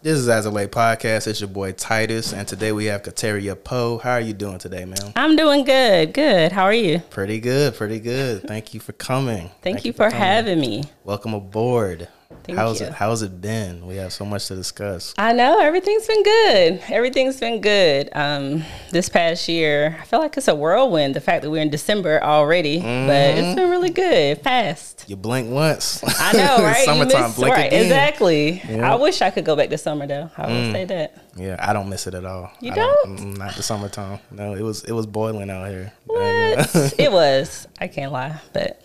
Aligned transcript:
This 0.00 0.16
is 0.16 0.28
As 0.28 0.46
a 0.46 0.50
Late 0.50 0.70
Podcast. 0.70 1.26
It's 1.26 1.40
your 1.40 1.48
boy 1.48 1.72
Titus, 1.72 2.32
and 2.32 2.46
today 2.46 2.70
we 2.70 2.84
have 2.84 3.02
Kateria 3.02 3.56
Poe. 3.60 3.98
How 3.98 4.12
are 4.12 4.20
you 4.20 4.32
doing 4.32 4.58
today, 4.58 4.84
ma'am? 4.84 5.12
I'm 5.16 5.34
doing 5.34 5.64
good. 5.64 6.14
Good. 6.14 6.52
How 6.52 6.62
are 6.62 6.72
you? 6.72 7.00
Pretty 7.10 7.40
good, 7.40 7.74
pretty 7.74 7.98
good. 7.98 8.46
Thank 8.46 8.74
you 8.74 8.78
for 8.78 8.92
coming. 8.92 9.50
Thank, 9.60 9.84
you, 9.84 9.92
for, 9.92 10.08
coming. 10.08 10.18
having 10.20 10.60
me. 10.60 10.84
Welcome 11.02 11.34
aboard. 11.34 12.06
Thank 12.48 12.58
how's 12.58 12.80
you. 12.80 12.86
it 12.86 12.92
how's 12.94 13.22
it 13.22 13.40
been? 13.40 13.86
We 13.86 13.96
have 13.96 14.12
so 14.12 14.24
much 14.24 14.46
to 14.48 14.56
discuss. 14.56 15.14
I 15.18 15.32
know 15.32 15.60
everything's 15.60 16.06
been 16.06 16.22
good. 16.22 16.82
Everything's 16.88 17.38
been 17.38 17.60
good. 17.60 18.08
Um, 18.14 18.64
this 18.90 19.08
past 19.08 19.48
year, 19.48 19.96
I 20.00 20.04
feel 20.04 20.18
like 20.18 20.36
it's 20.36 20.48
a 20.48 20.54
whirlwind. 20.54 21.14
The 21.14 21.20
fact 21.20 21.42
that 21.42 21.50
we're 21.50 21.62
in 21.62 21.70
December 21.70 22.22
already, 22.22 22.78
but 22.80 22.86
Mm-hmm. 22.86 23.38
it's 23.38 23.54
been 23.54 23.70
really 23.70 23.90
good, 23.90 24.40
fast. 24.42 25.04
You 25.08 25.16
blink 25.16 25.50
once. 25.50 26.02
I 26.20 26.32
know, 26.32 26.56
right? 26.64 26.84
Summertime, 26.84 27.22
miss- 27.22 27.36
blink 27.36 27.54
right? 27.54 27.66
again. 27.66 27.82
Exactly. 27.82 28.62
Yeah. 28.68 28.92
I 28.92 28.96
wish 28.96 29.20
I 29.22 29.30
could 29.30 29.44
go 29.44 29.54
back 29.54 29.68
to 29.70 29.78
summer 29.78 30.06
though. 30.06 30.30
I 30.36 30.46
will 30.46 30.72
say 30.72 30.84
that. 30.86 31.22
Yeah, 31.36 31.56
I 31.60 31.72
don't 31.72 31.88
miss 31.88 32.06
it 32.06 32.14
at 32.14 32.24
all. 32.24 32.50
You 32.60 32.72
I 32.72 32.74
don't? 32.74 33.18
mm, 33.18 33.36
Not 33.38 33.54
the 33.54 33.62
summertime. 33.62 34.18
No, 34.30 34.54
it 34.54 34.62
was 34.62 34.84
it 34.84 34.92
was 34.92 35.06
boiling 35.06 35.50
out 35.50 35.68
here. 35.68 35.92
What? 36.06 36.94
it 36.98 37.12
was. 37.12 37.68
I 37.80 37.86
can't 37.88 38.10
lie, 38.10 38.40
but 38.52 38.82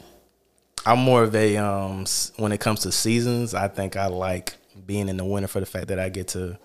I'm 0.85 0.99
more 0.99 1.23
of 1.23 1.33
a 1.35 1.57
um 1.57 2.05
when 2.37 2.51
it 2.51 2.59
comes 2.59 2.81
to 2.81 2.91
seasons. 2.91 3.53
I 3.53 3.67
think 3.67 3.95
I 3.95 4.07
like 4.07 4.55
being 4.85 5.07
in 5.09 5.17
the 5.17 5.25
winter 5.25 5.47
for 5.47 5.59
the 5.59 5.65
fact 5.65 5.87
that 5.87 5.99
I 5.99 6.09
get 6.09 6.29
to. 6.29 6.57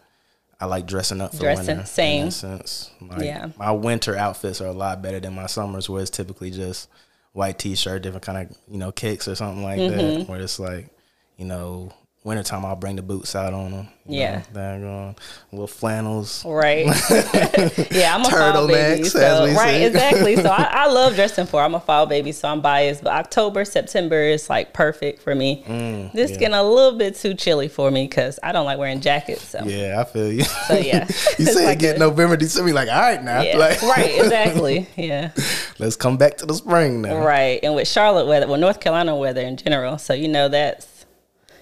I 0.60 0.64
like 0.66 0.86
dressing 0.86 1.20
up 1.20 1.32
for 1.32 1.38
Dressing, 1.41 1.66
winter. 1.77 1.86
same. 1.86 2.18
In 2.22 2.24
that 2.27 2.32
sense, 2.32 2.91
like, 3.00 3.20
Yeah. 3.22 3.50
My 3.56 3.70
winter 3.70 4.16
outfits 4.16 4.60
are 4.60 4.66
a 4.66 4.72
lot 4.72 5.00
better 5.02 5.20
than 5.20 5.32
my 5.34 5.46
summers, 5.46 5.88
where 5.88 6.02
it's 6.02 6.10
typically 6.10 6.50
just 6.50 6.88
white 7.32 7.60
t-shirt, 7.60 8.02
different 8.02 8.24
kind 8.24 8.38
of 8.50 8.56
you 8.68 8.78
know 8.78 8.91
kicks 8.91 9.28
or 9.28 9.36
something 9.36 9.62
like 9.62 9.78
Mm-hmm. 9.78 10.19
that. 10.20 10.28
Where 10.28 10.41
it's 10.41 10.58
like, 10.58 10.88
you 11.36 11.44
know, 11.44 11.92
wintertime 12.28 12.64
I'll 12.64 12.77
bring 12.77 12.96
the 12.96 13.02
boots 13.02 13.34
out 13.34 13.52
on 13.52 13.73
them. 13.73 13.88
Yeah. 14.09 14.42
daggone, 14.55 15.16
little 15.52 15.66
flannels. 15.66 16.45
Right. 16.45 16.86
yeah, 17.91 18.14
I'm 18.14 18.23
a 18.24 18.30
fall 18.30 18.66
baby. 18.66 19.05
So, 19.05 19.19
as 19.20 19.50
we 19.50 19.56
right, 19.56 19.83
exactly. 19.83 20.36
So 20.36 20.48
I, 20.48 20.62
I 20.70 20.86
love 20.92 21.14
dressing 21.14 21.47
for. 21.47 21.61
I'm 21.61 21.75
a 21.75 21.80
fall 21.80 22.06
baby, 22.06 22.33
so 22.33 22.48
I'm 22.48 22.61
biased. 22.61 23.03
But 23.03 23.12
October, 23.12 23.64
September 23.64 24.20
is 24.22 24.48
like 24.48 24.72
perfect 24.72 25.20
for 25.20 25.34
me. 25.34 25.62
Mm, 25.66 26.12
this 26.12 26.30
yeah. 26.30 26.38
getting 26.38 26.55
a 26.55 26.62
little 26.62 26.98
bit 26.98 27.16
too 27.16 27.34
chilly 27.34 27.69
for 27.69 27.91
me 27.91 28.06
because 28.06 28.38
I 28.42 28.53
don't 28.53 28.64
like 28.64 28.78
wearing 28.78 29.00
jackets. 29.00 29.47
So 29.48 29.62
yeah, 29.64 30.00
I 30.00 30.05
feel 30.05 30.33
you. 30.33 30.44
so 30.44 30.75
yeah. 30.75 31.05
you 31.38 31.47
say 31.47 31.66
like 31.66 31.78
get 31.78 31.97
a- 31.97 31.98
November, 31.98 32.36
December, 32.36 32.69
you're 32.69 32.77
like, 32.77 32.88
all 32.88 33.00
right 33.00 33.22
now, 33.22 33.42
Yeah, 33.42 33.56
like, 33.58 33.83
right, 33.83 34.19
exactly. 34.19 34.86
Yeah, 34.97 35.33
let's 35.78 35.97
come 35.97 36.16
back 36.16 36.38
to 36.38 36.47
the 36.47 36.55
spring 36.55 37.03
now. 37.03 37.19
right. 37.19 37.60
And 37.62 37.75
with 37.75 37.88
Charlotte 37.88 38.27
weather, 38.27 38.47
well, 38.47 38.58
North 38.58 38.81
Carolina 38.81 39.14
weather 39.16 39.42
in 39.42 39.56
general, 39.56 39.98
so 39.98 40.14
you 40.14 40.28
know 40.28 40.48
that's 40.48 40.97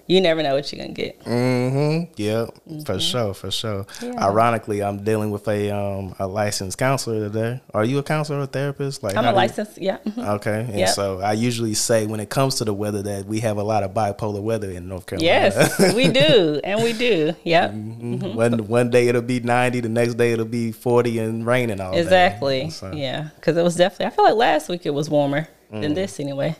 you 0.06 0.20
never 0.20 0.42
know 0.42 0.54
what 0.54 0.72
you're 0.72 0.80
gonna 0.82 0.92
get. 0.94 1.18
Mm-hmm. 1.24 2.12
Yeah, 2.16 2.46
for 2.84 2.98
sure, 3.00 3.34
for 3.34 3.50
sure. 3.50 3.84
Mm-hmm. 3.84 4.12
Yeah. 4.12 4.26
Ironically, 4.26 4.82
I'm 4.82 5.02
dealing 5.04 5.30
with 5.30 5.46
a 5.48 5.70
um 5.70 6.14
a 6.18 6.26
licensed 6.26 6.78
counselor 6.78 7.28
today. 7.28 7.60
Are 7.74 7.84
you 7.84 7.98
a 7.98 8.02
counselor 8.02 8.40
or 8.40 8.46
therapist? 8.46 9.02
Like 9.02 9.16
I'm 9.16 9.24
a 9.24 9.28
do 9.28 9.30
you- 9.30 9.36
licensed, 9.36 9.78
yeah. 9.78 9.98
mhm. 10.06 10.26
Okay, 10.36 10.60
and 10.60 10.78
Yep. 10.78 10.88
so 10.90 11.20
I 11.20 11.32
usually 11.32 11.74
say 11.74 12.06
when 12.06 12.20
it 12.20 12.30
comes 12.30 12.56
to 12.56 12.64
the 12.64 12.74
weather 12.74 13.02
that 13.02 13.26
we 13.26 13.40
have 13.40 13.56
a 13.58 13.62
lot 13.62 13.82
of 13.82 13.92
bipolar 13.92 14.40
weather 14.42 14.70
in 14.70 14.88
North 14.88 15.06
Carolina. 15.06 15.26
Yes, 15.54 15.94
we 15.94 16.08
do, 16.08 16.60
and 16.64 16.82
we 16.82 16.92
do. 16.92 17.34
Yep. 17.44 17.70
Mhm. 17.72 18.34
One 18.34 18.58
one 18.68 18.91
day 18.91 19.08
it'll 19.08 19.22
be 19.22 19.41
90, 19.41 19.80
the 19.80 19.88
next 19.88 20.14
day 20.14 20.32
it'll 20.32 20.44
be 20.44 20.72
40 20.72 21.18
and 21.18 21.46
raining 21.46 21.80
all 21.80 21.92
day. 21.92 22.00
Exactly. 22.00 22.70
So, 22.70 22.92
Yeah, 22.92 23.28
because 23.36 23.56
it 23.56 23.62
was 23.62 23.76
definitely. 23.76 24.06
I 24.06 24.10
feel 24.10 24.24
like 24.24 24.34
last 24.34 24.68
week 24.68 24.86
it 24.86 24.94
was 24.94 25.10
warmer 25.10 25.48
than 25.70 25.94
this 25.94 26.20
anyway. 26.20 26.56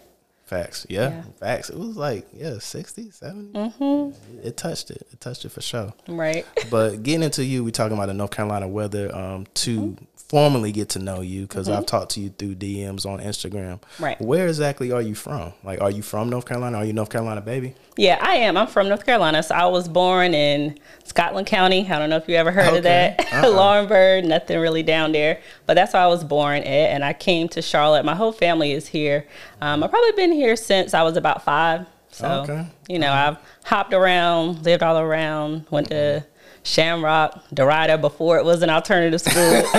Facts. 0.47 0.87
Yeah, 0.89 1.09
Yeah. 1.09 1.23
facts. 1.41 1.71
It 1.71 1.77
was 1.79 1.97
like 1.97 2.27
yeah, 2.33 2.59
60, 2.59 3.11
70. 3.11 3.53
Mm-hmm. 3.53 4.39
It 4.47 4.57
touched 4.57 4.91
it. 4.93 5.07
It 5.13 5.21
touched 5.21 5.45
it 5.45 5.49
for 5.51 5.61
sure. 5.61 5.93
Right. 6.09 6.47
But 6.71 7.03
getting 7.03 7.25
into 7.25 7.45
you, 7.45 7.65
we 7.65 7.73
talking 7.73 7.97
about 7.97 8.07
the 8.07 8.15
North 8.15 8.31
Carolina 8.31 8.69
weather. 8.69 9.15
Um, 9.15 9.47
to 9.55 9.81
Mm-hmm. 9.81 10.05
Formally 10.29 10.73
get 10.73 10.89
to 10.91 10.99
know 10.99 11.21
you 11.21 11.43
because 11.43 11.69
I've 11.69 11.77
mm-hmm. 11.77 11.85
talked 11.85 12.13
to 12.13 12.21
you 12.21 12.31
through 12.31 12.57
DMs 12.57 13.07
on 13.07 13.21
Instagram. 13.21 13.81
Right. 14.01 14.21
Where 14.21 14.49
exactly 14.49 14.91
are 14.91 15.03
you 15.03 15.15
from? 15.15 15.53
Like, 15.63 15.81
are 15.81 15.91
you 15.91 16.03
from 16.03 16.29
North 16.29 16.47
Carolina? 16.47 16.79
Are 16.79 16.85
you 16.85 16.93
North 16.93 17.11
Carolina 17.11 17.41
baby? 17.41 17.75
Yeah, 17.97 18.19
I 18.21 18.37
am. 18.37 18.57
I'm 18.57 18.67
from 18.67 18.89
North 18.89 19.07
Carolina, 19.07 19.43
so 19.43 19.55
I 19.55 19.67
was 19.67 19.89
born 19.89 20.35
in 20.35 20.79
Scotland 21.05 21.47
County. 21.47 21.89
I 21.89 21.99
don't 21.99 22.11
know 22.11 22.17
if 22.17 22.29
you 22.29 22.35
ever 22.35 22.51
heard 22.51 22.67
Okay. 22.69 22.77
of 22.79 22.83
that. 22.85 23.21
Uh-uh. 23.33 23.45
Laurinburg, 23.57 24.25
nothing 24.25 24.59
really 24.59 24.83
down 24.83 25.13
there, 25.13 25.41
but 25.65 25.75
that's 25.75 25.93
where 25.93 26.03
I 26.03 26.07
was 26.09 26.25
born 26.25 26.59
at, 26.59 26.67
and 26.67 27.05
I 27.05 27.13
came 27.13 27.49
to 27.51 27.63
Charlotte. 27.63 28.05
My 28.05 28.15
whole 28.15 28.33
family 28.33 28.73
is 28.73 28.89
here. 28.89 29.27
Um, 29.61 29.83
I've 29.83 29.91
probably 29.91 30.13
been 30.13 30.33
here 30.33 30.57
since 30.57 30.93
I 30.93 31.03
was 31.03 31.17
about 31.17 31.43
five. 31.43 31.87
So 32.11 32.29
Okay. 32.43 32.67
you 32.89 32.99
know, 32.99 33.11
uh-huh. 33.11 33.37
I've 33.37 33.69
hopped 33.69 33.95
around, 33.95 34.65
lived 34.65 34.83
all 34.83 34.99
around, 34.99 35.67
went 35.71 35.89
to. 35.89 35.95
Mm-hmm. 35.95 36.31
Shamrock, 36.67 37.43
Dorada 37.55 37.97
before 37.97 38.39
it 38.39 38.45
was 38.45 38.61
an 38.63 38.71
alternative 38.71 39.21
school. 39.21 39.33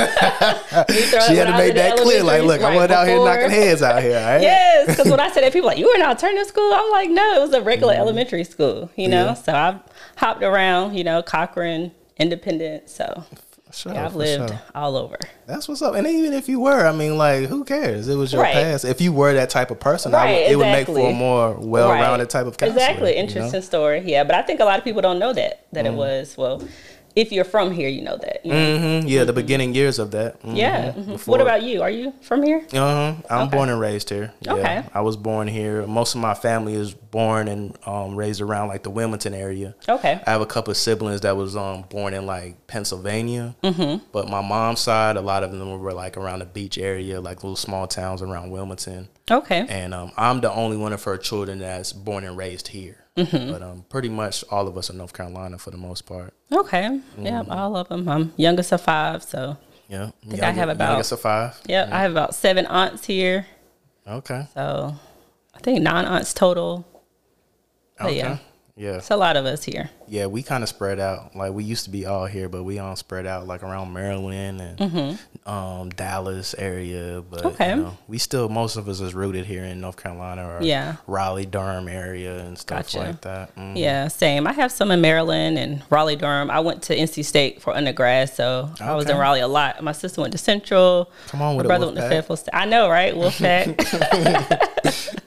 She 1.27 1.35
had 1.35 1.47
to 1.47 1.57
make 1.57 1.75
that 1.75 1.97
clear. 1.97 2.23
Like, 2.23 2.43
look, 2.43 2.61
I 2.61 2.75
went 2.75 2.91
out 2.91 3.07
here 3.07 3.17
knocking 3.17 3.49
heads 3.49 3.81
out 3.81 4.01
here. 4.01 4.15
Right? 4.15 4.41
Yes, 4.41 4.87
because 4.87 5.09
when 5.09 5.19
I 5.19 5.29
said 5.29 5.43
that, 5.43 5.51
people 5.51 5.67
like, 5.67 5.77
you 5.77 5.87
were 5.87 5.95
in 5.95 6.01
alternative 6.01 6.47
school? 6.47 6.71
I'm 6.73 6.89
like, 6.91 7.09
no, 7.09 7.35
it 7.35 7.41
was 7.41 7.53
a 7.53 7.61
regular 7.61 7.93
elementary 7.93 8.43
school, 8.43 8.89
you 8.95 9.07
know? 9.07 9.27
Mm-hmm. 9.27 9.27
Yeah. 9.27 9.33
So 9.33 9.53
I've 9.53 9.79
hopped 10.15 10.43
around, 10.43 10.95
you 10.95 11.03
know, 11.03 11.21
Cochrane, 11.21 11.91
Independent. 12.17 12.89
So 12.89 13.25
Sure, 13.77 13.93
yeah, 13.93 14.05
I've 14.05 14.15
lived 14.15 14.49
sure. 14.49 14.59
all 14.73 14.95
over. 14.97 15.17
That's 15.45 15.67
what's 15.67 15.81
up. 15.83 15.93
And 15.95 16.07
even 16.07 16.33
if 16.33 16.49
you 16.49 16.59
were, 16.59 16.85
I 16.87 16.91
mean, 16.91 17.17
like, 17.17 17.47
who 17.47 17.63
cares? 17.63 18.07
It 18.07 18.15
was 18.15 18.33
your 18.33 18.41
Right. 18.41 18.53
past. 18.53 18.85
If 18.85 19.01
you 19.01 19.11
were 19.13 19.33
that 19.33 19.49
type 19.51 19.69
of 19.69 19.79
person, 19.79 20.15
I 20.15 20.25
would, 20.25 20.31
Right, 20.31 20.51
it 20.51 20.55
would 20.57 20.65
make 20.71 20.87
for 20.87 21.09
a 21.09 21.13
more 21.13 21.53
well-rounded 21.53 22.23
Right. 22.25 22.29
type 22.29 22.47
of 22.47 22.57
counselor. 22.57 22.79
Exactly. 22.79 23.09
you 23.11 23.15
know? 23.17 23.21
Interesting 23.21 23.61
story. 23.61 24.01
Yeah. 24.05 24.23
But 24.23 24.35
I 24.35 24.41
think 24.41 24.59
a 24.59 24.65
lot 24.65 24.79
of 24.79 24.83
people 24.83 25.01
don't 25.01 25.19
know 25.19 25.31
that, 25.33 25.59
that 25.73 25.85
Mm. 25.85 25.89
it 25.89 25.93
was, 25.93 26.35
well, 26.37 26.61
if 27.21 27.31
you're 27.31 27.43
from 27.55 27.71
here, 27.71 27.89
you 27.89 28.01
know 28.03 28.15
that. 28.17 28.45
you 28.45 28.51
know? 28.53 28.77
Mhm, 28.77 29.03
Yeah, 29.09 29.23
the 29.23 29.33
beginning 29.33 29.73
years 29.73 29.97
of 29.99 30.11
that. 30.11 30.41
Mhm. 30.43 30.55
Yeah. 30.55 30.91
mhm. 30.91 31.07
Before- 31.13 31.31
What 31.33 31.41
about 31.41 31.63
you? 31.63 31.81
Are 31.81 31.89
you 31.89 32.13
from 32.21 32.43
here? 32.43 32.61
Uh-huh. 32.71 33.13
I'm 33.29 33.47
Okay. 33.47 33.57
born 33.57 33.69
and 33.69 33.79
raised 33.79 34.09
here. 34.09 34.31
Yeah. 34.41 34.53
Okay. 34.53 34.83
I 34.93 35.01
was 35.01 35.17
born 35.17 35.47
here. 35.47 35.85
Most 35.87 36.13
of 36.15 36.21
my 36.21 36.33
family 36.35 36.75
is 36.75 36.93
born 36.93 37.47
and 37.47 37.75
um, 37.85 38.15
raised 38.15 38.39
around 38.41 38.67
like 38.67 38.83
the 38.83 38.89
Wilmington 38.91 39.33
area. 39.33 39.73
Okay. 39.89 40.21
I 40.27 40.29
have 40.31 40.41
a 40.41 40.45
couple 40.45 40.71
of 40.71 40.77
siblings 40.77 41.21
that 41.21 41.35
was 41.35 41.55
um, 41.55 41.85
born 41.89 42.13
in 42.13 42.25
like 42.27 42.67
Pennsylvania. 42.67 43.55
Mm-hmm. 43.63 44.05
But 44.11 44.29
my 44.29 44.41
mom's 44.41 44.79
side, 44.81 45.17
a 45.17 45.21
lot 45.21 45.43
of 45.43 45.51
them 45.51 45.79
were 45.79 45.93
like 45.93 46.17
around 46.17 46.39
the 46.39 46.45
beach 46.45 46.77
area, 46.77 47.19
like 47.19 47.43
little 47.43 47.55
small 47.55 47.87
towns 47.87 48.21
around 48.21 48.51
Wilmington. 48.51 49.09
Okay. 49.29 49.65
And 49.67 49.93
um, 49.93 50.11
I'm 50.17 50.39
the 50.41 50.51
only 50.51 50.77
one 50.77 50.93
of 50.93 51.03
her 51.03 51.17
children 51.17 51.59
that's 51.59 51.91
born 51.93 52.23
and 52.23 52.37
raised 52.37 52.67
here. 52.69 52.97
Mm-hmm. 53.17 53.51
But 53.51 53.61
um, 53.63 53.85
pretty 53.89 54.09
much 54.09 54.43
all 54.51 54.67
of 54.67 54.77
us 54.77 54.89
are 54.89 54.93
North 54.93 55.11
Carolina 55.13 55.57
for 55.57 55.71
the 55.71 55.77
most 55.77 56.05
part. 56.05 56.33
Okay. 56.51 56.83
Yeah, 57.17 57.41
Mm-hmm. 57.41 57.51
all 57.51 57.75
of 57.75 57.89
them. 57.89 58.07
I'm 58.07 58.31
youngest 58.37 58.71
of 58.71 58.81
five. 58.81 59.23
So, 59.23 59.57
Yeah. 59.89 60.11
I 60.25 60.29
think 60.29 60.43
I 60.43 60.51
have 60.51 60.69
about- 60.69 60.89
youngest 60.91 61.11
of 61.13 61.21
five. 61.21 61.59
yeah, 61.65 61.89
I 61.91 62.01
have 62.01 62.11
about 62.11 62.35
seven 62.35 62.65
aunts 62.67 63.05
here. 63.05 63.45
Okay. 64.07 64.47
So 64.53 64.95
I 65.55 65.59
think 65.59 65.81
nine 65.81 66.05
aunts 66.05 66.33
total. 66.33 66.85
But 67.97 68.07
Okay. 68.07 68.17
yeah, 68.17 68.37
Yeah. 68.79 68.97
it's 68.97 69.09
a 69.09 69.17
lot 69.17 69.37
of 69.37 69.45
us 69.45 69.63
here. 69.63 69.89
Yeah, 70.07 70.27
we 70.27 70.43
kind 70.43 70.61
of 70.63 70.69
spread 70.69 70.99
out. 70.99 71.35
Like 71.35 71.51
we 71.51 71.63
used 71.63 71.83
to 71.85 71.89
be 71.89 72.05
all 72.05 72.27
here, 72.27 72.47
but 72.47 72.63
we 72.63 72.77
all 72.79 72.95
spread 72.95 73.25
out 73.25 73.47
like 73.47 73.63
around 73.63 73.91
Maryland 73.91 74.61
and 74.61 75.19
um, 75.45 75.89
Dallas 75.89 76.53
area. 76.57 77.21
But 77.27 77.39
Mm-hmm. 77.39 77.47
Okay. 77.47 77.69
you 77.71 77.75
know, 77.77 77.97
we 78.07 78.17
still 78.19 78.47
most 78.49 78.75
of 78.77 78.87
us 78.87 78.99
is 79.01 79.13
rooted 79.15 79.45
here 79.47 79.63
in 79.63 79.81
North 79.81 79.97
Carolina 79.97 80.47
or 80.47 80.61
Yeah. 80.61 80.97
Raleigh 81.07 81.45
Durham 81.47 81.87
area 81.87 82.37
and 82.39 82.57
stuff 82.57 82.83
Gotcha. 82.93 82.99
like 82.99 83.21
that. 83.21 83.55
Mhm. 83.55 83.77
Yeah, 83.77 84.07
same. 84.09 84.45
I 84.47 84.53
have 84.53 84.71
some 84.71 84.91
in 84.91 85.01
Maryland 85.01 85.57
and 85.57 85.81
Raleigh 85.89 86.15
Durham. 86.15 86.51
I 86.51 86.59
went 86.59 86.83
to 86.83 86.95
NC 86.95 87.23
State 87.25 87.61
for 87.61 87.75
undergrad, 87.75 88.29
so 88.29 88.69
I 88.79 88.93
was 88.95 89.09
in 89.09 89.17
Raleigh 89.17 89.41
a 89.41 89.47
lot. 89.47 89.83
My 89.83 89.91
sister 89.91 90.21
went 90.21 90.33
to 90.33 90.37
Central. 90.37 91.09
Come 91.29 91.41
on 91.41 91.53
My 91.53 91.57
with 91.57 91.65
it, 91.65 91.67
brother 91.67 91.85
went 91.87 91.97
to. 91.97 92.07
Fayetteville 92.09 92.37
State. 92.37 92.53
I 92.53 92.65
know, 92.65 92.87
right? 92.89 93.13
Wolfpack. 93.15 93.75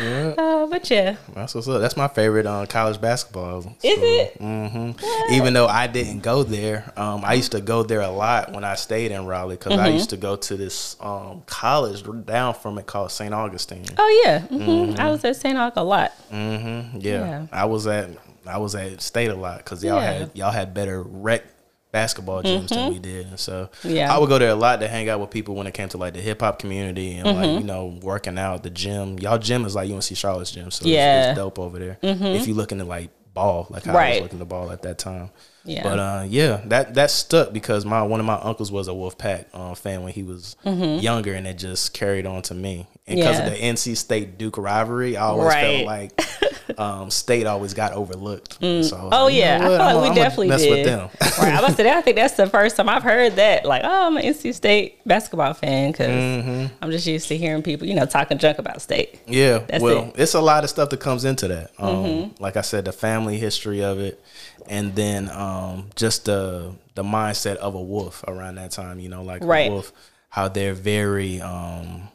uh, 0.00 0.66
but 0.66 0.90
yeah, 0.90 1.16
That's 1.34 1.54
what's 1.54 1.68
up. 1.68 1.80
That's 1.80 1.96
my 1.96 2.08
favorite 2.08 2.46
uh, 2.46 2.66
college 2.66 3.00
basketball. 3.00 3.58
is 3.60 3.66
it? 3.82 4.36
hmm 4.38 4.92
Even 5.30 5.52
though 5.54 5.66
I 5.66 5.86
didn't 5.86 6.20
go 6.20 6.42
there, 6.42 6.92
um, 6.96 7.24
I 7.24 7.34
used 7.34 7.52
to 7.52 7.60
go 7.60 7.82
there 7.82 8.00
a 8.00 8.10
lot 8.10 8.52
when 8.52 8.64
I 8.64 8.74
stayed 8.74 9.10
in 9.12 9.26
Raleigh 9.26 9.56
because 9.56 9.72
Mm-hmm. 9.72 9.80
I 9.80 9.88
used 9.88 10.10
to 10.10 10.16
go 10.16 10.36
to 10.36 10.56
this 10.56 10.96
um, 11.00 11.42
college 11.46 12.02
down 12.26 12.54
from 12.54 12.78
it 12.78 12.86
called 12.86 13.10
St. 13.12 13.32
Augustine. 13.32 13.84
Oh 13.98 14.22
yeah, 14.24 14.40
hmm 14.40 14.94
I 14.98 15.10
was 15.10 15.24
at 15.24 15.36
St. 15.36 15.56
Aug 15.56 15.72
a 15.76 15.82
lot. 15.82 16.10
hmm 16.30 16.80
Yeah. 16.98 17.20
Yeah. 17.20 17.46
I 17.52 17.66
was 17.66 17.86
at 17.86 18.10
I 18.46 18.58
was 18.58 18.74
at 18.74 19.00
state 19.02 19.28
a 19.30 19.34
lot 19.34 19.58
because 19.58 19.84
y'all 19.84 19.96
Yeah. 20.00 20.10
had 20.12 20.30
y'all 20.34 20.50
had 20.50 20.72
better 20.74 21.02
rec 21.02 21.44
basketball 21.92 22.42
gyms 22.42 22.68
than 22.68 22.92
we 22.92 22.98
did, 22.98 23.26
and 23.26 23.38
so 23.38 23.68
Mm-hmm. 23.82 23.90
Yeah. 23.96 24.14
I 24.14 24.18
would 24.18 24.28
go 24.28 24.38
there 24.38 24.50
a 24.50 24.54
lot 24.54 24.80
to 24.80 24.88
hang 24.88 25.08
out 25.08 25.20
with 25.20 25.30
people 25.30 25.54
when 25.54 25.66
it 25.66 25.74
came 25.74 25.88
to 25.90 25.98
like 25.98 26.14
the 26.14 26.20
hip 26.20 26.40
hop 26.40 26.58
community 26.58 27.14
and 27.14 27.26
Mm-hmm. 27.26 27.38
like 27.40 27.60
you 27.60 27.66
know 27.66 27.98
working 28.02 28.38
out. 28.38 28.62
The 28.62 28.70
gym, 28.70 29.18
y'all 29.18 29.38
gym 29.38 29.64
is 29.64 29.74
like 29.74 29.90
UNC 29.90 30.02
Charlotte's 30.16 30.50
gym, 30.52 30.70
so 30.70 30.86
Yeah. 30.86 31.22
Mm-hmm. 31.22 31.30
it's 31.30 31.38
dope 31.38 31.58
over 31.58 31.78
there. 31.78 31.98
If 32.02 32.46
you 32.46 32.54
looking 32.54 32.78
to 32.78 32.84
like 32.84 33.10
ball, 33.34 33.66
like 33.70 33.86
I 33.86 33.90
was 33.92 33.96
Right. 33.96 34.22
looking 34.22 34.38
to 34.40 34.44
ball 34.44 34.70
at 34.72 34.82
that 34.82 34.98
time. 34.98 35.30
Yeah. 35.64 35.82
But 35.82 35.98
uh, 35.98 36.24
yeah, 36.28 36.62
that 36.66 36.94
that 36.94 37.10
stuck 37.10 37.52
because 37.52 37.84
my 37.84 38.02
one 38.02 38.18
of 38.18 38.26
my 38.26 38.34
uncles 38.40 38.72
was 38.72 38.88
a 38.88 38.92
Wolfpack 38.92 39.44
uh, 39.52 39.74
fan 39.74 40.02
when 40.02 40.12
he 40.12 40.22
was 40.22 40.56
younger, 40.64 41.34
and 41.34 41.46
it 41.46 41.58
just 41.58 41.92
carried 41.92 42.24
on 42.26 42.42
to 42.42 42.54
me. 42.54 42.86
And 43.06 43.18
because 43.18 43.36
Mm-hmm. 43.38 43.46
Yeah. 43.46 43.52
of 43.72 43.76
the 43.76 43.90
NC 43.90 43.96
State 43.96 44.38
Duke 44.38 44.56
rivalry, 44.56 45.16
I 45.16 45.22
always 45.26 45.46
Right. 45.48 45.76
felt 45.76 45.86
like 45.86 46.12
um, 46.78 47.10
state 47.10 47.46
always 47.46 47.74
got 47.74 47.92
overlooked. 47.92 48.54
So 48.60 49.08
Oh 49.12 49.24
like, 49.24 49.34
you 49.34 49.40
yeah, 49.40 49.58
know 49.58 49.74
I 49.74 49.78
feel 49.78 49.86
like 49.86 50.02
we 50.02 50.06
I'ma 50.08 50.14
definitely 50.14 50.48
mess 50.48 50.62
did. 50.62 50.70
with 50.70 50.84
them. 50.86 51.08
right, 51.40 51.54
I 51.54 51.60
was 51.62 51.74
say 51.76 51.90
I 51.90 52.00
think 52.02 52.16
that's 52.16 52.34
the 52.34 52.46
first 52.48 52.76
time 52.76 52.88
I've 52.88 53.02
heard 53.02 53.36
that. 53.36 53.64
Like, 53.64 53.82
oh, 53.84 54.06
I'm 54.06 54.16
an 54.16 54.22
NC 54.24 54.54
State 54.54 55.00
basketball 55.06 55.54
fan 55.54 55.92
because 55.92 56.08
Mm-hmm. 56.10 56.66
I'm 56.82 56.90
just 56.90 57.06
used 57.06 57.28
to 57.28 57.36
hearing 57.36 57.62
people, 57.62 57.86
you 57.86 57.94
know, 57.94 58.06
talking 58.06 58.38
junk 58.38 58.58
about 58.58 58.82
state. 58.82 59.20
Yeah, 59.26 59.58
That's 59.58 59.82
well, 59.82 59.98
it. 59.98 60.04
Mm-hmm. 60.12 60.20
it's 60.22 60.34
a 60.34 60.40
lot 60.40 60.64
of 60.64 60.70
stuff 60.70 60.90
that 60.90 61.00
comes 61.00 61.24
into 61.24 61.48
that. 61.48 61.70
Um, 61.78 62.34
Like 62.38 62.56
I 62.56 62.60
said, 62.62 62.84
the 62.84 62.92
family 62.92 63.38
history 63.38 63.82
of 63.82 63.98
it, 63.98 64.22
and 64.68 64.94
then 64.94 65.28
um, 65.30 65.90
just 65.96 66.26
the 66.26 66.72
the 66.94 67.02
mindset 67.02 67.56
of 67.56 67.74
a 67.74 67.80
wolf 67.82 68.22
around 68.28 68.56
that 68.56 68.70
time. 68.72 69.00
You 69.00 69.08
know, 69.08 69.22
like 69.22 69.42
Right. 69.44 69.68
a 69.68 69.72
wolf, 69.72 69.92
how 70.28 70.48
they're 70.48 70.74
very, 70.74 71.40
um, 71.40 72.08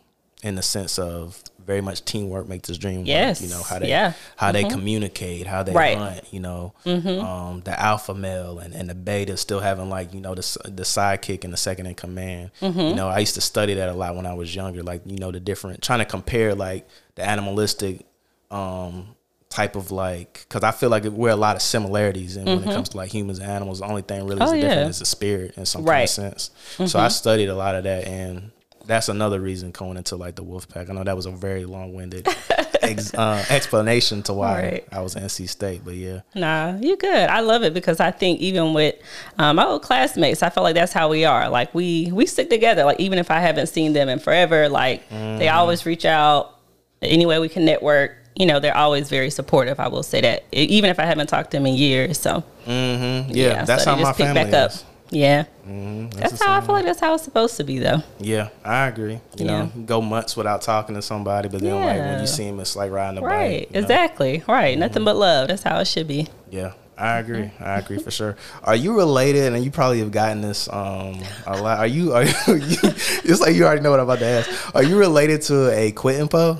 in 0.43 0.55
the 0.55 0.61
sense 0.61 0.99
of 0.99 1.41
very 1.65 1.81
much 1.81 2.05
teamwork 2.05 2.47
makes 2.47 2.67
this 2.67 2.77
dream 2.77 2.99
work. 2.99 3.07
Yes, 3.07 3.41
You 3.41 3.49
know 3.49 3.63
how 3.63 3.79
they 3.79 3.89
yeah. 3.89 4.13
how 4.35 4.51
they 4.51 4.63
mm-hmm. 4.63 4.71
communicate, 4.71 5.47
how 5.47 5.63
they 5.63 5.73
Right. 5.73 5.97
hunt. 5.97 6.21
You 6.31 6.39
know, 6.39 6.73
mm-hmm. 6.85 7.25
um, 7.25 7.61
the 7.61 7.79
alpha 7.79 8.13
male 8.13 8.59
and, 8.59 8.73
and 8.73 8.89
the 8.89 8.95
beta 8.95 9.37
still 9.37 9.59
having 9.59 9.89
like 9.89 10.13
you 10.13 10.21
know 10.21 10.35
the 10.35 10.57
the 10.65 10.83
sidekick 10.83 11.43
and 11.43 11.51
the 11.51 11.57
second 11.57 11.87
in 11.87 11.95
command. 11.95 12.51
Mm-hmm. 12.61 12.79
You 12.79 12.95
know, 12.95 13.09
I 13.09 13.19
used 13.19 13.35
to 13.35 13.41
study 13.41 13.73
that 13.75 13.89
a 13.89 13.93
lot 13.93 14.15
when 14.15 14.25
I 14.25 14.33
was 14.33 14.55
younger. 14.55 14.83
Like 14.83 15.01
you 15.05 15.17
know 15.17 15.31
the 15.31 15.39
different 15.39 15.81
trying 15.81 15.99
to 15.99 16.05
compare 16.05 16.53
like 16.55 16.87
the 17.15 17.27
animalistic 17.27 18.05
um 18.51 19.15
type 19.49 19.75
of 19.75 19.89
like 19.89 20.45
because 20.47 20.63
I 20.63 20.71
feel 20.71 20.89
like 20.89 21.05
we're 21.05 21.29
a 21.29 21.35
lot 21.35 21.55
of 21.55 21.61
similarities 21.61 22.35
and 22.35 22.45
when 22.45 22.59
it 22.67 22.73
comes 22.73 22.89
to 22.89 22.97
like 22.97 23.11
humans 23.13 23.39
and 23.39 23.49
animals. 23.49 23.79
The 23.79 23.85
only 23.85 24.01
thing 24.01 24.25
really 24.25 24.41
oh, 24.41 24.45
is 24.45 24.51
Oh, 24.51 24.55
different 24.55 24.79
yeah. 24.81 24.87
is 24.87 24.99
the 24.99 25.05
spirit 25.05 25.57
in 25.57 25.65
some 25.65 25.85
kind 25.85 26.03
of 26.03 26.09
sense. 26.09 26.51
So 26.87 26.99
I 26.99 27.07
studied 27.07 27.47
a 27.49 27.55
lot 27.55 27.75
of 27.75 27.83
that 27.85 28.05
and. 28.05 28.51
That's 28.87 29.09
another 29.09 29.39
reason 29.39 29.71
going 29.71 29.97
into 29.97 30.15
like 30.15 30.35
the 30.35 30.43
wolf 30.43 30.67
pack. 30.69 30.89
I 30.89 30.93
know 30.93 31.03
that 31.03 31.15
was 31.15 31.25
a 31.25 31.31
very 31.31 31.65
long 31.65 31.93
winded 31.93 32.27
ex- 32.81 33.13
uh, 33.13 33.43
explanation 33.49 34.21
to 34.23 34.33
why 34.33 34.61
Right. 34.61 34.87
I 34.91 35.01
was 35.01 35.15
NC 35.15 35.49
State, 35.49 35.81
but 35.83 35.95
yeah, 35.95 36.21
Nah, 36.35 36.77
you 36.79 36.95
good. 36.97 37.29
I 37.29 37.39
love 37.39 37.63
it 37.63 37.73
because 37.73 37.99
I 37.99 38.11
think 38.11 38.39
even 38.41 38.73
with 38.73 38.95
um, 39.37 39.55
my 39.57 39.65
old 39.65 39.81
classmates, 39.81 40.43
I 40.43 40.49
feel 40.49 40.63
like 40.63 40.75
that's 40.75 40.93
how 40.93 41.09
we 41.09 41.25
are. 41.25 41.49
Like 41.49 41.73
we 41.73 42.11
we 42.11 42.25
stick 42.25 42.49
together. 42.49 42.83
Like 42.83 42.99
even 42.99 43.17
if 43.19 43.31
I 43.31 43.39
haven't 43.39 43.67
seen 43.67 43.93
them 43.93 44.09
in 44.09 44.19
forever, 44.19 44.69
like 44.69 45.07
they 45.09 45.15
Mm-hmm. 45.15 45.57
always 45.57 45.85
reach 45.85 46.05
out 46.05 46.59
any 47.01 47.25
way 47.25 47.39
we 47.39 47.49
can 47.49 47.65
network. 47.65 48.11
You 48.35 48.45
know, 48.45 48.59
they're 48.59 48.75
always 48.75 49.09
very 49.09 49.29
supportive. 49.29 49.79
I 49.79 49.87
will 49.87 50.03
say 50.03 50.19
that, 50.21 50.43
even 50.51 50.89
if 50.89 50.99
I 50.99 51.05
haven't 51.05 51.27
talked 51.27 51.51
to 51.51 51.57
them 51.57 51.65
in 51.67 51.75
years. 51.75 52.19
So 52.19 52.43
mm-hmm. 52.67 53.31
yeah, 53.33 53.63
that's 53.63 53.85
so 53.85 53.95
how 53.95 54.01
my 54.01 54.11
family 54.13 54.43
back 54.51 54.53
up. 54.53 54.71
Yeah, 55.11 55.45
That's 55.65 56.15
that's 56.31 56.43
how 56.43 56.57
I 56.57 56.61
feel 56.61 56.73
like 56.73 56.85
that's 56.85 56.99
how 56.99 57.13
it's 57.13 57.23
supposed 57.23 57.57
to 57.57 57.63
be, 57.63 57.77
though. 57.77 58.01
Yeah, 58.19 58.49
I 58.63 58.87
agree. 58.87 59.19
You 59.37 59.45
know, 59.45 59.57
Yeah. 59.59 59.67
you 59.75 59.83
go 59.83 60.01
months 60.01 60.35
without 60.35 60.63
talking 60.63 60.95
to 60.95 61.01
somebody, 61.01 61.47
but 61.47 61.61
then 61.61 61.75
like 61.75 61.99
when 61.99 62.21
you 62.21 62.27
see 62.27 62.45
them, 62.47 62.59
it's 62.59 62.75
like 62.75 62.91
riding 62.91 63.19
a 63.19 63.21
bike. 63.21 63.29
Right, 63.29 63.67
you 63.69 63.73
know? 63.73 63.79
exactly. 63.81 64.43
Right, 64.47 64.77
nothing 64.77 65.03
but 65.03 65.15
love. 65.15 65.47
That's 65.49 65.61
how 65.63 65.79
it 65.79 65.85
should 65.85 66.07
be. 66.07 66.27
Yeah, 66.49 66.73
I 66.97 67.19
agree. 67.19 67.51
I 67.59 67.77
agree 67.77 67.99
for 67.99 68.09
sure. 68.19 68.35
Are 68.63 68.75
you 68.75 68.97
related? 68.97 69.53
And 69.53 69.63
you 69.63 69.69
probably 69.69 69.99
have 69.99 70.11
gotten 70.11 70.41
this 70.41 70.67
um 70.69 71.19
a 71.45 71.61
lot. 71.61 71.77
Are 71.77 71.87
you? 71.87 72.13
Are 72.13 72.23
you? 72.23 72.31
it's 72.47 73.39
like 73.41 73.55
you 73.55 73.63
already 73.65 73.81
know 73.81 73.91
what 73.91 73.99
I'm 73.99 74.05
about 74.09 74.19
to 74.19 74.25
ask. 74.25 74.75
Are 74.75 74.83
you 74.83 74.97
related 74.97 75.43
to 75.43 75.69
a 75.71 75.91
Quentin 75.91 76.27
Poe? 76.29 76.59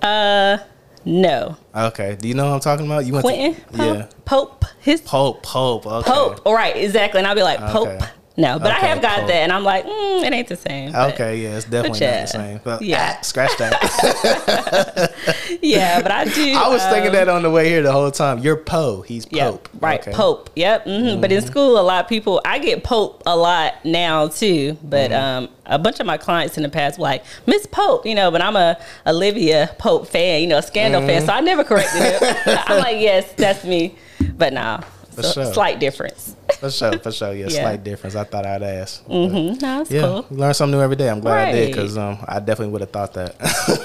Uh, 0.00 0.56
no, 1.04 1.56
Okay. 1.74 2.16
Do 2.16 2.28
you 2.28 2.34
know 2.34 2.46
what 2.46 2.54
I'm 2.54 2.60
talking 2.60 2.86
about? 2.86 3.06
You 3.06 3.14
went 3.14 3.24
Quentin 3.24 3.54
to 3.54 3.60
Pope, 3.70 3.78
yeah 3.78 4.06
Pope, 4.24 4.64
his 4.80 5.00
Pope 5.00 5.42
Pope. 5.42 5.86
Okay. 5.86 6.10
Pope. 6.10 6.40
All 6.44 6.54
right. 6.54 6.76
exactly. 6.76 7.18
And 7.18 7.26
I'll 7.26 7.34
be 7.34 7.42
like, 7.42 7.60
Pope. 7.60 7.88
Okay. 7.88 8.06
No, 8.40 8.58
but 8.58 8.70
I 8.70 8.78
have 8.80 9.02
got 9.02 9.18
Pope. 9.20 9.28
that, 9.28 9.36
and 9.36 9.52
I'm 9.52 9.64
like, 9.64 9.84
mm, 9.84 10.24
it 10.24 10.32
ain't 10.32 10.48
the 10.48 10.56
same. 10.56 10.94
Okay, 10.94 11.42
yeah, 11.42 11.56
it's 11.56 11.66
definitely 11.66 12.00
But 12.00 12.06
not 12.06 12.20
the 12.22 12.26
same. 12.26 12.60
But, 12.64 12.82
Yeah. 12.82 13.16
ah, 13.18 13.22
scratch 13.22 13.56
that. 13.58 15.12
Yeah, 15.62 16.00
but 16.00 16.10
I 16.10 16.24
do. 16.24 16.54
I 16.54 16.68
was 16.68 16.82
thinking 16.84 17.08
um, 17.08 17.12
that 17.14 17.28
on 17.28 17.42
the 17.42 17.50
way 17.50 17.68
here 17.68 17.82
the 17.82 17.92
whole 17.92 18.10
time. 18.10 18.38
You're 18.38 18.56
Poe. 18.56 19.02
He's 19.02 19.26
Yeah, 19.30 19.50
Pope. 19.50 19.68
right. 19.80 20.00
Okay. 20.00 20.12
Pope. 20.12 20.50
Yep. 20.56 20.84
hmm 20.84 21.20
But 21.20 21.32
in 21.32 21.42
school, 21.42 21.78
a 21.78 21.82
lot 21.82 22.02
of 22.04 22.08
people, 22.08 22.40
I 22.44 22.58
get 22.58 22.82
Pope 22.82 23.22
a 23.26 23.36
lot 23.36 23.74
now 23.84 24.28
too. 24.28 24.76
But 24.82 25.10
Mm-hmm. 25.10 25.44
um, 25.44 25.48
a 25.66 25.78
bunch 25.78 26.00
of 26.00 26.06
my 26.06 26.16
clients 26.16 26.56
in 26.56 26.62
the 26.62 26.68
past 26.68 26.98
were 26.98 27.02
like 27.04 27.24
Miss 27.46 27.66
Pope, 27.66 28.06
you 28.06 28.14
know. 28.14 28.30
But 28.30 28.42
I'm 28.42 28.56
a 28.56 28.78
Olivia 29.06 29.74
Pope 29.78 30.06
fan, 30.08 30.40
you 30.40 30.46
know, 30.46 30.58
a 30.58 30.62
Scandal 30.62 31.00
fan, 31.02 31.18
Mm-hmm. 31.18 31.26
so 31.26 31.32
I 31.32 31.40
never 31.40 31.62
corrected 31.64 32.00
it. 32.02 32.22
I'm 32.70 32.78
like, 32.78 33.00
yes, 33.00 33.32
that's 33.34 33.64
me. 33.64 33.96
But 34.36 34.52
nah, 34.52 34.80
so- 35.10 35.32
sure. 35.32 35.52
slight 35.52 35.78
difference. 35.78 36.36
For 36.60 36.70
sure, 36.70 36.98
for 36.98 37.10
sure. 37.12 37.32
Yeah, 37.32 37.46
Yeah. 37.48 37.62
slight 37.62 37.82
difference. 37.82 38.14
I 38.14 38.24
thought 38.24 38.46
I'd 38.46 38.62
ask. 38.62 39.04
Mm-hmm. 39.06 39.58
No, 39.60 39.84
Yeah, 39.88 40.00
cool. 40.02 40.26
learn 40.30 40.54
something 40.54 40.78
new 40.78 40.82
every 40.82 40.96
day. 40.96 41.08
I'm 41.08 41.20
glad 41.20 41.48
I 41.48 41.52
did 41.52 41.66
because 41.72 41.96
um, 41.98 42.18
I 42.28 42.38
definitely 42.38 42.72
would 42.72 42.82
have 42.82 42.90
thought 42.90 43.14
that. 43.14 43.34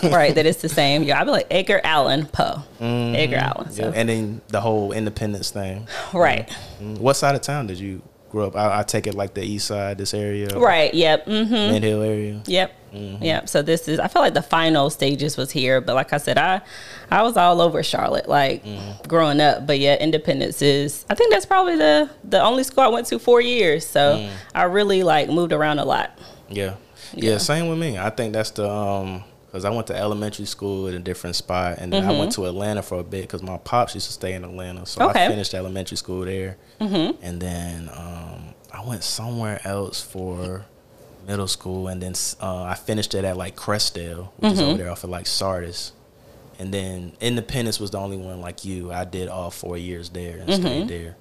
right, 0.12 0.36
that 0.36 0.46
it's 0.46 0.62
the 0.62 0.70
same. 0.70 1.04
Yeah, 1.04 1.20
I'd 1.20 1.26
be 1.26 1.32
like 1.32 1.48
Edgar 1.50 1.82
Allan 1.84 2.26
Poe. 2.28 2.62
Mm-hmm. 2.80 3.16
Edgar 3.16 3.38
Allan. 3.38 3.72
So. 3.72 3.84
Yeah, 3.86 3.92
and 3.96 4.10
then 4.10 4.42
the 4.50 4.62
whole 4.62 4.92
independence 4.92 5.50
thing. 5.52 5.88
Right. 6.14 6.50
Mm, 6.82 7.00
What 7.00 7.16
side 7.16 7.36
of 7.36 7.42
town 7.42 7.68
did 7.68 7.80
you 7.80 8.02
grow 8.30 8.48
up? 8.48 8.56
I, 8.56 8.80
I 8.80 8.84
take 8.84 9.08
it 9.08 9.16
like 9.16 9.34
the 9.34 9.44
east 9.44 9.68
side, 9.68 9.98
this 9.98 10.14
area, 10.14 10.50
Right. 10.60 10.94
Yep. 10.94 11.26
Mm-hmm. 11.28 11.54
Mint 11.54 11.84
Hill 11.86 12.02
area. 12.02 12.42
Yep. 12.46 12.72
Mm-hmm. 12.96 13.24
Yep. 13.24 13.50
So 13.50 13.62
this 13.62 13.88
is 13.88 14.00
I 14.00 14.08
feel 14.08 14.22
like 14.22 14.34
the 14.34 14.42
final 14.42 14.90
stages 14.90 15.38
was 15.38 15.52
here, 15.52 15.82
but 15.82 15.96
like 15.96 16.14
I 16.14 16.18
said, 16.18 16.38
I 16.38 16.62
I 17.12 17.24
was 17.24 17.38
all 17.38 17.62
over 17.62 17.84
Charlotte, 17.84 18.30
like 18.30 18.64
mm-hmm. 18.64 19.08
growing 19.08 19.42
up. 19.42 19.68
But 19.68 19.80
yeah, 19.80 19.98
Independence 19.98 20.62
is 20.62 21.06
I 21.10 21.16
think 21.16 21.32
that's 21.32 21.46
probably 21.46 21.76
the 21.76 22.10
the 22.24 22.42
only 22.42 22.64
school 22.64 22.84
I 22.84 22.88
went 22.88 23.08
to 23.08 23.20
four 23.20 23.42
years. 23.42 23.86
So 23.86 24.18
mm. 24.18 24.32
I 24.54 24.64
really 24.64 25.04
like 25.04 25.30
moved 25.30 25.54
around 25.54 25.80
a 25.80 25.86
lot. 25.86 26.18
Yeah. 26.50 26.76
yeah, 27.14 27.32
Yeah. 27.32 27.38
Same 27.38 27.68
with 27.68 27.78
me. 27.78 27.98
I 27.98 28.10
think 28.10 28.34
that's 28.34 28.52
the 28.52 28.70
um 28.70 29.24
because 29.48 29.64
I 29.64 29.70
went 29.70 29.88
to 29.88 29.96
elementary 29.96 30.46
school 30.46 30.88
in 30.88 30.96
a 30.96 31.00
different 31.00 31.38
spot, 31.38 31.78
and 31.78 31.94
then 31.94 32.04
I 32.04 32.10
went 32.10 32.32
mm-hmm. 32.32 32.42
to 32.42 32.48
Atlanta 32.50 32.82
for 32.82 33.00
a 33.00 33.04
bit 33.06 33.22
because 33.22 33.42
my 33.42 33.56
pops 33.56 33.96
used 33.96 34.08
to 34.08 34.12
stay 34.12 34.34
in 34.34 34.44
Atlanta, 34.44 34.86
so 34.86 35.10
Okay. 35.10 35.28
I 35.28 35.30
finished 35.30 35.54
elementary 35.54 35.96
school 35.96 36.26
there, 36.26 36.58
and 37.22 37.40
then 37.40 37.90
um, 37.94 38.54
I 38.74 38.86
went 38.86 39.02
somewhere 39.02 39.62
else 39.64 40.02
for 40.02 40.66
middle 41.28 41.48
school, 41.48 41.88
and 41.88 42.02
then 42.02 42.14
uh, 42.42 42.64
I 42.64 42.76
finished 42.76 43.14
it 43.16 43.26
at 43.26 43.38
like 43.38 43.56
Crestdale, 43.56 44.30
which 44.38 44.54
is 44.54 44.62
over 44.62 44.78
there 44.78 44.92
off 44.92 45.04
of 45.04 45.10
like 45.10 45.28
Sardis. 45.28 45.92
And 46.58 46.74
then 46.74 47.12
Independence 47.20 47.80
was 47.80 47.92
the 47.92 47.98
only 48.00 48.18
one 48.18 48.40
like 48.40 48.64
you. 48.64 48.92
I 48.92 49.04
did 49.04 49.28
all 49.28 49.52
four 49.52 49.78
years 49.78 50.10
there 50.10 50.38
and 50.38 50.54
stayed 50.54 50.88
there. 50.88 51.18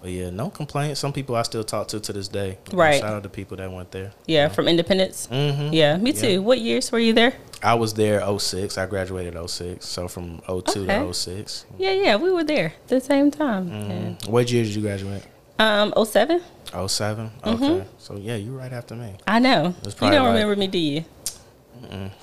But 0.00 0.10
yeah, 0.10 0.30
no 0.30 0.50
complaints. 0.50 0.98
Some 0.98 1.12
people 1.12 1.36
I 1.36 1.42
still 1.42 1.62
talk 1.62 1.86
to 1.88 2.00
to 2.00 2.12
this 2.12 2.26
day. 2.26 2.58
Right. 2.72 3.00
Shout 3.00 3.14
out 3.14 3.22
to 3.22 3.28
people 3.28 3.56
that 3.58 3.70
went 3.70 3.92
there. 3.92 4.10
Yeah, 4.26 4.48
from 4.48 4.66
Independence. 4.66 5.28
Mm-hmm. 5.30 5.72
Yeah, 5.72 5.96
me 5.98 6.12
too. 6.12 6.28
Yeah. 6.32 6.38
What 6.38 6.58
years 6.60 6.90
were 6.90 6.98
you 6.98 7.12
there? 7.12 7.34
I 7.62 7.74
was 7.74 7.94
there 7.94 8.20
06. 8.36 8.76
I 8.76 8.86
graduated 8.86 9.38
06. 9.48 9.86
So 9.86 10.08
from 10.08 10.40
02 10.48 10.52
Okay. 10.82 10.86
to 10.86 11.14
06. 11.14 11.66
Yeah, 11.78 11.92
yeah, 11.92 12.16
we 12.16 12.32
were 12.32 12.42
there 12.42 12.66
at 12.66 12.88
the 12.88 13.00
same 13.00 13.30
time. 13.30 13.70
Mm. 13.70 14.28
What 14.28 14.50
year 14.50 14.64
did 14.64 14.74
you 14.74 14.82
graduate? 14.82 15.22
Um, 15.58 15.92
07? 16.04 16.40
07? 16.88 17.30
Okay. 17.46 17.84
So 17.98 18.16
yeah, 18.16 18.36
you 18.36 18.56
right 18.56 18.72
after 18.72 18.94
me. 18.94 19.14
I 19.26 19.38
know. 19.38 19.74
You 19.84 19.90
don't 20.00 20.10
right. 20.12 20.26
remember 20.28 20.56
me, 20.56 20.66
do 20.66 20.78
you? 20.78 21.04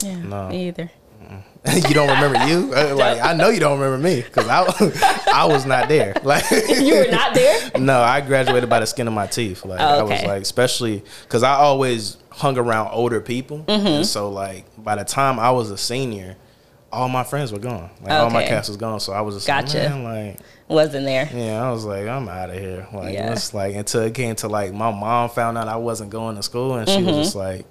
Yeah, 0.03 0.15
No. 0.23 0.49
me 0.49 0.67
either. 0.69 0.89
you 1.75 1.93
don't 1.93 2.07
remember 2.09 2.43
you? 2.47 2.73
Uh, 2.75 2.95
Like 2.95 3.19
I 3.21 3.33
know 3.33 3.49
you 3.49 3.59
don't 3.59 3.77
remember 3.79 3.97
me 4.01 4.21
because 4.21 4.47
I 4.47 4.63
I 5.33 5.45
was 5.45 5.65
not 5.65 5.89
there. 5.89 6.13
Like 6.23 6.49
You 6.51 6.95
were 6.95 7.11
not 7.11 7.33
there? 7.33 7.71
no, 7.79 8.01
I 8.01 8.21
graduated 8.21 8.69
by 8.69 8.79
the 8.79 8.87
skin 8.87 9.07
of 9.07 9.13
my 9.13 9.27
teeth. 9.27 9.65
Like 9.65 9.79
I 9.79 10.01
was 10.01 10.23
like, 10.23 10.41
especially 10.41 11.03
because 11.23 11.43
I 11.43 11.53
always 11.53 12.17
hung 12.31 12.57
around 12.57 12.89
older 12.93 13.19
people, 13.21 13.59
Mm-hmm. 13.67 13.87
and 13.87 14.05
so 14.07 14.29
like 14.29 14.65
by 14.77 14.95
the 14.95 15.03
time 15.03 15.37
I 15.39 15.51
was 15.51 15.69
a 15.71 15.77
senior, 15.77 16.37
all 16.91 17.07
my 17.09 17.23
friends 17.23 17.51
were 17.51 17.59
gone. 17.59 17.89
Like 18.01 18.11
all 18.11 18.29
my 18.29 18.43
cast 18.45 18.69
was 18.69 18.77
gone. 18.77 18.99
So 18.99 19.13
I 19.13 19.21
was 19.21 19.35
just 19.35 19.47
Gotcha. 19.47 19.89
like, 19.95 20.03
like 20.03 20.39
Wasn't 20.67 21.05
there. 21.05 21.29
yeah, 21.33 21.61
I 21.63 21.71
was 21.71 21.85
like, 21.85 22.07
I'm 22.07 22.27
out 22.29 22.49
of 22.49 22.57
here. 22.57 22.87
Like 22.93 23.13
Yeah. 23.13 23.31
it's 23.31 23.53
like 23.53 23.75
until 23.75 24.01
it 24.01 24.13
came 24.13 24.35
to 24.37 24.47
like 24.47 24.73
my 24.73 24.91
mom 24.91 25.29
found 25.29 25.57
out 25.57 25.67
I 25.67 25.75
wasn't 25.77 26.09
going 26.09 26.35
to 26.35 26.43
school, 26.43 26.75
and 26.75 26.87
she 26.87 26.95
Mm-hmm. 26.97 27.05
was 27.05 27.15
just 27.17 27.35
like. 27.35 27.65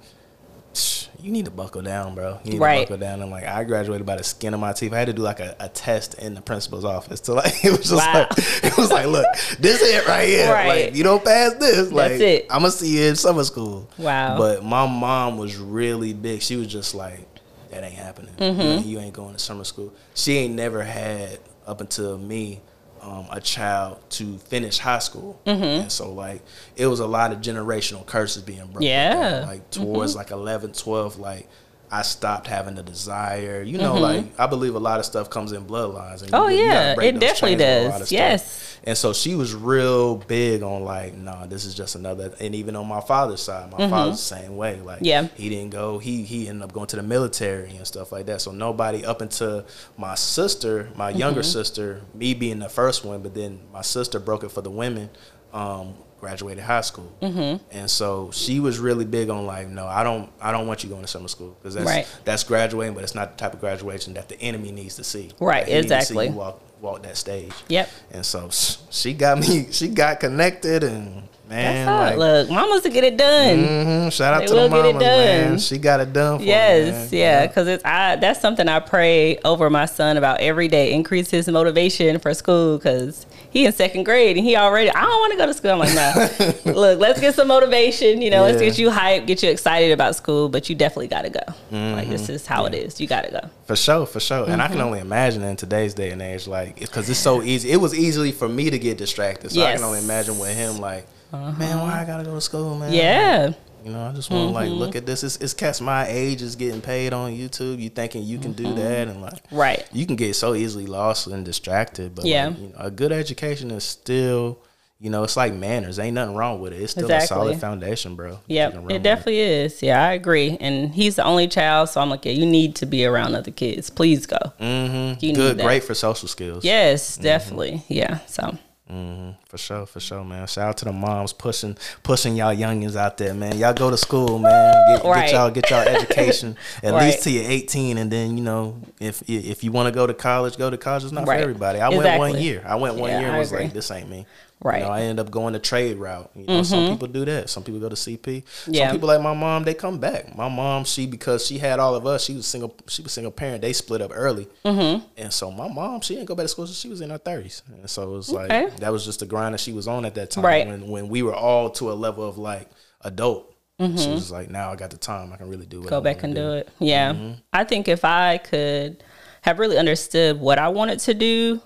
You 1.20 1.32
need 1.32 1.46
to 1.46 1.50
buckle 1.50 1.82
down, 1.82 2.14
bro. 2.14 2.38
You 2.44 2.52
need 2.52 2.60
Right. 2.60 2.86
to 2.86 2.92
buckle 2.92 2.98
down. 2.98 3.20
And 3.20 3.30
like, 3.32 3.42
I 3.42 3.64
graduated 3.64 4.06
by 4.06 4.14
the 4.14 4.22
skin 4.22 4.54
of 4.54 4.60
my 4.60 4.72
teeth. 4.72 4.92
I 4.92 4.98
had 5.00 5.06
to 5.08 5.12
do 5.12 5.22
like 5.22 5.40
a, 5.40 5.56
a 5.58 5.68
test 5.68 6.14
in 6.14 6.34
the 6.34 6.40
principal's 6.40 6.84
office 6.84 7.18
to 7.22 7.32
like. 7.34 7.52
It 7.64 7.70
was 7.72 7.90
just 7.90 7.94
Wow. 7.94 8.28
like, 8.30 8.38
it 8.64 8.76
was 8.78 8.88
like, 8.92 9.06
look, 9.06 9.26
this 9.58 9.82
it 9.82 10.06
right 10.06 10.28
here. 10.28 10.52
Right. 10.52 10.84
Like, 10.86 10.94
you 10.94 11.02
don't 11.02 11.24
pass 11.24 11.54
this, 11.54 11.90
like, 11.90 12.12
it. 12.12 12.46
I'm 12.50 12.60
gonna 12.60 12.70
see 12.70 12.96
you 12.98 13.06
in 13.08 13.16
summer 13.16 13.42
school. 13.42 13.90
Wow. 13.98 14.38
But 14.38 14.64
my 14.64 14.86
mom 14.86 15.38
was 15.38 15.56
really 15.56 16.12
big. 16.12 16.40
She 16.42 16.54
was 16.54 16.68
just 16.68 16.94
like, 16.94 17.26
that 17.70 17.84
ain't 17.84 17.94
happening. 17.94 18.32
You, 18.38 18.44
Mm-hmm. 18.46 18.60
ain't- 18.60 18.86
you 18.86 18.98
ain't 19.00 19.14
going 19.14 19.32
to 19.34 19.38
summer 19.38 19.64
school. 19.64 19.92
She 20.14 20.36
ain't 20.38 20.54
never 20.54 20.82
had 20.82 21.38
up 21.66 21.80
until 21.80 22.16
me 22.18 22.60
um, 23.02 23.26
a 23.30 23.40
child 23.40 23.98
to 24.10 24.38
finish 24.38 24.78
high 24.78 24.98
school, 24.98 25.40
Mm-hmm. 25.46 25.62
and 25.82 25.92
so 25.92 26.12
like 26.12 26.42
it 26.76 26.86
was 26.86 26.98
a 27.00 27.06
lot 27.06 27.30
of 27.32 27.38
generational 27.40 28.04
curses 28.04 28.42
being 28.42 28.58
broken. 28.66 28.82
Yeah. 28.82 29.14
Mm-hmm. 29.14 29.22
down. 29.40 29.46
like 29.46 29.70
towards 29.70 30.16
like 30.16 30.30
11, 30.32 30.72
12, 30.72 31.18
like 31.18 31.48
I 31.90 32.02
stopped 32.02 32.46
having 32.48 32.74
the 32.74 32.82
desire. 32.82 33.62
You 33.62 33.78
know, 33.78 33.94
like 33.94 34.26
I 34.38 34.46
believe 34.46 34.74
a 34.74 34.78
lot 34.80 34.98
of 34.98 35.06
stuff 35.06 35.30
comes 35.30 35.52
in 35.52 35.64
bloodlines. 35.64 36.22
And 36.22 36.32
Mm-hmm. 36.32 36.34
Oh 36.34 36.48
you, 36.48 36.58
you 36.58 36.64
yeah, 36.66 37.00
it 37.00 37.18
definitely 37.20 37.56
chains 37.56 37.60
with 37.60 37.86
a 37.86 37.88
lot 37.88 37.98
does. 38.00 38.12
Yes. 38.12 38.67
And 38.88 38.96
so 38.96 39.12
she 39.12 39.34
was 39.34 39.54
real 39.54 40.16
big 40.16 40.62
on 40.62 40.82
like, 40.82 41.14
nah, 41.14 41.44
this 41.46 41.64
is 41.64 41.74
just 41.74 41.94
another. 41.94 42.32
And 42.40 42.54
even 42.54 42.74
on 42.74 42.86
my 42.88 43.00
father's 43.00 43.42
side, 43.42 43.70
my 43.70 43.88
father's 43.88 44.16
the 44.16 44.36
same 44.36 44.56
way. 44.56 44.80
Like, 44.80 44.96
Mm-hmm. 45.00 45.04
Yeah. 45.04 45.28
he 45.36 45.48
didn't 45.48 45.70
go. 45.70 45.98
He 45.98 46.22
he 46.22 46.48
ended 46.48 46.62
up 46.64 46.72
going 46.72 46.86
to 46.88 46.96
the 46.96 47.02
military 47.02 47.76
and 47.76 47.86
stuff 47.86 48.12
like 48.12 48.26
that. 48.26 48.40
So 48.40 48.50
nobody 48.50 49.04
up 49.04 49.20
until 49.20 49.66
my 49.96 50.14
sister, 50.14 50.88
my 50.96 51.10
younger 51.10 51.40
Mm-hmm. 51.42 51.50
sister, 51.58 52.00
me 52.14 52.34
being 52.34 52.58
the 52.60 52.68
first 52.68 53.04
one, 53.04 53.20
but 53.22 53.34
then 53.34 53.60
my 53.72 53.82
sister 53.82 54.18
broke 54.18 54.42
it 54.42 54.50
for 54.50 54.62
the 54.62 54.70
women. 54.70 55.10
Um, 55.52 55.94
graduated 56.20 56.64
high 56.64 56.80
school, 56.80 57.12
mm-hmm. 57.22 57.62
and 57.70 57.88
so 57.88 58.30
she 58.32 58.58
was 58.58 58.80
really 58.80 59.04
big 59.04 59.30
on 59.30 59.46
like, 59.46 59.68
no, 59.68 59.86
I 59.86 60.02
don't, 60.02 60.28
I 60.40 60.50
don't 60.50 60.66
want 60.66 60.82
you 60.82 60.90
going 60.90 61.02
to 61.02 61.06
summer 61.08 61.28
school 61.28 61.56
because 61.60 61.74
that's 61.74 61.86
Right. 61.86 62.06
that's 62.24 62.42
graduating, 62.42 62.94
but 62.94 63.04
it's 63.04 63.14
not 63.14 63.36
the 63.36 63.40
type 63.44 63.54
of 63.54 63.60
graduation 63.60 64.14
that 64.14 64.28
the 64.28 64.38
enemy 64.42 64.72
needs 64.72 64.96
to 64.96 65.04
see. 65.04 65.30
Right, 65.38 65.58
Like, 65.58 65.66
to 65.66 65.70
see 65.72 65.78
exactly. 65.78 66.26
you 66.26 66.32
walk 66.32 66.60
walk 66.80 67.02
that 67.02 67.16
stage. 67.16 67.52
Yep. 67.68 67.88
And 68.12 68.24
so 68.26 68.48
she 68.90 69.12
got 69.14 69.38
me, 69.38 69.66
she 69.70 69.88
got 69.88 70.20
connected, 70.20 70.84
and 70.84 71.22
man, 71.48 71.86
That's 71.86 72.18
like, 72.18 72.18
look, 72.18 72.50
mamas 72.50 72.82
to 72.82 72.90
get 72.90 73.04
it 73.04 73.16
done. 73.16 73.56
mhm, 73.58 74.12
shout 74.12 74.34
out 74.34 74.40
They 74.40 74.46
to 74.46 74.54
the 74.54 74.60
will 74.60 74.68
get 74.68 74.84
it 74.86 74.92
mamas, 74.94 75.02
man. 75.02 75.58
She 75.58 75.78
got 75.78 76.00
it 76.00 76.12
done. 76.12 76.38
For 76.38 76.42
me, 76.42 76.48
Yes, 76.48 77.10
man. 77.12 77.20
yeah, 77.20 77.46
because 77.46 77.68
it's 77.68 77.84
I. 77.84 78.16
That's 78.16 78.40
something 78.40 78.68
I 78.68 78.80
pray 78.80 79.38
over 79.44 79.70
my 79.70 79.86
son 79.86 80.16
about 80.16 80.40
every 80.40 80.68
day. 80.68 80.92
Increase 80.92 81.30
his 81.30 81.48
motivation 81.48 82.18
for 82.18 82.32
school 82.34 82.78
because 82.78 83.24
he 83.50 83.64
in 83.66 83.72
second 83.72 84.04
grade 84.04 84.36
and 84.36 84.44
he 84.44 84.56
already. 84.56 84.90
I 84.90 85.00
don't 85.02 85.20
want 85.20 85.32
to 85.32 85.38
go 85.38 85.46
to 85.46 85.54
school. 85.54 85.70
I'm 85.72 85.78
like, 85.78 85.94
nah. 85.94 86.72
look, 86.72 86.98
let's 87.00 87.20
get 87.20 87.34
some 87.34 87.48
motivation. 87.48 88.20
You 88.20 88.30
know, 88.30 88.42
let's 88.42 88.60
get 88.60 88.78
you 88.78 88.90
hyped, 88.90 89.26
get 89.26 89.42
you 89.42 89.50
excited 89.50 89.92
about 89.92 90.16
school. 90.16 90.48
But 90.48 90.68
you 90.68 90.74
definitely 90.74 91.08
got 91.08 91.22
to 91.22 91.30
go. 91.30 91.40
Mm-hmm. 91.72 91.94
Like 91.94 92.08
this 92.08 92.28
is 92.28 92.46
how 92.46 92.66
it 92.66 92.74
is. 92.74 93.00
You 93.00 93.06
got 93.06 93.22
to 93.24 93.30
go. 93.30 93.40
For 93.66 93.76
sure, 93.76 94.06
for 94.06 94.20
sure. 94.20 94.44
And 94.44 94.52
Mm-hmm. 94.52 94.60
I 94.60 94.68
can 94.68 94.80
only 94.80 94.98
imagine 95.00 95.42
in 95.42 95.56
today's 95.56 95.94
day 95.94 96.10
and 96.10 96.20
age, 96.20 96.46
like, 96.46 96.78
because 96.80 97.08
it's 97.08 97.18
so 97.18 97.42
easy. 97.42 97.70
It 97.70 97.76
was 97.76 97.94
easily 97.94 98.32
for 98.32 98.48
me 98.48 98.70
to 98.70 98.78
get 98.78 98.98
distracted. 98.98 99.52
So 99.52 99.62
I 99.64 99.74
can 99.74 99.82
only 99.84 100.00
imagine 100.00 100.38
with 100.38 100.56
him, 100.56 100.78
like, 100.78 101.06
man, 101.32 101.78
why 101.80 102.00
I 102.00 102.04
gotta 102.04 102.24
go 102.24 102.34
to 102.34 102.40
school, 102.40 102.76
man? 102.76 102.92
Yeah, 102.92 103.52
You 103.88 103.94
know, 103.94 104.06
I 104.06 104.12
just 104.12 104.30
want 104.30 104.48
to 104.50 104.52
like 104.52 104.68
look 104.68 104.90
mm-hmm. 104.90 104.98
at 104.98 105.06
this. 105.06 105.24
It's, 105.24 105.36
it's 105.36 105.54
cats 105.54 105.80
my 105.80 106.06
age 106.06 106.42
is 106.42 106.56
getting 106.56 106.82
paid 106.82 107.14
on 107.14 107.32
YouTube. 107.32 107.80
You 107.80 107.88
thinking 107.88 108.22
you 108.22 108.38
can 108.38 108.52
do 108.52 108.64
that 108.64 109.08
mm-hmm. 109.08 109.10
and 109.10 109.22
like, 109.22 109.42
right. 109.50 109.88
you 109.94 110.04
can 110.04 110.14
get 110.14 110.36
so 110.36 110.54
easily 110.54 110.84
lost 110.84 111.26
and 111.26 111.42
distracted. 111.42 112.14
But 112.14 112.26
Yeah. 112.26 112.48
like, 112.48 112.58
you 112.58 112.68
know, 112.68 112.74
a 112.76 112.90
good 112.90 113.12
education 113.12 113.70
is 113.70 113.84
still, 113.84 114.58
you 115.00 115.08
know, 115.08 115.24
it's 115.24 115.38
like 115.38 115.54
manners. 115.54 115.98
Ain't 115.98 116.16
nothing 116.16 116.36
wrong 116.36 116.60
with 116.60 116.74
it. 116.74 116.82
It's 116.82 116.92
still 116.92 117.04
Exactly. 117.04 117.24
a 117.24 117.28
solid 117.28 117.60
foundation, 117.60 118.14
bro. 118.14 118.40
Yeah, 118.46 118.78
it 118.90 119.02
definitely 119.02 119.40
is. 119.40 119.82
Yeah, 119.82 120.04
I 120.04 120.12
agree. 120.12 120.58
And 120.60 120.94
he's 120.94 121.16
the 121.16 121.24
only 121.24 121.48
child, 121.48 121.88
so 121.88 122.02
I'm 122.02 122.10
like, 122.10 122.26
yeah, 122.26 122.32
you 122.32 122.44
need 122.44 122.76
to 122.76 122.86
be 122.86 123.06
around 123.06 123.36
other 123.36 123.52
kids. 123.52 123.88
Please 123.88 124.26
go. 124.26 124.36
Mhm. 124.60 125.22
You 125.22 125.34
Good, 125.34 125.60
great 125.60 125.82
for 125.82 125.94
social 125.94 126.28
skills. 126.28 126.62
Yes, 126.62 127.12
mm-hmm. 127.12 127.22
definitely. 127.22 127.84
Yeah. 127.88 128.18
So 128.26 128.58
hmm 128.88 129.30
For 129.48 129.58
sure, 129.58 129.84
for 129.86 130.00
sure, 130.00 130.24
man. 130.24 130.46
Shout 130.46 130.68
out 130.68 130.76
to 130.78 130.84
the 130.86 130.92
moms 130.92 131.32
pushing 131.34 131.76
pushing 132.02 132.36
y'all 132.36 132.54
youngins 132.54 132.96
out 132.96 133.18
there, 133.18 133.34
man. 133.34 133.58
Y'all 133.58 133.74
go 133.74 133.90
to 133.90 133.96
school, 133.98 134.38
man. 134.38 134.86
Get, 134.88 135.04
Right. 135.04 135.24
get 135.26 135.32
y'all 135.32 135.50
get 135.50 135.70
y'all 135.70 135.80
education 135.96 136.56
at 136.82 136.94
Right. 136.94 137.04
least 137.06 137.22
till 137.22 137.32
you're 137.34 137.50
18, 137.50 137.98
and 137.98 138.10
then 138.10 138.36
you 138.38 138.42
know 138.44 138.80
if 138.98 139.22
if 139.28 139.62
you 139.62 139.72
want 139.72 139.88
to 139.88 139.92
go 139.92 140.06
to 140.06 140.14
college, 140.14 140.56
go 140.56 140.70
to 140.70 140.78
college. 140.78 141.04
It's 141.04 141.12
not 141.12 141.26
Right. 141.28 141.36
for 141.36 141.42
everybody. 141.42 141.80
I 141.80 141.90
went 141.90 142.18
one 142.18 142.38
year. 142.40 142.62
I 142.66 142.76
went 142.76 142.94
one 142.96 143.10
Yeah, 143.10 143.20
year 143.20 143.28
and 143.28 143.38
was 143.38 143.52
like, 143.52 143.72
this 143.74 143.90
ain't 143.90 144.08
me. 144.08 144.26
Right. 144.62 144.80
You 144.80 144.84
know, 144.84 144.90
I 144.90 145.00
end 145.02 145.20
up 145.20 145.30
going 145.30 145.52
the 145.52 145.60
trade 145.60 145.98
route. 145.98 146.30
You 146.34 146.44
know, 146.44 146.62
some 146.64 146.88
people 146.90 147.06
do 147.06 147.24
that. 147.24 147.48
Some 147.48 147.62
people 147.62 147.80
go 147.80 147.88
to 147.88 147.94
CP. 147.94 148.42
Yeah. 148.66 148.88
Some 148.88 148.96
people 148.96 149.08
like 149.08 149.20
my 149.20 149.34
mom, 149.34 149.62
they 149.62 149.74
come 149.74 149.98
back. 149.98 150.36
My 150.36 150.48
mom, 150.48 150.84
she 150.84 151.06
because 151.06 151.46
she 151.46 151.58
had 151.58 151.78
all 151.78 151.94
of 151.94 152.06
us. 152.06 152.24
She 152.24 152.34
was 152.34 152.46
single. 152.46 152.74
She 152.88 153.02
was 153.02 153.12
single 153.12 153.30
parent. 153.30 153.62
They 153.62 153.72
split 153.72 154.02
up 154.02 154.10
early, 154.12 154.48
mm-hmm. 154.64 155.04
and 155.16 155.32
so 155.32 155.52
my 155.52 155.68
mom, 155.68 156.00
she 156.00 156.14
didn't 156.14 156.26
go 156.26 156.34
back 156.34 156.44
to 156.44 156.48
school. 156.48 156.66
till 156.66 156.74
She 156.74 156.88
was 156.88 157.00
in 157.00 157.10
her 157.10 157.18
thirties, 157.18 157.62
and 157.68 157.88
so 157.88 158.02
it 158.02 158.16
was 158.16 158.30
like 158.30 158.76
that 158.78 158.90
was 158.90 159.04
just 159.04 159.20
the 159.20 159.26
grind 159.26 159.54
that 159.54 159.60
she 159.60 159.72
was 159.72 159.86
on 159.86 160.04
at 160.04 160.16
that 160.16 160.32
time. 160.32 160.44
Right. 160.44 160.66
When 160.66 160.88
when 160.88 161.08
we 161.08 161.22
were 161.22 161.34
all 161.34 161.70
to 161.70 161.92
a 161.92 161.94
level 161.94 162.28
of 162.28 162.36
like 162.36 162.68
adult, 163.02 163.54
she 163.78 164.10
was 164.10 164.32
like, 164.32 164.50
now 164.50 164.72
I 164.72 164.76
got 164.76 164.90
the 164.90 164.96
time. 164.96 165.32
I 165.32 165.36
can 165.36 165.48
really 165.48 165.66
do 165.66 165.78
it. 165.78 165.80
Mm-hmm. 165.82 165.90
go 165.90 166.00
back 166.00 166.24
and 166.24 166.34
do 166.34 166.54
it. 166.54 166.68
Yeah. 166.80 167.34
I 167.52 167.62
think 167.62 167.86
if 167.86 168.04
I 168.04 168.38
could 168.38 169.04
have 169.42 169.60
really 169.60 169.78
understood 169.78 170.40
what 170.40 170.58
I 170.58 170.68
wanted 170.68 170.98
to 171.00 171.14
do 171.14 171.60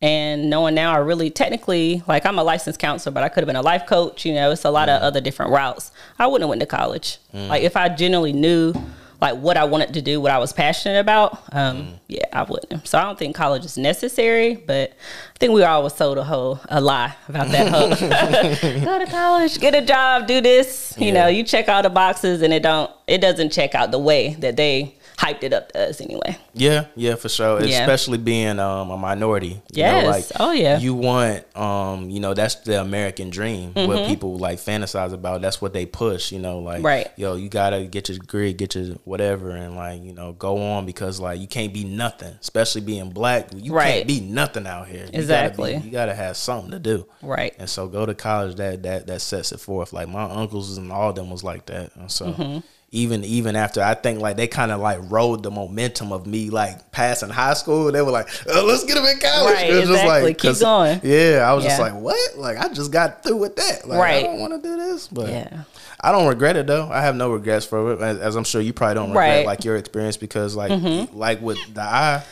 and 0.00 0.48
knowing 0.48 0.74
now 0.74 0.92
I 0.92 0.98
really 0.98 1.30
technically 1.30 2.02
like 2.06 2.24
I'm 2.24 2.38
a 2.38 2.44
licensed 2.44 2.78
counselor, 2.78 3.12
but 3.12 3.24
I 3.24 3.28
could 3.28 3.42
have 3.42 3.46
been 3.46 3.56
a 3.56 3.62
life 3.62 3.86
coach, 3.86 4.24
you 4.24 4.34
know, 4.34 4.52
it's 4.52 4.64
a 4.64 4.70
lot 4.70 4.88
of 4.88 5.00
mm. 5.00 5.04
other 5.04 5.20
different 5.20 5.52
routes. 5.52 5.90
I 6.18 6.26
wouldn't 6.26 6.42
have 6.42 6.48
went 6.48 6.60
to 6.60 6.66
college. 6.66 7.18
Mm. 7.34 7.48
Like 7.48 7.62
if 7.62 7.76
I 7.76 7.88
genuinely 7.88 8.32
knew 8.32 8.74
like 9.20 9.34
what 9.34 9.56
I 9.56 9.64
wanted 9.64 9.94
to 9.94 10.02
do, 10.02 10.20
what 10.20 10.30
I 10.30 10.38
was 10.38 10.52
passionate 10.52 11.00
about, 11.00 11.42
um, 11.50 11.78
mm. 11.78 11.98
yeah, 12.06 12.26
I 12.32 12.44
wouldn't. 12.44 12.86
So 12.86 12.96
I 12.96 13.02
don't 13.02 13.18
think 13.18 13.34
college 13.34 13.64
is 13.64 13.76
necessary, 13.76 14.54
but 14.54 14.90
I 14.90 15.38
think 15.38 15.52
we 15.52 15.62
were 15.62 15.66
always 15.66 15.94
sold 15.94 16.18
a 16.18 16.24
whole 16.24 16.60
a 16.68 16.80
lie 16.80 17.16
about 17.28 17.48
that 17.48 17.68
whole 17.68 17.88
go 18.84 18.98
to 19.00 19.06
college, 19.06 19.58
get 19.58 19.74
a 19.74 19.82
job, 19.82 20.28
do 20.28 20.40
this. 20.40 20.94
You 20.96 21.10
know, 21.10 21.26
you 21.26 21.42
check 21.42 21.68
all 21.68 21.82
the 21.82 21.90
boxes 21.90 22.42
and 22.42 22.52
it 22.52 22.62
don't 22.62 22.90
it 23.08 23.18
doesn't 23.20 23.50
check 23.50 23.74
out 23.74 23.90
the 23.90 23.98
way 23.98 24.34
that 24.34 24.56
they 24.56 24.94
hyped 25.18 25.42
it 25.42 25.52
up 25.52 25.72
to 25.72 25.88
us 25.88 26.00
anyway. 26.00 26.38
Yeah, 26.54 26.86
yeah, 26.94 27.16
for 27.16 27.28
sure. 27.28 27.60
Yeah. 27.62 27.80
Especially 27.80 28.18
being 28.18 28.60
um, 28.60 28.90
a 28.90 28.96
minority. 28.96 29.48
You 29.72 29.82
Yes. 29.82 30.30
Oh, 30.38 30.52
yeah. 30.52 30.78
You 30.78 30.94
want 30.94 31.44
um, 31.56 32.08
you 32.08 32.20
know, 32.20 32.34
that's 32.34 32.54
the 32.56 32.80
American 32.80 33.28
dream. 33.30 33.72
What 33.74 34.06
people 34.06 34.38
like 34.38 34.58
fantasize 34.58 35.12
about. 35.12 35.40
That's 35.42 35.60
what 35.60 35.72
they 35.72 35.86
push, 35.86 36.30
you 36.32 36.38
know, 36.38 36.60
like 36.60 36.76
Mm-hmm. 36.78 36.86
Right. 36.86 37.08
yo, 37.16 37.34
you 37.34 37.48
gotta 37.48 37.84
get 37.86 38.08
your 38.08 38.18
degree, 38.18 38.52
get 38.52 38.74
your 38.76 38.94
whatever 39.04 39.50
and 39.50 39.74
like, 39.74 40.02
you 40.04 40.12
know, 40.12 40.32
go 40.32 40.58
on 40.62 40.86
because 40.86 41.18
like 41.18 41.40
you 41.40 41.48
can't 41.48 41.74
be 41.74 41.82
nothing. 41.84 42.34
Especially 42.40 42.80
being 42.80 43.10
black. 43.10 43.48
You 43.56 43.74
Right. 43.74 43.94
can't 43.94 44.06
be 44.06 44.20
nothing 44.20 44.66
out 44.68 44.86
here. 44.86 45.00
You 45.06 45.06
gotta 45.06 45.18
Exactly. 45.18 45.78
be- 45.78 45.84
You 45.84 45.90
gotta, 45.90 46.14
have 46.14 46.36
something 46.36 46.70
to 46.70 46.78
do. 46.78 47.06
Right. 47.22 47.54
And 47.58 47.68
so 47.68 47.88
go 47.88 48.06
to 48.06 48.14
college 48.14 48.56
that 48.56 48.82
that 48.84 49.06
that 49.08 49.20
sets 49.20 49.50
it 49.52 49.58
forth. 49.60 49.92
Like 49.92 50.08
my 50.08 50.22
uncles 50.24 50.78
and 50.78 50.90
all 50.92 51.10
of 51.10 51.16
them 51.16 51.28
was 51.30 51.42
like 51.44 51.66
that. 51.66 51.94
And 51.96 52.10
so 52.10 52.26
Mm-hmm. 52.26 52.58
Even 52.90 53.22
even 53.24 53.54
after 53.54 53.82
I 53.82 53.92
think 53.94 54.20
like 54.20 54.36
they 54.36 54.46
kind 54.46 54.72
of 54.72 54.80
like 54.80 54.98
rode 55.10 55.42
the 55.42 55.50
momentum 55.50 56.10
of 56.10 56.26
me 56.26 56.48
like 56.48 56.90
passing 56.90 57.28
high 57.28 57.52
school. 57.54 57.92
They 57.92 58.00
were 58.00 58.10
like, 58.10 58.28
oh, 58.48 58.64
let's 58.66 58.84
get 58.84 58.94
them 58.94 59.04
in 59.04 59.18
college. 59.18 59.54
Right, 59.54 59.70
It 59.70 59.80
was 59.80 59.90
exactly. 59.90 60.34
Keep 60.34 60.58
going. 60.60 61.00
Yeah, 61.02 61.44
I 61.46 61.52
was 61.52 61.64
just 61.64 61.78
like, 61.80 61.92
what? 61.94 62.38
Like 62.38 62.56
I 62.56 62.68
just 62.72 62.90
got 62.90 63.22
through 63.22 63.36
with 63.36 63.56
that. 63.56 63.86
Like, 63.86 63.98
Right. 64.00 64.24
I 64.24 64.26
don't 64.28 64.40
want 64.40 64.54
to 64.62 64.66
do 64.68 64.76
this, 64.76 65.06
but 65.08 65.28
Yeah. 65.28 65.64
I 66.00 66.12
don't 66.12 66.28
regret 66.28 66.56
it 66.56 66.66
though. 66.66 66.88
I 66.90 67.02
have 67.02 67.14
no 67.16 67.30
regrets 67.30 67.66
for 67.66 67.92
it, 67.92 68.00
as, 68.00 68.18
as 68.20 68.36
I'm 68.36 68.44
sure 68.44 68.60
you 68.62 68.72
probably 68.72 68.94
don't 68.94 69.10
regret 69.10 69.28
Right. 69.28 69.36
Mm-hmm. 69.40 69.46
like 69.48 69.64
your 69.64 69.76
experience 69.76 70.16
because 70.16 70.56
like 70.56 70.70
like 71.12 71.42
with 71.42 71.58
the 71.74 71.82
eye, 71.82 72.22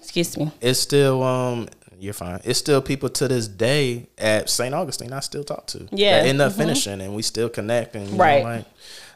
Excuse 0.00 0.36
me. 0.36 0.50
it's 0.60 0.80
still 0.80 1.22
um 1.22 1.68
you're 1.98 2.12
fine. 2.14 2.40
It's 2.44 2.58
still 2.58 2.82
people 2.82 3.08
to 3.10 3.28
this 3.28 3.48
day 3.48 4.08
at 4.18 4.50
St. 4.50 4.74
Augustine 4.74 5.12
I 5.12 5.20
still 5.20 5.44
talk 5.44 5.66
to. 5.68 5.88
Yeah. 5.92 6.16
End 6.24 6.40
up 6.42 6.52
finishing 6.52 7.00
and 7.00 7.14
we 7.14 7.22
still 7.22 7.48
connect 7.48 7.94
and 7.96 8.18
Right. 8.18 8.42
know, 8.42 8.48
like 8.50 8.64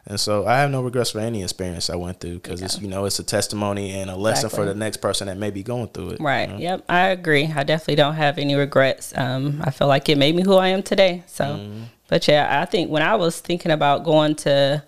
and 0.07 0.19
so 0.19 0.45
I 0.47 0.57
have 0.59 0.71
no 0.71 0.81
regrets 0.81 1.11
for 1.11 1.19
any 1.19 1.43
experience 1.43 1.89
I 1.89 1.95
went 1.95 2.19
through 2.19 2.35
because 2.39 2.61
it's 2.61 2.79
you 2.81 2.87
know 2.87 3.05
it's 3.05 3.19
a 3.19 3.23
testimony 3.23 3.91
and 3.91 4.09
a 4.09 4.15
lesson 4.15 4.49
for 4.49 4.65
the 4.65 4.73
next 4.75 4.97
person 4.97 5.27
that 5.27 5.37
may 5.37 5.51
be 5.51 5.63
going 5.63 5.87
through 5.89 6.11
it. 6.11 6.19
Right. 6.19 6.49
you 6.49 6.55
know? 6.55 6.59
Yep. 6.61 6.85
I 6.89 7.07
agree. 7.07 7.45
I 7.55 7.63
definitely 7.63 7.95
don't 7.95 8.15
have 8.15 8.37
any 8.37 8.55
regrets. 8.55 9.13
Um, 9.17 9.61
I 9.63 9.71
feel 9.71 9.87
like 9.87 10.09
it 10.09 10.17
made 10.17 10.35
me 10.35 10.43
who 10.43 10.55
I 10.55 10.69
am 10.69 10.81
today. 10.83 11.23
So, 11.27 11.45
Mm-hmm. 11.45 11.83
but 12.07 12.27
yeah, 12.27 12.61
I 12.61 12.65
think 12.65 12.89
when 12.89 13.03
I 13.03 13.15
was 13.15 13.39
thinking 13.39 13.71
about 13.71 14.03
going 14.03 14.35
to 14.37 14.83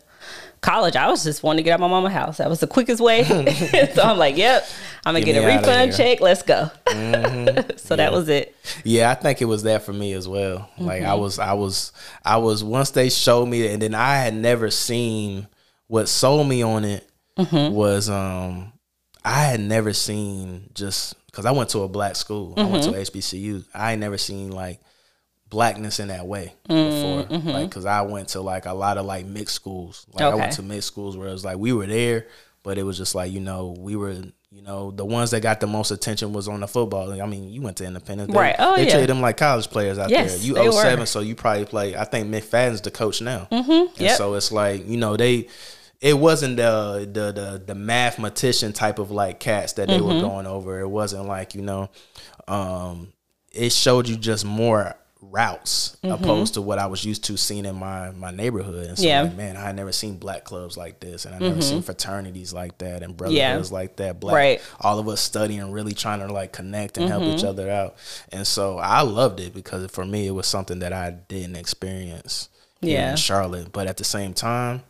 college, 0.61 0.95
I 0.95 1.07
was 1.09 1.23
just 1.23 1.43
wanting 1.43 1.57
to 1.57 1.63
get 1.63 1.71
out 1.73 1.75
of 1.75 1.81
my 1.81 1.87
mama's 1.89 2.13
house. 2.13 2.37
That 2.37 2.49
was 2.49 2.59
the 2.61 2.67
quickest 2.67 3.01
way. 3.01 3.23
so 3.93 4.01
I'm 4.01 4.17
like, 4.17 4.37
yep, 4.37 4.65
I'm 5.05 5.13
gonna 5.15 5.25
Get 5.25 5.33
get, 5.33 5.43
a 5.43 5.47
refund 5.47 5.95
check. 5.95 6.21
Let's 6.21 6.43
go. 6.43 6.69
so 7.77 7.95
that 7.95 8.11
was 8.11 8.29
it. 8.29 8.55
Yeah, 8.83 9.11
I 9.11 9.15
think 9.15 9.41
it 9.41 9.45
was 9.45 9.63
that 9.63 9.83
for 9.83 9.91
me 9.93 10.13
as 10.13 10.27
well. 10.27 10.69
Like 10.77 11.01
Mm-hmm. 11.01 11.11
I 11.11 11.15
was, 11.15 11.39
I 11.39 11.53
was, 11.53 11.91
I 12.23 12.37
was. 12.37 12.63
Once 12.63 12.91
they 12.91 13.09
showed 13.09 13.47
me, 13.47 13.67
and 13.67 13.81
then 13.81 13.93
I 13.95 14.15
had 14.15 14.33
never 14.33 14.69
seen 14.71 15.47
what 15.87 16.07
sold 16.07 16.47
me 16.47 16.61
on 16.63 16.85
it 16.85 17.07
Mm-hmm. 17.37 17.73
was 17.73 18.09
um 18.11 18.71
I 19.25 19.41
had 19.45 19.59
never 19.59 19.91
seen 19.91 20.69
just 20.75 21.15
because 21.25 21.45
I 21.47 21.51
went 21.51 21.69
to 21.71 21.79
a 21.79 21.87
black 21.89 22.15
school. 22.15 22.53
I 22.57 22.63
went 22.63 22.83
to 22.83 22.91
Mm-hmm. 22.91 23.17
HBCU. 23.17 23.65
I 23.73 23.89
had 23.91 23.99
never 23.99 24.17
seen 24.19 24.51
like 24.51 24.79
blackness 25.49 25.99
in 25.99 26.07
that 26.09 26.25
way 26.27 26.53
Mm, 26.69 27.27
before. 27.27 27.53
Like, 27.53 27.71
cause 27.71 27.85
I 27.85 28.01
went 28.03 28.29
to 28.29 28.41
like 28.41 28.65
a 28.67 28.73
lot 28.73 28.97
of 28.97 29.05
like 29.05 29.25
mixed 29.25 29.55
schools. 29.55 30.05
Like 30.13 30.23
I 30.23 30.35
went 30.35 30.53
to 30.53 30.63
mixed 30.63 30.87
schools 30.87 31.17
where 31.17 31.27
it 31.27 31.31
was 31.31 31.43
like 31.45 31.57
we 31.57 31.73
were 31.73 31.87
there, 31.87 32.27
but 32.63 32.77
it 32.77 32.83
was 32.83 32.97
just 32.97 33.15
like 33.15 33.31
you 33.31 33.39
know 33.39 33.75
we 33.77 33.95
were. 33.95 34.15
You 34.53 34.61
know, 34.61 34.91
the 34.91 35.03
ones 35.03 35.31
that 35.31 35.41
got 35.41 35.59
the 35.59 35.65
most 35.67 35.89
attention 35.89 36.31
was 36.31 36.47
on 36.47 36.59
the 36.59 36.67
football. 36.67 37.19
I 37.19 37.25
mean, 37.25 37.49
you 37.49 37.61
went 37.61 37.77
to 37.77 37.85
Independence. 37.85 38.31
They, 38.31 38.37
Right. 38.39 38.55
Oh, 38.59 38.75
they 38.75 38.85
yeah. 38.85 38.91
treated 38.91 39.09
them 39.09 39.19
like 39.19 39.35
college 39.35 39.67
players 39.67 39.97
out 39.97 40.11
Yes, 40.11 40.37
there. 40.37 40.45
You 40.45 40.53
they 40.53 40.69
07, 40.71 40.99
were. 40.99 41.05
so 41.07 41.21
you 41.21 41.33
probably 41.35 41.65
play. 41.65 41.95
I 41.97 42.03
think 42.05 42.27
McFadden's 42.29 42.81
the 42.81 42.91
coach 42.91 43.19
now. 43.19 43.47
Mm-hmm. 43.51 43.71
And 43.71 43.89
Yep. 43.97 44.17
so 44.17 44.35
it's 44.35 44.51
like 44.51 44.87
you 44.87 44.97
know 44.97 45.17
they. 45.17 45.47
It 46.01 46.19
wasn't 46.19 46.57
the 46.57 47.09
the 47.11 47.31
the, 47.31 47.63
the 47.65 47.75
mathematician 47.75 48.73
type 48.73 48.99
of 48.99 49.09
like 49.09 49.39
cats 49.39 49.73
that 49.73 49.87
they 49.87 49.99
were 49.99 50.11
Mm-hmm. 50.11 50.27
going 50.27 50.45
over. 50.47 50.79
It 50.81 50.87
wasn't 50.89 51.27
like 51.27 51.55
you 51.55 51.61
know, 51.63 51.89
um, 52.47 53.11
it 53.51 53.71
showed 53.71 54.07
you 54.07 54.17
just 54.17 54.45
more 54.45 54.95
routes 55.31 55.97
opposed 56.03 56.53
to 56.55 56.61
what 56.61 56.79
I 56.79 56.85
was 56.87 57.03
used 57.05 57.23
to 57.25 57.37
seeing 57.37 57.65
in 57.65 57.75
my 57.75 58.11
my 58.11 58.31
neighborhood. 58.31 58.87
And 58.87 58.97
so 58.97 59.03
Yeah. 59.05 59.21
like, 59.23 59.35
man, 59.35 59.57
I 59.57 59.61
had 59.61 59.75
never 59.75 59.91
seen 59.91 60.17
black 60.17 60.43
clubs 60.43 60.77
like 60.77 60.99
this 60.99 61.25
and 61.25 61.33
I 61.35 61.39
never 61.39 61.61
seen 61.61 61.81
fraternities 61.81 62.53
like 62.53 62.77
that 62.79 63.03
and 63.03 63.15
brotherhoods 63.17 63.69
Yeah. 63.71 63.75
like 63.75 63.95
that. 63.97 64.19
Black 64.19 64.35
Right. 64.35 64.61
all 64.81 64.99
of 64.99 65.07
us 65.07 65.21
studying, 65.21 65.71
really 65.71 65.93
trying 65.93 66.19
to 66.19 66.31
like 66.31 66.51
connect 66.51 66.97
and 66.97 67.09
help 67.09 67.23
Mm-hmm. 67.23 67.37
each 67.37 67.43
other 67.43 67.69
out. 67.69 67.95
And 68.31 68.45
so 68.45 68.77
I 68.77 69.01
loved 69.01 69.39
it 69.39 69.53
because 69.53 69.89
for 69.91 70.05
me 70.05 70.27
it 70.27 70.31
was 70.31 70.47
something 70.47 70.79
that 70.79 70.93
I 70.93 71.11
didn't 71.11 71.55
experience 71.55 72.49
Yeah. 72.81 73.11
in 73.11 73.17
Charlotte. 73.17 73.71
But 73.71 73.87
at 73.87 73.97
the 73.97 74.03
same 74.03 74.33
time, 74.33 74.83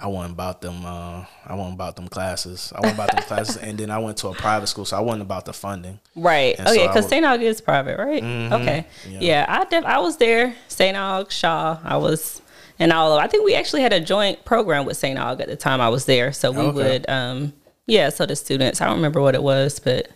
I 0.00 0.06
wasn't 0.06 0.34
about 0.34 0.60
them. 0.62 0.84
Uh, 0.84 1.24
I 1.44 1.54
wasn't 1.54 1.74
about 1.74 1.96
them 1.96 2.06
classes. 2.08 2.72
I 2.74 2.80
wasn't 2.80 2.94
about 2.98 3.10
them 3.10 3.22
classes, 3.26 3.56
and 3.56 3.76
then 3.76 3.90
I 3.90 3.98
went 3.98 4.16
to 4.18 4.28
a 4.28 4.34
private 4.34 4.68
school, 4.68 4.84
so 4.84 4.96
I 4.96 5.00
wasn't 5.00 5.22
about 5.22 5.44
the 5.44 5.52
funding. 5.52 5.98
Right. 6.14 6.56
And 6.58 6.68
oh 6.68 6.72
so 6.72 6.76
yeah, 6.76 6.84
I 6.84 6.86
because 6.88 7.04
was- 7.04 7.10
St. 7.10 7.26
Aug 7.26 7.42
is 7.42 7.60
private, 7.60 7.98
right? 7.98 8.22
Okay. 8.22 8.86
Yeah. 9.08 9.18
Yeah, 9.20 9.46
I 9.48 9.64
def- 9.64 9.84
I 9.84 9.98
was 9.98 10.16
there. 10.18 10.54
St. 10.68 10.96
Aug, 10.96 11.30
Shaw. 11.30 11.78
I 11.82 11.96
was 11.96 12.40
and 12.78 12.92
all 12.92 13.12
of. 13.12 13.20
I 13.22 13.26
think 13.26 13.44
we 13.44 13.56
actually 13.56 13.82
had 13.82 13.92
a 13.92 13.98
joint 14.00 14.44
program 14.44 14.86
with 14.86 14.96
St. 14.96 15.18
Aug 15.18 15.40
at 15.40 15.48
the 15.48 15.56
time 15.56 15.80
I 15.80 15.88
was 15.88 16.04
there. 16.04 16.32
So 16.32 16.52
we 16.52 16.58
Okay. 16.58 16.70
would, 16.76 17.10
um, 17.10 17.52
yeah. 17.86 18.10
So 18.10 18.24
the 18.24 18.36
students, 18.36 18.80
I 18.80 18.86
don't 18.86 18.96
remember 18.96 19.20
what 19.20 19.34
it 19.34 19.42
was, 19.42 19.80
but 19.80 20.08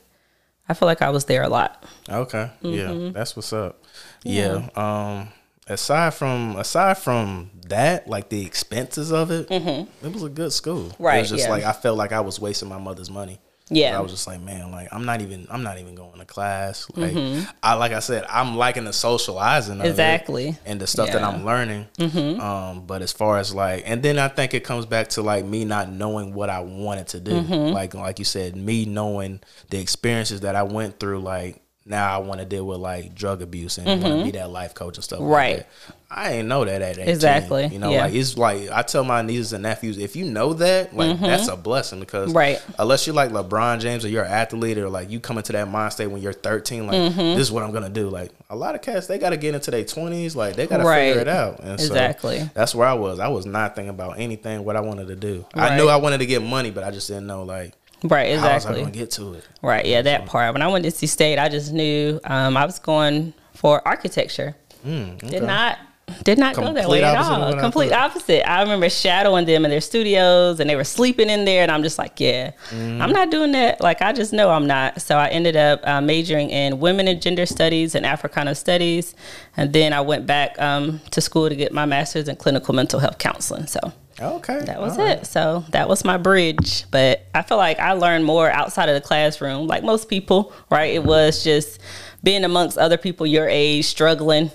I 0.69 0.75
feel 0.75 0.87
like 0.87 1.03
I 1.03 1.11
was 1.11 1.25
there 1.25 1.43
a 1.43 1.49
lot. 1.49 1.83
Okay, 2.09 2.51
yeah, 2.61 2.83
Mm-hmm. 2.87 3.13
that's 3.13 3.35
what's 3.35 3.53
up. 3.53 3.83
Yeah. 4.23 4.69
Um, 4.77 5.29
aside 5.67 6.15
from 6.15 6.55
aside 6.57 6.99
from 6.99 7.51
that, 7.73 8.07
like 8.09 8.29
the 8.29 8.45
expenses 8.47 9.13
of 9.13 9.31
it, 9.31 9.49
it 9.51 10.13
was 10.13 10.23
a 10.23 10.29
good 10.29 10.53
school. 10.53 10.93
Right. 10.99 11.17
It 11.17 11.23
Mm-hmm. 11.23 11.23
Was 11.23 11.31
just 11.31 11.45
yeah. 11.45 11.51
like 11.51 11.65
I 11.65 11.73
felt 11.73 11.99
like 11.99 12.13
I 12.13 12.21
was 12.21 12.39
wasting 12.41 12.69
my 12.69 12.79
mother's 12.79 13.11
money. 13.11 13.39
Yeah. 13.71 13.97
I 13.97 14.01
was 14.03 14.11
just 14.13 14.27
like, 14.27 14.41
man, 14.41 14.71
like 14.71 14.89
I'm 14.93 15.07
not 15.07 15.23
even 15.23 15.47
I'm 15.51 15.63
not 15.63 15.79
even 15.79 15.95
going 15.95 16.19
to 16.19 16.27
class. 16.27 16.87
Like 16.95 17.13
Mm-hmm. 17.13 17.51
I 17.63 17.75
like 17.75 17.93
I 17.93 18.01
said, 18.01 18.25
I'm 18.29 18.57
liking 18.57 18.85
the 18.85 18.93
socializing 18.93 19.81
of 19.81 19.87
it 19.87 19.91
Exactly. 19.91 20.57
and 20.67 20.79
the 20.81 20.87
stuff 20.87 21.07
that 21.09 21.21
Yeah. 21.23 21.27
Mm-hmm. 21.33 21.39
I'm 21.39 21.45
learning. 21.47 22.41
Um, 22.41 22.87
but 22.87 23.01
as 23.03 23.13
far 23.13 23.39
as 23.39 23.55
like, 23.55 23.85
and 23.87 24.03
then 24.03 24.19
I 24.19 24.29
think 24.29 24.53
it 24.55 24.65
comes 24.65 24.85
back 24.85 25.09
to 25.11 25.23
like 25.23 25.45
me 25.45 25.65
not 25.65 25.91
knowing 25.91 26.35
what 26.35 26.51
I 26.51 26.61
wanted 26.61 27.07
to 27.09 27.21
do. 27.21 27.33
Mm-hmm. 27.33 27.73
Like 27.73 27.95
like 27.95 28.19
you 28.19 28.25
said, 28.27 28.57
me 28.57 28.85
knowing 28.85 29.41
the 29.71 29.81
experiences 29.81 30.41
that 30.43 30.55
I 30.55 30.65
went 30.65 31.01
through. 31.01 31.21
Like 31.21 31.63
now 31.85 32.15
I 32.15 32.19
want 32.19 32.39
to 32.41 32.47
deal 32.47 32.65
with 32.67 32.79
like 32.79 33.15
drug 33.15 33.43
abuse 33.43 33.77
and 33.79 34.03
want 34.03 34.19
to 34.19 34.25
be 34.25 34.31
that 34.39 34.51
life 34.51 34.73
coach 34.75 34.97
and 34.97 35.05
stuff. 35.05 35.19
like 35.21 35.25
Mm-hmm. 35.27 35.33
Right. 35.35 35.57
that. 35.59 35.97
I 36.15 36.33
ain't 36.35 36.47
know 36.47 36.63
that 36.67 36.83
at 36.83 36.99
18. 36.99 37.09
Exactly, 37.09 37.67
You 37.69 37.79
know, 37.79 37.91
yeah. 37.91 38.05
like 38.05 38.13
it's 38.15 38.37
like 38.37 38.71
I 38.71 38.83
tell 38.83 39.03
my 39.03 39.23
nieces 39.23 39.55
and 39.55 39.63
nephews, 39.63 39.97
if 39.97 40.15
you 40.15 40.27
know 40.27 40.53
that, 40.53 40.95
like 40.95 41.19
that's 41.19 41.49
a 41.49 41.57
blessing 41.57 42.01
because 42.01 42.29
Mm-hmm. 42.29 42.37
Right. 42.37 42.63
unless 42.79 43.07
you're 43.07 43.17
like 43.17 43.31
LeBron 43.31 43.81
James 43.81 44.05
or 44.05 44.09
you're 44.09 44.23
an 44.25 44.31
athlete 44.31 44.77
or 44.79 44.91
like 44.91 45.11
you 45.11 45.21
come 45.21 45.39
into 45.39 45.53
that 45.53 45.69
mind 45.69 45.93
state 45.95 46.09
when 46.09 46.21
you're 46.23 46.35
13, 46.35 46.87
like 46.87 46.95
Mm-hmm. 46.97 47.17
this 47.19 47.39
is 47.41 47.51
what 47.51 47.63
I'm 47.63 47.73
gonna 47.73 47.89
do. 47.89 48.11
Like 48.11 48.31
a 48.51 48.55
lot 48.57 48.75
of 48.75 48.83
cats, 48.83 49.07
they 49.07 49.19
got 49.19 49.31
to 49.31 49.39
get 49.39 49.55
into 49.55 49.71
their 49.71 49.85
20s, 49.85 50.37
like 50.37 50.55
they 50.55 50.67
got 50.67 50.77
to 50.79 50.85
Right. 50.85 51.09
figure 51.09 51.23
it 51.23 51.29
out. 51.29 51.61
And 51.61 51.81
so 51.81 51.87
Exactly. 51.87 52.49
that's 52.53 52.75
where 52.75 52.87
I 52.87 52.93
was. 52.95 53.19
I 53.19 53.29
was 53.29 53.47
not 53.47 53.75
thinking 53.75 53.89
about 53.91 54.19
anything 54.21 54.65
what 54.65 54.77
I 54.77 54.81
wanted 54.81 55.09
to 55.09 55.17
do. 55.17 55.47
I 55.55 55.77
knew 55.79 55.89
I 55.89 55.97
wanted 55.97 56.19
to 56.19 56.27
get 56.27 56.43
money, 56.43 56.71
but 56.71 56.85
I 56.85 56.91
just 56.91 57.09
didn't 57.09 57.27
know 57.27 57.43
like 57.45 57.73
Right. 58.05 58.29
how 58.39 58.43
was 58.43 58.45
I 58.45 58.57
Exactly. 58.57 58.81
gonna 58.83 58.93
get 58.93 59.11
to 59.13 59.35
it. 59.35 59.45
Right. 59.63 59.85
Yeah, 59.87 60.03
that 60.03 60.27
part. 60.27 60.53
When 60.53 60.63
I 60.63 60.69
went 60.69 60.85
to 60.85 60.91
NC 60.91 61.09
State, 61.09 61.39
I 61.39 61.49
just 61.49 61.73
knew 61.73 62.19
um, 62.25 62.57
I 62.57 62.65
was 62.67 62.79
going 62.79 63.33
for 63.55 63.87
architecture. 63.87 64.57
Did 64.85 65.43
not 65.45 65.79
did 66.25 66.37
not 66.37 66.57
go 66.57 66.73
that 66.75 66.89
way 66.89 67.03
at 67.03 67.17
all. 67.17 67.41
what 67.41 67.59
I 67.59 67.61
Complete 67.61 67.93
opposite. 67.93 68.47
I 68.47 68.61
remember 68.63 68.91
shadowing 68.91 69.47
them 69.47 69.65
in 69.65 69.71
their 69.71 69.81
studios, 69.81 70.59
and 70.61 70.69
they 70.69 70.75
were 70.77 70.85
sleeping 70.85 71.31
in 71.31 71.45
there, 71.45 71.63
and 71.63 71.71
I'm 71.71 71.83
just 71.85 71.97
like, 71.97 72.19
yeah, 72.19 72.51
Mm-hmm. 72.71 73.01
I'm 73.01 73.13
not 73.13 73.31
doing 73.31 73.53
that. 73.53 73.81
Like 73.81 74.03
I 74.03 74.13
just 74.13 74.33
know 74.33 74.51
I'm 74.51 74.67
not. 74.67 75.01
So 75.01 75.17
I 75.17 75.29
ended 75.29 75.57
up 75.57 75.81
uh, 75.85 76.01
majoring 76.01 76.51
in 76.51 76.81
women 76.81 77.07
and 77.09 77.23
gender 77.23 77.47
studies 77.47 77.95
and 77.95 78.05
Africana 78.05 78.55
studies, 78.57 79.15
and 79.57 79.73
then 79.73 79.93
I 79.93 80.01
went 80.01 80.27
back 80.27 80.61
um, 80.61 81.01
to 81.13 81.21
school 81.21 81.49
to 81.49 81.55
get 81.55 81.73
my 81.73 81.87
master's 81.87 82.29
in 82.29 82.35
clinical 82.37 82.75
mental 82.75 82.99
health 82.99 83.19
counseling. 83.19 83.69
So. 83.69 83.93
Okay, 84.21 84.61
That 84.65 84.81
was 84.81 84.99
all 84.99 85.07
it. 85.07 85.09
right. 85.09 85.27
So 85.27 85.65
that 85.71 85.89
was 85.89 86.05
my 86.05 86.17
bridge. 86.17 86.85
But 86.91 87.27
I 87.35 87.43
feel 87.43 87.57
like 87.57 87.79
I 87.79 87.93
learned 87.93 88.25
more 88.25 88.51
outside 88.51 88.89
of 88.89 88.95
the 88.95 89.01
classroom, 89.01 89.67
like 89.67 89.83
most 89.83 90.09
people, 90.09 90.53
right? 90.71 90.95
It 90.95 91.05
was 91.05 91.43
just 91.43 91.81
being 92.23 92.45
amongst 92.45 92.79
other 92.79 92.97
people 92.97 93.27
your 93.27 93.49
age, 93.49 93.87
struggling 93.87 94.51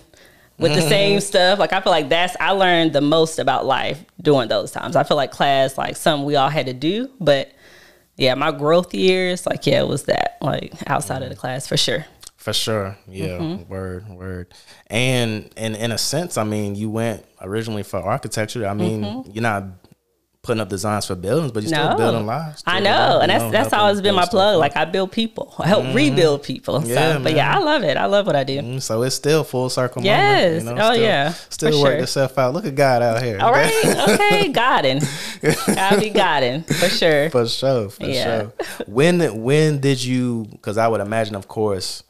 with 0.57 0.73
the 0.73 0.81
same 0.89 1.19
stuff. 1.19 1.59
Like 1.59 1.73
I 1.73 1.81
feel 1.81 1.91
like 1.91 2.09
that's 2.09 2.35
I 2.39 2.51
learned 2.51 2.93
the 2.93 3.01
most 3.01 3.39
about 3.39 3.65
life 3.65 4.03
during 4.21 4.49
those 4.49 4.71
times. 4.71 4.95
I 4.95 5.03
feel 5.03 5.17
like 5.17 5.31
class, 5.31 5.77
like 5.77 5.97
something 5.97 6.25
we 6.25 6.35
all 6.35 6.49
had 6.49 6.67
to 6.67 6.73
do, 6.73 7.09
but 7.19 7.51
yeah, 8.15 8.33
my 8.33 8.51
growth 8.51 8.93
years, 8.93 9.45
like 9.45 9.65
yeah, 9.67 9.81
it 9.81 9.87
was 9.87 10.03
that 10.03 10.37
like 10.41 10.73
outside 10.87 11.21
of 11.21 11.29
the 11.29 11.35
mm. 11.35 11.39
class 11.39 11.67
for 11.67 11.77
sure. 11.77 12.05
For 12.47 12.53
sure. 12.53 12.97
Yeah. 13.09 13.39
Mm-hmm. 13.39 13.69
Word, 13.69 14.07
word. 14.07 14.53
And 14.89 15.49
and 15.57 15.75
in 15.75 15.91
a 15.91 15.97
sense, 15.97 16.37
I 16.37 16.45
mean, 16.45 16.75
you 16.75 16.89
went 16.89 17.25
originally 17.41 17.83
for 17.83 17.97
architecture. 17.99 18.65
I 18.65 18.73
mean, 18.73 19.25
you're 19.33 19.41
not 19.41 19.65
putting 20.43 20.61
up 20.61 20.69
designs 20.69 21.05
for 21.05 21.15
buildings, 21.15 21.51
but 21.51 21.63
you're 21.63 21.73
Mm-hmm. 21.73 21.89
No, 21.89 21.95
still 21.95 21.97
building 21.97 22.25
lives. 22.25 22.63
I 22.65 22.79
know, 22.79 23.19
and 23.21 23.29
that's 23.29 23.43
know, 23.43 23.51
that's 23.51 23.73
always 23.73 23.99
been 23.99 24.15
my 24.15 24.25
plug. 24.25 24.59
Like 24.59 24.77
I 24.77 24.85
build 24.85 25.11
people, 25.11 25.53
I 25.59 25.67
help 25.67 25.93
rebuild 25.93 26.43
people. 26.43 26.81
Yeah, 26.85 27.17
so, 27.17 27.19
but 27.21 27.33
yeah. 27.33 27.53
I 27.53 27.59
love 27.59 27.83
it. 27.83 27.97
I 27.97 28.05
love 28.05 28.25
what 28.27 28.37
I 28.37 28.45
do. 28.45 28.59
Mm, 28.61 28.81
So 28.81 29.03
it's 29.03 29.13
still 29.13 29.43
full 29.43 29.69
circle. 29.69 30.01
Yes. 30.05 30.63
Moment, 30.63 30.77
you 30.77 30.81
know, 30.83 30.89
Oh, 30.89 30.93
still, 30.93 31.03
yeah, 31.03 31.33
Still 31.49 31.71
for 31.73 31.77
work 31.83 31.91
sure. 31.91 31.99
yourself 31.99 32.37
out. 32.37 32.53
Look 32.53 32.65
at 32.65 32.75
God 32.75 33.01
out 33.01 33.21
here. 33.21 33.39
All 33.41 33.51
right. 33.51 34.07
okay? 34.09 34.47
Gotten. 34.53 35.01
Gotta 35.75 35.99
be 35.99 36.11
gotten 36.11 36.63
for 36.63 36.87
sure. 36.87 37.29
For 37.29 37.45
sure. 37.45 37.89
For 37.89 38.05
Yeah. 38.05 38.23
sure. 38.43 38.53
When 38.87 39.43
when 39.43 39.81
did 39.81 40.01
you? 40.01 40.47
Because 40.49 40.77
I 40.77 40.87
would 40.87 41.01
imagine, 41.01 41.35
of 41.35 41.49
course, 41.49 42.03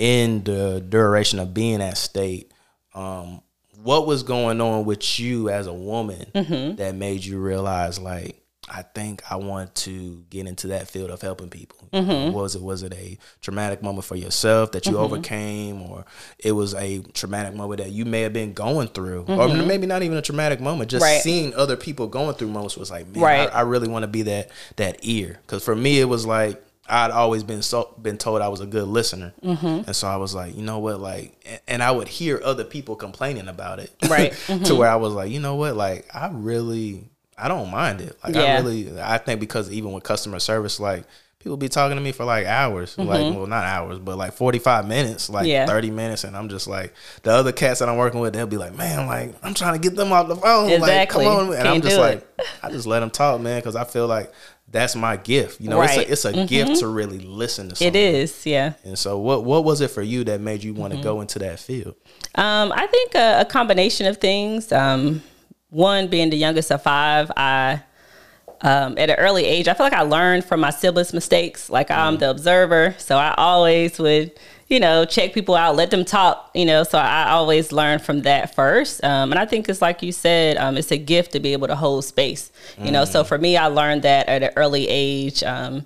in 0.00 0.42
the 0.44 0.80
duration 0.88 1.38
of 1.38 1.52
being 1.52 1.82
at 1.82 1.96
state, 1.98 2.50
um, 2.94 3.42
what 3.82 4.06
was 4.06 4.22
going 4.22 4.60
on 4.60 4.84
with 4.86 5.20
you 5.20 5.50
as 5.50 5.66
a 5.66 5.72
woman 5.74 6.26
Mm-hmm. 6.34 6.76
that 6.76 6.94
made 6.94 7.24
you 7.24 7.38
realize, 7.38 7.98
like, 7.98 8.38
I 8.72 8.82
think 8.82 9.22
I 9.30 9.34
want 9.36 9.74
to 9.76 10.22
get 10.30 10.46
into 10.46 10.68
that 10.68 10.88
field 10.88 11.10
of 11.10 11.20
helping 11.20 11.48
people. 11.50 11.88
Mm-hmm. 11.92 12.32
Was 12.32 12.54
it 12.54 12.62
was 12.62 12.82
it 12.84 12.94
a 12.94 13.18
traumatic 13.40 13.82
moment 13.82 14.04
for 14.04 14.14
yourself 14.14 14.70
that 14.72 14.86
you 14.86 14.96
overcame, 14.96 15.82
or 15.82 16.04
it 16.38 16.52
was 16.52 16.74
a 16.74 17.00
traumatic 17.12 17.54
moment 17.54 17.80
that 17.80 17.90
you 17.90 18.04
may 18.04 18.20
have 18.22 18.32
been 18.32 18.52
going 18.52 18.86
through, 18.88 19.24
or 19.26 19.48
maybe 19.48 19.86
not 19.86 20.02
even 20.04 20.16
a 20.16 20.22
traumatic 20.22 20.60
moment, 20.60 20.88
just 20.90 21.04
Mm-hmm. 21.04 21.12
Right. 21.14 21.22
seeing 21.22 21.54
other 21.54 21.76
people 21.76 22.06
going 22.06 22.34
through 22.36 22.48
moments 22.48 22.76
was 22.76 22.90
like, 22.92 23.08
man, 23.08 23.22
Right. 23.22 23.50
I, 23.52 23.58
I 23.58 23.60
really 23.62 23.88
want 23.88 24.04
to 24.04 24.08
be 24.08 24.22
that 24.22 24.50
that 24.76 24.98
ear. 25.02 25.38
Because 25.42 25.64
for 25.64 25.74
me, 25.74 26.00
it 26.00 26.04
was 26.06 26.24
like 26.24 26.62
I'd 26.90 27.10
always 27.12 27.44
been 27.44 27.62
so 27.62 27.94
been 28.02 28.18
told 28.18 28.42
I 28.42 28.48
was 28.48 28.60
a 28.60 28.66
good 28.66 28.88
listener, 28.88 29.32
Mm-hmm. 29.42 29.66
and 29.86 29.94
so 29.96 30.08
I 30.08 30.16
was 30.16 30.34
like, 30.34 30.56
you 30.56 30.62
know 30.62 30.78
what, 30.80 31.00
like, 31.00 31.60
and, 31.68 31.82
I 31.82 31.90
would 31.90 32.08
hear 32.08 32.40
other 32.44 32.64
people 32.64 32.96
complaining 32.96 33.48
about 33.48 33.78
it, 33.78 33.92
Right. 34.08 34.32
Mm-hmm. 34.46 34.64
to 34.64 34.74
where 34.74 34.90
I 34.90 34.96
was 34.96 35.12
like, 35.14 35.30
you 35.30 35.40
know 35.40 35.54
what, 35.54 35.76
like, 35.76 36.06
I 36.14 36.28
really, 36.32 37.04
I 37.38 37.48
don't 37.48 37.70
mind 37.70 38.00
it. 38.00 38.16
Like, 38.24 38.34
I 38.36 38.56
really, 38.56 39.00
I 39.00 39.18
think 39.18 39.40
because 39.40 39.70
even 39.70 39.92
with 39.92 40.02
customer 40.04 40.38
service, 40.40 40.80
like. 40.80 41.04
People 41.42 41.56
be 41.56 41.70
talking 41.70 41.96
to 41.96 42.02
me 42.02 42.12
for 42.12 42.26
like 42.26 42.44
hours, 42.44 42.98
like 42.98 43.34
well, 43.34 43.46
not 43.46 43.64
hours, 43.64 43.98
but 43.98 44.18
like 44.18 44.34
forty 44.34 44.58
five 44.58 44.86
minutes, 44.86 45.30
like 45.30 45.44
Mm-hmm. 45.44 45.50
Yeah. 45.52 45.66
thirty 45.66 45.90
minutes, 45.90 46.24
and 46.24 46.36
I'm 46.36 46.50
just 46.50 46.66
like 46.68 46.92
the 47.22 47.30
other 47.30 47.50
cats 47.50 47.80
that 47.80 47.88
I'm 47.88 47.96
working 47.96 48.20
with, 48.20 48.34
they'll 48.34 48.46
be 48.46 48.58
like, 48.58 48.76
"Man, 48.76 49.06
like 49.06 49.34
I'm 49.42 49.54
trying 49.54 49.72
to 49.72 49.78
get 49.80 49.96
them 49.96 50.12
off 50.12 50.28
the 50.28 50.36
phone, 50.36 50.78
like 50.80 51.08
come 51.08 51.24
on," 51.24 51.54
and 51.54 51.66
I'm 51.66 51.80
just 51.80 51.96
like, 51.98 52.18
it. 52.38 52.46
I 52.62 52.68
just 52.70 52.86
let 52.86 53.00
them 53.00 53.08
talk, 53.08 53.40
man, 53.40 53.58
because 53.58 53.74
I 53.74 53.84
feel 53.84 54.06
like 54.06 54.30
that's 54.70 54.94
my 54.94 55.16
gift. 55.16 55.60
You 55.60 55.68
know, 55.68 55.78
Right. 55.78 55.90
Mm-hmm. 55.90 56.12
it's 56.12 56.24
a, 56.24 56.28
it's 56.30 56.38
a 56.38 56.46
gift 56.46 56.80
to 56.80 56.86
really 56.86 57.18
listen 57.18 57.68
to. 57.70 57.76
Someone. 57.76 57.94
It 57.94 57.98
is. 57.98 58.46
Yeah. 58.46 58.74
And 58.84 58.98
so, 58.98 59.18
what 59.18 59.44
what 59.44 59.64
was 59.64 59.80
it 59.80 59.90
for 59.90 60.02
you 60.02 60.24
that 60.24 60.40
made 60.40 60.62
you 60.62 60.72
Mm-hmm. 60.72 60.80
want 60.80 60.94
to 60.94 61.02
go 61.02 61.20
into 61.20 61.38
that 61.40 61.58
field? 61.58 61.94
Um, 62.36 62.72
I 62.74 62.86
think 62.86 63.14
a, 63.14 63.40
a 63.40 63.44
combination 63.44 64.06
of 64.06 64.18
things. 64.18 64.70
Um, 64.72 65.22
one 65.70 66.08
being 66.08 66.30
the 66.30 66.36
youngest 66.36 66.70
of 66.72 66.82
five, 66.82 67.30
I 67.36 67.82
um, 68.62 68.98
at 68.98 69.08
an 69.08 69.16
early 69.16 69.44
age, 69.46 69.68
I 69.68 69.74
feel 69.74 69.86
like 69.86 69.92
I 69.92 70.02
learned 70.02 70.44
from 70.44 70.60
my 70.60 70.70
siblings' 70.70 71.12
mistakes. 71.14 71.70
Like 71.70 71.90
I'm 71.90 72.18
the 72.18 72.28
observer, 72.30 72.94
so 72.98 73.16
I 73.16 73.34
always 73.38 73.98
would, 73.98 74.38
you 74.70 74.78
know, 74.78 75.04
check 75.04 75.34
people 75.34 75.56
out, 75.56 75.74
let 75.74 75.90
them 75.90 76.04
talk, 76.04 76.48
you 76.54 76.64
know. 76.64 76.84
So 76.84 76.96
I 76.96 77.30
always 77.30 77.72
learned 77.72 78.02
from 78.02 78.22
that 78.22 78.54
first. 78.54 79.02
Um, 79.04 79.32
and 79.32 79.38
I 79.38 79.44
think 79.44 79.68
it's 79.68 79.82
like 79.82 80.00
you 80.00 80.12
said, 80.12 80.56
um, 80.56 80.76
it's 80.76 80.92
a 80.92 80.96
gift 80.96 81.32
to 81.32 81.40
be 81.40 81.52
able 81.52 81.66
to 81.66 81.74
hold 81.74 82.04
space, 82.04 82.52
you 82.78 82.92
know. 82.92 83.04
So 83.04 83.24
for 83.24 83.36
me, 83.36 83.56
I 83.56 83.66
learned 83.66 84.02
that 84.02 84.28
at 84.28 84.42
an 84.44 84.50
early 84.56 84.86
age. 84.88 85.42
Um, 85.42 85.84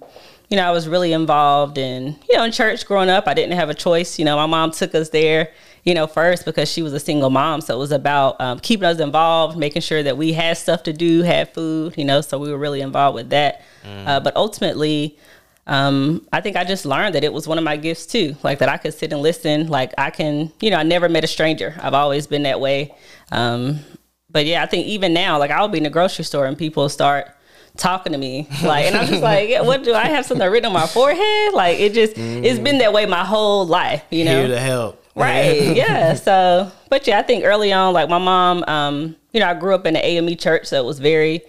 you 0.50 0.58
know, 0.58 0.68
I 0.68 0.70
was 0.70 0.86
really 0.86 1.14
involved 1.14 1.78
in, 1.78 2.14
you 2.28 2.36
know, 2.36 2.44
in 2.44 2.52
church 2.52 2.84
growing 2.84 3.08
up. 3.08 3.26
I 3.26 3.32
didn't 3.32 3.56
have 3.56 3.70
a 3.70 3.74
choice. 3.74 4.18
You 4.18 4.26
know, 4.26 4.36
my 4.36 4.46
mom 4.46 4.70
took 4.70 4.94
us 4.94 5.08
there, 5.08 5.50
you 5.84 5.94
know, 5.94 6.06
first 6.06 6.44
because 6.44 6.70
she 6.70 6.82
was 6.82 6.92
a 6.92 7.00
single 7.00 7.30
mom. 7.30 7.62
So 7.62 7.74
it 7.74 7.78
was 7.78 7.90
about 7.90 8.38
um, 8.38 8.60
keeping 8.60 8.84
us 8.84 9.00
involved, 9.00 9.56
making 9.56 9.80
sure 9.80 10.02
that 10.02 10.18
we 10.18 10.34
had 10.34 10.58
stuff 10.58 10.82
to 10.82 10.92
do, 10.92 11.22
had 11.22 11.54
food, 11.54 11.94
you 11.96 12.04
know, 12.04 12.20
so 12.20 12.38
we 12.38 12.50
were 12.50 12.58
really 12.58 12.82
involved 12.82 13.14
with 13.14 13.30
that. 13.30 13.62
Uh, 14.06 14.20
but 14.20 14.36
ultimately, 14.36 15.16
um, 15.66 16.26
I 16.32 16.40
think 16.40 16.56
I 16.56 16.64
just 16.64 16.84
learned 16.84 17.14
that 17.14 17.24
it 17.24 17.32
was 17.32 17.48
one 17.48 17.58
of 17.58 17.64
my 17.64 17.76
gifts 17.76 18.06
too, 18.06 18.36
like 18.42 18.58
that 18.58 18.68
I 18.68 18.76
could 18.76 18.94
sit 18.94 19.12
and 19.12 19.22
listen. 19.22 19.68
Like 19.68 19.92
I 19.96 20.10
can, 20.10 20.52
you 20.60 20.70
know, 20.70 20.76
I 20.76 20.82
never 20.82 21.08
met 21.08 21.24
a 21.24 21.26
stranger. 21.26 21.74
I've 21.80 21.94
always 21.94 22.26
been 22.26 22.42
that 22.42 22.60
way. 22.60 22.94
Um, 23.32 23.80
but 24.30 24.44
yeah, 24.46 24.62
I 24.62 24.66
think 24.66 24.86
even 24.86 25.14
now, 25.14 25.38
like 25.38 25.50
I'll 25.50 25.68
be 25.68 25.78
in 25.78 25.84
the 25.84 25.90
grocery 25.90 26.24
store 26.24 26.46
and 26.46 26.58
people 26.58 26.88
start 26.88 27.28
talking 27.76 28.12
to 28.12 28.18
me 28.18 28.46
like 28.62 28.84
and 28.84 28.94
i'm 28.94 29.04
just 29.08 29.20
like 29.20 29.48
yeah, 29.48 29.60
what 29.60 29.82
do 29.82 29.92
i 29.92 30.04
have 30.06 30.24
something 30.24 30.48
written 30.48 30.66
on 30.68 30.72
my 30.72 30.86
forehead 30.86 31.52
like 31.54 31.80
it 31.80 31.92
just 31.92 32.12
it's 32.16 32.60
been 32.60 32.78
that 32.78 32.92
way 32.92 33.04
my 33.04 33.24
whole 33.24 33.66
life 33.66 34.00
you 34.10 34.24
know 34.24 34.38
Here 34.38 34.46
to 34.46 34.60
help. 34.60 35.04
right. 35.16 35.74
Yeah. 35.76 36.14
So, 36.14 36.70
but 36.88 37.04
yeah, 37.08 37.18
I 37.18 37.22
think 37.22 37.44
early 37.44 37.72
on, 37.72 37.92
like 37.92 38.08
my 38.08 38.18
mom, 38.18 38.62
um, 38.68 39.16
you 39.32 39.40
know, 39.40 39.48
I 39.48 39.54
grew 39.54 39.74
up 39.74 39.86
in 39.86 39.94
the 39.94 40.04
AME 40.04 40.36
church, 40.36 40.66
so 40.66 40.80
it 40.80 40.84
was 40.84 41.00
very 41.00 41.42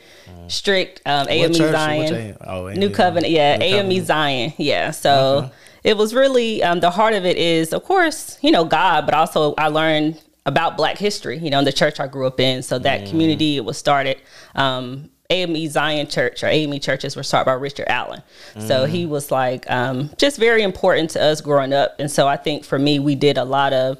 strict. 0.49 1.01
Um, 1.05 1.27
AME 1.29 1.53
church? 1.53 1.71
Zion, 1.71 2.37
oh, 2.45 2.69
New 2.69 2.89
Covenant, 2.89 3.31
yeah, 3.31 3.57
New 3.57 3.65
AME 3.65 3.75
Covenant. 3.85 4.05
Zion, 4.07 4.53
yeah. 4.57 4.91
So 4.91 5.49
it 5.83 5.97
was 5.97 6.13
really 6.13 6.63
um, 6.63 6.79
the 6.79 6.89
heart 6.91 7.13
of 7.13 7.25
it 7.25 7.37
is, 7.37 7.73
of 7.73 7.83
course, 7.83 8.37
you 8.41 8.51
know, 8.51 8.63
God, 8.65 9.05
but 9.05 9.13
also 9.13 9.53
I 9.57 9.67
learned 9.67 10.21
about 10.45 10.77
Black 10.77 10.97
history, 10.97 11.37
you 11.39 11.49
know, 11.49 11.59
in 11.59 11.65
the 11.65 11.73
church 11.73 11.99
I 11.99 12.07
grew 12.07 12.27
up 12.27 12.39
in. 12.39 12.61
So 12.63 12.77
that 12.79 13.01
Mm. 13.01 13.09
community 13.09 13.57
it 13.57 13.65
was 13.65 13.77
started. 13.77 14.17
Um, 14.55 15.09
AME 15.31 15.67
Zion 15.69 16.05
Church 16.07 16.43
or 16.43 16.47
AME 16.47 16.79
churches 16.79 17.15
were 17.15 17.23
started 17.23 17.45
by 17.45 17.53
Richard 17.53 17.87
Allen. 17.87 18.21
So 18.59 18.85
Mm. 18.85 18.89
he 18.89 19.05
was 19.07 19.31
like 19.31 19.69
um, 19.71 20.11
just 20.17 20.37
very 20.37 20.61
important 20.61 21.09
to 21.11 21.23
us 21.23 21.41
growing 21.41 21.73
up. 21.73 21.95
And 21.99 22.11
so 22.11 22.27
I 22.27 22.35
think 22.37 22.63
for 22.63 22.77
me, 22.77 22.99
we 22.99 23.15
did 23.15 23.37
a 23.39 23.43
lot 23.43 23.73
of 23.73 23.97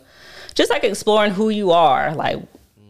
just 0.54 0.70
like 0.70 0.84
exploring 0.84 1.32
who 1.32 1.50
you 1.50 1.72
are, 1.72 2.14
like 2.14 2.38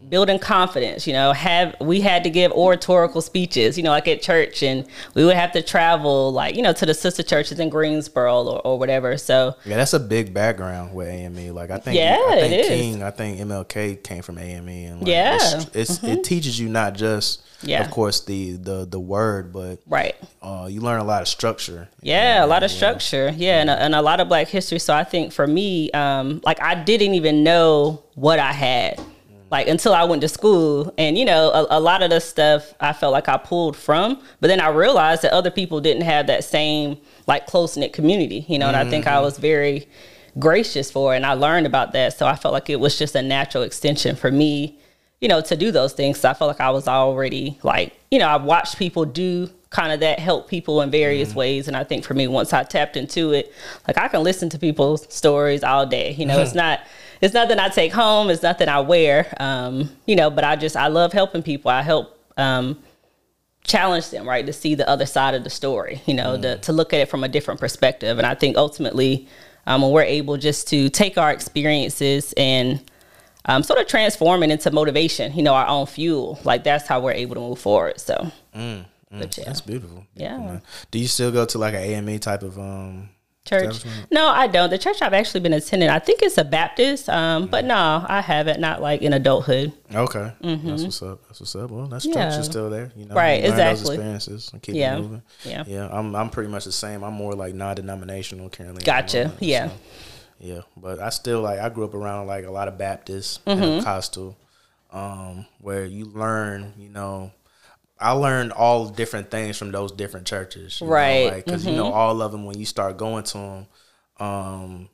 building 0.10 0.38
confidence 0.40 1.08
you 1.08 1.14
know 1.14 1.34
have 1.34 1.76
we 1.82 2.02
had 2.02 2.24
to 2.24 2.30
give 2.30 2.52
oratorical 2.52 3.22
speeches 3.22 3.78
you 3.78 3.84
know 3.84 3.90
like 3.90 4.08
at 4.08 4.22
church 4.22 4.62
and 4.64 4.86
we 5.14 5.26
would 5.26 5.36
have 5.36 5.52
to 5.52 5.62
travel 5.62 6.32
like 6.32 6.56
you 6.56 6.62
know 6.62 6.74
to 6.74 6.86
the 6.86 6.94
sister 6.94 7.24
churches 7.24 7.60
in 7.60 7.70
greensboro 7.70 8.44
or, 8.44 8.62
or 8.62 8.80
whatever 8.80 9.18
so 9.18 9.56
Yeah, 9.66 9.78
that's 9.78 9.94
a 9.94 10.00
big 10.00 10.34
background 10.34 10.94
with 10.94 11.08
AME. 11.08 11.54
Like 11.54 11.72
I 11.72 11.78
think, 11.78 11.98
Yeah, 11.98 12.18
I 12.30 12.36
think 12.40 12.54
it 12.54 12.60
is. 12.62 12.68
King, 12.68 13.04
I 13.04 13.12
think 13.12 13.40
MLK 13.40 14.04
came 14.04 14.22
from 14.22 14.38
AME, 14.38 14.68
and 14.68 15.00
like, 15.02 15.08
Yeah. 15.08 15.38
Mm-hmm. 15.38 15.80
it's, 15.80 15.92
it's 16.00 16.04
it 16.04 16.24
teaches 16.24 16.60
you 16.60 16.70
not 16.70 16.94
just, 16.94 17.42
Yeah. 17.64 17.84
of 17.84 17.92
course, 17.92 18.22
the 18.26 18.54
the 18.54 18.86
the 18.86 19.00
word, 19.00 19.52
but 19.54 19.80
right 19.88 20.16
uh, 20.42 20.68
you 20.70 20.82
learn 20.82 21.00
a 21.00 21.04
lot 21.04 21.22
of 21.22 21.28
structure. 21.28 21.90
Yeah, 22.02 22.44
a 22.44 22.48
lot 22.48 22.64
of 22.64 22.70
structure. 22.72 23.34
Yeah, 23.36 23.62
and 23.62 23.70
a, 23.70 23.82
and 23.82 23.96
a 23.96 24.02
lot 24.02 24.20
of 24.20 24.28
Black 24.28 24.48
history. 24.48 24.80
So 24.80 24.94
I 24.94 25.04
think 25.04 25.32
for 25.34 25.48
me, 25.48 25.92
um, 25.92 26.42
like 26.46 26.62
I 26.62 26.76
didn't 26.76 27.16
even 27.16 27.44
know 27.44 28.04
what 28.14 28.40
I 28.40 28.52
had, 28.52 29.02
like 29.52 29.68
until 29.68 29.94
I 29.94 30.04
went 30.04 30.22
to 30.22 30.30
school. 30.30 30.94
And 30.98 31.18
you 31.18 31.26
know, 31.26 31.50
a, 31.52 31.78
a 31.78 31.80
lot 31.80 32.04
of 32.04 32.10
the 32.10 32.20
stuff 32.20 32.74
I 32.80 32.94
felt 32.94 33.14
like 33.14 33.30
I 33.30 33.38
pulled 33.38 33.76
from, 33.76 34.22
but 34.40 34.48
then 34.48 34.60
I 34.60 34.70
realized 34.70 35.22
that 35.22 35.34
other 35.34 35.52
people 35.52 35.82
didn't 35.82 36.04
have 36.04 36.28
that 36.28 36.44
same 36.44 36.98
like 37.28 37.46
close 37.48 37.78
knit 37.78 37.94
community. 37.94 38.46
You 38.48 38.60
know, 38.60 38.68
and 38.68 38.78
I 38.78 38.90
think 38.90 39.08
I 39.08 39.20
was 39.20 39.34
mm-hmm. 39.34 39.42
very 39.42 39.88
gracious 40.38 40.92
for 40.92 41.14
it, 41.14 41.18
and 41.18 41.26
I 41.26 41.34
learned 41.34 41.68
about 41.68 41.94
that. 41.94 42.18
So 42.18 42.28
I 42.28 42.36
felt 42.36 42.54
like 42.54 42.70
it 42.70 42.80
was 42.80 42.98
just 42.98 43.16
a 43.16 43.22
natural 43.22 43.64
extension 43.64 44.16
for 44.16 44.32
me 44.32 44.80
you 45.22 45.30
know, 45.30 45.42
to 45.42 45.56
do 45.56 45.72
those 45.72 45.94
things. 45.94 46.20
So 46.20 46.30
I 46.30 46.34
felt 46.34 46.50
like 46.50 46.60
I 46.60 46.70
was 46.70 46.88
already 46.88 47.58
like, 47.64 47.98
you 48.12 48.20
know, 48.20 48.28
I 48.28 48.38
watched 48.38 48.78
people 48.78 49.06
do 49.06 49.50
kind 49.70 49.92
of 49.92 50.00
that 50.02 50.20
help 50.20 50.48
people 50.48 50.82
in 50.82 50.92
various 50.92 51.30
mm-hmm. 51.30 51.40
ways. 51.40 51.68
And 51.68 51.76
I 51.76 51.84
think 51.84 52.04
for 52.04 52.14
me, 52.14 52.28
once 52.28 52.54
I 52.54 52.64
tapped 52.64 52.96
into 52.96 53.32
it, 53.34 53.52
like 53.88 53.98
I 53.98 54.08
can 54.08 54.24
listen 54.24 54.50
to 54.50 54.60
people's 54.60 55.12
stories 55.14 55.64
all 55.64 55.86
day. 55.86 56.12
You 56.12 56.26
know, 56.26 56.40
it's 56.40 56.54
not 56.64 56.82
it's 57.22 57.34
nothing 57.34 57.60
I 57.60 57.70
take 57.70 57.92
home, 57.94 58.30
it's 58.30 58.44
nothing 58.44 58.70
I 58.70 58.80
wear. 58.80 59.34
Um, 59.40 59.90
you 60.06 60.16
know, 60.16 60.30
but 60.30 60.44
I 60.44 60.56
just 60.56 60.76
I 60.76 60.88
love 60.88 61.14
helping 61.14 61.44
people. 61.44 61.72
I 61.72 61.82
help 61.82 62.20
um 62.38 62.78
challenge 63.64 64.12
them, 64.12 64.28
right, 64.30 64.46
to 64.46 64.54
see 64.54 64.76
the 64.76 64.88
other 64.88 65.06
side 65.08 65.34
of 65.34 65.44
the 65.44 65.50
story, 65.50 66.02
you 66.06 66.14
know, 66.14 66.40
to, 66.40 66.58
to 66.60 66.72
look 66.72 66.94
at 66.94 67.00
it 67.00 67.10
from 67.10 67.24
a 67.24 67.28
different 67.28 67.60
perspective. 67.60 68.18
And 68.20 68.28
I 68.28 68.36
think 68.36 68.58
ultimately, 68.58 69.28
um, 69.66 69.82
when 69.82 69.90
we're 69.92 70.04
able 70.04 70.38
just 70.38 70.68
to 70.68 70.90
take 70.90 71.18
our 71.18 71.32
experiences 71.32 72.32
and 72.38 72.80
um, 73.46 73.64
sort 73.64 73.80
of 73.80 73.88
transform 73.88 74.44
it 74.44 74.52
into 74.52 74.70
motivation, 74.70 75.34
you 75.36 75.42
know, 75.42 75.54
our 75.56 75.66
own 75.68 75.88
fuel, 75.88 76.40
like 76.44 76.64
that's 76.64 76.88
how 76.88 77.00
we're 77.00 77.14
able 77.14 77.34
to 77.36 77.42
move 77.42 77.58
forward. 77.60 78.00
So, 78.00 78.32
but 78.54 79.38
yeah, 79.38 79.46
That's 79.46 79.62
beautiful. 79.62 79.62
beautiful, 79.62 80.06
Yeah. 80.16 80.38
man. 80.38 80.62
Do 80.92 81.00
you 81.00 81.08
still 81.08 81.32
go 81.32 81.46
to 81.46 81.58
like 81.58 81.74
an 81.74 81.82
AME 81.82 82.20
type 82.20 82.44
of 82.44 82.60
um? 82.60 83.10
Church. 83.46 83.84
No, 84.12 84.28
I 84.28 84.48
don't. 84.48 84.70
The 84.70 84.78
church 84.78 85.02
I've 85.02 85.14
actually 85.14 85.40
been 85.42 85.54
attending, 85.54 85.90
I 85.90 86.00
think 86.00 86.22
it's 86.22 86.38
a 86.38 86.44
Baptist, 86.44 87.08
um, 87.10 87.48
but 87.48 87.64
no, 87.66 88.04
I 88.08 88.22
haven't. 88.22 88.60
Not 88.60 88.82
like 88.82 89.02
in 89.02 89.14
adulthood. 89.14 89.72
Okay, 89.94 90.32
that's 90.42 90.84
what's 90.84 91.02
up. 91.04 91.22
That's 91.28 91.40
what's 91.40 91.56
up. 91.56 91.72
Well, 91.72 91.88
that's 91.88 92.06
Mm-hmm. 92.06 92.18
Yeah. 92.18 92.42
still 92.42 92.70
there. 92.70 92.92
You 92.96 93.06
know, 93.06 93.16
Right, 93.16 93.44
you 93.44 93.50
exactly. 93.50 93.96
experiences 93.96 94.50
and 94.54 94.62
keep 94.62 94.76
Yeah. 94.76 94.96
it 94.98 95.02
moving. 95.02 95.22
Yeah. 95.44 95.64
yeah. 95.68 95.88
I'm 95.92 96.16
I'm 96.16 96.30
pretty 96.30 96.50
much 96.52 96.66
the 96.66 96.72
same. 96.72 97.04
I'm 97.04 97.14
more 97.14 97.34
like 97.34 97.54
non-denominational 97.54 98.50
currently. 98.50 98.84
Gotcha. 98.84 99.26
moment, 99.26 99.42
Yeah. 99.42 99.68
so, 99.70 99.74
yeah, 100.40 100.62
but 100.76 101.00
I 101.00 101.10
still 101.10 101.42
like 101.42 101.60
I 101.60 101.70
grew 101.70 101.86
up 101.86 101.94
around 101.94 102.28
like 102.28 102.46
a 102.46 102.52
lot 102.52 102.68
of 102.68 102.78
Baptists, 102.78 103.40
Mm-hmm. 103.48 103.60
Pentecostal, 103.62 104.38
um, 104.92 105.46
where 105.60 105.86
you 105.86 106.06
learn, 106.06 106.74
you 106.78 106.90
know. 106.90 107.32
I 108.00 108.12
learned 108.12 108.52
all 108.52 108.90
different 108.90 109.32
things 109.32 109.58
from 109.58 109.72
those 109.72 109.92
different 109.92 110.28
churches, 110.28 110.82
Right. 110.82 111.34
Because 111.44 111.66
you 111.66 111.76
know, 111.76 111.92
all 111.94 112.22
of 112.22 112.32
them 112.32 112.46
when 112.46 112.60
you 112.60 112.66
start 112.66 112.98
going 112.98 113.24
to 113.26 113.38
them, 113.38 113.68
um, 114.20 114.90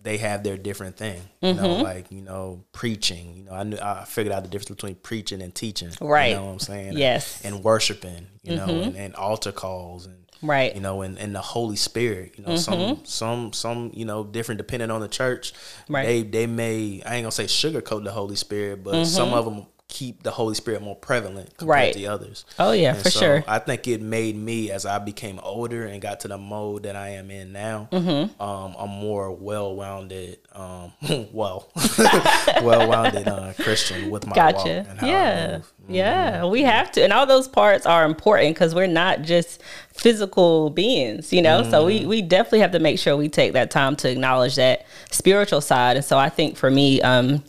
they 0.00 0.16
have 0.16 0.42
their 0.42 0.56
different 0.56 0.96
thing. 0.96 1.22
You 1.40 1.54
know, 1.54 1.62
Mm-hmm. 1.62 1.82
like 1.82 2.10
you 2.10 2.22
know, 2.22 2.64
preaching. 2.72 3.34
You 3.36 3.44
know, 3.44 3.52
I 3.52 3.62
knew 3.62 3.78
I 3.78 4.04
figured 4.04 4.34
out 4.34 4.42
the 4.42 4.48
difference 4.50 4.70
between 4.70 4.96
preaching 4.96 5.40
and 5.40 5.54
teaching. 5.54 5.90
Right. 6.00 6.30
You 6.30 6.36
know 6.36 6.46
what 6.46 6.52
I'm 6.52 6.58
saying? 6.58 6.98
Yes. 6.98 7.38
Mm-hmm. 7.38 7.54
And 7.54 7.64
worshiping. 7.64 8.26
You 8.42 8.56
know, 8.56 8.64
and, 8.66 8.96
and 8.96 9.14
altar 9.14 9.52
calls 9.52 10.06
and 10.06 10.16
Right. 10.44 10.70
Mm-hmm. 10.70 10.76
you 10.78 10.82
know, 10.82 11.02
and, 11.02 11.16
and 11.20 11.32
the 11.32 11.40
Holy 11.40 11.76
Spirit. 11.76 12.34
You 12.36 12.44
know, 12.44 12.56
some 12.56 13.02
some 13.04 13.52
some 13.52 13.92
you 13.94 14.04
know 14.04 14.24
different 14.24 14.58
depending 14.58 14.90
on 14.90 15.00
the 15.00 15.06
church. 15.06 15.52
Right. 15.88 16.04
They 16.04 16.22
they 16.24 16.46
may 16.48 17.00
I 17.06 17.14
ain't 17.14 17.22
gonna 17.24 17.30
say 17.30 17.44
sugarcoat 17.44 18.02
the 18.02 18.10
Holy 18.10 18.34
Spirit, 18.34 18.82
but 18.82 19.04
some 19.04 19.32
of 19.32 19.44
them 19.44 19.66
keep 19.92 20.22
the 20.22 20.30
Holy 20.30 20.54
Spirit 20.54 20.80
more 20.80 20.96
prevalent 20.96 21.56
compared 21.58 21.60
Mm-hmm. 21.60 21.68
Right. 21.70 21.92
to 21.92 21.98
the 21.98 22.06
others. 22.06 22.46
Oh 22.58 22.72
yeah, 22.72 22.94
And 22.94 23.02
for 23.02 23.10
so 23.10 23.20
sure. 23.20 23.44
I 23.46 23.58
think 23.58 23.86
it 23.86 24.00
made 24.00 24.34
me 24.36 24.70
as 24.70 24.86
I 24.86 24.98
became 24.98 25.38
older 25.42 25.84
and 25.84 26.00
got 26.00 26.20
to 26.20 26.28
the 26.28 26.38
mode 26.38 26.84
that 26.84 26.96
I 26.96 27.10
am 27.10 27.30
in 27.30 27.52
now. 27.52 27.88
Mm-hmm. 27.92 28.40
Um, 28.42 28.74
a 28.78 28.86
more 28.86 29.30
well-rounded, 29.30 30.38
um, 30.54 30.92
well, 31.32 31.68
well-rounded 32.62 33.28
uh, 33.28 33.52
Christian 33.58 34.10
with 34.10 34.26
my 34.26 34.30
walk 34.36 34.54
Gotcha. 34.56 34.86
and 34.88 34.98
how 35.00 35.06
I 35.06 35.10
Yeah. 35.10 35.52
move. 35.58 35.72
Yeah. 35.88 36.44
We 36.46 36.62
have 36.62 36.90
to. 36.92 37.02
And 37.04 37.12
all 37.12 37.26
those 37.26 37.48
parts 37.48 37.86
are 37.86 38.04
important 38.04 38.54
because 38.54 38.74
we're 38.74 38.86
not 38.86 39.22
just 39.22 39.60
physical 39.92 40.70
beings, 40.70 41.32
you 41.32 41.42
know? 41.42 41.62
So 41.64 41.82
Mm. 41.82 41.86
we, 41.86 42.06
we 42.06 42.22
definitely 42.22 42.60
have 42.60 42.72
to 42.72 42.78
make 42.78 42.98
sure 42.98 43.16
we 43.16 43.28
take 43.28 43.52
that 43.52 43.70
time 43.70 43.96
to 43.96 44.10
acknowledge 44.10 44.56
that 44.56 44.86
spiritual 45.10 45.60
side. 45.60 45.96
And 45.96 46.04
so 46.04 46.18
I 46.18 46.28
think 46.28 46.56
for 46.56 46.70
me, 46.70 47.00
um, 47.02 47.42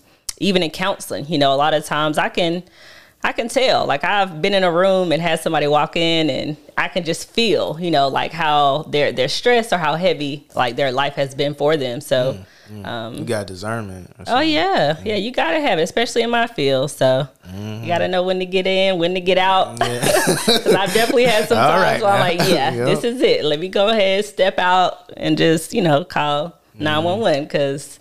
even 0.43 0.61
in 0.63 0.69
counseling, 0.71 1.25
you 1.27 1.37
know, 1.37 1.53
a 1.53 1.57
lot 1.57 1.73
of 1.73 1.85
times 1.85 2.17
I 2.17 2.29
can. 2.29 2.63
I 3.25 3.31
can 3.31 3.47
tell. 3.47 3.85
Like 3.85 4.03
I've 4.03 4.41
been 4.41 4.53
in 4.53 4.65
a 4.65 4.71
room 4.71 5.13
and 5.13 5.21
had 5.21 5.39
somebody 5.39 5.65
walk 5.65 5.95
in 5.95 6.29
and 6.29 6.57
I 6.77 6.89
can 6.89 7.05
just 7.05 7.29
feel, 7.31 7.77
you 7.79 7.89
know, 7.89 8.09
like 8.09 8.33
how 8.33 8.83
their 8.89 9.13
their 9.13 9.29
stress 9.29 9.71
or 9.71 9.77
how 9.77 9.95
heavy 9.95 10.45
like 10.55 10.75
their 10.75 10.91
life 10.91 11.13
has 11.13 11.33
been 11.33 11.55
for 11.55 11.77
them. 11.77 12.01
So 12.01 12.43
um, 12.83 13.13
You 13.15 13.23
got 13.23 13.47
discernment. 13.47 14.11
Oh 14.27 14.41
yeah, 14.41 14.97
yeah. 15.05 15.15
You 15.15 15.31
gotta 15.31 15.61
have 15.61 15.79
it, 15.79 15.83
especially 15.83 16.23
in 16.23 16.31
my 16.31 16.47
field. 16.47 16.91
So 16.91 17.29
Mm-hmm. 17.47 17.83
you 17.83 17.87
gotta 17.87 18.09
know 18.09 18.23
when 18.23 18.39
to 18.39 18.45
get 18.45 18.67
in, 18.67 18.99
when 18.99 19.13
to 19.13 19.21
get 19.21 19.37
out. 19.37 19.79
'Cause 19.79 20.75
I've 20.75 20.93
definitely 20.93 21.25
had 21.25 21.47
some 21.47 21.57
times 21.71 21.81
right 21.81 22.01
where 22.01 22.11
I'm 22.11 22.19
like, 22.19 22.39
yeah, 22.49 22.73
Yep. 22.75 22.85
this 22.87 23.03
is 23.05 23.21
it. 23.21 23.45
Let 23.45 23.59
me 23.59 23.69
go 23.69 23.87
ahead, 23.87 24.25
step 24.25 24.59
out, 24.59 25.13
and 25.15 25.37
just 25.37 25.73
you 25.73 25.81
know 25.81 26.03
call 26.03 26.59
nine 26.77 27.05
one 27.05 27.21
one 27.21 27.43
because 27.43 27.99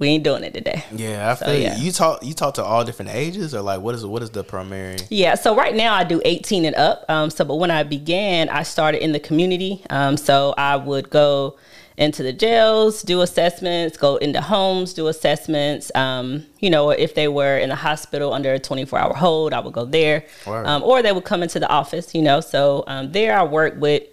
we 0.00 0.08
ain't 0.08 0.24
doing 0.24 0.42
it 0.42 0.52
today. 0.54 0.82
Yeah, 0.90 1.30
I 1.30 1.34
So, 1.34 1.46
feel 1.46 1.54
you. 1.54 1.60
yeah. 1.62 1.76
you 1.76 1.92
talk. 1.92 2.24
You 2.24 2.34
talk 2.34 2.54
to 2.54 2.64
all 2.64 2.84
different 2.84 3.12
ages, 3.14 3.54
or 3.54 3.60
like 3.60 3.80
what 3.80 3.94
is 3.94 4.04
what 4.04 4.22
is 4.22 4.30
the 4.30 4.42
primary? 4.42 4.96
Yeah, 5.10 5.36
so 5.36 5.54
right 5.54 5.74
now 5.76 5.94
I 5.94 6.02
do 6.02 6.20
18 6.24 6.64
and 6.64 6.74
up. 6.74 7.04
Um, 7.08 7.30
so, 7.30 7.44
but 7.44 7.56
when 7.56 7.70
I 7.70 7.84
began, 7.84 8.48
I 8.48 8.64
started 8.64 9.04
in 9.04 9.12
the 9.12 9.20
community. 9.20 9.84
Um, 9.90 10.16
so 10.16 10.54
I 10.58 10.74
would 10.76 11.10
go 11.10 11.56
into 11.98 12.22
the 12.22 12.32
jails, 12.32 13.02
do 13.02 13.20
assessments, 13.20 13.98
go 13.98 14.16
into 14.16 14.40
homes, 14.40 14.94
do 14.94 15.08
assessments. 15.08 15.92
Um, 15.94 16.46
you 16.58 16.70
know, 16.70 16.88
if 16.88 17.14
they 17.14 17.28
were 17.28 17.58
in 17.58 17.68
the 17.68 17.74
hospital 17.76 18.32
under 18.32 18.54
a 18.54 18.58
24 18.58 18.98
hour 18.98 19.12
hold, 19.12 19.52
I 19.52 19.60
would 19.60 19.74
go 19.74 19.84
there. 19.84 20.24
Um, 20.46 20.82
or 20.82 21.02
they 21.02 21.12
would 21.12 21.24
come 21.24 21.42
into 21.42 21.60
the 21.60 21.68
office, 21.68 22.14
you 22.14 22.22
know. 22.22 22.40
So 22.40 22.84
um, 22.86 23.12
there 23.12 23.38
I 23.38 23.42
work 23.42 23.74
with 23.78 24.04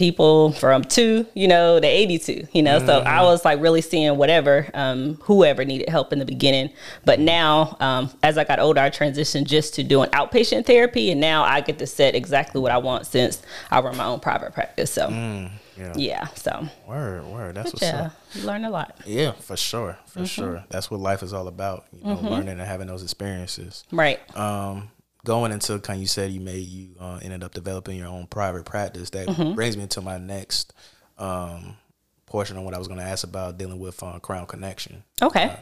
people 0.00 0.50
from 0.52 0.82
two, 0.82 1.26
you 1.34 1.46
know, 1.46 1.78
to 1.78 1.86
82, 1.86 2.48
you 2.52 2.62
know. 2.62 2.78
So 2.84 3.00
I 3.00 3.22
was 3.22 3.44
like 3.44 3.60
really 3.60 3.82
seeing 3.82 4.16
whatever, 4.16 4.66
um, 4.74 5.16
whoever 5.22 5.64
needed 5.64 5.88
help 5.90 6.12
in 6.12 6.18
the 6.18 6.24
beginning. 6.24 6.70
But 7.04 7.20
now, 7.20 7.76
um, 7.80 8.10
as 8.22 8.38
I 8.38 8.44
got 8.44 8.58
older, 8.58 8.80
I 8.80 8.88
transitioned 8.90 9.44
just 9.46 9.74
to 9.74 9.84
doing 9.84 10.08
outpatient 10.10 10.64
therapy. 10.66 11.10
And 11.12 11.20
now 11.20 11.44
I 11.44 11.60
get 11.60 11.78
to 11.78 11.86
set 11.86 12.14
exactly 12.14 12.60
what 12.60 12.72
I 12.72 12.78
want 12.78 13.06
since 13.06 13.42
I 13.70 13.80
run 13.80 13.96
my 13.96 14.06
own 14.06 14.20
private 14.20 14.54
practice. 14.54 14.90
So, 14.90 15.08
Yeah. 15.10 15.92
yeah. 15.96 16.26
So, 16.34 16.66
Word, 16.88 17.24
word. 17.26 17.54
That's 17.54 17.72
what's 17.72 17.82
yeah, 17.82 18.06
up. 18.06 18.12
you 18.34 18.42
learn 18.44 18.64
a 18.64 18.70
lot. 18.70 18.96
Yeah, 19.06 19.32
for 19.32 19.56
sure, 19.56 19.98
Mm-hmm. 20.08 20.20
for 20.20 20.26
sure. 20.26 20.64
That's 20.70 20.90
what 20.90 20.98
life 21.00 21.22
is 21.22 21.32
all 21.34 21.46
about. 21.46 21.84
You 21.92 22.04
know, 22.04 22.20
learning 22.22 22.48
and 22.48 22.60
having 22.62 22.86
those 22.86 23.02
experiences. 23.02 23.84
Right. 23.92 24.18
um, 24.36 24.90
going 25.24 25.52
into 25.52 25.78
kind 25.80 26.00
you 26.00 26.06
said 26.06 26.30
you 26.30 26.40
made 26.40 26.66
you 26.66 26.94
uh, 27.00 27.18
ended 27.22 27.42
up 27.44 27.52
developing 27.54 27.96
your 27.96 28.08
own 28.08 28.26
private 28.26 28.64
practice 28.64 29.10
that 29.10 29.28
Mm-hmm. 29.28 29.54
brings 29.54 29.76
me 29.76 29.86
to 29.88 30.00
my 30.00 30.18
next 30.18 30.72
um, 31.18 31.76
portion 32.26 32.56
on 32.56 32.64
what 32.64 32.74
i 32.74 32.78
was 32.78 32.88
going 32.88 32.98
to 33.00 33.04
ask 33.06 33.24
about 33.24 33.58
dealing 33.58 33.78
with 33.78 34.02
uh, 34.02 34.18
crown 34.20 34.46
connection 34.46 35.02
Okay. 35.22 35.54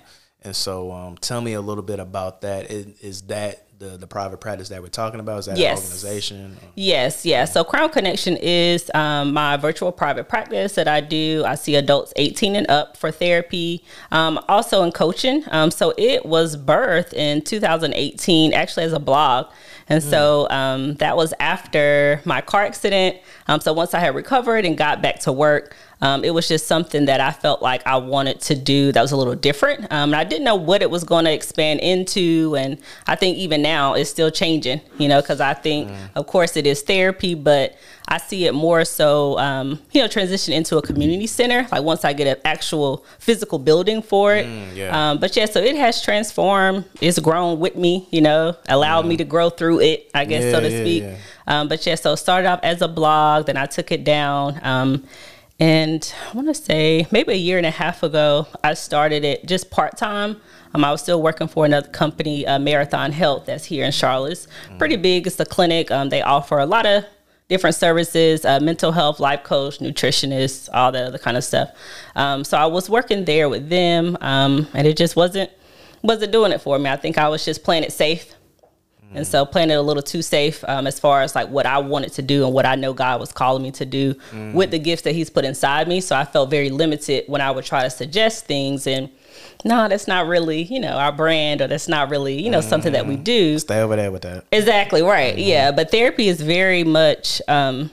and 0.42 0.54
so 0.54 0.92
um, 0.92 1.16
tell 1.16 1.40
me 1.40 1.54
a 1.54 1.60
little 1.60 1.82
bit 1.82 1.98
about 2.00 2.42
that 2.42 2.70
is, 2.70 2.86
is 3.00 3.22
that 3.22 3.67
the 3.78 3.96
the 3.96 4.06
private 4.06 4.40
practice 4.40 4.68
that 4.70 4.82
we're 4.82 4.88
talking 4.88 5.20
about? 5.20 5.38
Is 5.38 5.46
that 5.46 5.56
Yes. 5.56 5.78
an 5.78 5.84
organization? 5.84 6.56
Yes, 6.74 7.24
yes. 7.24 7.52
So 7.52 7.62
Crown 7.62 7.90
Connection 7.90 8.36
is 8.36 8.90
um, 8.94 9.32
my 9.32 9.56
virtual 9.56 9.92
private 9.92 10.28
practice 10.28 10.74
that 10.74 10.88
I 10.88 11.00
do. 11.00 11.44
I 11.46 11.54
see 11.54 11.76
adults 11.76 12.12
18 12.16 12.56
and 12.56 12.68
up 12.70 12.96
for 12.96 13.10
therapy, 13.12 13.84
um, 14.10 14.40
also 14.48 14.82
in 14.82 14.90
coaching. 14.92 15.44
Um, 15.50 15.70
so 15.70 15.94
it 15.96 16.26
was 16.26 16.56
birthed 16.56 17.12
in 17.12 17.42
2018, 17.42 18.52
actually 18.52 18.84
as 18.84 18.92
a 18.92 18.98
blog. 19.00 19.46
And 19.90 20.02
so 20.02 20.46
um, 20.50 20.94
that 20.96 21.16
was 21.16 21.32
after 21.40 22.20
my 22.26 22.42
car 22.42 22.62
accident. 22.62 23.16
Um, 23.46 23.60
so 23.60 23.72
once 23.72 23.94
I 23.94 24.00
had 24.00 24.14
recovered 24.14 24.66
and 24.66 24.76
got 24.76 25.00
back 25.00 25.20
to 25.20 25.32
work, 25.32 25.74
um, 26.00 26.24
it 26.24 26.30
was 26.30 26.46
just 26.46 26.66
something 26.66 27.06
that 27.06 27.20
I 27.20 27.32
felt 27.32 27.60
like 27.60 27.84
I 27.86 27.96
wanted 27.96 28.40
to 28.42 28.54
do 28.54 28.92
that 28.92 29.02
was 29.02 29.12
a 29.12 29.16
little 29.16 29.34
different. 29.34 29.82
Um, 29.90 30.12
and 30.12 30.16
I 30.16 30.24
didn't 30.24 30.44
know 30.44 30.54
what 30.54 30.80
it 30.80 30.90
was 30.90 31.02
going 31.02 31.24
to 31.24 31.32
expand 31.32 31.80
into. 31.80 32.54
And 32.56 32.78
I 33.06 33.16
think 33.16 33.36
even 33.38 33.62
now 33.62 33.94
it's 33.94 34.08
still 34.08 34.30
changing, 34.30 34.80
you 34.98 35.08
know, 35.08 35.20
because 35.20 35.40
I 35.40 35.54
think, 35.54 35.90
of 36.14 36.26
course, 36.26 36.56
it 36.56 36.66
is 36.66 36.82
therapy, 36.82 37.34
but 37.34 37.76
I 38.06 38.18
see 38.18 38.46
it 38.46 38.54
more 38.54 38.84
so, 38.84 39.38
um, 39.38 39.80
you 39.90 40.00
know, 40.00 40.08
transition 40.08 40.54
into 40.54 40.78
a 40.78 40.82
community 40.82 41.26
center. 41.26 41.66
Like 41.72 41.82
once 41.82 42.04
I 42.04 42.12
get 42.12 42.26
an 42.28 42.40
actual 42.44 43.04
physical 43.18 43.58
building 43.58 44.00
for 44.00 44.34
it. 44.34 44.46
yeah. 44.74 45.10
Um, 45.10 45.18
but 45.18 45.36
yeah, 45.36 45.46
so 45.46 45.60
it 45.60 45.76
has 45.76 46.02
transformed. 46.02 46.84
It's 47.00 47.18
grown 47.18 47.58
with 47.58 47.76
me, 47.76 48.06
you 48.10 48.20
know, 48.20 48.56
allowed 48.68 49.04
me 49.04 49.16
to 49.16 49.24
grow 49.24 49.50
through 49.50 49.80
it, 49.80 50.10
I 50.14 50.24
guess, 50.24 50.52
so 50.52 50.60
to 50.60 50.70
yeah, 50.70 50.80
speak. 50.80 51.02
yeah. 51.02 51.16
Um, 51.48 51.68
but 51.68 51.84
yeah, 51.84 51.96
so 51.96 52.12
it 52.12 52.18
started 52.18 52.48
off 52.48 52.60
as 52.62 52.82
a 52.82 52.88
blog, 52.88 53.46
then 53.46 53.56
I 53.56 53.66
took 53.66 53.90
it 53.90 54.04
down. 54.04 54.60
And 55.60 56.14
I 56.30 56.36
want 56.36 56.46
to 56.48 56.54
say 56.54 57.06
maybe 57.10 57.32
a 57.32 57.36
year 57.36 57.56
and 57.58 57.66
a 57.66 57.70
half 57.70 58.02
ago, 58.04 58.46
I 58.62 58.74
started 58.74 59.24
it 59.24 59.44
just 59.46 59.70
part 59.70 59.96
time. 59.96 60.40
Um, 60.72 60.84
I 60.84 60.92
was 60.92 61.02
still 61.02 61.20
working 61.20 61.48
for 61.48 61.64
another 61.64 61.88
company, 61.88 62.46
uh, 62.46 62.58
Marathon 62.58 63.10
Health, 63.10 63.46
that's 63.46 63.64
here 63.64 63.84
in 63.84 63.90
Charlotte. 63.90 64.46
Pretty 64.78 64.96
big. 64.96 65.26
It's 65.26 65.40
a 65.40 65.44
clinic. 65.44 65.90
Um, 65.90 66.10
they 66.10 66.22
offer 66.22 66.58
a 66.58 66.66
lot 66.66 66.86
of 66.86 67.04
different 67.48 67.74
services, 67.74 68.44
uh, 68.44 68.60
mental 68.60 68.92
health, 68.92 69.18
life 69.18 69.42
coach, 69.42 69.78
nutritionist, 69.78 70.68
all 70.72 70.92
that 70.92 71.06
other 71.06 71.18
kind 71.18 71.36
of 71.36 71.42
stuff. 71.42 71.70
Um, 72.14 72.44
so 72.44 72.56
I 72.56 72.66
was 72.66 72.88
working 72.88 73.24
there 73.24 73.48
with 73.48 73.68
them, 73.68 74.16
um, 74.20 74.68
and 74.74 74.86
it 74.86 74.96
just 74.96 75.16
wasn't 75.16 75.50
wasn't 76.02 76.30
doing 76.30 76.52
it 76.52 76.60
for 76.60 76.78
me. 76.78 76.88
I 76.88 76.96
think 76.96 77.18
I 77.18 77.28
was 77.28 77.44
just 77.44 77.64
playing 77.64 77.82
it 77.82 77.92
safe. 77.92 78.32
And 79.14 79.26
so 79.26 79.46
playing 79.46 79.70
it 79.70 79.74
a 79.74 79.82
little 79.82 80.02
too 80.02 80.22
safe 80.22 80.62
um, 80.68 80.86
as 80.86 81.00
far 81.00 81.22
as 81.22 81.34
like 81.34 81.48
what 81.48 81.66
I 81.66 81.78
wanted 81.78 82.12
to 82.14 82.22
do 82.22 82.44
and 82.44 82.52
what 82.52 82.66
I 82.66 82.74
know 82.74 82.92
God 82.92 83.20
was 83.20 83.32
calling 83.32 83.62
me 83.62 83.70
to 83.72 83.86
do 83.86 84.14
with 84.52 84.70
the 84.70 84.78
gifts 84.78 85.02
that 85.02 85.14
He's 85.14 85.30
put 85.30 85.44
inside 85.44 85.88
me. 85.88 86.00
So 86.00 86.14
I 86.16 86.24
felt 86.24 86.50
very 86.50 86.70
limited 86.70 87.24
when 87.26 87.40
I 87.40 87.50
would 87.50 87.64
try 87.64 87.82
to 87.82 87.90
suggest 87.90 88.46
things 88.46 88.86
and 88.86 89.10
no, 89.64 89.88
that's 89.88 90.06
not 90.06 90.26
really, 90.26 90.62
you 90.62 90.78
know, 90.78 90.92
our 90.92 91.12
brand 91.12 91.60
or 91.60 91.66
that's 91.66 91.88
not 91.88 92.10
really, 92.10 92.40
you 92.40 92.50
know, 92.50 92.60
something 92.60 92.92
that 92.92 93.06
we 93.06 93.16
do. 93.16 93.58
Stay 93.58 93.80
over 93.80 93.96
there 93.96 94.12
with 94.12 94.22
that. 94.22 94.44
Exactly 94.52 95.02
right. 95.02 95.36
Yeah, 95.36 95.72
but 95.72 95.90
therapy 95.90 96.28
is 96.28 96.40
very 96.40 96.84
much, 96.84 97.42
um, 97.48 97.90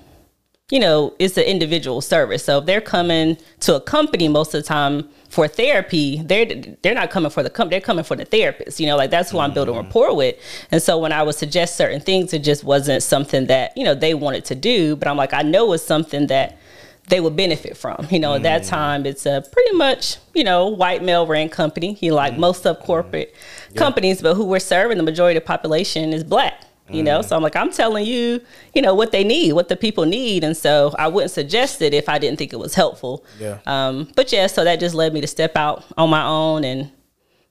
you 0.72 0.80
know, 0.80 1.14
it's 1.20 1.38
an 1.38 1.44
individual 1.44 2.02
service. 2.02 2.44
So 2.44 2.58
if 2.58 2.66
they're 2.66 2.82
coming 2.82 3.38
to 3.62 3.76
a 3.76 3.82
company 3.82 4.28
most 4.28 4.56
of 4.56 4.64
the 4.64 4.68
time 4.68 5.08
for 5.30 5.48
therapy, 5.48 6.24
they're 6.26 6.46
they're 6.82 6.96
not 6.96 7.12
coming 7.12 7.30
for 7.30 7.44
the 7.44 7.52
company. 7.52 7.76
They're 7.76 7.86
coming 7.86 8.04
for 8.04 8.16
the 8.16 8.26
therapist. 8.26 8.80
You 8.80 8.88
know, 8.88 8.98
like 8.98 9.12
that's 9.12 9.30
who 9.30 9.38
I'm 9.38 9.54
building 9.54 9.76
mm-hmm. 9.76 9.86
rapport 9.86 10.16
with. 10.16 10.36
And 10.72 10.82
so 10.82 10.98
when 10.98 11.12
I 11.12 11.22
would 11.22 11.36
suggest 11.36 11.76
certain 11.76 12.02
things, 12.02 12.34
it 12.34 12.40
just 12.40 12.64
wasn't 12.64 13.04
something 13.04 13.46
that 13.46 13.78
you 13.78 13.84
know 13.84 13.94
they 13.94 14.16
wanted 14.16 14.46
to 14.46 14.56
do. 14.56 14.96
But 14.96 15.08
I'm 15.08 15.18
like, 15.18 15.34
I 15.34 15.44
know 15.44 15.72
it's 15.74 15.84
something 15.84 16.28
that 16.28 16.58
they 17.10 17.20
would 17.20 17.36
benefit 17.36 17.78
from. 17.78 18.08
You 18.10 18.20
know, 18.20 18.34
at 18.34 18.42
that 18.44 18.64
mm. 18.64 18.70
time, 18.70 19.06
it's 19.06 19.28
a 19.28 19.44
pretty 19.52 19.78
much, 19.78 20.18
you 20.34 20.44
know, 20.44 20.70
white 20.70 21.04
male 21.04 21.28
ran 21.28 21.50
company. 21.50 21.96
You 22.02 22.10
know, 22.10 22.16
like 22.16 22.34
mm. 22.34 22.40
most 22.40 22.66
of 22.66 22.80
corporate 22.80 23.36
mm. 23.70 23.78
companies, 23.78 24.20
but 24.20 24.34
who 24.34 24.46
we're 24.46 24.58
serving, 24.58 24.98
the 24.98 25.04
majority 25.04 25.38
of 25.38 25.44
the 25.44 25.48
population 25.48 26.12
is 26.12 26.24
black. 26.24 26.65
You 26.88 27.02
know, 27.02 27.24
so 27.24 27.36
I'm 27.36 27.42
like, 27.42 27.56
I'm 27.56 27.72
telling 27.72 28.06
you, 28.06 28.42
you 28.76 28.82
know, 28.82 28.94
what 28.94 29.12
they 29.12 29.24
need, 29.24 29.54
what 29.54 29.70
the 29.70 29.76
people 29.76 30.06
need. 30.06 30.44
And 30.44 30.56
so 30.56 30.94
I 31.00 31.08
wouldn't 31.08 31.32
suggest 31.32 31.82
it 31.82 31.96
if 31.96 32.08
I 32.08 32.20
didn't 32.20 32.38
think 32.38 32.54
it 32.54 32.60
was 32.60 32.76
helpful. 32.76 33.26
Yeah. 33.40 33.58
Um, 33.66 34.12
but 34.16 34.32
yeah, 34.32 34.46
so 34.46 34.64
that 34.64 34.80
just 34.80 34.94
led 34.94 35.12
me 35.12 35.20
to 35.22 35.28
step 35.28 35.56
out 35.58 35.84
on 35.98 36.12
my 36.12 36.24
own 36.24 36.64
and 36.64 36.92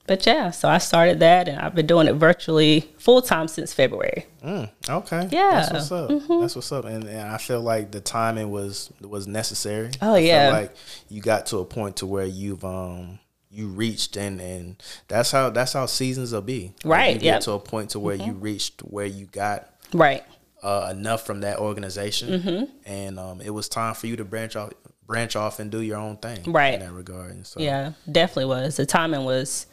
but 0.07 0.27
yeah, 0.27 0.51
so 0.51 0.69
I 0.69 0.79
started 0.79 1.21
that 1.21 1.49
and 1.49 1.59
I've 1.59 1.75
been 1.75 1.87
doing 1.87 2.09
it 2.09 2.13
virtually 2.13 2.93
full 2.99 3.23
time 3.23 3.49
since 3.49 3.73
February. 3.73 4.27
Mm, 4.45 4.71
okay. 4.87 5.29
Yeah. 5.31 5.67
That's 5.71 5.73
what's 5.73 5.93
up. 5.93 6.09
That's 6.29 6.57
what's 6.57 6.73
up. 6.73 6.85
And, 6.85 7.05
and 7.05 7.31
I 7.31 7.39
feel 7.39 7.63
like 7.63 7.91
the 7.91 8.03
timing 8.03 8.51
was 8.51 8.93
was 9.01 9.27
necessary. 9.27 9.91
Oh, 10.03 10.15
I 10.15 10.19
yeah. 10.19 10.51
like 10.51 10.77
you 11.09 11.23
got 11.23 11.47
to 11.47 11.59
a 11.59 11.65
point 11.65 11.97
to 11.97 12.07
where 12.07 12.27
you've 12.27 12.65
um 12.65 13.19
you 13.55 13.69
reached 13.69 14.17
and 14.17 14.41
and 14.41 14.83
that's 15.09 15.31
how 15.31 15.51
that's 15.51 15.73
how 15.73 15.87
seasons 15.87 16.33
will 16.33 16.41
be. 16.41 16.73
Like, 16.83 16.99
Right, 16.99 17.15
You 17.15 17.21
get 17.21 17.25
yep. 17.35 17.41
to 17.43 17.53
a 17.53 17.59
point 17.61 17.91
to 17.91 18.01
where 18.01 18.17
you 18.17 18.33
reached 18.33 18.81
where 18.81 19.07
you 19.07 19.27
got 19.27 19.69
Right. 19.93 20.25
uh, 20.63 20.89
enough 20.91 21.25
from 21.27 21.41
that 21.43 21.59
organization, 21.59 22.41
Mm-hmm. 22.41 22.65
and 22.87 23.19
um, 23.19 23.41
it 23.41 23.51
was 23.51 23.69
time 23.69 23.95
for 23.95 24.07
you 24.09 24.17
to 24.17 24.25
branch 24.25 24.57
off, 24.57 24.73
branch 25.07 25.37
off, 25.37 25.61
and 25.61 25.71
do 25.71 25.81
your 25.81 25.99
own 25.99 26.17
thing, 26.17 26.41
Right. 26.51 26.75
In 26.75 26.81
that 26.81 26.93
regard, 26.93 27.31
and 27.33 27.47
so 27.47 27.61
Yeah, 27.61 27.93
definitely 28.11 28.47
was. 28.47 28.77
The 28.77 28.87
timing 28.87 29.25
was 29.25 29.67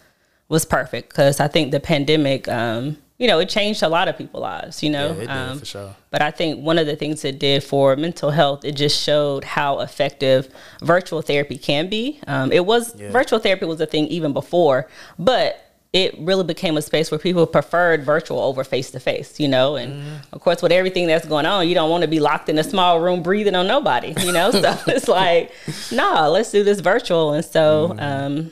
was 0.50 0.66
perfect 0.66 1.10
because 1.10 1.40
I 1.40 1.48
think 1.48 1.72
the 1.72 1.80
pandemic, 1.80 2.48
um, 2.50 2.98
you 3.22 3.28
know, 3.28 3.40
it 3.40 3.50
changed 3.50 3.82
a 3.84 3.88
lot 3.98 4.08
of 4.08 4.18
people's 4.18 4.42
lives. 4.42 4.82
You 4.84 4.90
know, 4.90 5.08
Yeah, 5.10 5.14
it 5.14 5.20
did, 5.20 5.30
um, 5.52 5.60
for 5.60 5.66
sure. 5.66 5.96
But 6.10 6.22
I 6.22 6.32
think 6.32 6.66
one 6.66 6.78
of 6.82 6.88
the 6.88 6.96
things 6.96 7.24
it 7.24 7.38
did 7.40 7.64
for 7.64 7.96
mental 7.96 8.32
health, 8.32 8.66
it 8.66 8.74
just 8.76 8.98
showed 9.02 9.44
how 9.44 9.80
effective 9.80 10.50
virtual 10.82 11.22
therapy 11.22 11.58
can 11.58 11.88
be. 11.88 12.20
Um, 12.28 12.52
it 12.52 12.66
was 12.66 12.84
Yeah. 13.00 13.12
virtual 13.12 13.40
therapy 13.40 13.66
was 13.66 13.80
a 13.80 13.86
thing 13.86 14.08
even 14.08 14.34
before, 14.34 14.88
but 15.20 15.50
it 15.94 16.16
really 16.20 16.46
became 16.46 16.78
a 16.78 16.82
space 16.82 17.12
where 17.12 17.20
people 17.20 17.46
preferred 17.46 18.04
virtual 18.06 18.40
over 18.40 18.64
face 18.64 18.92
to 18.92 19.00
face, 19.00 19.40
you 19.42 19.48
know. 19.50 19.76
And 19.76 19.92
Mm-hmm. 19.94 20.16
of 20.36 20.40
course, 20.42 20.62
with 20.62 20.72
everything 20.72 21.06
that's 21.06 21.28
going 21.28 21.46
on, 21.46 21.68
you 21.68 21.76
don't 21.76 21.90
want 21.90 22.02
to 22.04 22.08
be 22.08 22.20
locked 22.22 22.48
in 22.50 22.58
a 22.58 22.64
small 22.64 23.02
room 23.02 23.22
breathing 23.22 23.56
on 23.56 23.68
nobody, 23.68 24.14
you 24.26 24.32
know. 24.32 24.52
so 24.52 24.74
it's 24.88 25.08
like, 25.10 25.52
nah, 25.92 26.28
let's 26.28 26.50
do 26.50 26.64
this 26.64 26.80
virtual. 26.80 27.34
And 27.34 27.44
so, 27.46 27.90
Mm-hmm. 27.90 28.00
um, 28.00 28.52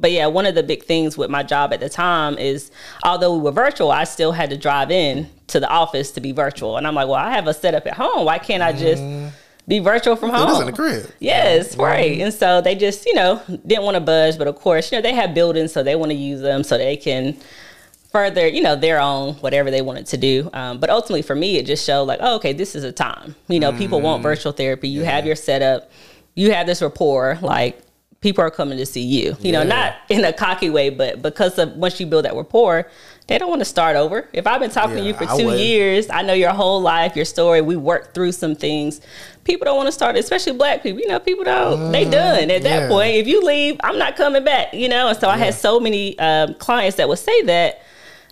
but 0.00 0.12
yeah, 0.12 0.26
one 0.26 0.46
of 0.46 0.54
the 0.54 0.62
big 0.62 0.84
things 0.84 1.18
with 1.18 1.30
my 1.30 1.42
job 1.42 1.72
at 1.72 1.80
the 1.80 1.88
time 1.88 2.38
is 2.38 2.70
although 3.04 3.36
we 3.36 3.42
were 3.42 3.52
virtual, 3.52 3.90
I 3.90 4.04
still 4.04 4.32
had 4.32 4.50
to 4.50 4.56
drive 4.56 4.90
in 4.90 5.28
to 5.48 5.60
the 5.60 5.68
office 5.68 6.10
to 6.12 6.20
be 6.20 6.32
virtual. 6.32 6.76
And 6.76 6.86
I'm 6.86 6.94
like, 6.94 7.06
well, 7.06 7.16
I 7.16 7.32
have 7.32 7.46
a 7.46 7.54
setup 7.54 7.86
at 7.86 7.94
home. 7.94 8.24
Why 8.24 8.38
can't 8.38 8.62
I 8.62 8.72
just 8.72 9.02
be 9.68 9.78
virtual 9.78 10.16
from 10.16 10.30
home? 10.30 10.48
this 10.48 10.60
in 10.60 10.66
the 10.66 10.72
crib. 10.72 11.10
Yes, 11.18 11.76
right. 11.76 12.20
And 12.20 12.32
so 12.32 12.60
they 12.60 12.74
just, 12.74 13.04
you 13.04 13.14
know, 13.14 13.42
didn't 13.66 13.84
want 13.84 13.96
to 13.96 14.00
budge. 14.00 14.38
But 14.38 14.48
of 14.48 14.56
course, 14.56 14.90
you 14.90 14.98
know, 14.98 15.02
they 15.02 15.14
have 15.14 15.34
buildings, 15.34 15.72
so 15.72 15.82
they 15.82 15.96
want 15.96 16.10
to 16.10 16.16
use 16.16 16.40
them 16.40 16.64
so 16.64 16.78
they 16.78 16.96
can 16.96 17.36
further, 18.10 18.48
you 18.48 18.62
know, 18.62 18.74
their 18.74 19.00
own 19.00 19.34
whatever 19.34 19.70
they 19.70 19.82
wanted 19.82 20.06
to 20.06 20.16
do. 20.16 20.50
Um, 20.52 20.80
but 20.80 20.90
ultimately, 20.90 21.22
for 21.22 21.34
me, 21.34 21.58
it 21.58 21.66
just 21.66 21.84
showed 21.84 22.04
like, 22.04 22.20
oh, 22.22 22.36
okay, 22.36 22.52
this 22.52 22.74
is 22.74 22.84
a 22.84 22.92
time. 22.92 23.34
You 23.48 23.60
know, 23.60 23.72
people 23.72 24.00
want 24.00 24.22
virtual 24.22 24.52
therapy. 24.52 24.88
You 24.88 25.04
have 25.04 25.26
your 25.26 25.36
setup. 25.36 25.90
You 26.34 26.52
have 26.52 26.66
this 26.66 26.80
rapport. 26.80 27.38
Like 27.42 27.80
people 28.20 28.44
are 28.44 28.50
coming 28.50 28.76
to 28.76 28.84
see 28.84 29.00
you. 29.02 29.34
You 29.40 29.52
know, 29.52 29.62
not 29.62 29.94
in 30.10 30.24
a 30.24 30.32
cocky 30.32 30.68
way, 30.68 30.90
but 30.90 31.22
because 31.22 31.58
of 31.58 31.72
once 31.76 31.98
you 32.00 32.06
build 32.06 32.24
that 32.26 32.34
rapport. 32.34 32.88
They 33.26 33.38
don't 33.38 33.48
want 33.48 33.60
to 33.60 33.64
start 33.66 33.94
over. 33.94 34.28
If 34.32 34.46
I've 34.48 34.60
been 34.60 34.72
talking 34.72 34.96
to 34.96 35.02
you 35.02 35.14
for 35.14 35.22
I 35.24 35.36
two 35.36 35.46
would. 35.46 35.58
years, 35.60 36.10
I 36.10 36.22
know 36.22 36.32
your 36.32 36.50
whole 36.50 36.82
life, 36.82 37.14
your 37.14 37.24
story. 37.24 37.60
We 37.60 37.76
worked 37.76 38.12
through 38.12 38.32
some 38.32 38.56
things. 38.56 39.00
People 39.44 39.66
don't 39.66 39.76
want 39.76 39.86
to 39.86 39.92
start, 39.92 40.16
especially 40.16 40.52
black 40.54 40.82
people. 40.82 41.00
You 41.00 41.06
know, 41.08 41.20
people 41.20 41.44
don't. 41.44 41.92
they 41.92 42.04
done 42.10 42.50
at 42.50 42.62
that 42.64 42.64
Mm, 42.64 42.80
yeah. 42.82 42.88
point. 42.88 43.14
If 43.14 43.28
you 43.28 43.42
leave, 43.44 43.76
I'm 43.84 43.98
not 43.98 44.16
coming 44.16 44.44
back. 44.44 44.74
You 44.74 44.88
know, 44.88 45.08
and 45.08 45.16
so 45.18 45.28
I 45.28 45.36
had 45.38 45.54
so 45.54 45.78
many 45.78 46.18
um, 46.18 46.54
clients 46.54 46.96
that 46.96 47.08
would 47.08 47.20
say 47.20 47.42
that, 47.42 47.82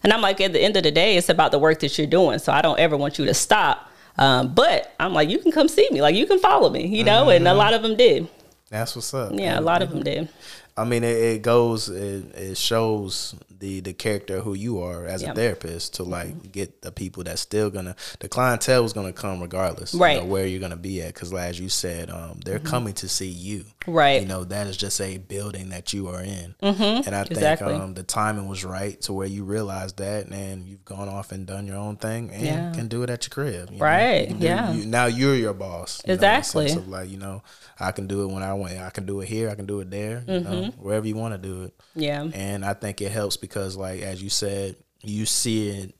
and 0.03 0.12
I'm 0.12 0.20
like, 0.20 0.40
at 0.40 0.53
the 0.53 0.61
end 0.61 0.77
of 0.77 0.83
the 0.83 0.90
day, 0.90 1.16
it's 1.16 1.29
about 1.29 1.53
the 1.53 1.61
work 1.61 1.79
that 1.81 1.96
you're 1.96 2.07
doing. 2.09 2.40
So 2.40 2.53
I 2.53 2.61
don't 2.61 2.79
ever 2.81 2.96
want 2.96 3.18
you 3.20 3.24
to 3.27 3.35
stop. 3.35 3.88
Um, 4.18 4.53
but 4.53 4.92
I'm 4.98 5.14
like, 5.14 5.29
you 5.31 5.38
can 5.38 5.53
come 5.53 5.68
see 5.68 5.88
me. 5.92 6.03
Like 6.03 6.16
you 6.16 6.27
can 6.27 6.40
follow 6.40 6.70
me. 6.70 6.88
You 6.88 7.05
know, 7.05 7.31
and 7.31 7.46
a 7.46 7.51
Mm-hmm. 7.51 7.57
lot 7.59 7.72
of 7.72 7.83
them 7.83 7.96
did. 7.96 8.27
That's 8.70 8.94
what's 8.96 9.14
up. 9.14 9.33
Yeah, 9.35 9.59
a 9.59 9.62
lot 9.62 9.83
of 9.83 9.90
them 9.90 10.02
did. 10.02 10.28
I 10.76 10.85
mean, 10.85 11.02
it, 11.02 11.16
it 11.16 11.42
goes, 11.42 11.88
it, 11.88 12.35
it 12.37 12.57
shows 12.59 13.35
the 13.59 13.81
the 13.81 13.92
character 13.92 14.40
who 14.40 14.54
you 14.54 14.81
are 14.83 15.04
as 15.07 15.22
Yeah. 15.22 15.33
a 15.33 15.35
therapist 15.35 15.94
to 15.94 16.04
like 16.04 16.52
get 16.52 16.83
the 16.83 16.92
people 16.92 17.24
that's 17.24 17.40
still 17.40 17.70
gonna, 17.70 17.96
the 18.20 18.28
clientele 18.28 18.85
is 18.85 18.92
gonna 18.92 19.12
come 19.12 19.40
regardless, 19.40 19.94
Right. 19.94 20.18
Mm-hmm. 20.18 20.26
know, 20.28 20.33
where 20.33 20.46
you're 20.46 20.61
gonna 20.61 20.76
be 20.76 21.02
at, 21.02 21.14
because 21.14 21.33
like, 21.33 21.48
as 21.50 21.59
you 21.59 21.68
said, 21.68 22.11
um, 22.11 22.38
they're 22.44 22.61
coming 22.61 22.94
to 22.94 23.09
see 23.09 23.26
you, 23.28 23.64
Right. 23.88 24.20
You 24.22 24.29
know, 24.29 24.44
that 24.44 24.66
is 24.66 24.77
just 24.77 25.01
a 25.01 25.18
building 25.18 25.70
that 25.70 25.92
you 25.92 26.09
are 26.09 26.20
in, 26.22 26.55
mm-hmm. 26.62 26.83
and 27.07 27.14
I 27.14 27.20
think 27.24 27.33
Exactly. 27.33 27.74
um, 27.74 27.94
the 27.94 28.03
timing 28.03 28.48
was 28.48 28.64
right 28.64 29.01
to 29.03 29.12
where 29.12 29.27
you 29.27 29.44
realized 29.44 29.96
that, 29.98 30.27
and 30.29 30.66
you've 30.66 30.85
gone 30.85 31.09
off 31.09 31.33
and 31.33 31.46
done 31.46 31.66
your 31.66 31.77
own 31.77 31.96
thing, 31.96 32.31
and 32.31 32.42
Yeah. 32.42 32.72
can 32.72 32.88
do 32.88 33.03
it 33.03 33.11
at 33.11 33.24
your 33.24 33.31
crib, 33.31 33.70
you 33.72 33.79
know? 33.79 33.85
Right, 33.85 34.29
You 34.29 34.35
do- 34.37 34.44
yeah. 34.44 34.72
you- 34.72 34.87
now 34.87 35.07
you're 35.07 35.35
your 35.35 35.55
boss, 35.55 36.01
you 36.05 36.09
know, 36.09 36.14
Exactly. 36.14 36.70
of 36.72 36.87
like 36.88 37.11
you 37.11 37.16
know, 37.18 37.42
I 37.81 37.92
can 37.92 38.07
do 38.07 38.22
it 38.22 38.33
when 38.33 38.42
I 38.42 38.55
want, 38.55 38.72
I 38.79 38.90
can 38.90 39.07
do 39.07 39.20
it 39.20 39.29
here, 39.29 39.48
I 39.51 39.55
can 39.55 39.66
do 39.66 39.81
it 39.81 39.90
there, 39.90 40.22
you 40.29 40.40
Mm-hmm. 40.40 40.83
wherever 40.83 41.07
you 41.07 41.16
want 41.16 41.35
to 41.35 41.38
do 41.38 41.62
it. 41.62 41.74
Yeah. 41.94 42.22
And 42.35 42.64
I 42.64 42.74
think 42.74 43.01
it 43.01 43.11
helps 43.12 43.37
because, 43.37 43.77
like 43.77 44.03
as 44.03 44.22
you 44.22 44.29
said, 44.31 44.77
you 45.03 45.27
see 45.27 45.68
it 45.70 45.94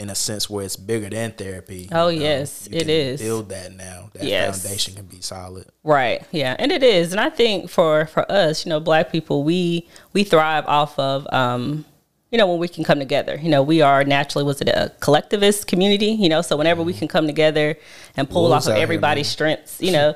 in 0.00 0.08
a 0.10 0.14
sense 0.14 0.48
where 0.48 0.64
it's 0.64 0.76
bigger 0.76 1.10
than 1.10 1.30
therapy. 1.32 1.88
Oh, 1.92 2.08
yes, 2.08 2.66
You 2.70 2.78
it 2.78 2.80
can 2.80 2.90
is. 2.90 3.20
Build 3.20 3.50
that 3.50 3.72
now. 3.76 4.10
That 4.14 4.24
Yes. 4.24 4.62
foundation 4.62 4.94
can 4.94 5.04
be 5.04 5.20
solid. 5.20 5.66
Right. 5.84 6.22
Yeah. 6.32 6.56
And 6.58 6.72
it 6.72 6.82
is. 6.82 7.12
And 7.12 7.20
I 7.20 7.28
think 7.30 7.68
for 7.70 8.06
for 8.06 8.24
us, 8.32 8.64
you 8.64 8.70
know, 8.70 8.80
black 8.80 9.12
people, 9.12 9.44
we 9.44 9.86
we 10.14 10.24
thrive 10.24 10.64
off 10.66 10.98
of 10.98 11.26
um 11.32 11.84
you 12.32 12.38
know, 12.38 12.46
when 12.46 12.58
we 12.60 12.68
can 12.68 12.84
come 12.84 13.00
together. 13.00 13.38
You 13.42 13.48
know, 13.50 13.60
we 13.62 13.82
are 13.82 14.04
naturally 14.04 14.44
was 14.44 14.60
it 14.60 14.68
a 14.68 14.92
collectivist 15.00 15.66
community, 15.66 16.12
you 16.12 16.28
know, 16.28 16.42
so 16.42 16.56
whenever 16.56 16.80
we 16.82 16.92
can 16.94 17.08
come 17.08 17.26
together 17.26 17.76
and 18.16 18.30
pull 18.30 18.48
Wolves 18.48 18.68
off 18.68 18.72
of 18.72 18.78
everybody's 18.80 19.26
man. 19.26 19.32
strengths, 19.32 19.80
you 19.82 19.90
know, 19.92 20.14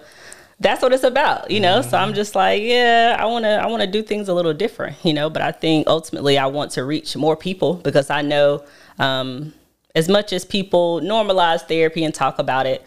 that's 0.61 0.81
what 0.81 0.93
it's 0.93 1.03
about, 1.03 1.51
you 1.51 1.59
know. 1.61 1.83
So 1.83 1.99
I'm 1.99 2.15
just 2.15 2.35
like, 2.37 2.63
yeah, 2.63 3.17
I 3.19 3.25
want 3.27 3.45
to 3.45 3.51
I 3.63 3.67
want 3.67 3.83
to 3.83 3.89
do 3.91 4.03
things 4.03 4.29
a 4.29 4.35
little 4.35 4.55
different, 4.55 4.97
you 5.05 5.13
know, 5.13 5.29
but 5.29 5.43
I 5.43 5.51
think 5.53 5.89
ultimately 5.89 6.39
I 6.39 6.47
want 6.47 6.71
to 6.73 6.85
reach 6.85 7.17
more 7.17 7.37
people 7.37 7.75
because 7.75 8.09
I 8.09 8.23
know 8.23 8.65
um 9.01 9.53
as 9.95 10.09
much 10.09 10.33
as 10.33 10.45
people 10.45 11.01
normalize 11.01 11.63
therapy 11.63 12.05
and 12.05 12.15
talk 12.15 12.39
about 12.39 12.67
it, 12.67 12.85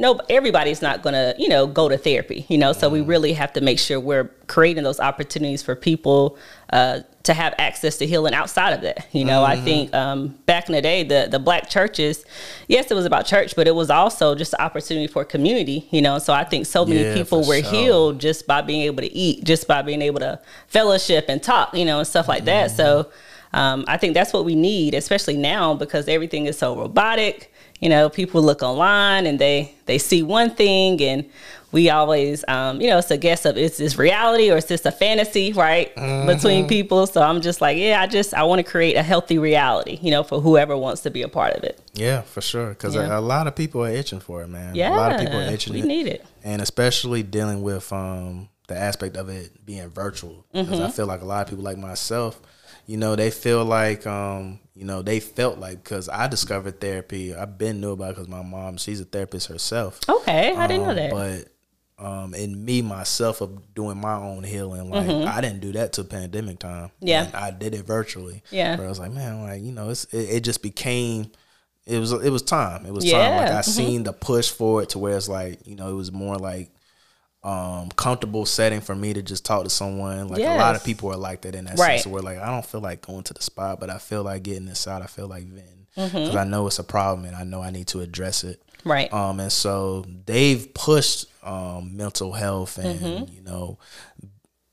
no 0.00 0.20
everybody's 0.30 0.80
not 0.80 1.02
going 1.02 1.12
to 1.14 1.34
you 1.38 1.48
know 1.48 1.66
go 1.66 1.88
to 1.88 1.98
therapy 1.98 2.46
you 2.48 2.56
know? 2.56 2.72
So 2.72 2.88
we 2.88 3.00
really 3.00 3.32
have 3.32 3.52
to 3.54 3.60
make 3.60 3.78
sure 3.80 3.98
we're 3.98 4.30
creating 4.46 4.84
those 4.84 5.00
opportunities 5.00 5.60
for 5.62 5.74
people 5.74 6.38
uh, 6.72 7.00
to 7.24 7.34
have 7.34 7.52
access 7.58 7.98
to 7.98 8.06
healing 8.06 8.32
outside 8.32 8.74
of 8.74 8.82
that 8.82 9.08
you 9.10 9.24
know? 9.24 9.42
I 9.42 9.56
think 9.56 9.92
um, 9.92 10.28
back 10.46 10.68
in 10.68 10.74
the 10.76 10.80
day 10.82 11.02
the, 11.02 11.26
the 11.28 11.40
black 11.40 11.68
churches 11.68 12.24
yes 12.68 12.92
it 12.92 12.94
was 12.94 13.06
about 13.06 13.26
church 13.26 13.56
but 13.56 13.66
it 13.66 13.74
was 13.74 13.90
also 13.90 14.36
just 14.36 14.52
an 14.52 14.60
opportunity 14.60 15.08
for 15.08 15.24
community 15.24 15.88
you 15.90 16.00
know? 16.00 16.20
So 16.20 16.32
i 16.32 16.44
think 16.44 16.66
so 16.66 16.86
many 16.86 17.02
Yeah, 17.02 17.14
people 17.14 17.44
were 17.44 17.60
sure. 17.60 17.70
healed 17.70 18.20
just 18.20 18.46
by 18.46 18.62
being 18.62 18.82
able 18.82 19.02
to 19.02 19.12
eat 19.12 19.42
just 19.42 19.66
by 19.66 19.82
being 19.82 20.00
able 20.02 20.20
to 20.20 20.38
fellowship 20.68 21.24
and 21.28 21.42
talk 21.42 21.74
you 21.74 21.84
know 21.84 21.98
and 21.98 22.06
stuff 22.06 22.28
like 22.28 22.44
that. 22.44 22.70
So 22.70 23.10
um, 23.52 23.84
I 23.88 23.96
think 23.96 24.14
that's 24.14 24.32
what 24.32 24.44
we 24.44 24.54
need, 24.54 24.94
especially 24.94 25.36
now 25.36 25.74
because 25.74 26.08
everything 26.08 26.46
is 26.46 26.58
so 26.58 26.76
robotic. 26.76 27.52
You 27.80 27.88
know, 27.88 28.08
people 28.08 28.42
look 28.42 28.62
online 28.62 29.24
and 29.26 29.38
they 29.38 29.72
they 29.86 29.98
see 29.98 30.22
one 30.22 30.50
thing, 30.50 31.00
and 31.00 31.24
we 31.70 31.90
always, 31.90 32.44
um, 32.48 32.80
you 32.80 32.88
know, 32.90 32.98
it's 32.98 33.10
a 33.12 33.16
guess 33.16 33.44
of 33.44 33.56
is 33.56 33.76
this 33.76 33.96
reality 33.96 34.50
or 34.50 34.56
is 34.56 34.64
this 34.64 34.84
a 34.84 34.90
fantasy, 34.90 35.52
right, 35.52 35.94
between 36.26 36.66
people. 36.66 37.06
So 37.06 37.22
I'm 37.22 37.40
just 37.40 37.60
like, 37.60 37.76
yeah, 37.78 38.00
I 38.02 38.06
just 38.08 38.34
I 38.34 38.42
want 38.42 38.58
to 38.64 38.68
create 38.68 38.96
a 38.96 39.02
healthy 39.02 39.38
reality, 39.38 39.98
you 40.02 40.10
know, 40.10 40.24
for 40.24 40.40
whoever 40.40 40.76
wants 40.76 41.02
to 41.02 41.10
be 41.10 41.22
a 41.22 41.28
part 41.28 41.54
of 41.54 41.62
it. 41.62 41.80
Yeah, 41.94 42.22
for 42.22 42.40
sure. 42.40 42.70
Because 42.70 42.96
Yeah. 42.96 43.16
a, 43.16 43.20
a 43.20 43.20
lot 43.20 43.46
of 43.46 43.54
people 43.54 43.84
are 43.84 43.90
itching 43.90 44.20
for 44.20 44.42
it, 44.42 44.48
man. 44.48 44.74
Yeah, 44.74 44.90
a 44.94 44.96
lot 44.96 45.12
of 45.12 45.20
people 45.20 45.38
are 45.38 45.52
itching. 45.52 45.74
we 45.74 45.80
it. 45.80 45.86
need 45.86 46.06
it. 46.08 46.26
and 46.42 46.60
especially 46.60 47.22
dealing 47.22 47.62
with 47.62 47.92
um, 47.92 48.48
the 48.66 48.76
aspect 48.76 49.16
of 49.16 49.28
it 49.28 49.64
being 49.64 49.88
virtual. 49.90 50.44
Because 50.52 50.68
Mm-hmm. 50.68 50.82
I 50.86 50.90
feel 50.90 51.06
like 51.06 51.20
a 51.20 51.26
lot 51.26 51.42
of 51.42 51.48
people 51.50 51.64
like 51.64 51.78
myself, 51.78 52.40
you 52.88 52.96
know, 52.96 53.14
they 53.14 53.30
feel 53.30 53.64
like, 53.66 54.06
um, 54.06 54.58
you 54.74 54.84
know, 54.86 55.02
they 55.02 55.20
felt 55.20 55.58
like 55.58 55.84
because 55.84 56.08
I 56.08 56.26
discovered 56.26 56.80
therapy, 56.80 57.34
I've 57.34 57.58
been 57.58 57.80
knew 57.82 57.92
about 57.92 58.14
because 58.14 58.28
my 58.28 58.42
mom, 58.42 58.78
she's 58.78 58.98
a 59.00 59.04
therapist 59.04 59.48
herself. 59.48 60.00
Okay, 60.08 60.54
I 60.56 60.66
didn't 60.66 60.84
know 60.84 60.90
Um, 60.90 60.96
that. 60.96 61.10
But 61.98 62.04
um, 62.04 62.32
in 62.34 62.64
me 62.64 62.80
myself 62.80 63.42
of 63.42 63.74
doing 63.74 64.00
my 64.00 64.14
own 64.14 64.42
healing, 64.42 64.88
like 64.90 65.06
I 65.08 65.40
didn't 65.42 65.60
do 65.60 65.72
that 65.72 65.92
till 65.92 66.04
pandemic 66.04 66.60
time. 66.60 66.86
Mm-hmm. 66.88 67.06
Yeah. 67.08 67.24
And 67.26 67.34
I 67.36 67.50
did 67.50 67.74
it 67.74 67.84
virtually. 67.84 68.42
Yeah. 68.50 68.76
where 68.78 68.86
I 68.86 68.88
was 68.88 68.98
like, 68.98 69.12
man, 69.12 69.42
like 69.42 69.62
you 69.62 69.72
know, 69.72 69.90
it's 69.90 70.04
it, 70.06 70.36
it 70.36 70.40
just 70.40 70.62
became. 70.62 71.30
It 71.86 71.98
was 71.98 72.12
it 72.12 72.30
was 72.30 72.42
time. 72.42 72.86
It 72.86 72.92
was 72.92 73.04
Yeah, 73.04 73.28
time. 73.28 73.36
Like 73.38 73.50
I 73.52 73.60
mhm. 73.60 73.64
seen 73.64 74.02
the 74.04 74.12
push 74.14 74.48
for 74.50 74.82
it 74.82 74.90
to 74.90 74.98
where 74.98 75.16
it's 75.16 75.28
like 75.28 75.66
you 75.66 75.74
know 75.76 75.88
it 75.90 75.94
was 75.94 76.10
more 76.12 76.36
like 76.36 76.70
um 77.48 77.88
comfortable 77.90 78.44
setting 78.46 78.80
for 78.80 78.94
me 78.94 79.14
to 79.14 79.22
just 79.22 79.44
talk 79.44 79.64
to 79.64 79.70
someone. 79.70 80.28
Like 80.28 80.42
a 80.42 80.56
lot 80.58 80.76
of 80.76 80.84
people 80.84 81.10
are 81.12 81.16
like 81.16 81.42
that 81.42 81.54
in 81.54 81.64
that 81.66 81.78
Right. 81.78 82.00
sense. 82.00 82.06
Where 82.12 82.22
like 82.22 82.38
I 82.38 82.46
don't 82.50 82.66
feel 82.66 82.80
like 82.80 83.00
going 83.00 83.22
to 83.24 83.34
the 83.34 83.42
spot, 83.42 83.80
but 83.80 83.88
I 83.90 83.98
feel 83.98 84.22
like 84.22 84.42
getting 84.42 84.66
this 84.66 84.86
out. 84.86 85.02
I 85.02 85.06
feel 85.06 85.28
like 85.28 85.44
venting 85.46 85.74
Mm-hmm. 85.96 86.16
because 86.16 86.36
I 86.36 86.44
know 86.44 86.66
it's 86.68 86.78
a 86.78 86.84
problem 86.84 87.24
and 87.24 87.34
I 87.34 87.42
know 87.44 87.60
I 87.60 87.70
need 87.70 87.88
to 87.88 88.00
address 88.00 88.44
it. 88.44 88.62
right. 88.84 89.12
Um, 89.12 89.40
and 89.40 89.50
so 89.50 90.04
they've 90.26 90.72
pushed 90.74 91.26
um, 91.42 91.96
mental 91.96 92.32
health 92.34 92.78
and 92.78 93.00
Mm-hmm. 93.00 93.34
you 93.34 93.42
know 93.42 93.78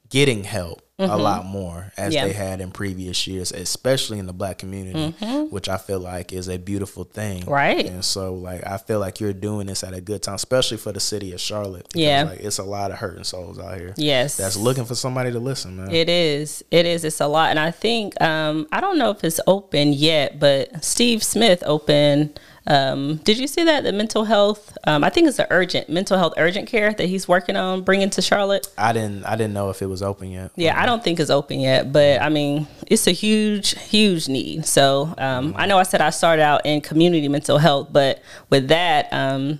getting 0.09 0.43
help 0.43 0.81
a 0.97 1.17
lot 1.17 1.45
more 1.45 1.91
as 1.97 2.13
Yeah. 2.13 2.25
they 2.25 2.31
had 2.33 2.61
in 2.61 2.71
previous 2.71 3.27
years, 3.27 3.51
especially 3.51 4.17
in 4.17 4.27
the 4.27 4.33
black 4.33 4.57
community, 4.57 5.11
which 5.49 5.67
I 5.67 5.77
feel 5.77 5.99
like 5.99 6.31
is 6.31 6.47
a 6.47 6.57
beautiful 6.57 7.03
thing. 7.03 7.41
Mm-hmm. 7.41 7.51
Right. 7.51 7.85
And 7.85 8.03
so 8.05 8.33
like 8.33 8.65
I 8.65 8.77
feel 8.77 8.99
like 8.99 9.19
you're 9.19 9.33
doing 9.33 9.67
this 9.67 9.83
at 9.83 9.93
a 9.93 9.99
good 9.99 10.23
time, 10.23 10.35
especially 10.35 10.77
for 10.77 10.93
the 10.93 11.01
city 11.01 11.33
of 11.33 11.41
Charlotte. 11.41 11.87
Yeah. 11.93 12.23
Like 12.23 12.39
it's 12.39 12.59
a 12.59 12.63
lot 12.63 12.91
of 12.91 12.97
hurting 12.97 13.25
souls 13.25 13.59
out 13.59 13.77
here. 13.77 13.93
yes. 13.97 14.37
That's 14.37 14.55
looking 14.55 14.85
for 14.85 14.95
somebody 14.95 15.31
to 15.33 15.39
listen, 15.39 15.75
man. 15.77 15.91
It 15.91 16.07
is. 16.09 16.63
It 16.71 16.85
is. 16.85 17.03
It's 17.03 17.19
a 17.19 17.27
lot. 17.27 17.49
And 17.49 17.59
I 17.59 17.71
think, 17.71 18.19
um, 18.21 18.67
I 18.71 18.79
don't 18.79 18.97
know 18.97 19.09
if 19.09 19.23
it's 19.23 19.41
open 19.47 19.91
yet, 19.91 20.39
but 20.39 20.83
Steve 20.83 21.23
Smith 21.23 21.61
opened. 21.65 22.39
Um, 22.67 23.17
did 23.17 23.37
you 23.37 23.47
see 23.47 23.63
that? 23.63 23.83
The 23.83 23.91
mental 23.91 24.23
health, 24.23 24.75
um, 24.85 25.03
I 25.03 25.09
think 25.09 25.27
it's 25.27 25.37
the 25.37 25.47
urgent, 25.51 25.87
mental 25.89 26.17
health 26.17 26.33
urgent 26.37 26.67
care 26.67 26.93
that 26.93 27.05
he's 27.05 27.27
working 27.27 27.55
on 27.55 27.81
bringing 27.81 28.09
to 28.11 28.21
Charlotte. 28.21 28.67
I 28.77 28.93
didn't 28.93 29.23
I 29.25 29.35
didn't 29.35 29.53
know 29.53 29.69
if 29.69 29.81
it 29.81 29.85
was 29.85 30.01
open 30.01 30.31
yet. 30.31 30.51
Yeah, 30.55 30.81
I 30.81 30.85
don't 30.85 31.03
think 31.03 31.19
it's 31.19 31.29
open 31.29 31.59
yet, 31.59 31.91
but 31.91 32.21
I 32.21 32.29
mean, 32.29 32.67
it's 32.87 33.07
a 33.07 33.11
huge, 33.11 33.77
huge 33.79 34.27
need. 34.27 34.65
So 34.65 35.13
um, 35.17 35.53
I 35.57 35.65
know 35.67 35.77
I 35.77 35.83
said 35.83 36.01
I 36.01 36.09
started 36.09 36.41
out 36.41 36.65
in 36.65 36.81
community 36.81 37.27
mental 37.27 37.57
health, 37.57 37.89
but 37.91 38.21
with 38.49 38.69
that, 38.69 39.11
um, 39.11 39.59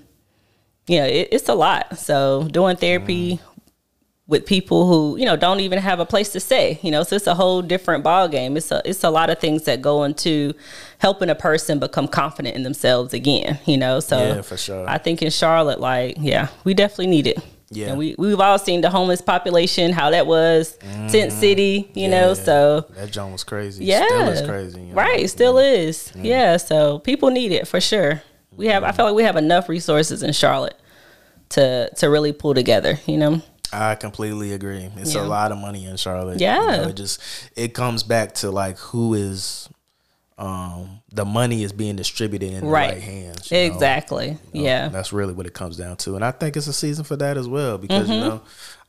you 0.88 1.00
know, 1.00 1.06
it, 1.06 1.30
it's 1.32 1.50
a 1.50 1.56
lot. 1.56 1.98
So 1.98 2.48
doing 2.52 2.76
therapy 2.76 3.40
with 4.28 4.46
people 4.46 4.88
who 4.88 5.18
you 5.20 5.26
know 5.26 5.36
don't 5.36 5.60
even 5.60 5.78
have 5.80 6.00
a 6.00 6.06
place 6.06 6.30
to 6.30 6.40
stay, 6.40 6.80
you 6.82 6.90
know, 6.90 7.04
so 7.04 7.16
it's 7.16 7.28
a 7.28 7.36
whole 7.36 7.62
different 7.62 8.04
ball 8.04 8.28
game. 8.28 8.58
It's 8.58 8.72
a 8.72 8.82
it's 8.84 9.04
a 9.04 9.10
lot 9.10 9.30
of 9.30 9.40
things 9.40 9.64
that 9.66 9.82
go 9.82 10.04
into 10.04 10.54
helping 10.98 11.30
a 11.30 11.36
person 11.36 11.78
become 11.80 12.08
confident 12.08 12.56
in 12.56 12.64
themselves 12.64 13.14
again. 13.14 13.60
You 13.66 13.78
know, 13.78 14.00
so 14.00 14.18
Yeah, 14.18 14.42
for 14.42 14.58
sure. 14.58 14.90
I 14.90 14.98
think 14.98 15.22
in 15.22 15.30
Charlotte, 15.30 15.80
like, 15.80 16.16
yeah, 16.20 16.48
we 16.64 16.74
definitely 16.74 17.08
need 17.08 17.28
it. 17.28 17.38
Yeah. 17.72 17.90
And 17.90 17.98
we, 17.98 18.16
we've 18.20 18.40
all 18.40 18.60
seen 18.60 18.82
the 18.82 18.92
homeless 18.92 19.22
population, 19.22 19.92
how 19.92 20.12
that 20.12 20.28
was, 20.28 20.78
Tent 21.10 21.32
City, 21.34 21.90
you 21.96 22.08
know, 22.08 22.32
Mm-hmm. 22.34 22.46
So 22.46 22.82
that 22.92 23.12
John 23.12 23.32
was 23.32 23.44
crazy. 23.44 23.86
yeah. 23.86 24.06
Still 24.06 24.30
is 24.30 24.42
crazy. 24.48 24.80
you 24.82 24.86
know? 24.88 24.94
Right, 24.94 25.30
still 25.30 25.58
is. 25.58 26.12
Yeah, 26.16 26.58
so 26.58 27.00
people 27.00 27.32
need 27.32 27.52
it 27.52 27.68
for 27.68 27.82
sure. 27.82 28.22
We 28.56 28.68
have 28.68 28.84
I 28.84 28.92
feel 28.92 29.06
like 29.06 29.16
we 29.16 29.24
have 29.24 29.36
enough 29.36 29.68
resources 29.68 30.24
in 30.24 30.32
Charlotte 30.34 30.80
to 31.50 31.90
to 31.98 32.10
really 32.10 32.34
pull 32.34 32.54
together, 32.54 33.00
you 33.06 33.18
know. 33.18 33.42
I 33.74 33.96
completely 33.96 34.54
agree. 34.54 34.90
It's 34.98 35.16
Yeah. 35.16 35.22
a 35.22 35.28
lot 35.28 35.52
of 35.52 35.58
money 35.58 35.86
in 35.86 35.98
Charlotte. 35.98 36.40
Yeah. 36.40 36.60
You 36.62 36.68
know, 36.84 36.88
it 36.90 36.96
just 36.96 37.20
it 37.56 37.74
comes 37.74 38.04
back 38.04 38.34
to 38.36 38.52
like 38.52 38.78
who 38.78 39.14
is 39.14 39.70
um 40.38 41.00
the 41.14 41.24
money 41.24 41.64
is 41.64 41.72
being 41.72 41.96
distributed 41.96 42.52
in 42.54 42.66
Right. 42.66 42.90
the 42.90 42.94
right 42.96 43.04
hands. 43.04 43.52
you 43.52 43.58
know? 43.58 43.64
Exactly. 43.74 44.38
You 44.54 44.62
know, 44.64 44.68
yeah. 44.68 44.88
That's 44.90 45.14
really 45.14 45.34
what 45.34 45.46
it 45.46 45.54
comes 45.54 45.78
down 45.78 45.96
to. 45.98 46.16
And 46.16 46.26
I 46.26 46.32
think 46.32 46.58
it's 46.58 46.68
a 46.68 46.74
season 46.74 47.06
for 47.06 47.16
that 47.18 47.38
as 47.38 47.48
well 47.48 47.78
because 47.78 48.10
you 48.10 48.16
Mm-hmm. 48.16 48.28
know 48.30 48.42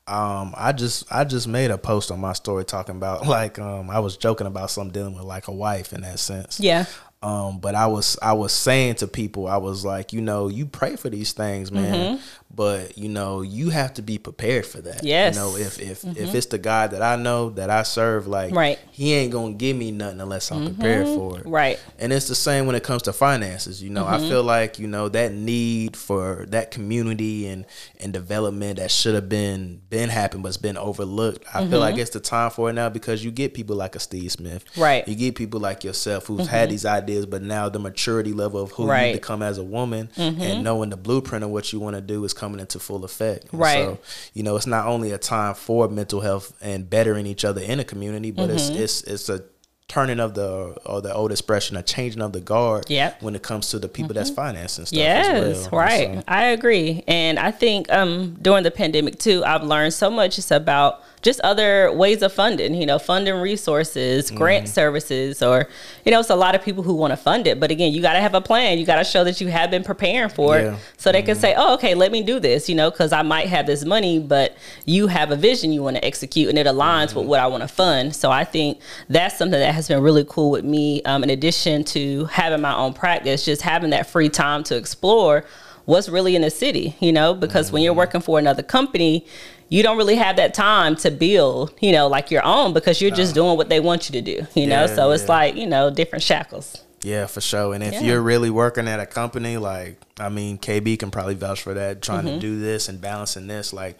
um, 0.08 0.54
I 0.56 0.70
just 0.70 1.04
I 1.12 1.24
just 1.24 1.48
made 1.48 1.72
a 1.72 1.78
post 1.78 2.12
on 2.12 2.20
my 2.20 2.32
story 2.32 2.64
talking 2.64 2.94
about 2.96 3.26
like 3.28 3.58
um, 3.58 3.90
I 3.90 3.98
was 4.00 4.16
joking 4.16 4.46
about 4.46 4.70
something 4.70 4.92
dealing 4.92 5.14
with 5.14 5.24
like 5.24 5.48
a 5.48 5.52
wife 5.52 5.92
in 5.92 6.02
that 6.02 6.18
sense. 6.20 6.60
Yeah. 6.60 6.84
Um, 7.22 7.58
but 7.58 7.74
I 7.74 7.86
was 7.88 8.16
I 8.22 8.32
was 8.34 8.52
saying 8.52 8.96
to 8.96 9.08
people, 9.08 9.48
I 9.48 9.56
was 9.56 9.84
like, 9.84 10.12
you 10.12 10.20
know, 10.20 10.46
you 10.48 10.64
pray 10.66 10.94
for 10.96 11.10
these 11.10 11.32
things, 11.32 11.72
man, 11.72 12.20
but 12.54 12.96
you 12.96 13.08
know, 13.08 13.42
you 13.42 13.70
have 13.70 13.92
to 13.94 14.02
be 14.02 14.16
prepared 14.18 14.64
for 14.64 14.80
that. 14.80 15.04
Yes. 15.04 15.34
You 15.34 15.40
know, 15.40 15.56
if 15.56 15.78
if 15.80 16.04
if 16.04 16.34
it's 16.34 16.46
the 16.46 16.58
God 16.58 16.92
that 16.92 17.02
I 17.02 17.16
know 17.16 17.50
that 17.50 17.68
I 17.70 17.82
serve, 17.82 18.26
like 18.26 18.54
Right. 18.54 18.78
he 18.92 19.12
ain't 19.14 19.32
gonna 19.32 19.52
give 19.54 19.76
me 19.76 19.90
nothing 19.90 20.20
unless 20.20 20.50
I'm 20.50 20.64
prepared 20.74 21.06
for 21.06 21.38
it. 21.40 21.46
Right. 21.46 21.78
And 21.98 22.12
it's 22.12 22.28
the 22.28 22.34
same 22.34 22.66
when 22.66 22.74
it 22.76 22.82
comes 22.82 23.02
to 23.02 23.12
finances. 23.12 23.82
You 23.82 23.90
know, 23.90 24.04
Mm-hmm. 24.04 24.24
I 24.24 24.28
feel 24.28 24.42
like 24.42 24.78
you 24.78 24.86
know 24.86 25.08
that 25.10 25.32
need 25.32 25.96
for 25.96 26.46
that 26.48 26.70
community 26.70 27.46
and 27.48 27.66
and 28.00 28.12
development 28.12 28.78
that 28.78 28.90
should 28.90 29.14
have 29.14 29.28
been 29.28 29.82
been 29.90 30.08
happened 30.08 30.42
but's 30.42 30.56
been 30.56 30.76
overlooked. 30.78 31.44
I 31.52 31.66
feel 31.66 31.80
like 31.80 31.98
it's 31.98 32.10
the 32.10 32.20
time 32.20 32.50
for 32.50 32.70
it 32.70 32.74
now 32.74 32.88
because 32.88 33.24
you 33.24 33.30
get 33.30 33.52
people 33.54 33.76
like 33.76 33.96
a 33.96 34.00
Steve 34.00 34.32
Smith, 34.32 34.64
Mm-hmm. 34.72 34.80
Right. 34.80 35.02
Mm-hmm. 35.02 35.10
You 35.10 35.16
get 35.16 35.34
people 35.34 35.60
like 35.60 35.84
yourself 35.84 36.26
who've 36.26 36.46
had 36.46 36.70
these 36.70 36.86
ideas, 36.86 37.26
but 37.26 37.42
now 37.42 37.68
the 37.68 37.78
maturity 37.78 38.32
level 38.32 38.62
of 38.62 38.70
who 38.72 38.86
Right. 38.86 38.96
Mm-hmm. 39.00 39.08
you 39.08 39.14
become 39.20 39.42
as 39.42 39.58
a 39.58 39.64
woman 39.64 40.08
and 40.16 40.62
knowing 40.64 40.90
the 40.90 40.96
blueprint 40.96 41.44
of 41.44 41.50
what 41.50 41.72
you 41.72 41.80
want 41.80 41.96
to 41.96 42.00
do 42.00 42.24
is 42.24 42.32
coming 42.36 42.60
into 42.60 42.78
full 42.78 43.04
effect. 43.04 43.50
And 43.50 43.60
Right. 43.60 43.84
So 43.84 43.98
you 44.34 44.42
know, 44.44 44.54
it's 44.56 44.66
not 44.66 44.86
only 44.86 45.10
a 45.10 45.18
time 45.18 45.54
for 45.54 45.88
mental 45.88 46.20
health 46.20 46.52
and 46.60 46.88
bettering 46.88 47.26
each 47.26 47.44
other 47.44 47.60
in 47.60 47.80
a 47.80 47.84
community, 47.84 48.30
but 48.30 48.50
it's 48.50 48.70
Mm-hmm. 48.70 48.82
it's 48.82 49.02
it's 49.02 49.28
a 49.28 49.42
turning 49.88 50.18
of 50.18 50.34
the 50.34 50.76
or 50.84 51.00
the 51.00 51.14
old 51.14 51.30
expression, 51.30 51.76
a 51.76 51.82
changing 51.82 52.20
of 52.20 52.32
the 52.32 52.40
guard. 52.40 52.86
Yep. 52.90 53.16
Mm-hmm. 53.16 53.24
When 53.24 53.34
it 53.36 53.42
comes 53.42 53.68
to 53.70 53.78
the 53.78 53.88
people 53.88 54.14
that's 54.14 54.30
financing 54.30 54.86
stuff. 54.86 54.98
Yes, 54.98 55.28
as 55.66 55.70
well. 55.70 55.80
right. 55.80 56.14
So, 56.18 56.22
I 56.26 56.44
agree. 56.46 57.04
And 57.06 57.38
I 57.38 57.50
think 57.52 57.90
um, 57.92 58.36
during 58.42 58.64
the 58.64 58.70
pandemic 58.72 59.18
too, 59.18 59.44
I've 59.44 59.62
learned 59.62 59.94
so 59.94 60.10
much 60.10 60.38
It's 60.38 60.50
about 60.50 61.02
just 61.26 61.40
other 61.40 61.92
ways 61.92 62.22
of 62.22 62.32
funding, 62.32 62.72
you 62.74 62.86
know, 62.86 62.98
funding 62.98 63.34
resources, 63.34 64.26
Mm-hmm. 64.26 64.36
grant 64.36 64.68
services, 64.68 65.42
or, 65.42 65.58
you 66.04 66.12
know, 66.12 66.20
it's 66.20 66.30
a 66.30 66.36
lot 66.36 66.54
of 66.54 66.62
people 66.62 66.82
who 66.82 66.94
want 66.94 67.10
to 67.12 67.16
fund 67.16 67.46
it. 67.46 67.58
But 67.58 67.70
again, 67.70 67.92
you 67.92 68.00
got 68.00 68.12
to 68.14 68.20
have 68.20 68.34
a 68.34 68.40
plan. 68.40 68.78
You 68.78 68.86
got 68.86 68.96
to 68.96 69.04
show 69.04 69.24
that 69.24 69.40
you 69.40 69.48
have 69.48 69.68
been 69.70 69.82
preparing 69.82 70.30
for 70.30 70.56
Yeah. 70.56 70.74
it 70.74 70.80
so 70.96 71.10
they 71.12 71.22
can 71.22 71.34
say, 71.36 71.54
oh, 71.56 71.74
okay, 71.74 71.94
let 71.94 72.12
me 72.12 72.22
do 72.22 72.38
this, 72.38 72.68
you 72.68 72.74
know, 72.74 72.90
because 72.90 73.12
I 73.12 73.22
might 73.22 73.48
have 73.48 73.66
this 73.66 73.84
money, 73.84 74.18
but 74.20 74.56
you 74.84 75.08
have 75.08 75.30
a 75.32 75.36
vision 75.36 75.72
you 75.72 75.82
want 75.82 75.96
to 75.96 76.04
execute 76.04 76.48
and 76.48 76.56
it 76.58 76.66
aligns 76.66 77.08
Mm-hmm. 77.08 77.18
with 77.18 77.26
what 77.28 77.40
I 77.40 77.46
want 77.48 77.62
to 77.62 77.68
fund. 77.68 78.14
So 78.14 78.30
I 78.30 78.44
think 78.44 78.78
that's 79.08 79.36
something 79.36 79.58
that 79.58 79.74
has 79.74 79.88
been 79.88 80.02
really 80.02 80.24
cool 80.28 80.50
with 80.52 80.64
me, 80.64 81.02
um, 81.10 81.24
in 81.24 81.30
addition 81.30 81.82
to 81.96 82.26
having 82.26 82.60
my 82.60 82.74
own 82.74 82.92
practice, 82.94 83.44
just 83.44 83.62
having 83.62 83.90
that 83.90 84.06
free 84.08 84.28
time 84.28 84.62
to 84.64 84.76
explore 84.76 85.44
what's 85.86 86.08
really 86.08 86.34
in 86.34 86.42
the 86.42 86.50
city, 86.50 86.96
you 87.00 87.12
know, 87.12 87.32
because 87.34 87.70
when 87.72 87.80
you're 87.82 87.92
Mm-hmm. 87.92 87.98
working 87.98 88.20
for 88.20 88.38
another 88.40 88.62
company, 88.62 89.24
you 89.68 89.82
don't 89.82 89.96
really 89.96 90.16
have 90.16 90.36
that 90.36 90.54
time 90.54 90.96
to 90.96 91.10
build, 91.10 91.74
you 91.80 91.92
know, 91.92 92.06
like 92.08 92.30
your 92.30 92.44
own 92.44 92.72
because 92.72 93.00
you're 93.00 93.10
just 93.10 93.34
doing 93.34 93.56
what 93.56 93.68
they 93.68 93.80
want 93.80 94.08
you 94.08 94.20
to 94.20 94.22
do, 94.22 94.46
you 94.54 94.66
know. 94.66 94.84
Yeah, 94.86 94.94
So 94.94 95.10
it's 95.10 95.24
yeah. 95.24 95.28
like, 95.28 95.56
you 95.56 95.66
know, 95.66 95.90
different 95.90 96.22
shackles. 96.22 96.82
Yeah, 97.02 97.26
for 97.26 97.40
sure. 97.40 97.74
And 97.74 97.84
if 97.84 97.92
Yeah. 97.94 98.00
you're 98.00 98.22
really 98.22 98.50
working 98.50 98.88
at 98.88 99.00
a 99.00 99.06
company, 99.06 99.56
like 99.58 99.96
I 100.18 100.28
mean, 100.28 100.58
KB 100.58 100.98
can 100.98 101.10
probably 101.10 101.34
vouch 101.34 101.60
for 101.62 101.74
that. 101.74 102.00
Trying 102.02 102.24
Mm-hmm. 102.24 102.34
to 102.34 102.40
do 102.40 102.58
this 102.60 102.88
and 102.88 103.00
balancing 103.00 103.46
this, 103.48 103.72
like 103.72 103.96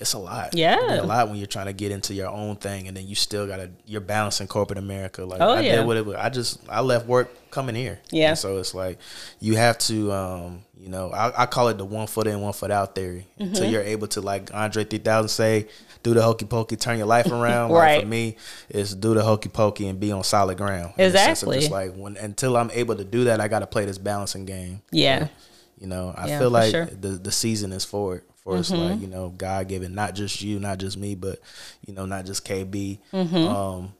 it's 0.00 0.12
a 0.12 0.18
lot. 0.18 0.54
Yeah. 0.54 1.00
A 1.00 1.04
lot 1.04 1.28
when 1.28 1.38
you're 1.38 1.46
trying 1.48 1.66
to 1.66 1.72
get 1.72 1.90
into 1.90 2.14
your 2.14 2.28
own 2.28 2.56
thing, 2.56 2.86
and 2.88 2.96
then 2.96 3.06
you 3.08 3.14
still 3.14 3.46
gotta 3.46 3.70
you're 3.84 4.00
balancing 4.00 4.46
corporate 4.46 4.78
America. 4.78 5.24
Like 5.24 5.40
Oh, 5.40 5.50
I 5.54 5.60
yeah. 5.60 5.76
did 5.76 5.86
what 5.86 5.96
it 5.96 6.06
was. 6.06 6.14
I 6.16 6.28
just 6.30 6.60
I 6.68 6.80
left 6.80 7.06
work 7.06 7.28
coming 7.50 7.74
here. 7.74 7.98
Yeah. 8.10 8.30
And 8.30 8.38
so 8.38 8.58
it's 8.58 8.74
like 8.74 8.98
you 9.40 9.56
have 9.56 9.76
to, 9.78 10.12
um, 10.12 10.62
you 10.78 10.88
know, 10.88 11.10
I, 11.10 11.42
I 11.42 11.46
call 11.46 11.68
it 11.68 11.78
the 11.78 11.84
one 11.84 12.06
foot 12.06 12.26
in, 12.28 12.40
one 12.40 12.52
foot 12.52 12.70
out 12.70 12.94
theory. 12.94 13.26
Mm-hmm. 13.40 13.42
Until 13.42 13.70
you're 13.70 13.82
able 13.82 14.06
to, 14.08 14.20
like 14.20 14.54
Andre 14.54 14.84
3000 14.84 15.28
say, 15.28 15.66
do 16.04 16.14
the 16.14 16.22
hokey 16.22 16.44
pokey, 16.44 16.76
turn 16.76 16.98
your 16.98 17.06
life 17.08 17.26
around. 17.26 17.70
Like, 17.70 17.82
Right. 17.82 18.00
for 18.02 18.06
me, 18.06 18.36
it's 18.68 18.94
do 18.94 19.14
the 19.14 19.22
hokey 19.24 19.48
pokey 19.48 19.88
and 19.88 19.98
be 19.98 20.12
on 20.12 20.22
solid 20.22 20.58
ground. 20.58 20.92
In 20.96 21.10
the 21.10 21.18
sense 21.18 21.42
of 21.42 21.48
Exactly. 21.48 21.58
Just 21.60 21.72
like 21.72 21.94
when 21.96 22.16
until 22.18 22.56
I'm 22.56 22.70
able 22.70 22.94
to 22.96 23.04
do 23.04 23.24
that, 23.24 23.40
I 23.40 23.48
got 23.48 23.60
to 23.60 23.66
play 23.66 23.84
this 23.86 23.98
balancing 23.98 24.44
game. 24.44 24.82
Yeah. 24.92 25.20
But, 25.20 25.30
you 25.80 25.86
know, 25.86 26.14
I 26.16 26.28
Yeah, 26.28 26.38
feel 26.40 26.50
like 26.50 26.70
sure. 26.70 26.86
Mm-hmm. 26.86 27.00
the 27.00 27.08
the 27.08 27.32
season 27.32 27.72
is 27.72 27.84
for 27.84 28.16
it. 28.16 28.24
For 28.36 28.56
us, 28.56 28.70
like 28.70 29.00
you 29.00 29.08
know, 29.08 29.28
God 29.36 29.68
given, 29.68 29.94
not 29.94 30.14
just 30.14 30.40
you, 30.40 30.58
not 30.58 30.78
just 30.78 30.96
me, 30.96 31.14
but 31.14 31.38
you 31.86 31.92
know, 31.92 32.06
not 32.06 32.24
just 32.24 32.46
KB. 32.46 32.98
Mm-hmm. 33.12 33.36
Um, 33.36 33.92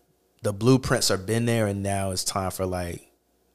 the 0.43 0.53
blueprints 0.55 1.11
are 1.11 1.19
been 1.19 1.45
there, 1.45 1.67
and 1.67 1.83
now 1.83 2.13
it's 2.13 2.25
time 2.25 2.51
for 2.51 2.65
like 2.65 3.08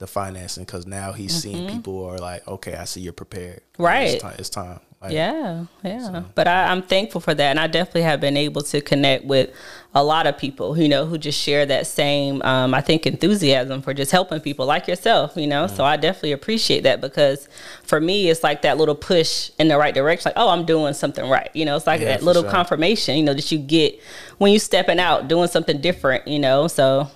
the 0.04 0.08
financing 0.08 0.66
because 0.66 0.86
now 0.86 1.14
he's 1.14 1.34
seeing 1.34 1.70
people 1.70 2.04
are 2.04 2.18
like, 2.18 2.46
okay, 2.46 2.76
I 2.76 2.84
see 2.84 3.00
you're 3.00 3.14
prepared. 3.14 3.62
Mm-hmm. 3.74 3.84
Right. 3.84 4.10
It's 4.10 4.22
time. 4.22 4.36
It's 4.38 4.50
time. 4.50 4.80
Like, 5.02 5.14
Yeah, 5.14 5.66
yeah. 5.82 6.24
But 6.36 6.48
I, 6.50 6.66
I'm 6.66 6.82
thankful 6.82 7.22
for 7.22 7.34
that, 7.34 7.50
and 7.50 7.58
I 7.60 7.68
definitely 7.68 8.02
have 8.02 8.20
been 8.20 8.36
able 8.36 8.62
to 8.64 8.82
connect 8.82 9.24
with 9.24 9.50
a 9.96 10.04
lot 10.04 10.28
of 10.28 10.38
people, 10.38 10.78
you 10.78 10.90
know, 10.90 11.06
who 11.06 11.18
just 11.18 11.40
share 11.40 11.66
that 11.68 11.88
same, 11.88 12.42
um, 12.42 12.74
I 12.74 12.82
think, 12.82 13.06
enthusiasm 13.06 13.82
for 13.82 13.94
just 13.94 14.12
helping 14.12 14.42
people 14.42 14.66
like 14.66 14.88
yourself, 14.90 15.34
you 15.38 15.48
know. 15.48 15.68
So 15.68 15.86
I 15.86 15.96
definitely 15.96 16.34
appreciate 16.34 16.84
that 16.84 17.00
because 17.00 17.48
for 17.84 18.02
me, 18.02 18.30
it's 18.30 18.44
like 18.44 18.62
that 18.64 18.78
little 18.78 18.96
push 18.96 19.52
in 19.58 19.70
the 19.70 19.78
right 19.78 19.94
direction, 19.94 20.30
like, 20.30 20.38
oh, 20.38 20.50
I'm 20.50 20.66
doing 20.66 20.94
something 20.94 21.30
right, 21.30 21.50
you 21.54 21.64
know. 21.64 21.78
It's 21.78 21.88
like 21.88 22.02
Yeah, 22.02 22.08
that 22.08 22.24
little 22.24 22.44
sure. 22.44 22.52
confirmation, 22.52 23.16
you 23.18 23.24
know, 23.24 23.34
that 23.34 23.52
you 23.52 23.58
get 23.58 24.00
when 24.38 24.52
you're 24.52 24.60
stepping 24.60 25.00
out 25.00 25.30
doing 25.30 25.48
something 25.48 25.80
different, 25.80 26.28
you 26.28 26.40
know. 26.40 26.68
So 26.68 27.10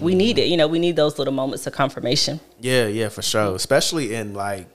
we 0.00 0.14
need 0.14 0.38
it, 0.38 0.48
you 0.48 0.56
know. 0.56 0.66
We 0.68 0.78
need 0.78 0.96
those 0.96 1.18
little 1.18 1.34
moments 1.34 1.66
of 1.66 1.72
confirmation. 1.72 2.40
Yeah, 2.60 2.86
yeah, 2.86 3.08
for 3.08 3.22
sure. 3.22 3.54
Especially 3.54 4.14
in 4.14 4.34
like 4.34 4.66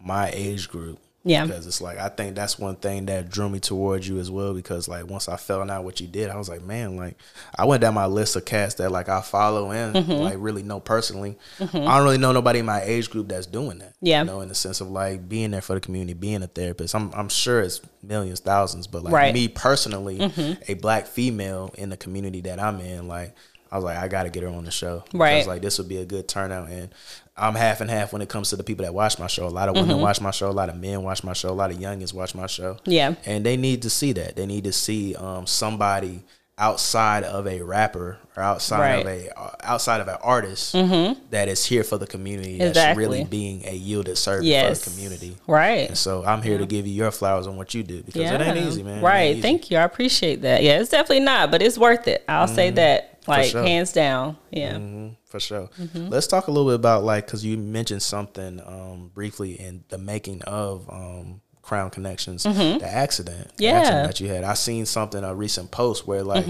my 0.00 0.30
age 0.32 0.68
group. 0.68 0.98
Yeah. 1.26 1.46
Because 1.46 1.66
it's 1.66 1.80
like 1.80 1.96
I 1.96 2.10
think 2.10 2.34
that's 2.34 2.58
one 2.58 2.76
thing 2.76 3.06
that 3.06 3.30
drew 3.30 3.48
me 3.48 3.58
towards 3.58 4.06
you 4.06 4.18
as 4.18 4.30
well. 4.30 4.52
Because 4.52 4.88
like 4.88 5.06
once 5.08 5.26
I 5.26 5.36
found 5.38 5.70
out 5.70 5.82
what 5.82 5.98
you 5.98 6.06
did, 6.06 6.28
I 6.28 6.36
was 6.36 6.50
like, 6.50 6.60
man, 6.62 6.96
like 6.96 7.16
I 7.56 7.64
went 7.64 7.80
down 7.80 7.94
my 7.94 8.04
list 8.04 8.36
of 8.36 8.44
cats 8.44 8.74
that 8.74 8.90
like 8.92 9.08
I 9.08 9.22
follow 9.22 9.70
and 9.70 9.94
Mm-hmm. 9.96 10.12
like 10.12 10.34
really 10.36 10.62
know 10.62 10.80
personally. 10.80 11.38
I 11.60 11.64
don't 11.66 12.04
really 12.04 12.18
know 12.18 12.32
nobody 12.32 12.58
in 12.58 12.66
my 12.66 12.82
age 12.82 13.08
group 13.08 13.28
that's 13.28 13.46
doing 13.46 13.78
that. 13.78 13.94
Yeah. 14.02 14.20
You 14.20 14.26
know, 14.26 14.42
in 14.42 14.48
the 14.50 14.54
sense 14.54 14.82
of 14.82 14.90
like 14.90 15.26
being 15.26 15.52
there 15.52 15.62
for 15.62 15.72
the 15.72 15.80
community, 15.80 16.12
being 16.12 16.42
a 16.42 16.46
therapist. 16.46 16.94
I'm 16.94 17.10
I'm 17.14 17.30
sure 17.30 17.62
it's 17.62 17.80
millions, 18.02 18.40
thousands, 18.40 18.86
but 18.86 19.02
like 19.02 19.14
Right. 19.14 19.34
Mm-hmm. 19.34 19.44
me 19.44 19.48
personally, 19.48 20.60
a 20.68 20.74
black 20.74 21.06
female 21.06 21.72
in 21.78 21.88
the 21.88 21.96
community 21.96 22.42
that 22.42 22.60
I'm 22.60 22.80
in, 22.80 23.08
like 23.08 23.34
I 23.74 23.76
was 23.78 23.84
like, 23.84 23.96
I 23.98 24.06
gotta 24.06 24.30
get 24.30 24.44
her 24.44 24.48
on 24.48 24.64
the 24.64 24.70
show. 24.70 25.02
Right. 25.12 25.34
Because 25.34 25.48
like 25.48 25.62
this 25.62 25.78
would 25.78 25.88
be 25.88 25.96
a 25.96 26.04
good 26.04 26.28
turnout 26.28 26.68
and 26.70 26.90
I'm 27.36 27.56
half 27.56 27.80
and 27.80 27.90
half 27.90 28.12
when 28.12 28.22
it 28.22 28.28
comes 28.28 28.50
to 28.50 28.56
the 28.56 28.62
people 28.62 28.84
that 28.84 28.94
watch 28.94 29.18
my 29.18 29.26
show. 29.26 29.46
A 29.46 29.48
lot 29.48 29.68
of 29.68 29.74
Mm-hmm. 29.74 29.88
women 29.88 30.02
watch 30.02 30.20
my 30.20 30.30
show, 30.30 30.48
a 30.48 30.52
lot 30.52 30.68
of 30.68 30.76
men 30.76 31.02
watch 31.02 31.24
my 31.24 31.32
show, 31.32 31.48
a 31.48 31.50
lot 31.50 31.72
of 31.72 31.78
youngins 31.78 32.14
watch 32.14 32.34
my 32.36 32.46
show. 32.46 32.76
Yeah. 32.84 33.16
And 33.26 33.44
they 33.44 33.56
need 33.56 33.82
to 33.82 33.90
see 33.90 34.12
that. 34.12 34.36
They 34.36 34.46
need 34.46 34.62
to 34.64 34.72
see 34.72 35.16
um, 35.16 35.46
somebody 35.48 36.22
outside 36.56 37.24
of 37.24 37.48
a 37.48 37.60
rapper 37.62 38.16
or 38.36 38.42
outside 38.42 39.00
of 39.00 39.06
a 39.08 39.36
uh, 39.36 39.50
outside 39.64 40.00
of 40.00 40.06
an 40.06 40.16
artist 40.22 40.72
that 40.72 41.48
is 41.48 41.64
here 41.66 41.82
for 41.82 41.98
the 41.98 42.06
community 42.06 42.58
that's 42.58 42.70
Exactly. 42.70 43.04
really 43.04 43.24
being 43.24 43.66
a 43.66 43.74
yielded 43.74 44.16
servant 44.16 44.46
Yes. 44.46 44.84
for 44.84 44.90
the 44.90 44.94
community. 44.94 45.36
Right. 45.48 45.88
And 45.88 45.98
so 45.98 46.24
I'm 46.24 46.42
here 46.42 46.58
to 46.58 46.66
give 46.66 46.86
you 46.86 46.92
your 46.94 47.10
flowers 47.10 47.48
on 47.48 47.56
what 47.56 47.74
you 47.74 47.82
do 47.82 48.02
because 48.04 48.30
it 48.30 48.40
ain't 48.40 48.56
easy, 48.56 48.84
man. 48.84 49.02
Right. 49.02 49.32
easy. 49.32 49.42
Thank 49.42 49.70
you. 49.72 49.78
I 49.78 49.82
appreciate 49.82 50.42
that. 50.42 50.62
Yeah, 50.62 50.78
it's 50.78 50.90
definitely 50.90 51.24
not, 51.24 51.50
but 51.50 51.60
it's 51.60 51.76
worth 51.76 52.06
it. 52.06 52.22
I'll 52.28 52.46
say 52.46 52.70
that, 52.70 53.13
like 53.26 53.50
sure. 53.50 53.62
hands 53.62 53.92
down. 53.92 54.36
Yeah. 54.50 54.76
hmm 54.78 55.08
for 55.26 55.40
sure. 55.40 55.68
Mm-hmm. 55.80 56.08
Let's 56.10 56.26
talk 56.28 56.46
a 56.46 56.50
little 56.52 56.68
bit 56.70 56.76
about 56.76 57.02
like 57.04 57.26
because 57.26 57.44
you 57.44 57.56
mentioned 57.58 58.02
something 58.02 58.60
um, 58.64 59.10
briefly 59.14 59.52
in 59.60 59.82
the 59.88 59.98
making 59.98 60.42
of 60.42 60.88
um, 60.88 61.40
Crown 61.62 61.90
Connections, 61.90 62.44
the 62.44 62.50
accident, 62.84 63.48
the 63.56 63.64
Mm-hmm. 63.64 63.64
Yeah. 63.64 63.72
accident 63.80 64.06
that 64.08 64.20
you 64.20 64.28
had. 64.28 64.44
I 64.44 64.54
seen 64.54 64.86
something 64.86 65.24
a 65.24 65.34
recent 65.34 65.70
post 65.70 66.06
where 66.06 66.22
like 66.22 66.46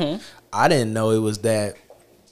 I 0.52 0.68
didn't 0.68 0.92
know 0.92 1.10
it 1.10 1.18
was 1.20 1.38
that 1.38 1.76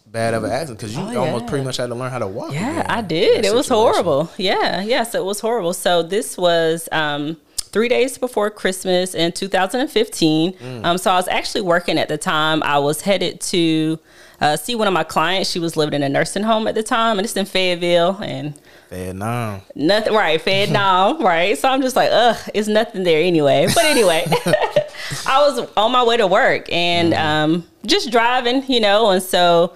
bad 0.06 0.34
of 0.34 0.44
an 0.44 0.50
accident 0.50 0.78
because 0.80 0.94
you 0.94 1.02
Mm-hmm. 1.02 1.16
Oh, 1.16 1.20
almost 1.24 1.44
yeah. 1.44 1.48
pretty 1.50 1.64
much 1.64 1.76
had 1.78 1.86
to 1.86 1.94
learn 1.94 2.10
how 2.10 2.18
to 2.18 2.26
walk. 2.26 2.52
Yeah, 2.52 2.84
I 2.88 3.00
did. 3.00 3.44
It 3.46 3.54
was 3.54 3.68
horrible. 3.68 4.30
Yeah, 4.36 4.82
yes, 4.82 5.14
it 5.14 5.24
was 5.24 5.40
horrible. 5.40 5.72
So 5.72 6.02
this 6.02 6.36
was 6.36 6.86
um, 6.92 7.38
three 7.72 7.88
days 7.88 8.18
before 8.18 8.50
Christmas 8.50 9.14
in 9.14 9.32
2015. 9.32 10.52
Mm. 10.52 10.84
Um, 10.84 10.98
so 10.98 11.10
I 11.10 11.16
was 11.16 11.28
actually 11.28 11.62
working 11.62 11.98
at 11.98 12.08
the 12.08 12.18
time. 12.18 12.62
I 12.62 12.78
was 12.78 13.00
headed 13.00 13.40
to 13.40 13.98
uh, 14.40 14.56
see 14.56 14.74
one 14.74 14.86
of 14.88 14.94
my 14.94 15.04
clients. 15.04 15.50
She 15.50 15.58
was 15.58 15.76
living 15.76 15.94
in 15.94 16.02
a 16.02 16.08
nursing 16.08 16.42
home 16.42 16.66
at 16.66 16.74
the 16.74 16.82
time, 16.82 17.18
and 17.18 17.24
it's 17.24 17.36
in 17.36 17.46
Fayetteville, 17.46 18.18
and 18.22 18.54
Vietnam. 18.90 19.62
nothing 19.74 20.12
right 20.12 20.44
down 20.44 21.22
right 21.24 21.56
so 21.56 21.66
i'm 21.66 21.80
just 21.80 21.96
like 21.96 22.10
ugh 22.12 22.36
it's 22.52 22.68
nothing 22.68 23.04
there 23.04 23.22
anyway 23.22 23.66
but 23.74 23.86
anyway 23.86 24.22
i 25.26 25.40
was 25.40 25.66
on 25.78 25.90
my 25.90 26.04
way 26.04 26.18
to 26.18 26.26
work 26.26 26.70
and 26.70 27.14
um 27.14 27.66
just 27.86 28.10
driving 28.10 28.62
you 28.70 28.80
know 28.80 29.08
and 29.10 29.22
so 29.22 29.74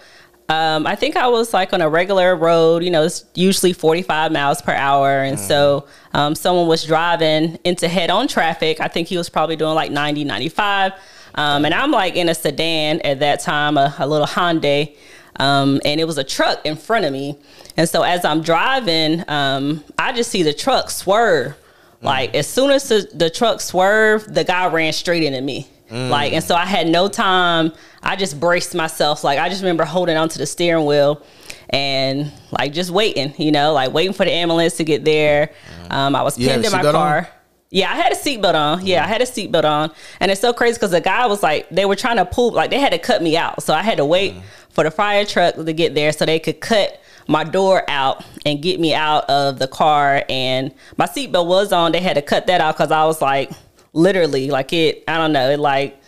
um, 0.48 0.86
I 0.86 0.94
think 0.94 1.16
I 1.16 1.28
was 1.28 1.52
like 1.52 1.72
on 1.72 1.80
a 1.80 1.88
regular 1.88 2.36
road, 2.36 2.84
you 2.84 2.90
know, 2.90 3.02
it's 3.04 3.24
usually 3.34 3.72
45 3.72 4.32
miles 4.32 4.62
per 4.62 4.72
hour. 4.72 5.22
And 5.22 5.38
so 5.38 5.86
um, 6.14 6.34
someone 6.34 6.68
was 6.68 6.84
driving 6.84 7.58
into 7.64 7.88
head 7.88 8.10
on 8.10 8.28
traffic. 8.28 8.80
I 8.80 8.88
think 8.88 9.08
he 9.08 9.16
was 9.16 9.28
probably 9.28 9.56
doing 9.56 9.74
like 9.74 9.90
90, 9.90 10.24
95. 10.24 10.92
Um, 11.34 11.64
and 11.64 11.74
I'm 11.74 11.90
like 11.90 12.16
in 12.16 12.28
a 12.28 12.34
sedan 12.34 13.00
at 13.02 13.20
that 13.20 13.40
time, 13.40 13.76
a, 13.76 13.94
a 13.98 14.06
little 14.06 14.26
Hyundai 14.26 14.96
um, 15.38 15.80
and 15.84 16.00
it 16.00 16.04
was 16.04 16.18
a 16.18 16.24
truck 16.24 16.64
in 16.64 16.76
front 16.76 17.04
of 17.04 17.12
me. 17.12 17.38
And 17.76 17.88
so 17.88 18.02
as 18.02 18.24
I'm 18.24 18.42
driving, 18.42 19.24
um, 19.28 19.84
I 19.98 20.12
just 20.12 20.30
see 20.30 20.42
the 20.42 20.54
truck 20.54 20.90
swerve. 20.90 21.56
Like 22.02 22.34
as 22.34 22.46
soon 22.46 22.70
as 22.70 22.88
the, 22.88 23.08
the 23.12 23.30
truck 23.30 23.60
swerved, 23.60 24.34
the 24.34 24.44
guy 24.44 24.66
ran 24.68 24.92
straight 24.92 25.22
into 25.22 25.40
me. 25.40 25.68
Like, 25.90 26.32
and 26.32 26.42
so 26.42 26.54
I 26.54 26.64
had 26.66 26.88
no 26.88 27.08
time. 27.08 27.72
I 28.02 28.16
just 28.16 28.40
braced 28.40 28.74
myself. 28.74 29.22
Like 29.24 29.38
I 29.38 29.48
just 29.48 29.62
remember 29.62 29.84
holding 29.84 30.16
onto 30.16 30.38
the 30.38 30.46
steering 30.46 30.84
wheel 30.84 31.22
and 31.70 32.32
like 32.58 32.72
just 32.72 32.90
waiting, 32.90 33.34
you 33.38 33.52
know, 33.52 33.72
like 33.72 33.92
waiting 33.92 34.12
for 34.12 34.24
the 34.24 34.32
ambulance 34.32 34.76
to 34.78 34.84
get 34.84 35.04
there. 35.04 35.52
Um, 35.90 36.16
I 36.16 36.22
was 36.22 36.36
pinned 36.36 36.64
in 36.64 36.72
my 36.72 36.78
seatbelt 36.78 36.86
on? 36.88 36.92
car. 36.92 37.28
Yeah, 37.70 37.92
I 37.92 37.96
had 37.96 38.12
a 38.12 38.16
seatbelt 38.16 38.54
on. 38.54 38.86
Yeah, 38.86 39.04
I 39.04 39.08
had 39.08 39.20
a 39.20 39.24
seatbelt 39.24 39.64
on. 39.64 39.92
And 40.20 40.30
it's 40.30 40.40
so 40.40 40.52
crazy 40.52 40.74
because 40.74 40.92
the 40.92 41.00
guy 41.00 41.26
was 41.26 41.42
like, 41.42 41.68
they 41.70 41.84
were 41.84 41.96
trying 41.96 42.16
to 42.16 42.24
pull, 42.24 42.52
like, 42.52 42.70
they 42.70 42.78
had 42.78 42.92
to 42.92 42.98
cut 42.98 43.22
me 43.22 43.36
out. 43.36 43.62
So 43.62 43.74
I 43.74 43.82
had 43.82 43.96
to 43.96 44.04
wait 44.04 44.34
for 44.70 44.84
the 44.84 44.90
fire 44.90 45.24
truck 45.24 45.56
to 45.56 45.72
get 45.72 45.94
there 45.94 46.12
so 46.12 46.24
they 46.24 46.38
could 46.38 46.60
cut 46.60 47.00
my 47.26 47.42
door 47.42 47.82
out 47.88 48.24
and 48.44 48.62
get 48.62 48.78
me 48.78 48.94
out 48.94 49.28
of 49.28 49.58
the 49.58 49.66
car. 49.66 50.24
And 50.28 50.72
my 50.96 51.06
seatbelt 51.06 51.46
was 51.46 51.72
on. 51.72 51.90
They 51.90 52.00
had 52.00 52.14
to 52.14 52.22
cut 52.22 52.46
that 52.46 52.60
out 52.60 52.76
because 52.76 52.92
I 52.92 53.04
was 53.04 53.20
like, 53.20 53.50
literally, 53.96 54.50
like, 54.50 54.72
it, 54.72 55.02
I 55.08 55.16
don't 55.18 55.32
know, 55.32 55.50
it 55.50 55.58
like, 55.58 56.00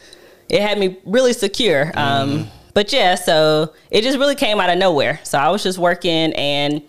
it 0.49 0.63
had 0.63 0.79
me 0.79 0.99
really 1.05 1.33
secure. 1.33 1.93
Um, 1.95 2.49
but 2.75 2.93
yeah, 2.93 3.17
so 3.17 3.73
it 3.91 4.03
just 4.03 4.19
really 4.19 4.37
came 4.37 4.61
out 4.61 4.71
of 4.71 4.79
nowhere. 4.79 5.21
So 5.25 5.39
I 5.39 5.51
was 5.51 5.63
just 5.63 5.79
working 5.79 6.33
and 6.35 6.83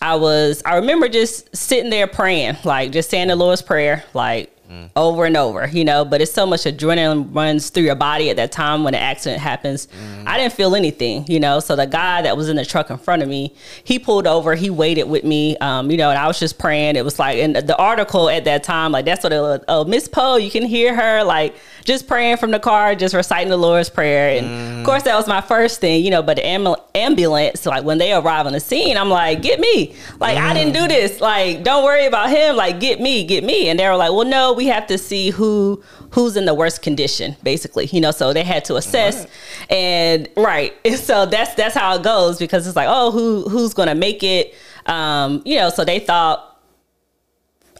I 0.00 0.14
was 0.14 0.62
I 0.64 0.76
remember 0.76 1.08
just 1.08 1.54
sitting 1.56 1.90
there 1.90 2.06
praying, 2.06 2.56
like 2.64 2.92
just 2.92 3.10
saying 3.10 3.28
the 3.28 3.36
Lord's 3.36 3.62
Prayer, 3.62 4.04
like 4.14 4.54
over 4.96 5.24
and 5.24 5.36
over, 5.36 5.66
you 5.68 5.84
know, 5.84 6.04
but 6.04 6.20
it's 6.20 6.32
so 6.32 6.46
much 6.46 6.60
adrenaline 6.64 7.34
runs 7.34 7.70
through 7.70 7.84
your 7.84 7.94
body 7.94 8.30
at 8.30 8.36
that 8.36 8.52
time 8.52 8.84
when 8.84 8.94
an 8.94 9.00
accident 9.00 9.40
happens. 9.40 9.88
I 10.26 10.36
didn't 10.38 10.52
feel 10.52 10.74
anything, 10.74 11.24
you 11.26 11.40
know. 11.40 11.60
So 11.60 11.74
the 11.76 11.86
guy 11.86 12.22
that 12.22 12.36
was 12.36 12.48
in 12.48 12.56
the 12.56 12.64
truck 12.64 12.90
in 12.90 12.98
front 12.98 13.22
of 13.22 13.28
me, 13.28 13.54
he 13.84 13.98
pulled 13.98 14.26
over, 14.26 14.54
he 14.54 14.70
waited 14.70 15.04
with 15.04 15.24
me, 15.24 15.56
um, 15.58 15.90
you 15.90 15.96
know, 15.96 16.10
and 16.10 16.18
I 16.18 16.26
was 16.26 16.38
just 16.38 16.58
praying. 16.58 16.96
It 16.96 17.04
was 17.04 17.18
like 17.18 17.38
in 17.38 17.54
the 17.54 17.76
article 17.76 18.28
at 18.28 18.44
that 18.44 18.62
time, 18.62 18.92
like 18.92 19.04
that's 19.04 19.24
what 19.24 19.32
it 19.32 19.40
was. 19.40 19.60
Oh, 19.68 19.84
Miss 19.84 20.08
Poe, 20.08 20.36
you 20.36 20.50
can 20.50 20.64
hear 20.64 20.94
her 20.94 21.24
like 21.24 21.54
just 21.84 22.06
praying 22.06 22.36
from 22.36 22.50
the 22.50 22.58
car, 22.60 22.94
just 22.94 23.14
reciting 23.14 23.48
the 23.48 23.56
Lord's 23.56 23.88
Prayer. 23.88 24.38
And 24.38 24.80
of 24.80 24.84
course, 24.84 25.04
that 25.04 25.16
was 25.16 25.26
my 25.26 25.40
first 25.40 25.80
thing, 25.80 26.04
you 26.04 26.10
know, 26.10 26.22
but 26.22 26.36
the 26.36 26.42
ambul- 26.42 26.82
ambulance, 26.94 27.64
like 27.64 27.84
when 27.84 27.96
they 27.98 28.12
arrive 28.12 28.46
on 28.46 28.52
the 28.52 28.60
scene, 28.60 28.98
I'm 28.98 29.08
like, 29.08 29.40
get 29.40 29.58
me. 29.58 29.94
Like, 30.20 30.36
I 30.36 30.52
didn't 30.52 30.74
do 30.74 30.86
this. 30.86 31.20
Like, 31.20 31.64
don't 31.64 31.84
worry 31.84 32.04
about 32.06 32.28
him. 32.30 32.56
Like, 32.56 32.80
get 32.80 33.00
me, 33.00 33.24
get 33.24 33.42
me. 33.44 33.68
And 33.68 33.78
they 33.80 33.88
were 33.88 33.96
like, 33.96 34.10
well, 34.12 34.26
no, 34.26 34.52
we 34.58 34.66
have 34.66 34.86
to 34.88 34.98
see 34.98 35.30
who 35.30 35.82
who's 36.10 36.36
in 36.36 36.44
the 36.44 36.52
worst 36.52 36.82
condition, 36.82 37.36
basically. 37.42 37.86
You 37.86 38.00
know, 38.00 38.10
so 38.10 38.32
they 38.32 38.42
had 38.42 38.64
to 38.66 38.76
assess 38.76 39.26
and 39.70 40.28
right. 40.36 40.74
And 40.84 40.98
so 40.98 41.26
that's 41.26 41.54
that's 41.54 41.74
how 41.74 41.94
it 41.96 42.02
goes 42.02 42.38
because 42.38 42.66
it's 42.66 42.76
like, 42.76 42.88
oh, 42.90 43.10
who 43.10 43.48
who's 43.48 43.72
gonna 43.72 43.94
make 43.94 44.22
it? 44.22 44.54
Um, 44.86 45.42
you 45.44 45.56
know, 45.56 45.70
so 45.70 45.84
they 45.84 46.00
thought 46.00 46.44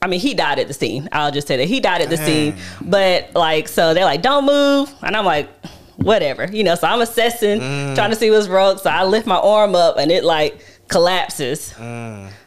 I 0.01 0.07
mean, 0.07 0.21
he 0.21 0.33
died 0.33 0.61
at 0.61 0.69
the 0.69 0.75
scene. 0.75 1.09
I'll 1.11 1.33
just 1.33 1.49
say 1.49 1.57
that 1.57 1.67
he 1.67 1.81
died 1.81 2.01
at 2.01 2.09
the 2.09 2.17
scene. 2.17 2.55
But 2.81 3.35
like, 3.35 3.67
so 3.67 3.95
they're 3.95 4.05
like, 4.05 4.23
don't 4.23 4.47
move. 4.47 4.95
And 5.03 5.17
I'm 5.17 5.25
like, 5.25 5.49
whatever, 5.97 6.47
you 6.47 6.63
know. 6.63 6.77
So 6.77 6.87
I'm 6.87 7.01
assessing, 7.01 7.59
trying 7.97 8.11
to 8.11 8.17
see 8.17 8.31
what's 8.31 8.47
broke. 8.47 8.79
So 8.79 8.91
I 8.91 9.03
lift 9.05 9.27
my 9.27 9.39
arm 9.39 9.75
up 9.75 9.97
and 9.99 10.13
it 10.13 10.23
like 10.23 10.61
collapses. 10.89 11.75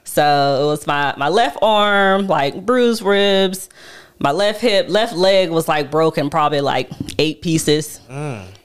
So 0.06 0.62
it 0.64 0.66
was 0.66 0.88
my 0.88 1.14
my 1.18 1.28
left 1.30 1.58
arm, 1.62 2.28
like 2.28 2.66
bruised 2.66 3.02
ribs. 3.02 3.70
My 4.22 4.30
left 4.32 4.61
hip, 4.61 4.88
left 4.88 5.15
leg 5.15 5.49
was 5.49 5.67
like 5.67 5.89
broken, 5.89 6.30
probably 6.30 6.61
like 6.61 6.91
eight 7.17 7.41
pieces. 7.41 7.99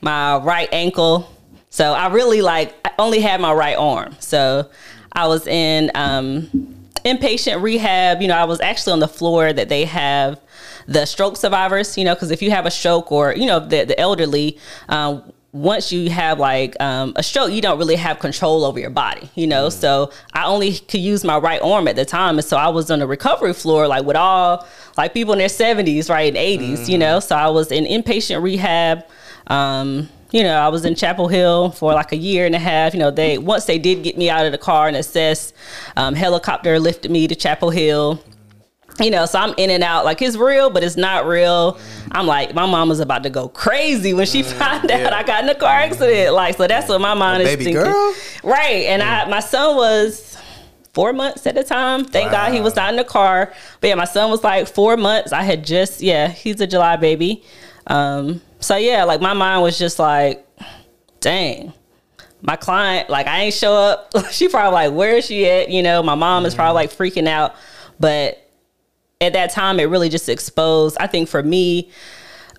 My 0.02 0.36
right 0.36 0.68
ankle. 0.70 1.32
So 1.70 1.94
I 1.94 2.08
really 2.08 2.42
like 2.42 2.74
I 2.84 2.90
only 2.98 3.20
had 3.20 3.40
my 3.40 3.54
right 3.54 3.76
arm. 3.76 4.14
So 4.20 4.70
I 5.12 5.26
was 5.28 5.46
in 5.46 5.90
um, 5.94 6.42
inpatient 7.06 7.62
rehab. 7.62 8.20
You 8.20 8.28
know, 8.28 8.36
I 8.36 8.44
was 8.44 8.60
actually 8.60 8.92
on 8.92 9.00
the 9.00 9.08
floor 9.08 9.50
that 9.54 9.70
they 9.70 9.86
have 9.86 10.38
the 10.86 11.06
stroke 11.06 11.38
survivors. 11.38 11.96
You 11.96 12.04
know, 12.04 12.14
because 12.14 12.30
if 12.30 12.42
you 12.42 12.50
have 12.50 12.66
a 12.66 12.70
stroke 12.70 13.10
or 13.10 13.34
you 13.34 13.46
know 13.46 13.58
the 13.58 13.84
the 13.84 13.98
elderly. 13.98 14.58
Um, 14.90 15.32
once 15.52 15.90
you 15.90 16.10
have 16.10 16.38
like 16.38 16.78
um, 16.80 17.12
a 17.16 17.22
stroke, 17.22 17.50
you 17.50 17.62
don't 17.62 17.78
really 17.78 17.96
have 17.96 18.18
control 18.18 18.64
over 18.64 18.78
your 18.78 18.90
body, 18.90 19.28
you 19.34 19.46
know. 19.46 19.68
So 19.68 20.12
I 20.34 20.44
only 20.44 20.74
could 20.74 21.00
use 21.00 21.24
my 21.24 21.38
right 21.38 21.60
arm 21.62 21.88
at 21.88 21.96
the 21.96 22.04
time, 22.04 22.36
and 22.36 22.44
so 22.44 22.56
I 22.56 22.68
was 22.68 22.90
on 22.90 22.98
the 22.98 23.06
recovery 23.06 23.54
floor, 23.54 23.86
like 23.86 24.04
with 24.04 24.16
all 24.16 24.66
like 24.96 25.14
people 25.14 25.32
in 25.32 25.38
their 25.38 25.48
seventies, 25.48 26.10
right, 26.10 26.34
and 26.34 26.36
80s 26.36 26.88
you 26.88 26.98
know. 26.98 27.20
So 27.20 27.36
I 27.36 27.48
was 27.48 27.72
in 27.72 27.84
inpatient 27.84 28.42
rehab. 28.42 29.04
Um, 29.46 30.08
you 30.32 30.42
know, 30.42 30.58
I 30.58 30.68
was 30.68 30.84
in 30.84 30.94
Chapel 30.94 31.28
Hill 31.28 31.70
for 31.70 31.94
like 31.94 32.12
a 32.12 32.16
year 32.16 32.44
and 32.46 32.54
a 32.54 32.58
half. 32.58 32.92
You 32.92 33.00
know, 33.00 33.10
they 33.10 33.38
once 33.38 33.64
they 33.64 33.78
did 33.78 34.02
get 34.02 34.18
me 34.18 34.28
out 34.28 34.44
of 34.44 34.52
the 34.52 34.58
car 34.58 34.88
and 34.88 34.96
assess, 34.96 35.52
um, 35.96 36.14
helicopter 36.14 36.78
lifted 36.78 37.10
me 37.10 37.28
to 37.28 37.34
Chapel 37.34 37.70
Hill 37.70 38.22
you 39.00 39.10
know, 39.10 39.26
so 39.26 39.38
I'm 39.38 39.54
in 39.56 39.70
and 39.70 39.82
out. 39.82 40.04
Like 40.04 40.22
it's 40.22 40.36
real, 40.36 40.70
but 40.70 40.82
it's 40.82 40.96
not 40.96 41.26
real. 41.26 41.78
I'm 42.12 42.26
like, 42.26 42.54
my 42.54 42.66
mom 42.66 42.88
was 42.88 43.00
about 43.00 43.22
to 43.24 43.30
go 43.30 43.48
crazy 43.48 44.14
when 44.14 44.26
she 44.26 44.42
mm, 44.42 44.52
found 44.52 44.90
out 44.90 45.00
yeah. 45.00 45.14
I 45.14 45.22
got 45.22 45.44
in 45.44 45.50
a 45.50 45.54
car 45.54 45.70
accident. 45.70 46.34
Like, 46.34 46.56
so 46.56 46.66
that's 46.66 46.88
what 46.88 47.00
my 47.00 47.14
mind 47.14 47.42
is 47.42 47.48
baby 47.48 47.64
thinking. 47.64 47.82
girl? 47.82 48.14
Right. 48.42 48.86
And 48.86 49.02
I 49.02 49.24
mm. 49.24 49.30
my 49.30 49.40
son 49.40 49.76
was 49.76 50.38
four 50.94 51.12
months 51.12 51.46
at 51.46 51.54
the 51.54 51.64
time. 51.64 52.04
Thank 52.04 52.30
God 52.30 52.52
he 52.52 52.60
was 52.60 52.74
not 52.74 52.90
in 52.90 52.96
the 52.96 53.04
car. 53.04 53.52
But 53.80 53.88
yeah, 53.88 53.94
my 53.96 54.06
son 54.06 54.30
was 54.30 54.42
like 54.42 54.66
four 54.66 54.96
months. 54.96 55.32
I 55.32 55.42
had 55.42 55.64
just 55.64 56.00
yeah, 56.00 56.28
he's 56.28 56.60
a 56.60 56.66
July 56.66 56.96
baby. 56.96 57.44
Um, 57.86 58.40
so 58.60 58.76
yeah, 58.76 59.04
like 59.04 59.20
my 59.20 59.34
mind 59.34 59.62
was 59.62 59.78
just 59.78 59.98
like, 59.98 60.46
dang 61.20 61.72
my 62.42 62.54
client, 62.54 63.10
like 63.10 63.26
I 63.26 63.42
ain't 63.42 63.54
show 63.54 63.74
up. 63.74 64.12
she 64.30 64.48
probably 64.48 64.72
like, 64.72 64.92
where 64.92 65.16
is 65.16 65.26
she 65.26 65.48
at? 65.48 65.68
You 65.68 65.82
know, 65.82 66.02
my 66.02 66.14
mom 66.14 66.46
is 66.46 66.54
probably 66.54 66.84
mm. 66.84 66.98
like 66.98 67.14
freaking 67.14 67.26
out. 67.26 67.54
But 67.98 68.45
at 69.20 69.32
that 69.32 69.50
time, 69.50 69.80
it 69.80 69.84
really 69.84 70.08
just 70.08 70.28
exposed, 70.28 70.96
I 71.00 71.06
think 71.06 71.28
for 71.28 71.42
me, 71.42 71.90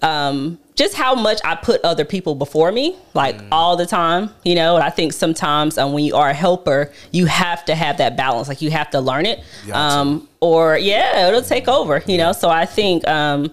um, 0.02 0.60
just 0.76 0.96
how 0.96 1.16
much 1.16 1.40
I 1.44 1.56
put 1.56 1.84
other 1.84 2.06
people 2.06 2.36
before 2.36 2.72
me, 2.72 2.96
like 3.14 3.36
all 3.52 3.76
the 3.78 3.86
time, 3.86 4.30
you 4.44 4.54
know. 4.54 4.76
And 4.76 4.84
I 4.84 4.90
think 4.92 5.14
sometimes 5.14 5.78
um, 5.78 5.94
when 5.94 6.04
you 6.04 6.16
are 6.16 6.30
a 6.30 6.34
helper, 6.34 6.92
you 7.12 7.26
have 7.26 7.66
to 7.66 7.76
have 7.76 7.98
that 7.98 8.16
balance. 8.16 8.48
Like 8.48 8.62
you 8.62 8.70
have 8.72 8.90
to 8.92 9.00
learn 9.00 9.26
it, 9.26 9.44
um, 9.74 10.28
or 10.40 10.78
yeah, 10.78 11.28
it'll 11.28 11.42
take 11.42 11.68
over, 11.68 12.04
you 12.08 12.18
know. 12.18 12.32
So 12.32 12.50
I 12.50 12.66
think, 12.66 13.08
um, 13.08 13.52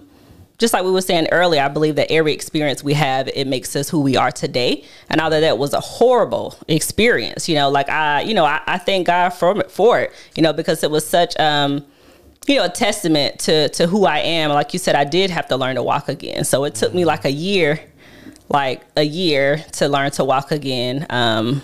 just 0.59 0.71
like 0.73 0.83
we 0.83 0.91
were 0.91 1.01
saying 1.01 1.27
earlier, 1.31 1.61
I 1.61 1.67
believe 1.67 1.95
that 1.95 2.11
every 2.11 2.31
experience 2.33 2.83
we 2.83 2.93
have, 2.93 3.27
it 3.27 3.45
makes 3.47 3.75
us 3.75 3.89
who 3.89 4.01
we 4.01 4.15
are 4.15 4.31
today. 4.31 4.83
And 5.09 5.19
although 5.19 5.41
that 5.41 5.57
was 5.57 5.73
a 5.73 5.79
horrible 5.81 6.57
experience, 6.67 7.49
you 7.49 7.55
know, 7.55 7.69
like 7.69 7.89
I, 7.89 8.21
you 8.21 8.33
know, 8.35 8.45
I, 8.45 8.61
I 8.67 8.77
thank 8.77 9.07
God 9.07 9.29
for 9.29 9.63
for 9.63 9.99
it, 9.99 10.13
you 10.35 10.43
know, 10.43 10.53
because 10.53 10.83
it 10.83 10.89
was 10.91 11.07
such. 11.07 11.37
um 11.39 11.85
you 12.47 12.57
know, 12.57 12.65
a 12.65 12.69
testament 12.69 13.39
to 13.39 13.69
to 13.69 13.87
who 13.87 14.05
I 14.05 14.19
am. 14.19 14.51
Like 14.51 14.73
you 14.73 14.79
said, 14.79 14.95
I 14.95 15.03
did 15.03 15.29
have 15.31 15.47
to 15.47 15.57
learn 15.57 15.75
to 15.75 15.83
walk 15.83 16.09
again. 16.09 16.43
So 16.43 16.63
it 16.65 16.75
took 16.75 16.93
me 16.93 17.05
like 17.05 17.25
a 17.25 17.31
year, 17.31 17.79
like 18.49 18.81
a 18.95 19.03
year 19.03 19.57
to 19.73 19.87
learn 19.87 20.11
to 20.11 20.23
walk 20.23 20.51
again. 20.51 21.05
Um, 21.09 21.61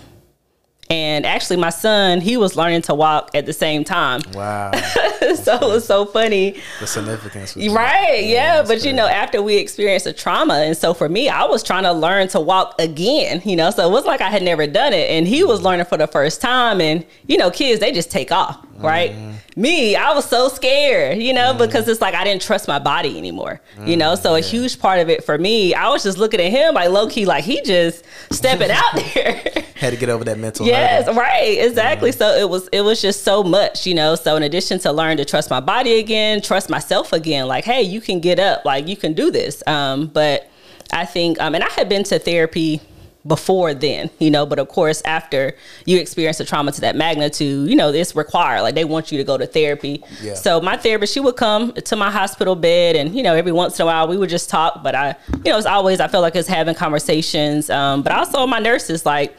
and 0.92 1.24
actually, 1.24 1.56
my 1.56 1.70
son, 1.70 2.20
he 2.20 2.36
was 2.36 2.54
learning 2.54 2.82
to 2.82 2.94
walk 2.94 3.30
at 3.32 3.46
the 3.46 3.52
same 3.54 3.82
time. 3.82 4.20
Wow. 4.34 4.72
so 5.36 5.54
it 5.54 5.62
was 5.62 5.86
so 5.86 6.04
funny. 6.04 6.60
the 6.80 6.86
significance. 6.86 7.56
Right, 7.56 8.24
yeah, 8.26 8.56
that's 8.56 8.68
but 8.68 8.84
you 8.84 8.92
know, 8.92 9.06
after 9.06 9.40
we 9.40 9.56
experienced 9.56 10.06
a 10.06 10.12
trauma, 10.12 10.54
and 10.54 10.76
so 10.76 10.92
for 10.92 11.08
me, 11.08 11.30
I 11.30 11.44
was 11.44 11.62
trying 11.62 11.84
to 11.84 11.92
learn 11.92 12.28
to 12.28 12.40
walk 12.40 12.74
again, 12.78 13.40
you 13.46 13.56
know, 13.56 13.70
so 13.70 13.88
it 13.88 13.90
was 13.90 14.04
like 14.04 14.20
I 14.20 14.28
had 14.28 14.42
never 14.42 14.66
done 14.66 14.92
it, 14.92 15.08
and 15.08 15.26
he 15.26 15.44
was 15.44 15.62
learning 15.62 15.86
for 15.86 15.96
the 15.96 16.06
first 16.06 16.42
time, 16.42 16.82
and 16.82 17.06
you 17.26 17.38
know, 17.38 17.50
kids 17.50 17.80
they 17.80 17.92
just 17.92 18.10
take 18.10 18.30
off, 18.30 18.62
right? 18.82 19.14
Me, 19.54 19.94
I 19.96 20.14
was 20.14 20.24
so 20.24 20.48
scared, 20.48 21.18
you 21.18 21.34
know, 21.34 21.52
because 21.52 21.86
it's 21.86 22.00
like 22.00 22.14
I 22.14 22.24
didn't 22.24 22.40
trust 22.40 22.66
my 22.68 22.78
body 22.78 23.18
anymore, 23.18 23.60
you 23.84 23.96
know, 23.98 24.14
so 24.14 24.34
a 24.34 24.40
huge 24.40 24.78
part 24.78 24.98
of 25.00 25.10
it 25.10 25.24
for 25.24 25.36
me, 25.36 25.74
I 25.74 25.90
was 25.90 26.02
just 26.02 26.16
looking 26.16 26.40
at 26.40 26.50
him 26.50 26.74
like 26.74 26.88
low 26.88 27.06
key, 27.08 27.26
like 27.26 27.44
he 27.44 27.60
just 27.62 28.02
stepping 28.30 28.70
out 28.80 28.94
there. 28.94 29.42
Had 29.76 29.90
to 29.90 29.96
get 29.96 30.08
over 30.08 30.24
that 30.24 30.38
mental 30.38 30.64
Yes, 30.66 31.06
hurdle. 31.06 31.20
right, 31.20 31.58
exactly. 31.60 32.12
So 32.12 32.28
it 32.34 32.48
was 32.48 32.68
it 32.72 32.80
was 32.82 33.02
just 33.02 33.24
so 33.24 33.42
much, 33.42 33.86
you 33.86 33.94
know. 33.94 34.14
So 34.14 34.36
in 34.36 34.42
addition 34.42 34.78
to 34.80 34.92
learn 34.92 35.16
to 35.18 35.24
trust 35.24 35.50
my 35.50 35.60
body 35.60 35.98
again, 35.98 36.40
trust 36.40 36.70
myself 36.70 37.12
again, 37.12 37.46
like, 37.46 37.64
hey, 37.64 37.82
you 37.82 38.00
can 38.00 38.20
get 38.20 38.38
up, 38.38 38.64
like 38.64 38.86
you 38.88 38.96
can 38.96 39.12
do 39.12 39.30
this. 39.30 39.62
Um, 39.66 40.06
but 40.06 40.48
I 40.92 41.04
think, 41.04 41.40
um, 41.42 41.54
and 41.54 41.62
I 41.64 41.68
had 41.70 41.88
been 41.88 42.04
to 42.04 42.18
therapy 42.18 42.80
before 43.26 43.72
then, 43.72 44.10
you 44.18 44.30
know, 44.30 44.44
but 44.44 44.58
of 44.58 44.68
course 44.68 45.00
after 45.04 45.54
you 45.86 45.98
experience 45.98 46.40
a 46.40 46.44
trauma 46.44 46.72
to 46.72 46.80
that 46.80 46.96
magnitude, 46.96 47.68
you 47.70 47.76
know, 47.76 47.90
it's 47.92 48.16
required. 48.16 48.62
Like 48.62 48.74
they 48.74 48.84
want 48.84 49.12
you 49.12 49.18
to 49.18 49.24
go 49.24 49.38
to 49.38 49.46
therapy. 49.46 50.02
Yeah. 50.20 50.34
So 50.34 50.60
my 50.60 50.76
therapist, 50.76 51.14
she 51.14 51.20
would 51.20 51.36
come 51.36 51.72
to 51.72 51.96
my 51.96 52.10
hospital 52.10 52.56
bed 52.56 52.96
and, 52.96 53.14
you 53.14 53.22
know, 53.22 53.34
every 53.34 53.52
once 53.52 53.78
in 53.78 53.84
a 53.84 53.86
while 53.86 54.08
we 54.08 54.16
would 54.16 54.28
just 54.30 54.50
talk. 54.50 54.82
But 54.82 54.94
I, 54.96 55.14
you 55.44 55.52
know, 55.52 55.56
it's 55.58 55.66
always 55.66 56.00
I 56.00 56.08
felt 56.08 56.22
like 56.22 56.34
it's 56.34 56.48
having 56.48 56.74
conversations. 56.74 57.70
Um, 57.70 58.02
but 58.02 58.12
also 58.12 58.44
my 58.46 58.58
nurses, 58.58 59.06
like 59.06 59.36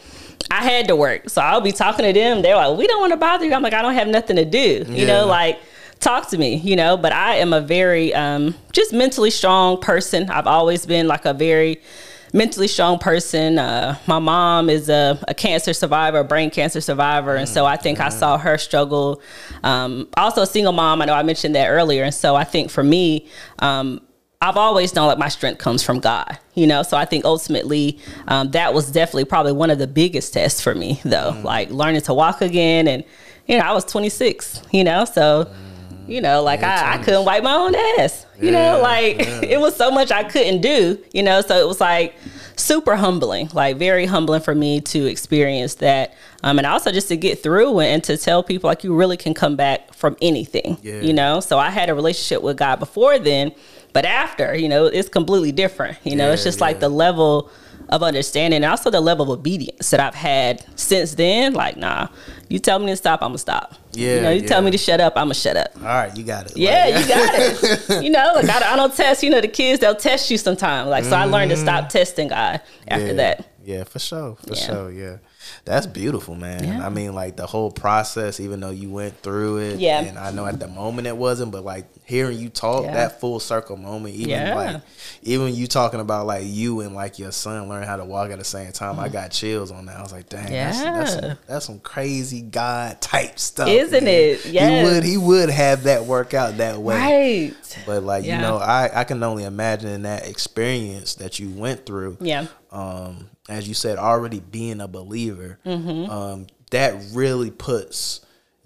I 0.49 0.63
had 0.63 0.87
to 0.87 0.95
work. 0.95 1.29
So 1.29 1.41
I'll 1.41 1.59
be 1.61 1.71
talking 1.73 2.05
to 2.05 2.13
them. 2.13 2.41
They're 2.41 2.55
like, 2.55 2.77
we 2.77 2.87
don't 2.87 3.01
want 3.01 3.11
to 3.11 3.17
bother 3.17 3.43
you. 3.45 3.53
I'm 3.53 3.61
like, 3.63 3.73
I 3.73 3.81
don't 3.81 3.95
have 3.95 4.07
nothing 4.07 4.37
to 4.37 4.45
do. 4.45 4.85
You 4.87 5.05
Yeah. 5.05 5.07
know, 5.07 5.25
like 5.27 5.59
talk 5.99 6.29
to 6.29 6.37
me, 6.37 6.55
you 6.55 6.75
know, 6.77 6.95
but 6.95 7.11
I 7.11 7.35
am 7.35 7.51
a 7.51 7.59
very 7.61 8.13
um 8.13 8.55
just 8.71 8.93
mentally 8.93 9.29
strong 9.29 9.79
person. 9.81 10.29
I've 10.29 10.47
always 10.47 10.85
been 10.85 11.07
like 11.07 11.25
a 11.25 11.33
very 11.33 11.81
mentally 12.33 12.67
strong 12.67 12.97
person. 12.97 13.59
Uh, 13.59 13.97
my 14.07 14.19
mom 14.19 14.69
is 14.69 14.89
a, 14.89 15.17
a 15.27 15.33
cancer 15.33 15.71
survivor, 15.71 16.19
a 16.19 16.23
brain 16.23 16.49
cancer 16.49 16.81
survivor, 16.81 17.35
and 17.35 17.47
so 17.47 17.65
I 17.65 17.77
think 17.77 17.99
I 17.99 18.09
saw 18.09 18.37
her 18.37 18.57
struggle. 18.57 19.21
Um, 19.63 20.09
also, 20.17 20.41
a 20.41 20.47
single 20.47 20.73
mom. 20.73 21.01
I 21.01 21.05
know 21.05 21.13
I 21.13 21.23
mentioned 21.23 21.55
that 21.55 21.69
earlier, 21.69 22.03
and 22.03 22.13
so 22.13 22.35
I 22.35 22.43
think 22.43 22.69
for 22.69 22.83
me, 22.83 23.27
um, 23.59 24.01
I've 24.41 24.57
always 24.57 24.93
known 24.93 25.07
like 25.07 25.17
my 25.17 25.29
strength 25.29 25.59
comes 25.59 25.83
from 25.83 25.99
God, 25.99 26.37
you 26.53 26.67
know. 26.67 26.83
So 26.83 26.97
I 26.97 27.05
think 27.05 27.23
ultimately 27.23 27.99
um, 28.27 28.51
that 28.51 28.73
was 28.73 28.91
definitely 28.91 29.25
probably 29.25 29.53
one 29.53 29.69
of 29.69 29.77
the 29.77 29.87
biggest 29.87 30.33
tests 30.33 30.59
for 30.59 30.75
me, 30.75 30.99
though, 31.05 31.39
like 31.43 31.69
learning 31.69 32.01
to 32.01 32.13
walk 32.13 32.41
again. 32.41 32.89
And 32.89 33.05
you 33.47 33.57
know, 33.57 33.63
I 33.63 33.71
was 33.73 33.85
26, 33.85 34.63
you 34.71 34.83
know, 34.83 35.05
so 35.05 35.49
you 36.07 36.21
know, 36.21 36.43
like 36.43 36.63
I, 36.63 36.95
I 36.95 36.97
couldn't 36.97 37.25
wipe 37.25 37.43
my 37.43 37.53
own 37.55 37.73
ass, 37.99 38.25
you 38.39 38.51
Yeah, 38.51 38.73
know, 38.73 38.81
like 38.81 39.19
yeah. 39.19 39.41
it 39.43 39.59
was 39.59 39.75
so 39.75 39.91
much 39.91 40.11
I 40.11 40.23
couldn't 40.23 40.61
do, 40.61 40.97
you 41.13 41.23
know. 41.23 41.41
So 41.41 41.55
it 41.57 41.67
was 41.67 41.79
like 41.81 42.15
super 42.55 42.95
humbling, 42.95 43.49
like 43.53 43.77
very 43.77 44.05
humbling 44.05 44.41
for 44.41 44.53
me 44.53 44.79
to 44.81 45.05
experience 45.05 45.75
that, 45.75 46.13
um, 46.43 46.57
and 46.59 46.67
also 46.67 46.91
just 46.91 47.07
to 47.07 47.17
get 47.17 47.41
through 47.41 47.79
and, 47.79 48.03
to 48.03 48.17
tell 48.17 48.43
people 48.43 48.67
like 48.67 48.83
you 48.83 48.93
really 48.95 49.17
can 49.17 49.33
come 49.33 49.55
back 49.55 49.93
from 49.93 50.15
anything, 50.21 50.77
Yeah. 50.81 51.01
you 51.01 51.13
know. 51.13 51.39
So 51.39 51.57
I 51.57 51.69
had 51.69 51.89
a 51.89 51.95
relationship 51.95 52.41
with 52.43 52.57
God 52.57 52.79
before 52.79 53.17
then, 53.19 53.53
but 53.93 54.05
after, 54.05 54.55
you 54.55 54.67
know, 54.69 54.85
it's 54.85 55.09
completely 55.09 55.51
different. 55.51 55.97
You 56.03 56.15
know, 56.15 56.31
it's 56.31 56.43
just 56.43 56.59
like 56.61 56.79
the 56.79 56.89
level 56.89 57.49
of 57.89 58.01
understanding 58.01 58.63
and 58.63 58.65
also 58.71 58.89
the 58.89 59.01
level 59.01 59.31
of 59.31 59.39
obedience 59.39 59.89
that 59.91 59.99
I've 59.99 60.15
had 60.15 60.63
since 60.75 61.15
then. 61.15 61.53
Like, 61.53 61.75
nah, 61.77 62.07
you 62.53 62.59
tell 62.59 62.77
me 62.77 62.85
to 62.85 62.95
stop, 62.95 63.23
I'm 63.23 63.29
gonna 63.29 63.39
stop. 63.39 63.73
Yeah, 63.93 64.15
you 64.15 64.21
know, 64.21 64.29
you 64.29 64.41
tell 64.41 64.61
me 64.61 64.69
to 64.69 64.77
shut 64.77 65.01
up, 65.01 65.13
I'm 65.15 65.23
gonna 65.23 65.33
shut 65.33 65.57
up. 65.57 65.71
All 65.77 65.85
right, 65.85 66.15
you 66.15 66.23
got 66.23 66.45
it. 66.45 66.55
Yeah, 66.55 66.85
Like, 66.85 67.01
you 67.01 67.09
got 67.09 67.33
it. 67.33 68.03
you 68.03 68.11
know, 68.11 68.33
like 68.35 68.47
I, 68.47 68.73
I 68.73 68.75
don't 68.75 68.95
test. 68.95 69.23
You 69.23 69.31
know, 69.31 69.41
the 69.41 69.47
kids 69.47 69.79
they'll 69.79 69.95
test 69.95 70.29
you 70.29 70.37
sometimes. 70.37 70.87
Like, 70.87 71.03
so 71.03 71.15
I 71.15 71.25
learned 71.25 71.49
to 71.49 71.57
stop 71.57 71.85
mm-hmm. 71.85 71.97
testing 71.97 72.27
God 72.27 72.61
after 72.87 73.07
yeah, 73.07 73.13
that. 73.13 73.47
Yeah, 73.63 73.83
for 73.85 73.97
sure. 73.97 74.35
For 74.35 74.53
Yeah. 74.53 74.65
sure. 74.65 74.91
Yeah. 74.91 75.17
That's 75.65 75.87
beautiful, 75.87 76.35
man. 76.35 76.63
Yeah. 76.63 76.85
I 76.85 76.89
mean, 76.89 77.15
like 77.15 77.37
the 77.37 77.47
whole 77.47 77.71
process, 77.71 78.39
even 78.39 78.59
though 78.59 78.69
you 78.69 78.91
went 78.91 79.17
through 79.21 79.57
it. 79.57 79.79
Yeah. 79.79 80.01
And 80.01 80.19
I 80.19 80.31
know 80.31 80.45
at 80.45 80.59
the 80.59 80.67
moment 80.67 81.07
it 81.07 81.17
wasn't, 81.17 81.51
but 81.51 81.63
like 81.63 81.87
hearing 82.05 82.37
you 82.37 82.49
talk, 82.49 82.83
Yeah. 82.83 82.93
that 82.95 83.19
full 83.19 83.39
circle 83.39 83.77
moment, 83.77 84.15
even 84.15 84.29
Yeah. 84.29 84.55
like, 84.55 84.81
even 85.23 85.53
you 85.55 85.67
talking 85.67 85.99
about 85.99 86.25
like 86.27 86.43
you 86.45 86.81
and 86.81 86.93
like 86.93 87.17
your 87.19 87.31
son 87.31 87.69
learning 87.69 87.87
how 87.87 87.95
to 87.97 88.05
walk 88.05 88.29
at 88.31 88.39
the 88.39 88.43
same 88.45 88.71
time, 88.71 88.99
I 88.99 89.09
got 89.09 89.31
chills 89.31 89.71
on 89.71 89.85
that. 89.85 89.97
I 89.97 90.01
was 90.01 90.11
like, 90.11 90.27
dang, 90.29 90.51
that's, 90.51 90.81
that's, 90.81 91.13
some, 91.13 91.37
that's 91.47 91.65
some 91.65 91.79
crazy 91.79 92.41
God 92.41 92.99
type 93.01 93.39
stuff. 93.39 93.69
Isn't 93.69 94.03
man. 94.03 94.13
it? 94.13 94.45
Yeah, 94.45 94.69
he 94.79 94.83
would, 94.83 95.03
he 95.03 95.17
would 95.17 95.49
have 95.49 95.83
that 95.83 96.05
work 96.05 96.33
out 96.33 96.57
that 96.57 96.77
way. 96.79 96.95
Right. 97.51 97.77
But 97.85 98.03
like, 98.03 98.25
Yeah. 98.25 98.35
you 98.35 98.41
know, 98.41 98.57
I, 98.57 98.89
I 98.93 99.03
can 99.05 99.21
only 99.23 99.43
imagine 99.45 100.01
that 100.03 100.27
experience 100.27 101.15
that 101.15 101.39
you 101.39 101.49
went 101.49 101.85
through 101.85 102.17
Yeah. 102.19 102.47
um, 102.71 103.29
as 103.49 103.67
you 103.67 103.73
said, 103.73 103.97
already 103.97 104.39
being 104.39 104.81
a 104.81 104.87
believer, 104.87 105.59
Mm-hmm. 105.65 106.09
um, 106.11 106.47
that 106.71 106.95
really 107.13 107.51
puts 107.51 108.21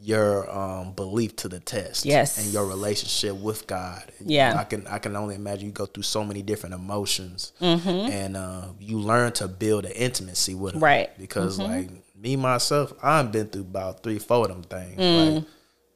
your 0.08 0.50
um, 0.58 0.94
belief 0.94 1.36
to 1.36 1.50
the 1.50 1.60
test. 1.60 2.06
Yes. 2.06 2.38
And 2.38 2.54
your 2.54 2.66
relationship 2.66 3.36
with 3.36 3.68
God. 3.68 4.10
Yeah. 4.26 4.58
I 4.58 4.64
can 4.64 4.88
I 4.88 5.00
can 5.00 5.18
only 5.18 5.36
imagine 5.36 5.66
you 5.66 5.74
go 5.74 5.86
through 5.86 6.04
so 6.04 6.24
many 6.24 6.42
different 6.42 6.76
emotions, 6.76 7.52
Mm-hmm. 7.60 7.90
and 7.90 8.38
uh, 8.38 8.68
you 8.80 9.00
learn 9.00 9.34
to 9.34 9.50
build 9.50 9.84
an 9.84 9.92
intimacy 9.92 10.56
with 10.56 10.76
Him. 10.76 10.80
Right. 10.84 11.10
Mm-hmm. 11.12 11.22
Because 11.22 11.60
like 11.60 11.90
me 12.16 12.38
myself, 12.38 12.94
I've 13.04 13.34
been 13.34 13.48
through 13.48 13.64
about 13.64 14.02
three, 14.02 14.18
four 14.18 14.46
of 14.46 14.50
them 14.50 14.64
things. 14.64 14.98
Mm. 14.98 15.36
Like 15.36 15.44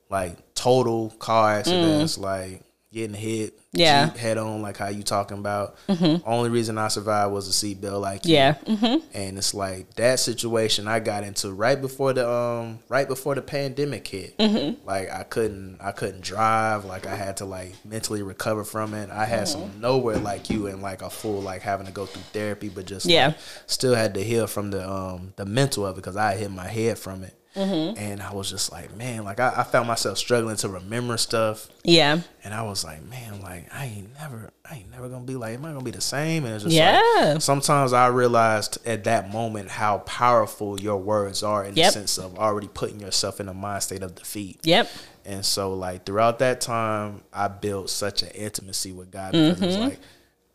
like 0.10 0.54
total 0.56 1.12
car 1.12 1.54
accidents, 1.54 2.18
like 2.18 2.64
getting 2.94 3.14
hit, 3.16 3.58
Yeah. 3.72 4.10
Head 4.18 4.38
on, 4.38 4.62
like 4.62 4.76
how 4.76 4.90
you 4.90 5.02
talking 5.04 5.38
about. 5.38 5.78
Only 6.26 6.50
reason 6.50 6.78
I 6.78 6.90
survived 6.90 7.32
was 7.32 7.48
a 7.48 7.52
seatbelt, 7.52 8.02
like. 8.02 8.22
Yeah. 8.26 8.56
hmm 8.56 8.98
And 9.14 9.38
it's 9.38 9.54
like 9.54 9.94
that 9.96 10.20
situation 10.20 10.88
I 10.90 11.00
got 11.00 11.24
into 11.24 11.52
right 11.54 11.80
before 11.80 12.12
the 12.12 12.30
um 12.30 12.80
right 12.90 13.08
before 13.08 13.36
the 13.36 13.42
pandemic 13.42 14.08
hit. 14.08 14.38
Mm-hmm. 14.38 14.86
Like 14.86 15.10
I 15.10 15.24
couldn't 15.24 15.78
I 15.82 15.92
couldn't 15.94 16.22
drive. 16.22 16.84
Like 16.84 17.06
I 17.08 17.16
had 17.16 17.38
to 17.38 17.46
like 17.46 17.74
mentally 17.86 18.24
recover 18.24 18.64
from 18.66 18.94
it. 18.94 19.10
I 19.10 19.26
had 19.26 19.42
Mm-hmm. 19.48 19.62
some 19.72 19.80
nowhere 19.82 20.18
like 20.18 20.50
you 20.50 20.68
and 20.68 20.82
like 20.82 21.02
a 21.02 21.10
full 21.10 21.42
like 21.42 21.62
having 21.62 21.86
to 21.88 21.94
go 21.94 22.06
through 22.06 22.24
therapy, 22.34 22.68
but 22.70 22.86
just 22.86 23.06
Yeah. 23.06 23.28
like, 23.28 23.38
still 23.68 23.96
had 23.96 24.14
to 24.16 24.24
heal 24.24 24.48
from 24.48 24.70
the 24.72 24.88
um 24.90 25.34
the 25.38 25.46
mental 25.46 25.86
of 25.86 25.94
it 25.94 26.02
because 26.02 26.18
I 26.18 26.36
hit 26.36 26.52
my 26.52 26.68
head 26.68 27.00
from 27.00 27.24
it. 27.24 27.34
Mm-hmm. 27.56 27.98
And 27.98 28.22
I 28.22 28.34
was 28.34 28.50
just 28.50 28.72
like, 28.72 28.96
man, 28.96 29.24
like 29.26 29.40
I, 29.40 29.54
I 29.58 29.64
found 29.64 29.88
myself 29.88 30.18
struggling 30.18 30.56
to 30.58 30.70
remember 30.70 31.18
stuff. 31.18 31.68
Yeah. 31.84 32.22
And 32.44 32.54
I 32.54 32.62
was 32.64 32.84
like, 32.86 33.04
man, 33.04 33.42
like 33.42 33.68
I 33.74 33.86
ain't 33.86 34.14
never, 34.14 34.52
I 34.70 34.76
ain't 34.76 34.92
never 34.92 35.10
gonna 35.10 35.26
be 35.26 35.36
like, 35.36 35.56
am 35.56 35.66
I 35.66 35.72
gonna 35.74 35.84
be 35.84 35.92
the 35.92 36.00
same? 36.02 36.46
And 36.46 36.54
it's 36.56 36.64
just 36.64 36.74
Yeah. 36.76 37.02
like, 37.34 37.42
sometimes 37.42 37.92
I 37.92 38.08
realized 38.08 38.78
at 38.86 39.04
that 39.04 39.32
moment 39.32 39.70
how 39.70 39.98
powerful 40.00 40.80
your 40.80 40.98
words 40.98 41.44
are 41.44 41.66
in 41.66 41.76
Yep. 41.76 41.88
the 41.88 41.92
sense 41.92 42.18
of 42.18 42.40
already 42.40 42.70
putting 42.70 43.02
yourself 43.02 43.40
in 43.42 43.50
a 43.50 43.54
mind 43.54 43.84
state 43.84 44.02
of 44.04 44.16
defeat. 44.16 44.60
Yep. 44.64 44.90
And 45.26 45.46
so, 45.46 45.74
like 45.74 46.06
throughout 46.06 46.40
that 46.40 46.62
time, 46.62 47.22
I 47.34 47.48
built 47.50 47.90
such 47.90 48.24
an 48.24 48.30
intimacy 48.30 48.92
with 48.92 49.12
God 49.12 49.34
because 49.34 49.62
it 49.62 49.66
was 49.68 49.78
like 49.78 50.00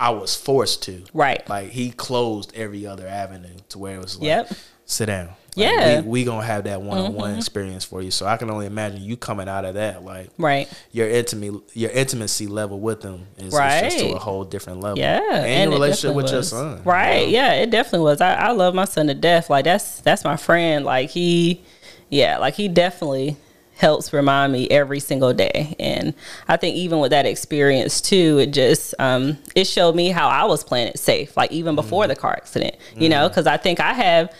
I 0.00 0.10
was 0.10 0.34
forced 0.34 0.82
to. 0.84 0.92
Mm-hmm. 0.92 1.18
Right. 1.18 1.48
Like 1.48 1.70
He 1.70 1.90
closed 1.90 2.52
every 2.54 2.86
other 2.86 3.06
avenue 3.06 3.56
to 3.68 3.78
where 3.78 3.96
it 3.96 4.02
was 4.02 4.16
like, 4.16 4.24
Yep. 4.26 4.52
Sit 4.86 5.06
down. 5.06 5.26
Like, 5.26 5.36
Yeah. 5.56 6.00
We, 6.00 6.08
we 6.08 6.24
gonna 6.24 6.46
have 6.46 6.64
that 6.64 6.80
one 6.82 6.98
on 6.98 7.14
one 7.14 7.36
experience 7.36 7.84
for 7.84 8.02
you. 8.02 8.10
So 8.10 8.26
I 8.26 8.36
can 8.36 8.50
only 8.50 8.66
imagine 8.66 9.02
you 9.02 9.16
coming 9.16 9.48
out 9.48 9.64
of 9.64 9.74
that 9.74 10.04
like 10.04 10.30
Right. 10.38 10.68
your 10.92 11.08
intimacy 11.08 11.60
your 11.74 11.90
intimacy 11.90 12.46
level 12.46 12.78
with 12.78 13.00
them 13.00 13.26
is, 13.38 13.52
is 13.52 13.52
just 13.52 13.98
to 13.98 14.12
a 14.12 14.18
whole 14.18 14.44
different 14.44 14.80
level. 14.80 14.98
Yeah, 14.98 15.20
and, 15.20 15.70
your 15.70 15.80
relationship 15.80 16.16
with 16.16 16.30
your 16.30 16.42
son. 16.42 16.82
right? 16.84 17.20
you 17.20 17.26
know? 17.26 17.32
Yeah, 17.32 17.52
it 17.54 17.70
definitely 17.70 18.04
was. 18.04 18.20
I, 18.20 18.34
I 18.34 18.50
love 18.52 18.74
my 18.74 18.84
son 18.84 19.08
to 19.08 19.14
death. 19.14 19.50
Like 19.50 19.64
that's 19.64 20.00
that's 20.00 20.24
my 20.24 20.36
friend. 20.36 20.84
Like 20.84 21.10
he, 21.10 21.62
yeah, 22.08 22.38
like 22.38 22.54
he 22.54 22.68
definitely 22.68 23.36
helps 23.76 24.12
remind 24.12 24.52
me 24.52 24.68
every 24.70 25.00
single 25.00 25.32
day. 25.32 25.76
And 25.78 26.14
I 26.48 26.56
think 26.56 26.76
even 26.76 26.98
with 26.98 27.10
that 27.10 27.26
experience 27.26 28.00
too, 28.00 28.38
it 28.38 28.52
just 28.52 28.94
um, 28.98 29.38
it 29.54 29.66
showed 29.66 29.94
me 29.94 30.08
how 30.08 30.28
I 30.28 30.44
was 30.44 30.64
playing 30.64 30.88
it 30.88 30.98
safe. 30.98 31.36
Like 31.36 31.52
even 31.52 31.74
before 31.74 32.04
mm-hmm. 32.04 32.10
the 32.10 32.16
car 32.16 32.32
accident, 32.32 32.76
you 32.94 33.02
mm-hmm. 33.02 33.10
know, 33.10 33.28
because 33.28 33.46
I 33.46 33.56
think 33.56 33.80
I 33.80 33.92
have 33.92 34.34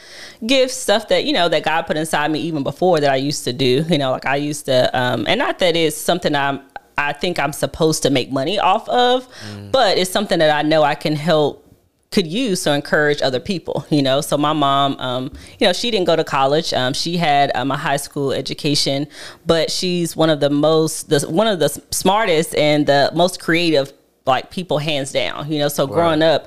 gifts, 0.45 0.75
stuff 0.75 1.09
that 1.09 1.25
you 1.25 1.33
know 1.33 1.49
that 1.49 1.63
God 1.63 1.83
put 1.83 1.97
inside 1.97 2.31
me 2.31 2.41
even 2.41 2.63
before 2.63 3.01
that 3.01 3.11
I 3.11 3.17
used 3.17 3.45
to 3.45 3.53
do. 3.53 3.85
You 3.89 3.99
know, 3.99 4.11
like 4.11 4.27
I 4.27 4.37
used 4.37 4.67
to, 4.67 4.97
um, 4.99 5.25
and 5.29 5.39
not 5.39 5.59
that 5.61 5.77
it's 5.77 5.97
something 5.97 6.35
I'm. 6.35 6.61
I 6.99 7.13
think 7.13 7.39
I'm 7.39 7.53
supposed 7.53 8.03
to 8.05 8.11
make 8.11 8.33
money 8.33 8.59
off 8.59 8.89
of, 8.89 9.29
but 9.71 9.99
it's 9.99 10.11
something 10.11 10.39
that 10.39 10.51
I 10.51 10.63
know 10.63 10.83
I 10.83 10.95
can 10.95 11.15
help 11.15 11.67
could 12.11 12.27
use 12.27 12.63
to 12.63 12.73
encourage 12.73 13.21
other 13.21 13.41
people, 13.41 13.85
you 13.91 14.03
know. 14.03 14.21
So 14.23 14.39
my 14.39 14.53
mom, 14.55 14.97
um, 14.99 15.33
you 15.59 15.67
know, 15.67 15.73
she 15.73 15.91
didn't 15.91 16.07
go 16.07 16.17
to 16.17 16.25
college. 16.25 16.73
Um, 16.73 16.95
she 16.95 17.17
had 17.17 17.51
um, 17.55 17.71
a 17.71 17.77
high 17.77 17.99
school 17.99 18.33
education, 18.33 19.07
but 19.45 19.71
she's 19.71 20.17
one 20.17 20.31
of 20.31 20.41
the 20.41 20.51
most, 20.51 21.11
the 21.11 21.21
one 21.29 21.47
of 21.47 21.59
the 21.59 21.69
smartest 21.91 22.55
and 22.55 22.87
the 22.87 23.11
most 23.15 23.41
creative, 23.41 23.93
like 24.25 24.51
people 24.51 24.79
hands 24.79 25.13
down, 25.13 25.53
you 25.53 25.59
know. 25.59 25.69
So 25.69 25.87
growing 25.87 26.23
up, 26.23 26.47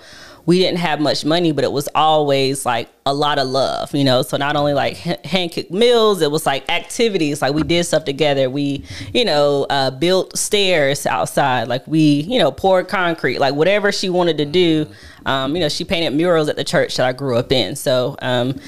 we 0.50 0.58
didn't 0.58 0.80
have 0.80 1.00
much 1.00 1.24
money, 1.24 1.52
but 1.52 1.64
it 1.64 1.72
was 1.72 1.88
always 1.94 2.66
like 2.66 2.90
a 3.06 3.14
lot 3.14 3.38
of 3.38 3.48
love, 3.48 3.94
you 3.94 4.04
know. 4.04 4.24
So 4.24 4.36
not 4.36 4.56
only 4.56 4.74
like 4.74 4.98
hand 4.98 5.52
cooked 5.52 5.70
meals, 5.70 6.24
it 6.24 6.32
was 6.32 6.48
like 6.48 6.68
activities. 6.72 7.40
Like 7.44 7.54
we 7.54 7.62
did 7.62 7.84
stuff 7.84 8.04
together. 8.04 8.50
We, 8.50 8.84
you 9.14 9.26
know, 9.26 9.68
uh, 9.70 9.92
built 9.92 10.36
stairs 10.36 11.06
outside. 11.06 11.68
Like 11.68 11.86
we, 11.86 12.22
you 12.22 12.40
know, 12.40 12.50
poured 12.52 12.88
concrete. 12.88 13.38
Like 13.38 13.54
whatever 13.54 13.92
she 13.92 14.10
wanted 14.10 14.40
to 14.40 14.46
do. 14.46 14.88
Um, 15.28 15.56
you 15.56 15.62
know, 15.62 15.70
she 15.70 15.84
painted 15.84 16.18
murals 16.18 16.50
at 16.50 16.56
the 16.56 16.64
church 16.64 16.98
that 16.98 17.06
I 17.06 17.14
grew 17.14 17.38
up 17.38 17.52
in. 17.52 17.76
So 17.76 18.16
um, 18.20 18.60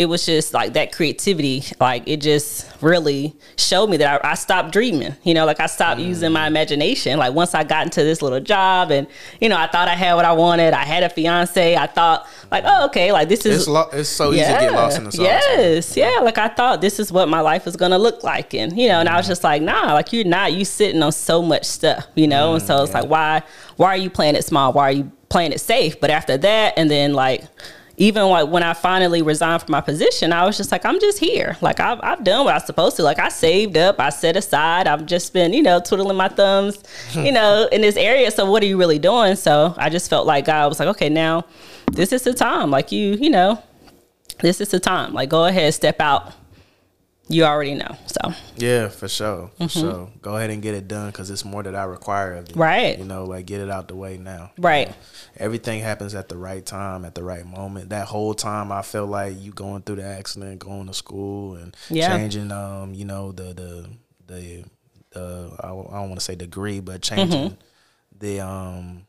it 0.00 0.08
was 0.08 0.24
just 0.24 0.54
like 0.54 0.72
that 0.72 0.92
creativity. 0.92 1.62
Like 1.78 2.04
it 2.06 2.22
just 2.22 2.66
really 2.80 3.36
showed 3.58 3.90
me 3.90 3.98
that 3.98 4.24
I, 4.24 4.30
I 4.30 4.34
stopped 4.34 4.72
dreaming. 4.72 5.14
You 5.24 5.34
know, 5.34 5.44
like 5.44 5.60
I 5.60 5.66
stopped 5.66 6.00
mm. 6.00 6.06
using 6.06 6.32
my 6.32 6.46
imagination. 6.46 7.18
Like 7.18 7.34
once 7.34 7.54
I 7.54 7.64
got 7.64 7.84
into 7.84 8.02
this 8.02 8.22
little 8.22 8.40
job, 8.40 8.90
and 8.92 9.06
you 9.42 9.50
know, 9.50 9.58
I 9.58 9.66
thought 9.66 9.88
I 9.88 9.94
had 9.94 10.14
what 10.14 10.24
I 10.24 10.32
wanted. 10.32 10.72
I 10.72 10.86
had 10.86 11.02
a 11.02 11.10
fiance. 11.10 11.76
I 11.76 11.86
thought 11.86 12.26
like, 12.50 12.64
oh, 12.66 12.86
okay, 12.86 13.12
like 13.12 13.28
this 13.28 13.44
is 13.44 13.58
It's 13.58 13.68
lo- 13.68 13.90
it's 13.92 14.08
so 14.08 14.32
easy 14.32 14.44
to 14.44 14.48
get 14.48 14.72
lost 14.72 14.96
in 14.96 15.04
the 15.04 15.12
sauce. 15.12 15.22
Yes, 15.22 15.96
yeah. 15.98 16.20
Like 16.22 16.38
I 16.38 16.48
thought 16.48 16.80
this 16.80 16.98
is 16.98 17.12
what 17.12 17.28
my 17.28 17.42
life 17.42 17.66
was 17.66 17.76
gonna 17.76 17.98
look 17.98 18.24
like, 18.24 18.54
and 18.54 18.78
you 18.78 18.88
know, 18.88 19.00
and 19.00 19.08
I 19.08 19.18
was 19.18 19.26
mm. 19.26 19.30
just 19.30 19.44
like, 19.44 19.60
nah, 19.60 19.92
like 19.92 20.14
you're 20.14 20.24
not. 20.24 20.54
You 20.54 20.64
sitting 20.64 21.02
on 21.02 21.12
so 21.12 21.42
much 21.42 21.66
stuff, 21.66 22.06
you 22.14 22.26
know, 22.26 22.54
and 22.54 22.62
so 22.62 22.76
mm, 22.76 22.84
it's 22.84 22.94
like, 22.94 23.10
why, 23.10 23.42
why 23.76 23.88
are 23.88 23.98
you 23.98 24.08
playing 24.08 24.34
it 24.34 24.46
small? 24.46 24.72
Why 24.72 24.84
are 24.84 24.92
you 24.92 25.12
playing 25.28 25.52
it 25.52 25.60
safe? 25.60 26.00
But 26.00 26.08
after 26.08 26.38
that, 26.38 26.72
and 26.78 26.90
then 26.90 27.12
like. 27.12 27.44
Even 28.00 28.24
like 28.30 28.48
when 28.48 28.62
I 28.62 28.72
finally 28.72 29.20
resigned 29.20 29.60
from 29.60 29.72
my 29.72 29.82
position, 29.82 30.32
I 30.32 30.46
was 30.46 30.56
just 30.56 30.72
like, 30.72 30.86
I'm 30.86 30.98
just 31.00 31.18
here. 31.18 31.58
Like 31.60 31.80
I've, 31.80 32.00
I've 32.02 32.24
done 32.24 32.46
what 32.46 32.52
I 32.52 32.56
was 32.56 32.64
supposed 32.64 32.96
to. 32.96 33.02
Like 33.02 33.18
I 33.18 33.28
saved 33.28 33.76
up, 33.76 34.00
I 34.00 34.08
set 34.08 34.36
aside. 34.36 34.86
I've 34.86 35.04
just 35.04 35.34
been, 35.34 35.52
you 35.52 35.62
know, 35.62 35.80
twiddling 35.80 36.16
my 36.16 36.28
thumbs, 36.28 36.82
you 37.12 37.30
know, 37.30 37.68
in 37.70 37.82
this 37.82 37.98
area. 37.98 38.30
So 38.30 38.50
what 38.50 38.62
are 38.62 38.66
you 38.66 38.78
really 38.78 38.98
doing? 38.98 39.36
So 39.36 39.74
I 39.76 39.90
just 39.90 40.08
felt 40.08 40.26
like 40.26 40.46
God 40.46 40.70
was 40.70 40.80
like, 40.80 40.88
okay, 40.88 41.10
now 41.10 41.44
this 41.92 42.10
is 42.10 42.22
the 42.22 42.32
time. 42.32 42.70
Like 42.70 42.90
you, 42.90 43.18
you 43.20 43.28
know, 43.28 43.62
this 44.40 44.62
is 44.62 44.70
the 44.70 44.80
time. 44.80 45.12
Like, 45.12 45.28
go 45.28 45.44
ahead, 45.44 45.74
step 45.74 46.00
out. 46.00 46.32
You 47.30 47.44
already 47.44 47.74
know. 47.74 47.96
So, 48.06 48.34
Yeah, 48.56 48.88
for 48.88 49.06
sure, 49.08 49.50
for 49.56 49.68
sure. 49.68 50.10
Go 50.20 50.36
ahead 50.36 50.50
and 50.50 50.60
get 50.60 50.74
it 50.74 50.88
done 50.88 51.06
because 51.10 51.30
it's 51.30 51.44
more 51.44 51.62
that 51.62 51.76
I 51.76 51.84
require 51.84 52.34
of 52.34 52.48
you. 52.48 52.52
Mm-hmm. 52.54 52.60
Right. 52.60 52.98
You 52.98 53.04
know, 53.04 53.24
like 53.24 53.46
get 53.46 53.60
it 53.60 53.70
out 53.70 53.86
the 53.88 53.94
way 53.94 54.16
now. 54.18 54.50
Right. 54.58 54.88
You 54.88 54.92
know, 54.92 54.98
everything 55.36 55.80
happens 55.80 56.14
at 56.16 56.28
the 56.28 56.36
right 56.36 56.66
time, 56.66 57.04
at 57.04 57.14
the 57.14 57.22
right 57.22 57.46
moment. 57.46 57.90
That 57.90 58.08
whole 58.08 58.34
time, 58.34 58.72
I 58.72 58.82
felt 58.82 59.08
like 59.10 59.40
you 59.40 59.52
going 59.52 59.82
through 59.82 59.96
the 59.96 60.04
accident, 60.04 60.58
going 60.58 60.88
to 60.88 60.92
school, 60.94 61.54
and 61.54 61.76
Yeah. 61.88 62.08
changing. 62.16 62.50
Um, 62.50 62.94
you 62.94 63.04
know 63.04 63.30
the 63.32 63.54
the 63.54 63.86
the 64.26 64.64
the 65.12 65.56
I 65.60 65.68
don't 65.68 65.88
want 66.08 66.16
to 66.16 66.20
say 66.20 66.34
degree, 66.34 66.80
but 66.80 67.00
changing 67.00 67.56
the 68.18 68.40
um. 68.40 69.06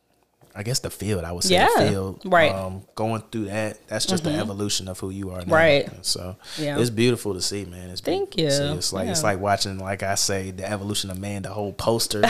I 0.54 0.64
guess 0.64 0.80
the 0.80 0.89
field, 0.89 1.24
I 1.24 1.32
would 1.32 1.43
say 1.45 1.56
Yeah, 1.56 1.70
the 1.78 1.88
field. 1.89 2.22
right. 2.26 2.52
Um, 2.54 2.84
going 2.95 3.24
through 3.32 3.45
that, 3.45 3.78
that's 3.88 4.06
just 4.06 4.24
the 4.26 4.32
evolution 4.34 4.89
of 4.89 4.99
who 4.99 5.10
you 5.10 5.30
are 5.32 5.45
now. 5.45 5.56
Right. 5.56 5.88
And 5.88 6.06
so 6.06 6.36
Yeah. 6.58 6.78
it's 6.78 6.89
beautiful 6.89 7.34
to 7.36 7.41
see, 7.41 7.64
man. 7.64 7.89
It's 7.89 8.02
Thank 8.02 8.36
beautiful 8.36 8.58
to 8.58 8.64
see. 8.66 8.72
you. 8.72 8.78
It's 8.78 8.91
like 8.93 9.08
it's 9.08 9.24
like 9.24 9.39
watching, 9.39 9.78
like 9.80 10.04
I 10.04 10.16
say, 10.16 10.52
the 10.52 10.70
evolution 10.70 11.10
of 11.10 11.18
man, 11.20 11.43
the 11.43 11.49
whole 11.49 11.72
poster. 11.74 12.22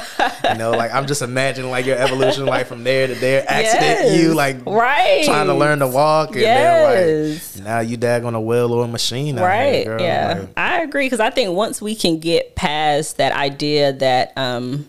you 0.49 0.57
know, 0.57 0.69
like 0.71 0.93
I'm 0.93 1.07
just 1.07 1.21
imagining 1.23 1.71
like 1.71 1.85
your 1.87 1.97
evolution, 1.97 2.45
like 2.45 2.67
from 2.67 2.83
there 2.83 3.07
to 3.07 3.15
there, 3.15 3.43
accident, 3.47 4.15
you 4.21 4.33
like 4.35 4.63
Right. 4.67 5.23
trying 5.25 5.47
to 5.47 5.55
learn 5.55 5.79
to 5.79 5.87
walk, 5.87 6.29
and 6.33 6.41
Yes. 6.41 7.53
then 7.55 7.63
like 7.63 7.65
now 7.73 7.79
you 7.79 7.97
dag 7.97 8.23
on 8.23 8.35
a 8.35 8.41
well 8.41 8.71
or 8.71 8.85
a 8.85 8.87
machine, 8.87 9.39
right. 9.39 9.83
here, 9.83 9.99
yeah. 9.99 10.35
Like, 10.41 10.49
I 10.57 10.81
agree. 10.83 11.09
Cause 11.09 11.19
I 11.19 11.31
think 11.31 11.55
once 11.55 11.81
we 11.81 11.95
can 11.95 12.19
get 12.19 12.55
past 12.55 13.17
that 13.17 13.31
idea 13.33 13.93
that, 13.93 14.33
um, 14.37 14.85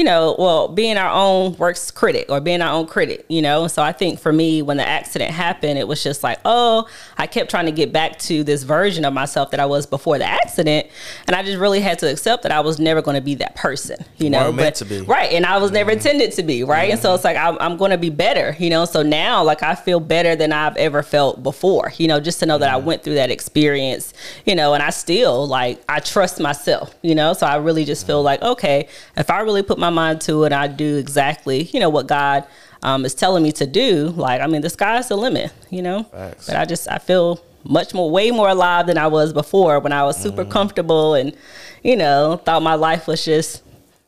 you 0.00 0.04
know, 0.04 0.34
well, 0.38 0.66
being 0.66 0.96
our 0.96 1.10
own 1.10 1.54
works 1.58 1.90
critic 1.90 2.30
or 2.30 2.40
being 2.40 2.62
our 2.62 2.72
own 2.72 2.86
critic, 2.86 3.26
you 3.28 3.42
know. 3.42 3.66
So 3.66 3.82
I 3.82 3.92
think 3.92 4.18
for 4.18 4.32
me, 4.32 4.62
when 4.62 4.78
the 4.78 4.88
accident 4.88 5.30
happened, 5.30 5.78
it 5.78 5.86
was 5.86 6.02
just 6.02 6.22
like, 6.22 6.38
oh, 6.46 6.88
I 7.18 7.26
kept 7.26 7.50
trying 7.50 7.66
to 7.66 7.70
get 7.70 7.92
back 7.92 8.18
to 8.20 8.42
this 8.42 8.62
version 8.62 9.04
of 9.04 9.12
myself 9.12 9.50
that 9.50 9.60
I 9.60 9.66
was 9.66 9.84
before 9.84 10.16
the 10.16 10.24
accident, 10.24 10.86
and 11.26 11.36
I 11.36 11.42
just 11.42 11.58
really 11.58 11.80
had 11.80 11.98
to 11.98 12.10
accept 12.10 12.44
that 12.44 12.50
I 12.50 12.60
was 12.60 12.78
never 12.78 13.02
going 13.02 13.16
to 13.16 13.20
be 13.20 13.34
that 13.34 13.56
person, 13.56 14.02
you 14.16 14.30
know. 14.30 14.50
meant 14.50 14.56
but 14.56 14.74
to 14.76 14.84
be. 14.86 15.02
right, 15.02 15.34
and 15.34 15.44
I 15.44 15.58
was 15.58 15.70
never 15.70 15.90
mm-hmm. 15.90 15.98
intended 15.98 16.32
to 16.32 16.44
be, 16.44 16.64
right. 16.64 16.90
And 16.90 16.98
so 16.98 17.10
mm-hmm. 17.10 17.16
it's 17.16 17.24
like 17.24 17.36
I'm, 17.36 17.58
I'm 17.60 17.76
going 17.76 17.90
to 17.90 17.98
be 17.98 18.08
better, 18.08 18.56
you 18.58 18.70
know. 18.70 18.86
So 18.86 19.02
now, 19.02 19.44
like 19.44 19.62
I 19.62 19.74
feel 19.74 20.00
better 20.00 20.34
than 20.34 20.50
I've 20.50 20.78
ever 20.78 21.02
felt 21.02 21.42
before, 21.42 21.92
you 21.98 22.08
know, 22.08 22.20
just 22.20 22.40
to 22.40 22.46
know 22.46 22.56
that 22.56 22.70
I 22.70 22.78
mm-hmm. 22.78 22.86
went 22.86 23.04
through 23.04 23.16
that 23.16 23.30
experience, 23.30 24.14
you 24.46 24.54
know, 24.54 24.72
and 24.72 24.82
I 24.82 24.88
still 24.88 25.46
like 25.46 25.82
I 25.90 26.00
trust 26.00 26.40
myself, 26.40 26.94
you 27.02 27.14
know. 27.14 27.34
So 27.34 27.46
I 27.46 27.56
really 27.56 27.84
just 27.84 28.06
feel 28.06 28.22
like 28.22 28.40
okay, 28.40 28.88
if 29.18 29.28
I 29.28 29.40
really 29.40 29.62
put 29.62 29.78
my 29.78 29.89
mind 29.90 30.20
to 30.22 30.44
it, 30.44 30.52
I 30.52 30.66
do 30.68 30.96
exactly, 30.96 31.62
you 31.64 31.80
know, 31.80 31.88
what 31.88 32.06
God 32.06 32.46
um, 32.82 33.04
is 33.04 33.14
telling 33.14 33.42
me 33.42 33.52
to 33.52 33.66
do. 33.66 34.08
Like 34.16 34.40
I 34.40 34.46
mean, 34.46 34.62
the 34.62 34.70
sky's 34.70 35.08
the 35.08 35.16
limit, 35.16 35.52
you 35.70 35.82
know. 35.82 36.04
Facts. 36.04 36.46
But 36.46 36.56
I 36.56 36.64
just 36.64 36.88
I 36.88 36.98
feel 36.98 37.40
much 37.64 37.92
more, 37.92 38.10
way 38.10 38.30
more 38.30 38.48
alive 38.48 38.86
than 38.86 38.96
I 38.96 39.06
was 39.08 39.32
before 39.32 39.80
when 39.80 39.92
I 39.92 40.02
was 40.04 40.16
super 40.16 40.44
comfortable 40.46 41.14
and, 41.14 41.36
you 41.82 41.94
know, 41.94 42.40
thought 42.44 42.62
my 42.62 42.74
life 42.74 43.06
was 43.06 43.22
just 43.24 43.62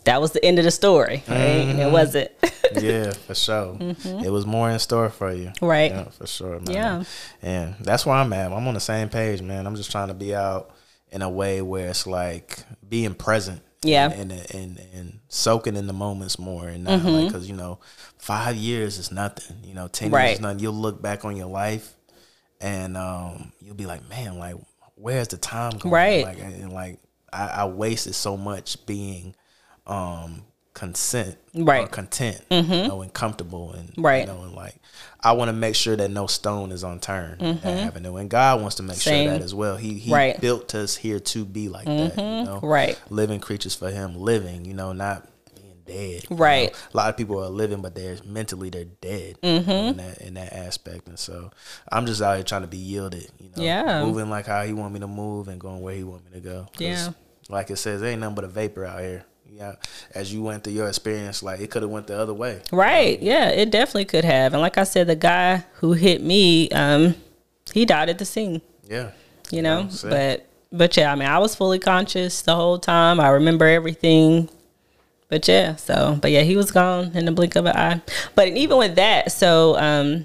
that 0.05 0.21
was 0.21 0.33
the 0.33 0.45
end 0.45 0.59
of 0.59 0.65
the 0.65 0.71
story, 0.71 1.23
right? 1.29 1.37
And 1.37 1.79
it 1.79 1.93
wasn't. 1.93 2.31
yeah, 2.81 3.13
for 3.13 3.35
sure. 3.35 3.77
It 3.81 4.31
was 4.31 4.47
more 4.47 4.71
in 4.71 4.79
store 4.79 5.11
for 5.11 5.33
you, 5.33 5.49
Mm-hmm. 5.49 5.67
Right. 5.67 5.91
Yeah, 5.93 6.05
for 6.05 6.27
sure, 6.27 6.61
man. 6.61 6.71
Yeah. 6.71 7.05
and 7.43 7.75
that's 7.81 8.07
where 8.07 8.17
I'm 8.17 8.33
at. 8.33 8.53
I'm 8.53 8.67
on 8.67 8.75
the 8.75 8.81
same 8.81 9.09
page, 9.11 9.43
man. 9.43 9.67
I'm 9.67 9.77
just 9.77 9.91
trying 9.91 10.09
to 10.09 10.15
be 10.15 10.35
out 10.35 10.71
in 11.11 11.23
a 11.23 11.29
way 11.29 11.61
where 11.63 11.89
it's 11.91 12.07
like 12.07 12.59
being 12.89 13.15
present. 13.15 13.61
Yeah. 13.85 14.11
And 14.11 14.31
and 14.33 14.55
and, 14.55 14.79
and 14.95 15.21
soaking 15.29 15.77
in 15.77 15.87
the 15.87 15.93
moments 15.93 16.39
more, 16.39 16.69
and 16.69 16.85
not 16.85 17.03
like 17.05 17.27
because 17.27 17.49
you 17.49 17.57
know, 17.57 17.79
five 18.19 18.57
years 18.57 18.99
is 18.99 19.11
nothing. 19.13 19.57
You 19.65 19.75
know, 19.75 19.89
ten 19.89 20.11
years 20.13 20.35
is 20.35 20.41
nothing. 20.41 20.61
You'll 20.61 20.73
look 20.75 21.03
back 21.03 21.25
on 21.25 21.37
your 21.37 21.49
life, 21.49 21.93
and 22.61 22.97
um, 22.97 23.53
you'll 23.61 23.75
be 23.75 23.87
like, 23.87 24.09
man, 24.09 24.39
like 24.39 24.57
where's 24.95 25.29
the 25.29 25.37
time 25.37 25.79
going? 25.79 25.93
Right. 25.93 26.25
Like 26.25 26.39
and 26.39 26.73
like 26.73 26.99
I, 27.33 27.47
I 27.49 27.65
wasted 27.67 28.15
so 28.15 28.37
much 28.37 28.85
being 28.87 29.35
um 29.87 30.45
consent 30.75 31.37
or 31.55 31.65
Right. 31.65 31.83
Mm-hmm. 31.85 31.93
content 31.93 32.45
you 32.51 32.63
know 32.63 33.03
and 33.03 33.13
comfortable 33.13 33.73
and 33.73 33.93
Right. 33.99 34.27
you 34.27 34.33
know 34.33 34.43
and 34.43 34.55
like 34.55 34.77
I 35.25 35.33
want 35.33 35.49
to 35.51 35.53
make 35.53 35.75
sure 35.77 35.95
that 35.95 36.11
no 36.11 36.27
stone 36.27 36.73
is 36.73 36.83
unturned 36.83 37.41
in 37.43 37.59
that 37.61 37.79
avenue 37.87 38.17
and 38.17 38.29
God 38.29 38.61
wants 38.61 38.77
to 38.77 38.83
make 38.83 38.97
Mm-hmm. 38.97 39.01
Same. 39.01 39.29
sure 39.29 39.39
that 39.39 39.45
as 39.45 39.55
well 39.55 39.77
he 39.77 39.95
he 39.95 40.13
Right. 40.13 40.33
Mm-hmm. 40.35 40.41
built 40.41 40.75
us 40.75 40.97
here 40.97 41.21
to 41.21 41.45
be 41.45 41.69
like 41.69 41.87
that 41.87 42.17
you 42.17 42.45
know 42.45 42.61
Right. 42.63 42.99
living 43.11 43.39
creatures 43.41 43.75
for 43.75 43.91
him 43.91 44.17
living 44.17 44.65
you 44.65 44.75
know 44.75 44.93
not 44.93 45.29
being 45.55 45.77
dead 45.87 46.25
you 46.29 46.37
Right. 46.37 46.73
know? 46.73 46.79
a 46.93 46.97
lot 46.97 47.09
of 47.11 47.17
people 47.17 47.39
are 47.43 47.49
living 47.49 47.83
but 47.83 47.95
they're 47.95 48.17
mentally 48.27 48.71
they're 48.71 48.85
dead 48.85 49.39
in 49.43 49.97
that 49.97 50.19
in 50.19 50.35
that 50.35 50.53
aspect 50.53 51.07
and 51.09 51.19
so 51.19 51.51
I'm 51.91 52.07
just 52.07 52.21
out 52.21 52.35
here 52.37 52.45
trying 52.45 52.63
to 52.63 52.69
be 52.69 52.79
yielded 52.79 53.29
you 53.39 53.51
know 53.57 53.63
Yeah. 53.63 54.05
moving 54.05 54.29
like 54.29 54.47
how 54.47 54.65
he 54.65 54.73
want 54.73 54.93
me 54.93 55.01
to 55.01 55.07
move 55.09 55.47
and 55.49 55.61
going 55.61 55.81
where 55.83 55.95
he 55.95 56.03
want 56.05 56.25
me 56.25 56.33
to 56.33 56.41
go. 56.41 56.67
Yeah. 56.79 57.11
like 57.49 57.71
it 57.71 57.77
says, 57.77 58.01
there 58.01 58.11
ain't 58.11 58.21
nothing 58.21 58.35
but 58.37 58.45
a 58.45 58.49
vapor 58.49 58.85
out 58.85 59.01
here. 59.01 59.25
Yeah, 59.55 59.75
as 60.15 60.33
you 60.33 60.43
went 60.43 60.65
through 60.65 60.73
your 60.73 60.89
experience, 60.89 61.43
like 61.43 61.61
it 61.61 61.71
could 61.71 61.83
have 61.83 61.91
went 61.91 62.07
the 62.07 62.19
other 62.19 62.33
way. 62.33 62.63
Right. 62.73 63.21
Yeah, 63.21 63.51
it 63.51 63.71
definitely 63.71 64.07
could 64.07 64.25
have. 64.25 64.55
And 64.55 64.63
like 64.63 64.79
I 64.79 64.85
said, 64.85 65.09
the 65.09 65.17
guy 65.17 65.65
who 65.75 65.93
hit 65.93 66.23
me, 66.23 66.71
um, 66.71 67.15
he 67.75 67.85
died 67.85 68.09
at 68.09 68.19
the 68.19 68.25
scene. 68.25 68.63
Yeah, 68.89 69.11
You 69.51 69.61
know, 69.61 69.89
Yeah, 69.91 70.11
but 70.11 70.47
but 70.73 70.97
yeah, 70.97 71.13
I 71.13 71.17
mean, 71.17 71.29
I 71.29 71.39
was 71.39 71.55
fully 71.55 71.79
conscious 71.79 72.41
the 72.41 72.57
whole 72.57 72.79
time. 72.79 73.21
I 73.21 73.29
remember 73.29 73.67
everything. 73.67 74.49
But 75.29 75.47
yeah, 75.47 75.77
so 75.77 76.19
but 76.21 76.31
yeah, 76.31 76.43
he 76.43 76.57
was 76.57 76.71
gone 76.71 77.13
in 77.15 77.27
the 77.27 77.33
blink 77.33 77.55
of 77.55 77.67
an 77.67 77.77
eye. 77.77 78.01
But 78.35 78.49
even 78.49 78.79
with 78.79 78.95
that, 78.95 79.33
so 79.33 79.77
um 79.79 80.25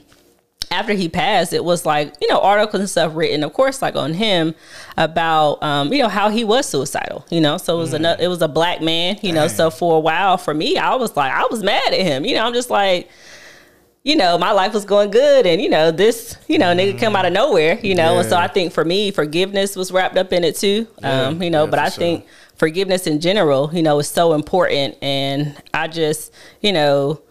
after 0.70 0.94
he 0.94 1.08
passed, 1.08 1.54
it 1.54 1.64
was 1.64 1.86
like, 1.86 2.14
you 2.20 2.28
know, 2.28 2.40
articles 2.40 2.82
and 2.82 2.90
stuff 2.90 3.16
written, 3.16 3.44
of 3.44 3.54
course, 3.54 3.82
like 3.82 3.96
on 3.96 4.14
him 4.14 4.54
about, 4.98 5.62
um, 5.64 5.94
you 5.94 6.02
know, 6.02 6.10
how 6.10 6.30
he 6.30 6.44
was 6.44 6.68
suicidal, 6.68 7.26
you 7.30 7.40
know, 7.40 7.58
so 7.58 7.78
it 7.78 7.80
was 7.80 7.94
another, 7.94 8.22
it 8.22 8.28
was 8.28 8.42
a 8.42 8.48
black 8.48 8.82
man, 8.82 9.18
you 9.22 9.32
know, 9.32 9.48
so 9.48 9.70
for 9.70 9.98
a 9.98 10.00
while 10.00 10.38
for 10.38 10.54
me, 10.54 10.78
I 10.78 10.96
was 10.96 11.16
like, 11.16 11.32
I 11.32 11.48
was 11.50 11.64
mad 11.64 11.94
at 11.94 12.02
him, 12.02 12.26
you 12.26 12.36
know, 12.36 12.46
I'm 12.46 12.54
just 12.54 12.70
like, 12.70 13.10
you 14.04 14.16
know, 14.16 14.38
my 14.38 14.52
life 14.52 14.74
was 14.74 14.86
going 14.86 15.12
good 15.12 15.46
and, 15.46 15.62
you 15.62 15.70
know, 15.70 15.92
this, 15.92 16.38
you 16.48 16.58
know, 16.58 16.68
nigga 16.68 17.00
come 17.00 17.16
out 17.16 17.26
of 17.26 17.34
nowhere, 17.34 17.80
you 17.82 17.96
know, 17.96 18.20
and 18.20 18.30
so 18.30 18.38
I 18.38 18.48
think 18.48 18.74
for 18.74 18.86
me, 18.86 19.12
forgiveness 19.12 19.76
was 19.76 19.92
wrapped 19.92 20.18
up 20.18 20.32
in 20.34 20.44
it 20.44 20.56
too, 20.56 20.88
um, 21.04 21.42
you 21.42 21.50
know, 21.50 21.66
yeah, 21.66 21.70
but 21.70 21.80
I 21.80 21.90
sure. 21.90 22.00
think 22.00 22.26
forgiveness 22.56 23.08
in 23.08 23.20
general, 23.20 23.70
you 23.74 23.84
know, 23.84 24.00
is 24.00 24.08
so 24.08 24.34
important 24.34 24.98
and 25.02 25.62
I 25.74 25.88
just, 25.88 26.34
you 26.62 26.74
know, 26.74 27.22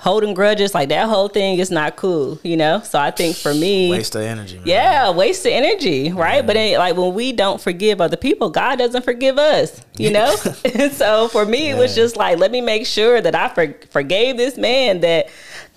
holding 0.00 0.32
grudges 0.32 0.74
like 0.74 0.88
that 0.88 1.08
whole 1.08 1.28
thing 1.28 1.58
is 1.58 1.70
not 1.70 1.94
cool, 1.94 2.40
you 2.42 2.56
know. 2.56 2.80
So 2.80 2.98
I 2.98 3.10
think 3.10 3.36
for 3.36 3.52
me, 3.52 3.90
waste 3.90 4.14
of 4.14 4.22
energy. 4.22 4.56
Man. 4.56 4.66
yeah, 4.66 5.10
wasted 5.10 5.52
energy, 5.52 6.10
right? 6.10 6.44
But 6.44 6.56
it, 6.56 6.78
like 6.78 6.96
when 6.96 7.12
we 7.12 7.32
don't 7.32 7.60
forgive 7.60 8.00
other 8.00 8.16
people, 8.16 8.48
God 8.48 8.78
doesn't 8.78 9.04
forgive 9.04 9.38
us, 9.38 9.80
you 9.98 10.10
know. 10.10 10.34
and 10.64 10.90
so 11.00 11.28
for 11.28 11.44
me, 11.44 11.68
it 11.68 11.76
was 11.76 11.94
just 11.94 12.16
like, 12.16 12.38
let 12.38 12.50
me 12.50 12.62
make 12.62 12.86
sure 12.86 13.20
that 13.20 13.34
I 13.34 13.48
for, 13.50 13.74
forgave 13.90 14.38
this 14.38 14.56
man 14.56 15.00
that 15.00 15.28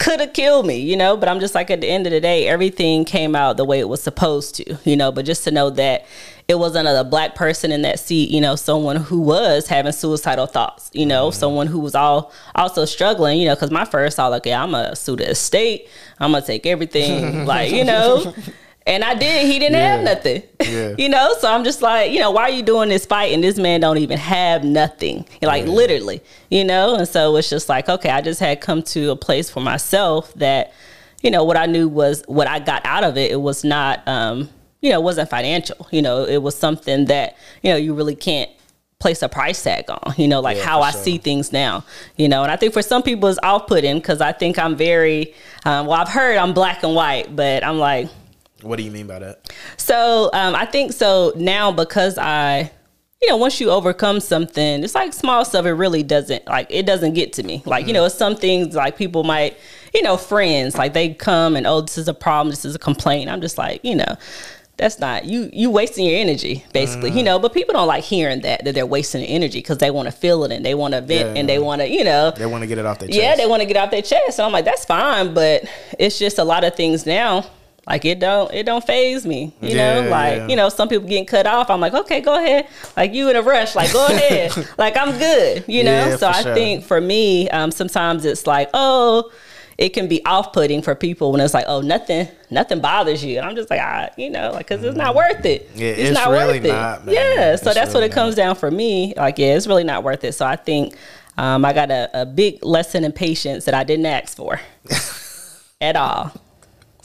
could 0.04 0.20
have 0.20 0.34
killed 0.34 0.66
me, 0.66 0.78
you 0.78 0.98
know. 0.98 1.16
But 1.16 1.30
I'm 1.30 1.40
just 1.40 1.56
like, 1.56 1.72
at 1.72 1.82
the 1.82 1.88
end 1.88 2.06
of 2.06 2.12
the 2.12 2.20
day, 2.20 2.48
everything 2.48 3.06
came 3.06 3.36
out 3.36 3.58
the 3.58 3.66
way 3.66 3.80
it 3.80 3.88
was 3.88 4.04
supposed 4.04 4.56
to, 4.56 4.78
you 4.84 4.98
know. 4.98 5.12
But 5.12 5.26
just 5.26 5.44
to 5.46 5.52
know 5.52 5.70
that 5.72 6.06
it 6.50 6.56
was 6.56 6.76
another 6.76 7.10
black 7.10 7.36
person 7.36 7.72
in 7.72 7.84
that 7.84 8.00
seat, 8.00 8.30
you 8.30 8.42
know, 8.42 8.56
someone 8.58 8.98
who 8.98 9.22
was 9.22 9.68
having 9.68 9.94
suicidal 9.94 10.46
thoughts, 10.46 10.90
you 10.94 11.06
know, 11.06 11.30
mm-hmm. 11.30 11.40
someone 11.40 11.68
who 11.68 11.80
was 11.80 11.96
all 11.96 12.34
also 12.56 12.84
struggling, 12.84 13.40
you 13.40 13.48
know, 13.48 13.56
because 13.56 13.72
my 13.72 13.86
first 13.86 14.18
thought, 14.18 14.32
like, 14.32 14.46
yeah, 14.46 14.62
I'm 14.62 14.72
gonna 14.72 14.96
sue 14.96 15.16
the 15.16 15.32
estate, 15.32 15.88
I'm 16.20 16.34
gonna 16.34 16.46
take 16.46 16.66
everything, 16.66 17.46
like, 17.46 17.72
you 17.72 17.86
know. 17.86 18.34
And 18.86 19.04
I 19.04 19.16
did. 19.16 19.48
He 19.48 19.60
didn't 19.60 19.76
have 19.80 20.02
nothing. 20.04 20.44
Yeah. 20.62 20.96
you 20.98 21.08
know, 21.08 21.34
so 21.40 21.52
I'm 21.52 21.64
just 21.64 21.82
like, 21.82 22.12
you 22.12 22.20
know, 22.20 22.32
why 22.32 22.44
are 22.44 22.50
you 22.50 22.64
doing 22.64 22.90
this 22.90 23.06
fight? 23.06 23.32
And 23.34 23.42
this 23.44 23.58
man 23.58 23.80
don't 23.80 23.98
even 23.98 24.18
have 24.18 24.64
nothing. 24.66 25.26
Like 25.42 25.66
Yeah. 25.66 25.72
literally, 25.72 26.22
you 26.50 26.66
know? 26.66 26.96
And 26.96 27.08
so 27.08 27.36
it's 27.38 27.50
just 27.50 27.70
like, 27.70 27.88
okay, 27.88 28.10
I 28.10 28.20
just 28.22 28.40
had 28.42 28.60
come 28.60 28.84
to 28.84 29.12
a 29.12 29.16
place 29.16 29.50
for 29.50 29.62
myself 29.62 30.34
that, 30.36 30.74
you 31.22 31.32
know, 31.32 31.46
what 31.46 31.56
I 31.56 31.66
knew 31.66 31.88
was 31.88 32.24
what 32.28 32.48
I 32.48 32.60
got 32.60 32.86
out 32.86 33.06
of 33.06 33.18
it, 33.18 33.32
it 33.32 33.42
was 33.42 33.64
not 33.64 34.06
um, 34.08 34.50
you 34.82 34.90
know, 34.90 35.00
it 35.00 35.04
wasn't 35.04 35.30
financial. 35.30 35.88
You 35.92 36.02
know, 36.02 36.26
it 36.26 36.42
was 36.42 36.58
something 36.58 37.06
that, 37.06 37.38
you 37.62 37.72
know, 37.72 37.78
you 37.78 37.94
really 37.94 38.16
can't 38.16 38.50
place 39.00 39.22
a 39.22 39.30
price 39.30 39.64
tag 39.64 39.86
on, 39.90 40.14
you 40.18 40.28
know, 40.28 40.42
like 40.42 40.58
Yeah, 40.58 40.66
how 40.66 40.82
I 40.82 40.92
sure. 40.92 41.02
see 41.04 41.18
things 41.18 41.54
now, 41.54 41.86
you 42.18 42.28
know, 42.28 42.44
and 42.44 42.52
I 42.52 42.58
think 42.58 42.74
for 42.74 42.82
some 42.82 43.02
people 43.02 43.30
it's 43.30 43.40
off 43.44 43.68
putting 43.68 43.96
because 43.96 44.20
I 44.20 44.34
think 44.34 44.60
I'm 44.60 44.76
very, 44.76 45.34
um, 45.64 45.88
well, 45.88 46.02
I've 46.02 46.10
heard 46.10 46.38
I'm 46.38 46.54
black 46.54 46.84
and 46.84 46.96
white, 46.96 47.34
but 47.34 47.64
I'm 47.64 47.80
like, 47.80 48.10
What 48.64 48.78
do 48.78 48.84
you 48.84 48.92
mean 48.92 49.08
by 49.08 49.20
that? 49.20 49.54
so 49.78 50.30
um, 50.34 50.56
I 50.56 50.66
think 50.66 50.94
so 50.94 51.34
now 51.36 51.72
because 51.72 52.18
I, 52.18 52.72
you 53.22 53.30
know, 53.30 53.38
once 53.38 53.60
you 53.62 53.70
overcome 53.70 54.20
something, 54.20 54.84
it's 54.84 54.96
like 54.96 55.14
small 55.14 55.46
stuff. 55.46 55.66
It 55.66 55.74
really 55.74 56.04
doesn't 56.04 56.46
like 56.48 56.68
it 56.70 56.86
doesn't 56.86 57.14
get 57.14 57.34
to 57.34 57.44
me. 57.44 57.62
Like 57.66 57.88
you 57.88 57.94
know, 57.94 58.08
some 58.08 58.36
things 58.36 58.76
like 58.76 58.98
people 58.98 59.24
might, 59.24 59.58
you 59.94 60.02
know, 60.02 60.18
friends 60.18 60.76
like 60.78 60.94
they 60.94 61.14
come 61.14 61.56
and 61.56 61.66
oh, 61.68 61.82
this 61.82 61.98
is 61.98 62.08
a 62.08 62.14
problem, 62.14 62.50
this 62.52 62.66
is 62.66 62.76
a 62.76 62.80
complaint. 62.80 63.30
I'm 63.30 63.42
just 63.42 63.58
like, 63.58 63.84
you 63.84 63.96
know. 63.96 64.18
That's 64.76 64.98
not 64.98 65.26
you. 65.26 65.52
You 65.54 65.70
wasting 65.70 66.04
your 66.04 66.20
energy, 66.20 66.66
basically, 66.74 67.12
you 67.12 67.22
know. 67.22 67.38
But 67.38 67.54
people 67.54 67.74
don't 67.76 67.86
like 67.88 68.04
hearing 68.04 68.42
that 68.42 68.66
that 68.66 68.74
they're 68.74 68.88
wasting 68.88 69.22
their 69.22 69.30
energy 69.30 69.60
because 69.60 69.78
they 69.78 69.92
want 69.92 70.08
to 70.08 70.12
feel 70.12 70.44
it 70.46 70.52
and 70.52 70.66
they 70.66 70.74
want 70.74 70.96
to 70.96 71.02
vent 71.02 71.36
Yeah. 71.36 71.40
and 71.40 71.48
they 71.48 71.60
want 71.60 71.82
to, 71.84 71.88
you 71.88 72.04
know, 72.04 72.32
They 72.32 72.48
want 72.48 72.64
to 72.64 72.68
get 72.68 72.80
it 72.80 72.86
off 72.86 72.98
their 72.98 73.08
chest. 73.08 73.20
yeah, 73.22 73.36
they 73.36 73.46
want 73.46 73.62
to 73.62 73.68
get 73.68 73.78
off 73.78 73.92
their 73.92 74.02
chest. 74.02 74.40
And 74.40 74.48
I'm 74.48 74.52
like, 74.52 74.66
that's 74.66 74.84
fine, 74.84 75.36
but 75.36 75.64
it's 76.00 76.18
just 76.18 76.40
a 76.40 76.44
lot 76.44 76.64
of 76.64 76.76
things 76.76 77.06
now. 77.06 77.46
Like 77.86 78.06
it 78.06 78.20
don't 78.20 78.54
it 78.54 78.66
don't 78.66 78.86
phase 78.86 79.26
me. 79.26 79.54
You 79.62 79.76
know, 79.76 80.08
like, 80.10 80.38
yeah. 80.38 80.48
you 80.48 80.56
know, 80.56 80.70
some 80.70 80.88
people 80.88 81.08
getting 81.08 81.26
cut 81.26 81.46
off. 81.46 81.70
I'm 81.70 81.82
like, 81.82 81.94
okay, 81.94 82.22
go 82.22 82.38
ahead. 82.38 82.68
Like 82.96 83.14
you 83.14 83.30
in 83.30 83.36
a 83.36 83.42
rush, 83.42 83.76
like 83.76 83.92
go 83.92 84.06
ahead. 84.10 84.54
like 84.78 84.96
I'm 84.96 85.18
good, 85.18 85.66
you 85.68 85.84
know? 85.84 86.10
Yeah, 86.10 86.16
so 86.16 86.28
I 86.28 86.44
sure. 86.44 86.54
think 86.54 86.86
for 86.86 87.02
me, 87.02 87.50
um, 87.50 87.72
sometimes 87.72 88.24
it's 88.24 88.48
like, 88.48 88.70
oh, 88.74 89.32
it 89.78 89.90
can 89.90 90.08
be 90.08 90.24
off 90.26 90.54
putting 90.54 90.82
for 90.82 90.96
people 90.96 91.34
when 91.34 91.42
it's 91.42 91.54
like, 91.54 91.66
oh, 91.68 91.82
nothing, 91.82 92.30
nothing 92.50 92.80
bothers 92.80 93.24
you. 93.24 93.38
And 93.38 93.46
I'm 93.46 93.56
just 93.56 93.70
like, 93.70 93.82
ah, 93.82 94.10
you 94.18 94.30
know, 94.30 94.52
like, 94.52 94.68
cause 94.68 94.82
it's 94.82 94.96
not 94.96 95.14
worth 95.14 95.44
it. 95.44 95.70
Yeah, 95.76 95.88
it's 95.88 96.26
really 96.28 96.62
not, 96.62 97.06
man. 97.06 97.16
Yeah. 97.16 97.56
So 97.58 97.72
It's 97.72 97.76
that's 97.76 97.94
what 97.94 98.00
really 98.00 98.12
it 98.12 98.14
comes 98.14 98.36
down 98.36 98.56
for 98.56 98.72
me. 98.72 99.14
Like, 99.18 99.38
yeah, 99.38 99.56
it's 99.56 99.68
really 99.68 99.84
not 99.84 100.04
worth 100.04 100.24
it. 100.24 100.34
So 100.36 100.46
I 100.46 100.56
think 100.56 100.96
um, 101.38 101.66
I 101.66 101.74
got 101.74 101.92
a, 101.92 102.22
a 102.22 102.26
big 102.26 102.64
lesson 102.64 103.04
in 103.04 103.12
patience 103.12 103.66
that 103.66 103.74
I 103.74 103.84
didn't 103.84 104.06
ask 104.06 104.38
for 104.38 104.62
at 105.82 105.98
all. 105.98 106.32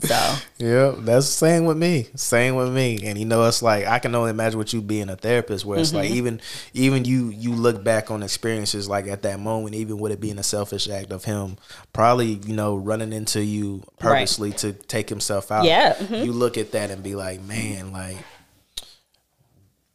So 0.03 0.36
Yeah, 0.59 0.94
that's 0.96 1.26
the 1.26 1.32
same 1.32 1.64
with 1.64 1.76
me. 1.76 2.09
Same 2.14 2.55
with 2.55 2.72
me. 2.72 3.01
And 3.05 3.18
you 3.18 3.24
know, 3.24 3.44
it's 3.44 3.62
like 3.62 3.86
I 3.86 3.99
can 3.99 4.14
only 4.14 4.30
imagine 4.30 4.59
with 4.59 4.72
you 4.72 4.80
being 4.80 5.09
a 5.09 5.16
therapist, 5.16 5.64
where 5.64 5.78
it's 5.78 5.88
Mm-hmm. 5.90 5.96
like 5.99 6.11
even 6.11 6.40
even 6.72 7.05
you 7.05 7.30
you 7.30 7.53
look 7.53 7.82
back 7.82 8.11
on 8.11 8.22
experiences 8.22 8.88
like 8.88 9.07
at 9.09 9.22
that 9.22 9.40
moment, 9.40 9.74
even 9.74 9.99
with 9.99 10.12
it 10.12 10.20
being 10.20 10.38
a 10.38 10.42
selfish 10.42 10.88
act 10.88 11.11
of 11.11 11.24
him, 11.24 11.57
probably 11.92 12.40
you 12.46 12.55
know 12.55 12.76
running 12.76 13.12
into 13.12 13.42
you 13.42 13.82
purposely 13.99 14.53
to 14.53 14.72
take 14.72 15.09
himself 15.09 15.51
out. 15.51 15.64
Yeah, 15.64 15.94
mhm. 15.94 16.24
you 16.24 16.32
look 16.32 16.57
at 16.59 16.72
that 16.72 16.90
and 16.90 17.03
be 17.03 17.14
like, 17.14 17.40
man, 17.42 17.92
like. 17.92 18.16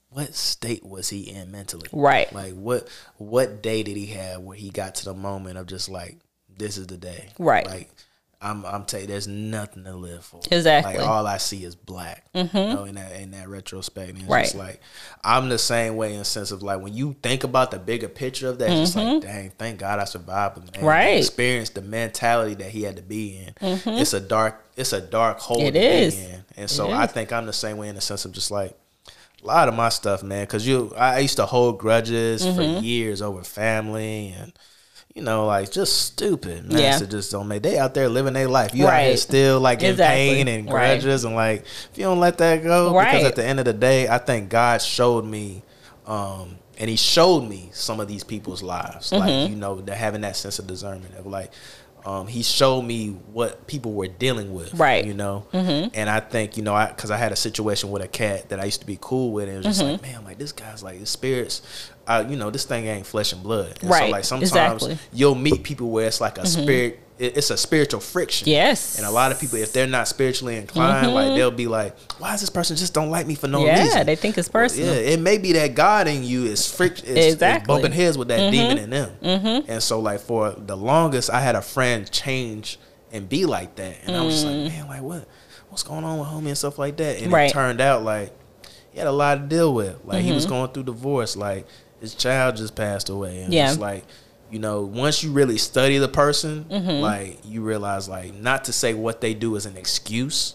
What 0.09 0.35
state 0.35 0.85
was 0.85 1.09
he 1.09 1.21
in 1.21 1.51
mentally? 1.51 1.87
Right. 1.91 2.31
Like 2.31 2.53
what 2.53 2.87
what 3.17 3.63
day 3.63 3.81
did 3.81 3.97
he 3.97 4.05
have 4.07 4.41
where 4.41 4.55
he 4.55 4.69
got 4.69 4.93
to 4.95 5.05
the 5.05 5.15
moment 5.15 5.57
of 5.57 5.65
just 5.65 5.89
like 5.89 6.17
this 6.55 6.77
is 6.77 6.85
the 6.85 6.97
day. 6.97 7.29
Right. 7.39 7.65
Like 7.65 7.89
I'm 8.43 8.65
I'm 8.65 8.83
telling 8.85 9.05
you, 9.05 9.11
there's 9.11 9.27
nothing 9.27 9.85
to 9.85 9.95
live 9.95 10.25
for. 10.25 10.41
Exactly. 10.51 10.97
Like 10.97 11.07
all 11.07 11.25
I 11.25 11.37
see 11.37 11.63
is 11.63 11.75
black. 11.75 12.25
You 12.33 12.49
know, 12.53 12.83
in 12.83 12.95
that 12.95 13.13
in 13.19 13.31
that 13.31 13.47
retrospect. 13.47 14.09
And 14.09 14.17
it's 14.19 14.27
Right. 14.27 14.43
just 14.43 14.55
like 14.55 14.81
I'm 15.23 15.47
the 15.49 15.57
same 15.57 15.95
way 15.95 16.11
in 16.13 16.19
the 16.19 16.25
sense 16.25 16.51
of 16.51 16.61
like 16.61 16.81
when 16.81 16.93
you 16.93 17.15
think 17.23 17.43
about 17.43 17.71
the 17.71 17.79
bigger 17.79 18.07
picture 18.09 18.49
of 18.49 18.59
that, 18.59 18.69
it's 18.69 18.93
just 18.93 18.95
like, 18.97 19.21
dang, 19.21 19.51
thank 19.57 19.79
God 19.79 19.99
I 19.99 20.03
survived. 20.03 20.55
But 20.55 20.63
man, 20.65 20.73
Mm-hmm. 20.73 20.85
Right. 20.85 21.03
Mm-hmm. 21.05 21.13
the 21.13 21.17
experience, 21.19 21.69
the 21.69 21.81
mentality 21.81 22.55
that 22.55 22.69
he 22.71 22.83
had 22.83 22.97
to 22.97 23.01
be 23.03 23.37
in. 23.37 23.53
It's 23.61 24.13
a 24.13 24.19
dark, 24.19 24.63
it's 24.75 24.91
a 24.93 25.01
dark 25.01 25.39
hole 25.39 25.61
It 25.61 25.71
to 25.71 25.79
is. 25.79 26.15
be 26.15 26.21
in. 26.23 26.43
And 26.57 26.69
so 26.69 26.91
I 26.91 27.07
think 27.07 27.31
I'm 27.31 27.45
the 27.45 27.53
same 27.53 27.77
way 27.77 27.87
in 27.87 27.95
the 27.95 28.01
sense 28.01 28.25
of 28.25 28.31
just 28.33 28.51
like 28.51 28.77
a 29.41 29.45
lot 29.47 29.67
of 29.69 29.73
my 29.73 29.89
stuff, 29.89 30.21
man, 30.23 30.43
because 30.45 30.67
you, 30.67 30.93
I 30.97 31.19
used 31.19 31.37
to 31.37 31.45
hold 31.45 31.79
grudges 31.79 32.43
Mm-hmm. 32.45 32.55
for 32.55 32.63
years 32.83 33.21
over 33.21 33.41
family 33.43 34.35
and. 34.37 34.51
You 35.15 35.21
know, 35.21 35.45
like 35.45 35.71
just 35.71 36.01
stupid, 36.01 36.71
man. 36.71 36.79
Yeah. 36.81 36.97
So 36.97 37.05
just 37.05 37.31
don't 37.31 37.47
make. 37.47 37.61
They 37.61 37.77
out 37.77 37.93
there 37.93 38.09
living 38.09 38.33
their 38.33 38.47
life. 38.47 38.73
You 38.73 38.87
out 38.87 39.03
here 39.03 39.15
still 39.17 39.59
like 39.59 39.83
in 39.83 39.91
Exactly. 39.91 40.15
pain 40.15 40.47
and 40.47 40.65
Right. 40.65 40.99
grudges 40.99 41.23
and 41.23 41.35
like 41.35 41.61
if 41.91 41.91
you 41.97 42.03
don't 42.05 42.19
let 42.19 42.39
that 42.39 42.63
go, 42.63 42.89
because 42.91 43.23
at 43.23 43.35
the 43.35 43.45
end 43.45 43.59
of 43.59 43.65
the 43.65 43.73
day, 43.73 44.07
I 44.07 44.17
think 44.17 44.49
God 44.49 44.81
showed 44.81 45.23
me, 45.23 45.61
um, 46.07 46.55
and 46.79 46.89
He 46.89 46.95
showed 46.95 47.41
me 47.47 47.69
some 47.73 47.99
of 47.99 48.07
these 48.07 48.23
people's 48.23 48.63
lives. 48.63 49.11
Mm-hmm. 49.11 49.19
Like 49.27 49.49
you 49.51 49.55
know, 49.55 49.81
they're 49.81 49.95
having 49.95 50.21
that 50.21 50.35
sense 50.35 50.57
of 50.57 50.65
discernment 50.65 51.13
of 51.15 51.27
like, 51.27 51.51
um, 52.05 52.27
he 52.27 52.43
showed 52.43 52.81
me 52.81 53.09
what 53.31 53.65
people 53.67 53.93
were 53.93 54.07
dealing 54.07 54.53
with, 54.53 54.73
Right. 54.73 55.05
You 55.05 55.13
know, 55.13 55.45
mm-hmm. 55.53 55.89
and 55.93 56.09
I 56.09 56.19
think 56.19 56.57
you 56.57 56.63
know, 56.63 56.73
I 56.73 56.87
because 56.87 57.11
I 57.11 57.17
had 57.17 57.31
a 57.31 57.35
situation 57.35 57.91
with 57.91 58.01
a 58.01 58.07
cat 58.07 58.49
that 58.49 58.59
I 58.59 58.65
used 58.65 58.81
to 58.81 58.85
be 58.87 58.97
cool 58.99 59.31
with, 59.31 59.47
and 59.47 59.53
it 59.53 59.65
was 59.65 59.77
just 59.77 59.81
like, 59.81 60.01
man, 60.01 60.23
like 60.25 60.37
this 60.37 60.51
guy's 60.51 60.83
like 60.83 60.99
his 60.99 61.09
spirits, 61.09 61.61
uh, 62.07 62.25
you 62.27 62.35
know, 62.35 62.49
this 62.49 62.65
thing 62.65 62.85
ain't 62.87 63.05
flesh 63.05 63.31
and 63.33 63.41
blood, 63.41 63.69
and 63.81 63.81
So 63.81 63.87
Right. 63.89 64.11
like 64.11 64.25
sometimes 64.25 64.51
Exactly. 64.51 64.97
you'll 65.13 65.35
meet 65.35 65.63
people 65.63 65.89
where 65.91 66.07
it's 66.07 66.19
like 66.19 66.37
a 66.37 66.45
spirit, 66.45 66.93
it- 66.95 66.99
it's 67.19 67.51
a 67.51 67.57
spiritual 67.57 67.99
friction, 68.01 68.47
Yes. 68.49 68.97
and 68.97 69.05
a 69.05 69.11
lot 69.11 69.31
of 69.31 69.39
people, 69.39 69.57
if 69.59 69.71
they're 69.71 69.85
not 69.87 70.07
spiritually 70.07 70.55
inclined, 70.57 71.13
like 71.13 71.35
they'll 71.35 71.51
be 71.51 71.67
like, 71.67 71.95
why 72.19 72.33
is 72.33 72.41
this 72.41 72.49
person 72.49 72.75
just 72.75 72.93
don't 72.93 73.11
like 73.11 73.27
me 73.27 73.35
for 73.35 73.47
no 73.47 73.63
yeah, 73.65 73.81
reason? 73.83 73.97
Yeah, 73.99 74.03
they 74.03 74.15
think 74.15 74.37
it's 74.37 74.49
personal. 74.49 74.87
Yeah, 74.93 74.99
it 74.99 75.19
may 75.19 75.37
be 75.37 75.53
that 75.53 75.75
God 75.75 76.07
in 76.07 76.23
you 76.23 76.45
is 76.45 76.61
fric- 76.61 77.03
is, 77.03 77.09
is 77.17 77.33
Exactly. 77.35 77.67
bumping 77.67 77.91
heads 77.91 78.17
with 78.17 78.29
that 78.29 78.51
demon 78.51 78.77
in 78.79 78.89
them. 78.89 79.11
Mm-hmm. 79.21 79.71
And 79.71 79.81
so, 79.83 79.99
like 79.99 80.21
for 80.21 80.51
the 80.51 80.75
longest, 80.75 81.29
I 81.29 81.39
had 81.39 81.55
a 81.55 81.61
friend 81.61 82.09
change 82.11 82.79
and 83.11 83.29
be 83.29 83.45
like 83.45 83.75
that, 83.75 83.95
and 84.05 84.15
I 84.15 84.21
was 84.23 84.33
just 84.33 84.45
like, 84.47 84.55
man, 84.55 84.87
like 84.87 85.01
what, 85.03 85.27
what's 85.69 85.83
going 85.83 86.03
on 86.03 86.17
with 86.19 86.27
homie 86.27 86.47
and 86.47 86.57
stuff 86.57 86.79
like 86.79 86.97
that. 86.97 87.17
And 87.21 87.27
Mm. 87.31 87.33
Right. 87.35 87.49
it 87.51 87.53
turned 87.53 87.79
out 87.79 88.03
like 88.03 88.33
he 88.91 88.97
had 88.97 89.07
a 89.07 89.11
lot 89.11 89.35
to 89.35 89.41
deal 89.41 89.71
with. 89.73 90.03
Like 90.03 90.21
he 90.21 90.29
Mm-hmm. 90.29 90.35
was 90.35 90.45
going 90.47 90.71
through 90.71 90.83
divorce. 90.83 91.35
Like 91.35 91.67
his 92.01 92.15
child 92.15 92.55
just 92.57 92.75
passed 92.75 93.09
away, 93.09 93.43
and 93.43 93.53
Yeah. 93.53 93.69
it's 93.69 93.79
like. 93.79 94.03
You 94.53 94.59
know, 94.59 94.81
once 94.83 95.23
you 95.23 95.31
really 95.31 95.57
study 95.57 95.97
the 95.97 96.07
person, 96.07 96.65
Mm-hmm. 96.69 97.01
like 97.01 97.39
you 97.43 97.61
realize, 97.61 98.07
like 98.07 98.35
not 98.35 98.65
to 98.65 98.71
say 98.73 98.93
what 98.93 99.19
they 99.19 99.33
do 99.33 99.55
is 99.55 99.65
an 99.65 99.75
excuse. 99.77 100.53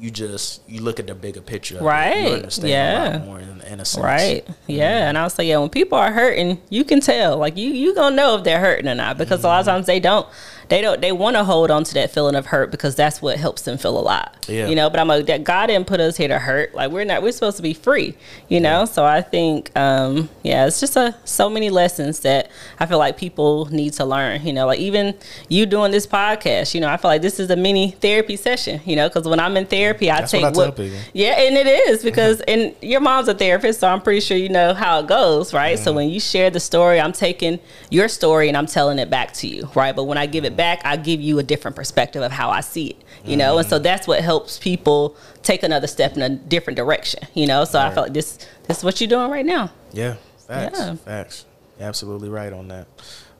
You 0.00 0.12
just 0.12 0.62
you 0.68 0.80
look 0.82 1.00
at 1.00 1.08
the 1.08 1.14
bigger 1.16 1.40
picture. 1.40 1.74
Mm-hmm. 1.74 1.84
Right. 1.84 2.28
You 2.28 2.34
understand 2.34 2.66
a 2.66 2.70
Yeah. 2.70 3.16
lot 3.18 3.26
more 3.26 3.40
in, 3.40 3.60
in 3.62 3.80
a 3.80 3.84
sense. 3.84 4.04
Right. 4.04 4.46
Yeah. 4.68 5.08
And 5.08 5.18
I'll 5.18 5.28
say, 5.28 5.42
yeah, 5.48 5.58
when 5.58 5.68
people 5.70 5.98
are 5.98 6.12
hurting, 6.12 6.60
you 6.70 6.84
can 6.84 7.00
tell. 7.00 7.36
Like 7.36 7.56
you 7.56 7.70
you 7.70 7.92
gonna 7.96 8.14
know 8.14 8.36
if 8.36 8.44
they're 8.44 8.60
hurting 8.60 8.86
or 8.86 8.94
not. 8.94 9.18
Because 9.18 9.42
a 9.42 9.48
lot 9.48 9.58
of 9.58 9.66
times 9.66 9.86
they 9.86 9.98
don't 9.98 10.28
they 10.68 10.82
don't 10.82 11.00
they 11.00 11.12
wanna 11.12 11.44
hold 11.44 11.70
on 11.70 11.84
to 11.84 11.94
that 11.94 12.10
feeling 12.10 12.34
of 12.34 12.46
hurt 12.46 12.70
because 12.70 12.94
that's 12.94 13.22
what 13.22 13.38
helps 13.38 13.62
them 13.62 13.78
feel 13.78 13.98
alive. 13.98 14.28
Yeah. 14.46 14.66
You 14.68 14.74
know, 14.74 14.90
but 14.90 15.00
I'm 15.00 15.08
like 15.08 15.26
that 15.26 15.44
God 15.44 15.66
didn't 15.66 15.86
put 15.86 16.00
us 16.00 16.16
here 16.16 16.28
to 16.28 16.38
hurt. 16.38 16.74
Like 16.74 16.90
we're 16.90 17.04
not 17.04 17.22
we're 17.22 17.32
supposed 17.32 17.56
to 17.56 17.62
be 17.62 17.74
free, 17.74 18.14
you 18.48 18.60
know? 18.60 18.84
So 18.84 19.04
I 19.04 19.22
think 19.22 19.76
um 19.76 20.28
yeah, 20.42 20.66
it's 20.66 20.80
just 20.80 20.96
a 20.96 21.14
so 21.24 21.48
many 21.48 21.70
lessons 21.70 22.20
that 22.20 22.50
I 22.78 22.86
feel 22.86 22.98
like 22.98 23.16
people 23.16 23.66
need 23.66 23.94
to 23.94 24.04
learn. 24.04 24.44
You 24.46 24.52
know, 24.52 24.66
like 24.66 24.80
even 24.80 25.14
you 25.48 25.66
doing 25.66 25.90
this 25.90 26.06
podcast, 26.06 26.74
you 26.74 26.80
know, 26.80 26.88
I 26.88 26.96
feel 26.96 27.10
like 27.10 27.22
this 27.22 27.40
is 27.40 27.50
a 27.50 27.56
mini 27.56 27.92
therapy 27.92 28.36
session, 28.36 28.80
you 28.84 28.96
know, 28.96 29.08
because 29.08 29.26
when 29.26 29.40
I'm 29.40 29.56
in 29.56 29.66
therapy 29.66 30.10
I 30.10 30.20
That's 30.20 30.32
take 30.32 30.42
what 30.42 30.56
I 30.56 30.58
what 30.58 30.90
yeah, 31.14 31.40
and 31.40 31.56
it 31.56 31.66
is 31.66 32.02
because 32.02 32.40
and 32.48 32.74
your 32.82 33.00
mom's 33.00 33.28
a 33.28 33.34
therapist, 33.34 33.80
so 33.80 33.88
I'm 33.88 34.00
pretty 34.00 34.20
sure 34.20 34.36
you 34.36 34.48
know 34.48 34.74
how 34.74 35.00
it 35.00 35.06
goes, 35.06 35.54
right? 35.54 35.78
So 35.78 35.92
when 35.92 36.08
you 36.10 36.20
share 36.20 36.50
the 36.50 36.60
story, 36.60 37.00
I'm 37.00 37.12
taking 37.12 37.58
your 37.90 38.08
story 38.08 38.48
and 38.48 38.56
I'm 38.56 38.66
telling 38.66 38.98
it 38.98 39.08
back 39.10 39.32
to 39.34 39.46
you, 39.46 39.70
right? 39.74 39.94
But 39.94 40.04
when 40.04 40.18
I 40.18 40.26
give 40.26 40.44
it 40.44 40.56
back, 40.58 40.82
I 40.84 40.96
give 40.98 41.22
you 41.22 41.38
a 41.38 41.42
different 41.42 41.74
perspective 41.76 42.22
of 42.22 42.30
how 42.30 42.50
I 42.50 42.60
see 42.60 42.88
it, 42.88 42.96
you 43.24 43.36
know? 43.38 43.56
And 43.56 43.66
so 43.66 43.78
that's 43.78 44.06
what 44.06 44.20
helps 44.20 44.58
people 44.58 45.16
take 45.42 45.62
another 45.62 45.86
step 45.86 46.14
in 46.16 46.20
a 46.22 46.28
different 46.28 46.76
direction, 46.76 47.22
you 47.32 47.46
know? 47.46 47.64
So 47.64 47.78
I 47.80 47.94
felt 47.94 48.08
like 48.08 48.12
this 48.12 48.38
this 48.66 48.78
is 48.78 48.84
what 48.84 49.00
you're 49.00 49.08
doing 49.08 49.30
right 49.30 49.46
now. 49.46 49.70
Yeah, 49.92 50.16
facts, 50.46 50.78
Yeah. 50.78 50.94
facts. 50.96 51.46
You're 51.78 51.88
absolutely 51.88 52.28
right 52.28 52.52
on 52.52 52.68
that. 52.68 52.86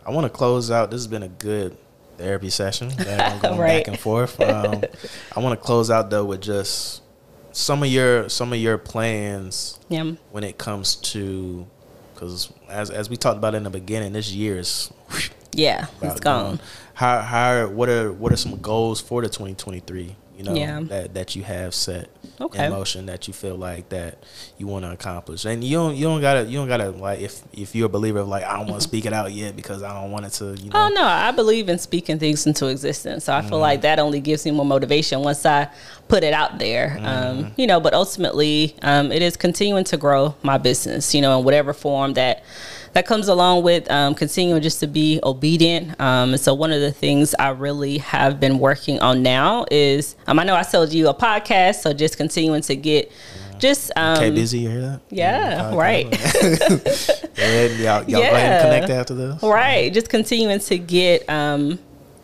I 0.07 0.11
want 0.13 0.25
to 0.25 0.31
close 0.31 0.71
out. 0.71 0.91
This 0.91 1.01
has 1.01 1.07
been 1.09 1.23
a 1.25 1.29
good 1.29 1.77
therapy 2.17 2.49
session. 2.49 2.91
I'm 2.99 3.39
going 3.43 3.59
Right. 3.59 3.85
back 3.85 3.89
and 3.89 3.99
forth. 3.99 4.41
Um, 4.41 4.83
I 5.37 5.41
want 5.41 5.61
to 5.61 5.63
close 5.65 5.91
out 5.91 6.09
though 6.09 6.25
with 6.25 6.41
just 6.41 7.03
some 7.53 7.83
of 7.83 7.89
your 7.91 8.29
some 8.29 8.53
of 8.53 8.59
your 8.59 8.79
plans 8.79 9.79
Yeah. 9.89 10.13
when 10.31 10.45
it 10.45 10.57
comes 10.59 10.95
to 11.13 11.67
because 12.15 12.53
as 12.69 12.91
as 12.91 13.09
we 13.11 13.17
talked 13.17 13.37
about 13.39 13.55
in 13.55 13.65
the 13.65 13.71
beginning, 13.71 14.13
this 14.13 14.31
year 14.33 14.59
is 14.59 14.91
Yeah, 15.53 15.87
it's 16.03 16.21
gone. 16.21 16.57
gone. 16.57 16.61
How 16.99 17.21
how 17.21 17.69
what 17.69 17.89
are 17.89 18.13
what 18.13 18.33
are 18.33 18.37
some 18.37 18.59
goals 18.59 19.01
for 19.01 19.23
the 19.23 19.29
2023? 19.29 20.17
You 20.37 20.43
know 20.45 20.53
Yeah. 20.55 20.81
that 20.83 21.15
that 21.15 21.37
you 21.37 21.45
have 21.45 21.73
set 21.73 22.09
Okay. 22.41 22.65
in 22.67 22.73
motion 22.73 23.07
that 23.07 23.29
you 23.29 23.35
feel 23.35 23.55
like 23.55 23.89
that 23.91 24.19
you 24.57 24.67
want 24.67 24.85
to 24.85 24.91
accomplish, 24.91 25.45
and 25.45 25.63
you 25.63 25.77
don't 25.77 25.95
you 25.95 26.03
don't 26.05 26.21
gotta 26.21 26.43
you 26.45 26.59
don't 26.59 26.67
gotta 26.67 26.91
like 26.91 27.21
if 27.21 27.43
if 27.53 27.77
you're 27.77 27.87
a 27.87 27.89
believer 27.89 28.19
of 28.19 28.27
like 28.27 28.43
I 28.43 28.57
don't 28.57 28.67
want 28.67 28.83
to 28.83 28.89
speak 28.89 29.07
it 29.07 29.13
out 29.13 29.31
yet 29.31 29.55
because 29.55 29.85
I 29.85 29.93
don't 30.01 30.11
want 30.11 30.27
it 30.27 30.33
to 30.41 30.57
you 30.57 30.71
know 30.71 30.87
Oh 30.87 30.89
no, 30.89 31.05
I 31.05 31.31
believe 31.31 31.69
in 31.69 31.79
speaking 31.79 32.19
things 32.19 32.45
into 32.49 32.67
existence. 32.67 33.25
So 33.27 33.33
I 33.33 33.43
feel 33.43 33.53
mm-hmm. 33.53 33.61
like 33.61 33.81
that 33.83 34.01
only 34.01 34.21
gives 34.21 34.45
me 34.45 34.51
more 34.51 34.67
motivation 34.67 35.21
once 35.21 35.47
I 35.47 35.69
put 36.09 36.25
it 36.25 36.33
out 36.33 36.59
there. 36.59 36.99
Um, 37.03 37.53
you 37.57 37.67
know, 37.67 37.81
but 37.81 37.95
ultimately, 37.95 38.75
um, 38.83 39.13
it 39.13 39.23
is 39.23 39.37
continuing 39.37 39.85
to 39.85 39.97
grow 39.97 40.35
my 40.43 40.59
business. 40.59 41.15
You 41.15 41.21
know, 41.21 41.39
in 41.39 41.45
whatever 41.45 41.73
form 41.73 42.15
that 42.15 42.43
that 42.95 43.07
comes 43.07 43.29
along 43.29 43.63
with 43.65 43.89
um, 43.91 44.15
continuing 44.15 44.63
just 44.63 44.81
to 44.81 44.87
be 44.87 45.21
obedient. 45.23 46.01
Um, 46.01 46.31
and 46.31 46.41
so 46.41 46.55
one 46.55 46.73
of 46.73 46.81
the 46.81 46.91
things 46.91 47.35
I 47.39 47.51
really 47.51 47.99
have 47.99 48.41
been 48.41 48.59
working 48.59 48.99
on 49.01 49.23
now 49.23 49.67
is 49.71 50.17
um, 50.27 50.39
I 50.39 50.45
know 50.45 50.55
I 50.55 50.63
sold 50.63 50.93
you 50.93 51.09
a 51.09 51.15
podcast, 51.15 51.77
so 51.83 51.93
just 51.93 52.17
continuing 52.17 52.63
to 52.63 52.75
get 52.75 53.13
just 53.59 53.91
um, 53.97 54.17
Okay, 54.17 54.31
busy, 54.31 54.61
you 54.61 54.71
hear 54.71 54.81
that? 54.83 55.01
yeah, 55.11 55.69
Okay. 55.73 55.77
right. 55.77 56.07
Ahead, 57.39 57.71
y'all, 57.73 58.05
y'all 58.05 58.05
go 58.05 58.19
ahead 58.21 58.33
and 58.33 58.37
Yeah. 58.55 58.63
connect 58.63 58.91
after 58.91 59.15
this. 59.15 59.43
Right. 59.43 59.93
Just 59.93 60.09
continuing 60.09 60.61
to 60.61 60.79
get 60.79 61.29
um 61.29 61.79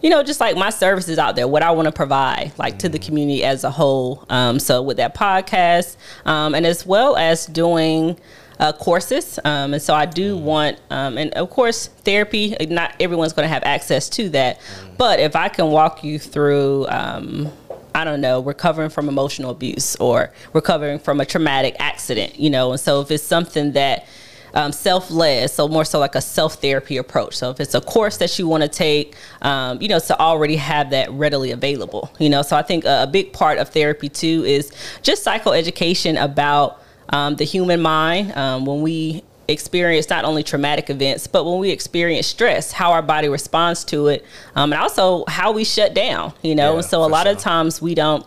you 0.04 0.10
know, 0.10 0.22
just 0.22 0.38
like 0.38 0.54
my 0.54 0.68
services 0.68 1.18
out 1.18 1.34
there, 1.34 1.48
what 1.48 1.62
I 1.62 1.70
want 1.70 1.86
to 1.86 1.92
provide, 1.92 2.52
like 2.58 2.78
to 2.80 2.90
the 2.90 2.98
community 2.98 3.42
as 3.42 3.64
a 3.64 3.70
whole. 3.70 4.26
Um, 4.28 4.58
so 4.60 4.82
with 4.82 4.98
that 4.98 5.14
podcast, 5.14 5.96
um, 6.26 6.54
and 6.54 6.66
as 6.66 6.84
well 6.84 7.16
as 7.16 7.46
doing 7.46 8.20
uh, 8.58 8.74
courses, 8.74 9.38
um, 9.46 9.72
and 9.72 9.82
so 9.82 9.94
I 9.94 10.04
do 10.04 10.36
want, 10.36 10.78
um, 10.90 11.16
and 11.16 11.32
of 11.32 11.48
course, 11.48 11.86
therapy. 11.86 12.54
Not 12.68 12.94
everyone's 13.00 13.32
going 13.32 13.48
to 13.48 13.52
have 13.52 13.62
access 13.64 14.10
to 14.10 14.28
that, 14.28 14.60
but 14.98 15.20
if 15.20 15.34
I 15.34 15.48
can 15.48 15.70
walk 15.70 16.04
you 16.04 16.18
through. 16.18 16.86
Um, 16.88 17.50
I 17.96 18.02
don't 18.02 18.20
know, 18.20 18.40
recovering 18.40 18.90
from 18.90 19.08
emotional 19.08 19.52
abuse 19.52 19.94
or 19.96 20.32
recovering 20.52 20.98
from 20.98 21.20
a 21.20 21.24
traumatic 21.24 21.76
accident, 21.78 22.40
you 22.40 22.50
know. 22.50 22.72
And 22.72 22.80
so 22.80 23.00
if 23.00 23.10
it's 23.12 23.22
something 23.22 23.70
that 23.74 24.08
um, 24.54 24.72
self-led, 24.72 25.50
so 25.50 25.68
more 25.68 25.84
so 25.84 25.98
like 25.98 26.14
a 26.14 26.20
self-therapy 26.20 26.96
approach. 26.96 27.36
So 27.36 27.50
if 27.50 27.60
it's 27.60 27.74
a 27.74 27.80
course 27.80 28.16
that 28.18 28.38
you 28.38 28.48
want 28.48 28.62
to 28.62 28.68
take, 28.68 29.16
um, 29.42 29.82
you 29.82 29.88
know, 29.88 29.98
to 29.98 30.18
already 30.18 30.56
have 30.56 30.90
that 30.90 31.10
readily 31.10 31.50
available, 31.50 32.10
you 32.18 32.30
know. 32.30 32.42
So 32.42 32.56
I 32.56 32.62
think 32.62 32.84
a, 32.84 33.02
a 33.02 33.06
big 33.06 33.32
part 33.32 33.58
of 33.58 33.68
therapy 33.68 34.08
too 34.08 34.44
is 34.46 34.72
just 35.02 35.26
psychoeducation 35.26 36.22
about 36.22 36.80
um, 37.10 37.36
the 37.36 37.44
human 37.44 37.82
mind 37.82 38.32
um, 38.36 38.64
when 38.64 38.80
we 38.80 39.22
experience 39.48 40.08
not 40.08 40.24
only 40.24 40.42
traumatic 40.42 40.88
events, 40.88 41.26
but 41.26 41.44
when 41.44 41.58
we 41.58 41.70
experience 41.70 42.26
stress, 42.26 42.72
how 42.72 42.92
our 42.92 43.02
body 43.02 43.28
responds 43.28 43.84
to 43.84 44.08
it, 44.08 44.24
um, 44.54 44.72
and 44.72 44.80
also 44.80 45.24
how 45.28 45.52
we 45.52 45.64
shut 45.64 45.94
down, 45.94 46.32
you 46.42 46.54
know. 46.54 46.70
Yeah, 46.72 46.76
and 46.76 46.84
so 46.84 47.04
a 47.04 47.06
lot 47.06 47.26
of 47.26 47.38
times 47.38 47.82
we 47.82 47.94
don't 47.94 48.24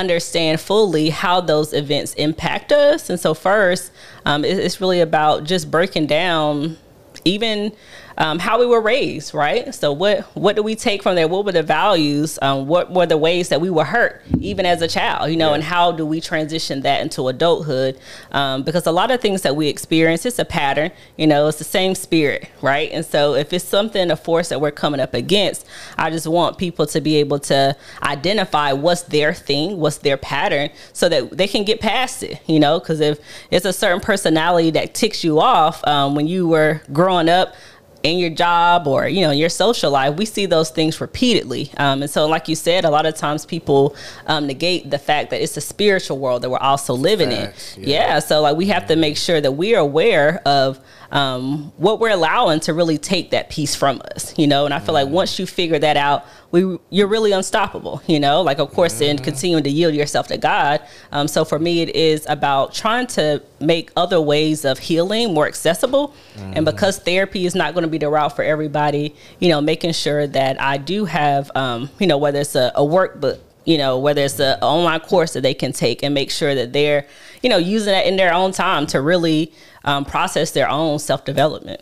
understand 0.00 0.60
fully 0.60 1.10
how 1.10 1.40
those 1.40 1.72
events 1.72 2.14
impact 2.14 2.72
us. 2.72 3.08
And 3.10 3.20
so, 3.20 3.34
first, 3.34 3.92
um, 4.26 4.44
it- 4.44 4.58
it's 4.58 4.80
really 4.80 5.00
about 5.00 5.44
just 5.44 5.70
breaking 5.70 6.06
down 6.06 6.76
even 7.24 7.72
um, 8.18 8.38
how 8.38 8.58
we 8.58 8.66
were 8.66 8.80
raised, 8.80 9.34
right? 9.34 9.74
So, 9.74 9.92
what 9.92 10.20
what 10.36 10.56
do 10.56 10.62
we 10.62 10.74
take 10.74 11.02
from 11.02 11.14
there? 11.14 11.28
What 11.28 11.44
were 11.44 11.52
the 11.52 11.62
values? 11.62 12.38
Um, 12.42 12.66
what 12.66 12.92
were 12.92 13.06
the 13.06 13.16
ways 13.16 13.48
that 13.48 13.60
we 13.60 13.70
were 13.70 13.84
hurt, 13.84 14.22
even 14.40 14.66
as 14.66 14.82
a 14.82 14.88
child? 14.88 15.30
You 15.30 15.36
know, 15.36 15.48
Yeah. 15.50 15.54
and 15.56 15.62
how 15.64 15.92
do 15.92 16.04
we 16.04 16.20
transition 16.20 16.82
that 16.82 17.00
into 17.02 17.28
adulthood? 17.28 17.98
Um, 18.32 18.62
because 18.62 18.86
a 18.86 18.92
lot 18.92 19.10
of 19.10 19.20
things 19.20 19.42
that 19.42 19.56
we 19.56 19.68
experience, 19.68 20.26
it's 20.26 20.38
a 20.38 20.44
pattern. 20.44 20.90
You 21.16 21.26
know, 21.26 21.46
it's 21.48 21.58
the 21.58 21.64
same 21.64 21.94
spirit, 21.94 22.48
right? 22.62 22.90
And 22.92 23.04
so, 23.04 23.34
if 23.34 23.52
it's 23.52 23.64
something, 23.64 24.10
a 24.10 24.16
force 24.16 24.48
that 24.50 24.60
we're 24.60 24.70
coming 24.70 25.00
up 25.00 25.14
against, 25.14 25.66
I 25.96 26.10
just 26.10 26.26
want 26.26 26.58
people 26.58 26.86
to 26.86 27.00
be 27.00 27.16
able 27.16 27.38
to 27.40 27.76
identify 28.02 28.72
what's 28.72 29.02
their 29.02 29.32
thing, 29.32 29.78
what's 29.78 29.98
their 29.98 30.16
pattern, 30.16 30.70
so 30.92 31.08
that 31.08 31.36
they 31.36 31.46
can 31.46 31.64
get 31.64 31.80
past 31.80 32.22
it. 32.22 32.38
You 32.46 32.60
know, 32.60 32.78
because 32.80 33.00
if 33.00 33.18
it's 33.50 33.64
a 33.64 33.72
certain 33.72 34.00
personality 34.00 34.70
that 34.72 34.94
ticks 34.94 35.24
you 35.24 35.40
off 35.40 35.86
um, 35.86 36.14
when 36.14 36.26
you 36.26 36.48
were 36.48 36.80
growing 36.92 37.28
up 37.28 37.54
in 38.02 38.18
your 38.18 38.30
job 38.30 38.86
or 38.86 39.08
you 39.08 39.20
know 39.20 39.30
in 39.30 39.38
your 39.38 39.48
social 39.48 39.90
life 39.90 40.16
we 40.16 40.24
see 40.24 40.46
those 40.46 40.70
things 40.70 41.00
repeatedly 41.00 41.70
um, 41.76 42.02
and 42.02 42.10
so 42.10 42.26
like 42.26 42.48
you 42.48 42.56
said 42.56 42.84
a 42.84 42.90
lot 42.90 43.04
of 43.04 43.14
times 43.14 43.44
people 43.44 43.94
um, 44.26 44.46
negate 44.46 44.90
the 44.90 44.98
fact 44.98 45.30
that 45.30 45.42
it's 45.42 45.56
a 45.56 45.60
spiritual 45.60 46.18
world 46.18 46.42
that 46.42 46.50
we're 46.50 46.58
also 46.58 46.94
living 46.94 47.30
Facts, 47.30 47.76
in 47.76 47.82
yeah. 47.84 47.88
yeah. 47.88 48.18
so 48.18 48.40
like 48.40 48.56
we 48.56 48.66
have 48.66 48.86
to 48.86 48.96
make 48.96 49.16
sure 49.16 49.40
that 49.40 49.52
we 49.52 49.74
are 49.74 49.80
aware 49.80 50.40
of 50.46 50.80
um, 51.12 51.72
what 51.76 51.98
we're 52.00 52.10
allowing 52.10 52.60
to 52.60 52.74
really 52.74 52.98
take 52.98 53.30
that 53.30 53.50
piece 53.50 53.74
from 53.74 54.00
us 54.14 54.36
you 54.38 54.46
know? 54.46 54.64
And 54.64 54.74
i 54.74 54.78
feel 54.78 54.94
like 54.94 55.08
once 55.08 55.38
you 55.38 55.46
figure 55.46 55.78
that 55.78 55.96
out 55.96 56.24
we 56.50 56.78
you're 56.90 57.06
really 57.06 57.32
unstoppable 57.32 58.02
you 58.06 58.20
know? 58.20 58.42
Like 58.42 58.58
of 58.58 58.70
course 58.72 59.00
in 59.00 59.18
continuing 59.18 59.64
to 59.64 59.70
yield 59.70 59.94
yourself 59.94 60.26
to 60.28 60.38
god. 60.38 60.82
Um, 61.12 61.28
so 61.28 61.44
for 61.44 61.58
me 61.58 61.82
it 61.82 61.94
is 61.94 62.26
about 62.28 62.74
trying 62.74 63.06
to 63.08 63.42
make 63.60 63.90
other 63.96 64.20
ways 64.20 64.64
of 64.64 64.78
healing 64.78 65.34
more 65.34 65.46
accessible. 65.46 66.14
And 66.56 66.64
because 66.64 66.98
therapy 66.98 67.44
is 67.44 67.54
not 67.54 67.74
going 67.74 67.82
to 67.82 67.88
be 67.88 67.98
the 67.98 68.08
route 68.08 68.34
for 68.34 68.42
everybody 68.42 69.14
you 69.38 69.48
know 69.48 69.60
making 69.60 69.92
sure 69.92 70.26
that 70.26 70.60
i 70.60 70.76
do 70.76 71.04
have 71.04 71.50
um, 71.54 71.90
you 71.98 72.06
know 72.06 72.18
whether 72.18 72.40
it's 72.40 72.54
a, 72.54 72.72
a 72.74 72.82
workbook 72.82 73.38
you 73.70 73.78
know 73.78 73.92
whether 74.04 74.22
it's 74.28 74.40
an 74.40 74.58
online 74.60 75.00
course 75.00 75.32
that 75.34 75.42
they 75.42 75.54
can 75.54 75.72
take 75.72 76.02
and 76.04 76.12
make 76.14 76.30
sure 76.30 76.54
that 76.54 76.72
they're 76.72 77.02
you 77.42 77.48
know 77.52 77.56
using 77.76 77.92
that 77.92 78.06
in 78.10 78.16
their 78.16 78.32
own 78.40 78.50
time 78.52 78.86
to 78.86 79.00
really 79.00 79.52
um, 79.84 80.04
process 80.04 80.50
their 80.52 80.68
own 80.68 80.98
self-development 80.98 81.80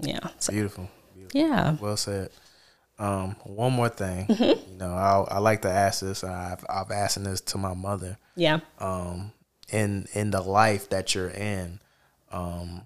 yeah 0.00 0.20
so, 0.38 0.52
Beautiful. 0.52 0.88
Beautiful. 1.14 1.40
yeah 1.40 1.76
Well 1.80 1.96
said. 1.96 2.30
Um, 3.00 3.36
one 3.44 3.72
more 3.74 3.88
thing. 3.88 4.26
Mm-hmm. 4.26 4.72
You 4.72 4.78
know, 4.78 4.92
I, 4.92 5.36
I 5.36 5.38
like 5.38 5.62
to 5.62 5.70
ask 5.70 6.00
this. 6.00 6.24
I've 6.24 6.64
I've 6.68 6.90
asked 6.90 7.22
this 7.22 7.40
to 7.52 7.56
my 7.58 7.72
mother. 7.72 8.18
Yeah. 8.34 8.58
Um, 8.80 9.30
in 9.70 10.06
in 10.14 10.32
the 10.32 10.40
life 10.42 10.88
that 10.90 11.14
you're 11.14 11.30
in, 11.30 11.78
um, 12.32 12.82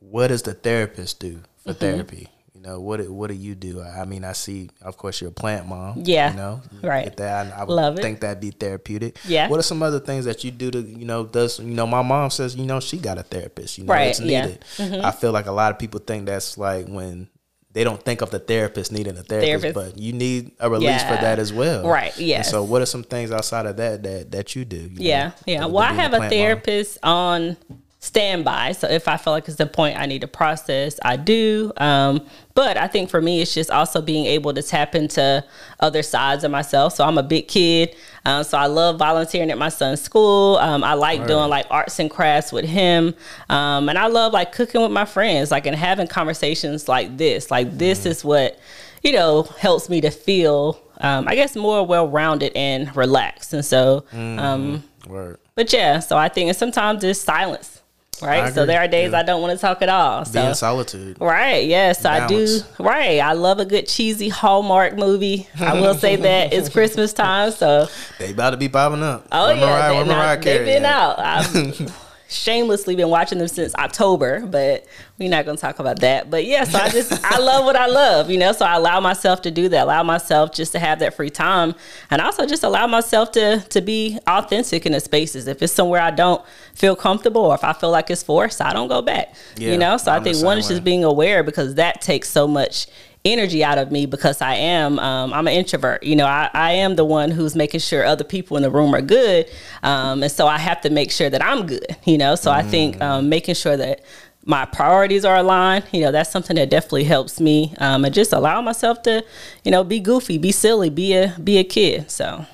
what 0.00 0.28
does 0.28 0.42
the 0.42 0.52
therapist 0.54 1.18
do 1.20 1.40
for 1.64 1.70
Mm-hmm. 1.70 1.80
therapy? 1.80 2.28
You 2.62 2.66
know, 2.66 2.80
what 2.80 3.08
what 3.08 3.28
do 3.28 3.34
you 3.34 3.54
do? 3.54 3.80
I 3.80 4.04
mean, 4.04 4.22
I 4.22 4.32
see, 4.32 4.68
of 4.82 4.98
course, 4.98 5.18
you're 5.22 5.30
a 5.30 5.32
plant 5.32 5.66
mom. 5.66 6.02
Yeah, 6.04 6.30
you 6.32 6.36
know, 6.36 6.60
right. 6.82 7.04
get 7.04 7.16
that. 7.16 7.54
I, 7.54 7.60
I 7.60 7.64
would 7.64 7.72
Love 7.72 7.98
it. 7.98 8.02
think 8.02 8.20
that'd 8.20 8.38
be 8.38 8.50
therapeutic. 8.50 9.16
Yeah. 9.26 9.48
What 9.48 9.58
are 9.58 9.62
some 9.62 9.82
other 9.82 9.98
things 9.98 10.26
that 10.26 10.44
you 10.44 10.50
do 10.50 10.70
to, 10.70 10.80
you 10.82 11.06
know, 11.06 11.24
does 11.24 11.58
you 11.58 11.72
know? 11.72 11.86
My 11.86 12.02
mom 12.02 12.28
says, 12.28 12.54
you 12.56 12.66
know, 12.66 12.78
she 12.78 12.98
got 12.98 13.16
a 13.16 13.22
therapist. 13.22 13.78
You 13.78 13.84
know, 13.84 13.94
Right, 13.94 14.08
it's 14.08 14.20
yeah. 14.20 14.46
Mm-hmm. 14.76 14.82
needed. 14.82 15.00
I 15.06 15.10
feel 15.10 15.32
like 15.32 15.46
a 15.46 15.52
lot 15.52 15.72
of 15.72 15.78
people 15.78 16.00
think 16.00 16.26
that's 16.26 16.58
like 16.58 16.86
when. 16.86 17.28
They 17.72 17.84
don't 17.84 18.02
think 18.04 18.20
of 18.20 18.32
the 18.32 18.40
therapist 18.40 18.90
needing 18.90 19.16
a 19.16 19.22
therapist, 19.22 19.62
Therapist. 19.62 19.94
but 19.94 20.02
you 20.02 20.12
need 20.12 20.50
a 20.58 20.68
release 20.68 21.02
for 21.04 21.14
that 21.14 21.38
as 21.38 21.52
well. 21.52 21.86
Right, 21.88 22.14
Yeah. 22.18 22.42
so, 22.42 22.64
what 22.64 22.82
are 22.82 22.86
some 22.86 23.04
things 23.04 23.30
outside 23.30 23.64
of 23.66 23.76
that 23.76 24.02
that 24.02 24.32
that 24.32 24.56
you 24.56 24.64
do? 24.64 24.76
you 24.76 24.90
Yeah, 24.96 25.28
know, 25.28 25.32
yeah. 25.46 25.64
Well, 25.66 25.78
I 25.78 25.92
have 25.92 26.12
a 26.12 26.16
plant 26.16 26.22
mom? 26.22 26.30
therapist 26.30 26.98
on 27.04 27.56
standby. 28.02 28.72
So 28.72 28.88
if 28.88 29.06
I 29.06 29.18
feel 29.18 29.34
like 29.34 29.46
it's 29.46 29.58
the 29.58 29.66
point 29.66 29.98
I 29.98 30.06
need 30.06 30.22
to 30.22 30.26
process, 30.26 30.98
I 31.02 31.16
do. 31.16 31.70
Um, 31.76 32.26
but 32.54 32.78
I 32.78 32.88
think 32.88 33.10
for 33.10 33.20
me, 33.20 33.42
it's 33.42 33.52
just 33.52 33.70
also 33.70 34.00
being 34.00 34.24
able 34.24 34.54
to 34.54 34.62
tap 34.62 34.94
into 34.94 35.44
other 35.80 36.02
sides 36.02 36.42
of 36.42 36.50
myself. 36.50 36.94
So 36.94 37.04
I'm 37.04 37.18
a 37.18 37.22
big 37.22 37.46
kid. 37.46 37.94
Um, 38.24 38.42
so 38.42 38.56
I 38.56 38.66
love 38.66 38.98
volunteering 38.98 39.50
at 39.50 39.58
my 39.58 39.68
son's 39.68 40.00
school. 40.00 40.56
Um, 40.56 40.82
I 40.82 40.94
like 40.94 41.26
doing 41.26 41.50
like 41.50 41.66
arts 41.70 41.98
and 41.98 42.10
crafts 42.10 42.52
with 42.52 42.64
him. 42.64 43.14
Um, 43.50 43.88
and 43.90 43.98
I 43.98 44.06
love 44.06 44.32
like 44.32 44.52
cooking 44.52 44.80
with 44.80 44.92
my 44.92 45.04
friends, 45.04 45.50
like 45.50 45.66
and 45.66 45.76
having 45.76 46.06
conversations 46.06 46.88
like 46.88 47.18
this. 47.18 47.50
Like 47.50 47.76
this 47.76 48.06
is 48.06 48.24
what, 48.24 48.58
you 49.02 49.12
know, 49.12 49.42
helps 49.42 49.90
me 49.90 50.00
to 50.00 50.10
feel, 50.10 50.80
um, 51.02 51.28
I 51.28 51.34
guess, 51.34 51.54
more 51.54 51.86
well 51.86 52.08
rounded 52.08 52.52
and 52.56 52.94
relaxed. 52.96 53.52
And 53.52 53.64
so, 53.64 54.04
um, 54.12 54.84
Word. 55.06 55.38
but 55.54 55.70
yeah, 55.72 55.98
so 55.98 56.16
I 56.16 56.28
think 56.30 56.48
and 56.48 56.56
sometimes 56.56 57.04
it's 57.04 57.20
silence, 57.20 57.79
right? 58.22 58.52
So 58.52 58.66
there 58.66 58.80
are 58.80 58.88
days 58.88 59.12
Yeah. 59.12 59.18
I 59.20 59.22
don't 59.22 59.40
want 59.40 59.58
to 59.58 59.60
talk 59.60 59.82
at 59.82 59.88
all. 59.88 60.24
Be 60.24 60.30
So 60.30 60.46
in 60.48 60.54
solitude. 60.54 61.16
right, 61.20 61.64
yes, 61.66 62.04
I 62.04 62.26
do. 62.26 62.60
Right, 62.78 63.18
I 63.20 63.32
love 63.32 63.58
a 63.60 63.64
good 63.64 63.86
cheesy 63.88 64.28
Hallmark 64.28 64.96
movie. 64.96 65.48
I 65.58 65.80
will 65.80 65.94
say 65.94 66.16
that 66.28 66.52
it's 66.52 66.68
Christmas 66.68 67.12
time, 67.12 67.50
so 67.52 67.88
They 68.18 68.30
about 68.32 68.50
to 68.50 68.56
be 68.56 68.68
popping 68.68 69.02
up. 69.02 69.26
oh 69.32 69.46
Where 69.46 69.56
yeah, 69.56 69.60
Mariah, 69.66 70.04
they, 70.04 70.10
Mariah 70.10 70.36
they've 70.36 70.44
Carey 70.44 70.64
been 70.66 70.84
at? 70.84 71.18
out. 71.18 71.92
Shamelessly 72.30 72.94
been 72.94 73.08
watching 73.08 73.38
them 73.38 73.48
since 73.48 73.74
October, 73.74 74.46
but 74.46 74.86
we're 75.18 75.28
not 75.28 75.44
going 75.44 75.56
to 75.56 75.60
talk 75.60 75.80
about 75.80 75.98
that. 76.00 76.30
But 76.30 76.44
yeah, 76.44 76.62
so 76.62 76.78
I 76.78 76.88
just 76.88 77.12
I 77.24 77.40
love 77.40 77.64
what 77.64 77.74
I 77.74 77.86
love, 77.86 78.30
you 78.30 78.38
know. 78.38 78.52
So 78.52 78.64
I 78.64 78.76
allow 78.76 79.00
myself 79.00 79.42
to 79.42 79.50
do 79.50 79.68
that. 79.70 79.82
Allow 79.82 80.04
myself 80.04 80.52
just 80.52 80.70
to 80.72 80.78
have 80.78 81.00
that 81.00 81.14
free 81.14 81.28
time, 81.28 81.74
and 82.08 82.22
also 82.22 82.46
just 82.46 82.62
allow 82.62 82.86
myself 82.86 83.32
to 83.32 83.58
to 83.70 83.80
be 83.80 84.16
authentic 84.28 84.86
in 84.86 84.92
the 84.92 85.00
spaces. 85.00 85.48
If 85.48 85.60
it's 85.60 85.72
somewhere 85.72 86.00
I 86.00 86.12
don't 86.12 86.40
feel 86.74 86.94
comfortable, 86.94 87.42
or 87.42 87.54
if 87.56 87.64
I 87.64 87.72
feel 87.72 87.90
like 87.90 88.10
it's 88.10 88.22
forced, 88.22 88.60
I 88.60 88.72
don't 88.72 88.86
go 88.86 89.02
back. 89.02 89.34
Yeah, 89.56 89.72
you 89.72 89.78
know. 89.78 89.96
So 89.96 90.12
I'm 90.12 90.20
I 90.20 90.24
think 90.24 90.36
one 90.36 90.54
same 90.54 90.58
is 90.60 90.68
just 90.68 90.84
being 90.84 91.02
aware 91.02 91.42
because 91.42 91.74
that 91.74 92.00
takes 92.00 92.28
so 92.28 92.46
much 92.46 92.86
energy 93.24 93.62
out 93.62 93.78
of 93.78 93.92
me 93.92 94.06
because 94.06 94.40
I 94.40 94.54
am 94.54 94.98
um, 94.98 95.32
I'm 95.32 95.46
an 95.46 95.54
introvert. 95.54 96.02
You 96.02 96.16
know, 96.16 96.26
I, 96.26 96.50
I 96.54 96.72
am 96.72 96.96
the 96.96 97.04
one 97.04 97.30
who's 97.30 97.54
making 97.54 97.80
sure 97.80 98.04
other 98.04 98.24
people 98.24 98.56
in 98.56 98.62
the 98.62 98.70
room 98.70 98.94
are 98.94 99.02
good, 99.02 99.50
um, 99.82 100.22
and 100.22 100.32
so 100.32 100.46
I 100.46 100.58
have 100.58 100.80
to 100.82 100.90
make 100.90 101.10
sure 101.10 101.30
that 101.30 101.44
I'm 101.44 101.66
good. 101.66 101.96
You 102.04 102.18
know, 102.18 102.34
so 102.34 102.50
I 102.50 102.62
think 102.62 103.00
um, 103.00 103.28
making 103.28 103.54
sure 103.54 103.76
that 103.76 104.02
my 104.44 104.64
priorities 104.64 105.24
are 105.24 105.36
aligned. 105.36 105.84
You 105.92 106.00
know, 106.00 106.12
that's 106.12 106.30
something 106.30 106.56
that 106.56 106.70
definitely 106.70 107.04
helps 107.04 107.40
me, 107.40 107.74
um, 107.78 108.04
and 108.04 108.14
just 108.14 108.32
allow 108.32 108.60
myself 108.62 109.02
to, 109.02 109.22
you 109.64 109.70
know, 109.70 109.84
be 109.84 110.00
goofy, 110.00 110.38
be 110.38 110.50
silly, 110.52 110.90
be 110.90 111.14
a 111.14 111.36
be 111.42 111.58
a 111.58 111.64
kid. 111.64 112.10
So 112.10 112.46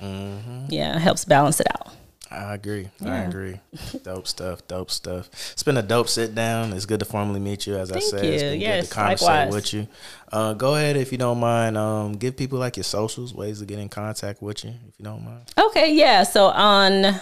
yeah, 0.68 0.96
it 0.96 1.00
helps 1.00 1.24
balance 1.24 1.60
it 1.60 1.68
out. 1.74 1.92
I 2.36 2.54
agree. 2.54 2.88
I 3.04 3.18
agree. 3.20 3.60
dope 4.02 4.26
stuff. 4.28 4.66
Dope 4.68 4.90
stuff. 4.90 5.30
It's 5.52 5.62
been 5.62 5.76
a 5.78 5.82
dope 5.82 6.08
sit 6.08 6.34
down. 6.34 6.72
It's 6.74 6.84
good 6.84 7.00
to 7.00 7.06
formally 7.06 7.40
meet 7.40 7.66
you. 7.66 7.76
As 7.76 7.90
I 7.90 7.94
Thank 7.94 8.04
said, 8.10 8.24
it's 8.24 8.42
you. 8.42 8.50
been 8.50 8.60
Yes, 8.60 8.82
good 8.84 8.88
to 8.88 8.94
conversate 8.94 9.26
likewise. 9.28 9.54
with 9.54 9.72
you. 9.74 9.88
Uh, 10.30 10.52
go 10.54 10.74
ahead 10.74 10.96
if 10.96 11.12
you 11.12 11.18
don't 11.18 11.40
mind. 11.40 11.78
Um, 11.78 12.12
give 12.12 12.36
people 12.36 12.58
like 12.58 12.76
your 12.76 12.84
socials, 12.84 13.32
ways 13.34 13.60
to 13.60 13.64
get 13.64 13.78
in 13.78 13.88
contact 13.88 14.42
with 14.42 14.64
you, 14.64 14.70
if 14.70 14.98
you 14.98 15.04
don't 15.04 15.24
mind. 15.24 15.50
Okay, 15.58 15.94
yeah. 15.94 16.24
So 16.24 16.46
on 16.48 17.18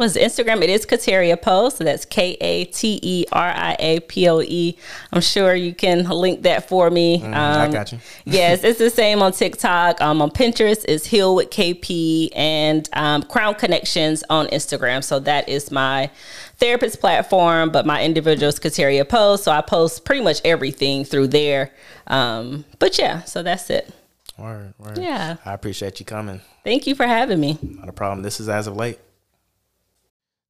was 0.00 0.16
Instagram, 0.16 0.62
it 0.62 0.70
is 0.70 0.84
Kateria 0.84 1.40
Poe. 1.40 1.68
So 1.68 1.84
that's 1.84 2.04
K 2.04 2.36
A 2.40 2.64
T 2.64 2.98
E 3.02 3.24
R 3.30 3.48
I 3.54 3.76
A 3.78 4.00
P 4.00 4.28
O 4.28 4.40
E. 4.40 4.76
I'm 5.12 5.20
sure 5.20 5.54
you 5.54 5.72
can 5.72 6.04
link 6.08 6.42
that 6.42 6.68
for 6.68 6.90
me. 6.90 7.20
Mm, 7.20 7.32
I 7.32 7.66
Um, 7.66 7.70
got 7.70 7.92
you. 7.92 7.98
yes, 8.24 8.64
it's 8.64 8.78
the 8.80 8.90
same 8.90 9.22
on 9.22 9.30
TikTok. 9.30 10.00
Um, 10.00 10.20
on 10.20 10.30
Pinterest 10.30 10.84
is 10.86 11.06
Heal 11.06 11.36
with 11.36 11.50
KP 11.50 12.30
and 12.34 12.88
um, 12.94 13.22
Crown 13.22 13.54
Connections 13.54 14.24
on 14.28 14.48
Instagram. 14.48 15.04
So 15.04 15.20
that 15.20 15.48
is 15.48 15.70
my 15.70 16.10
therapist 16.56 16.98
platform, 17.00 17.70
but 17.70 17.86
my 17.86 18.02
individual 18.02 18.48
is 18.48 18.58
Kateria 18.58 19.08
Poe. 19.08 19.36
So 19.36 19.52
I 19.52 19.60
post 19.60 20.04
pretty 20.04 20.24
much 20.24 20.40
everything 20.44 21.04
through 21.04 21.28
there. 21.28 21.70
Um, 22.06 22.64
but 22.80 22.98
yeah, 22.98 23.22
so 23.24 23.42
that's 23.42 23.70
it. 23.70 23.92
Word, 24.38 24.72
word. 24.78 24.96
Yeah. 24.98 25.36
I 25.44 25.52
appreciate 25.52 26.00
you 26.00 26.06
coming. 26.06 26.40
Thank 26.64 26.86
you 26.86 26.94
for 26.94 27.06
having 27.06 27.38
me. 27.38 27.58
Not 27.62 27.90
a 27.90 27.92
problem. 27.92 28.22
This 28.22 28.40
is 28.40 28.48
As 28.48 28.66
of 28.66 28.74
Late. 28.74 28.98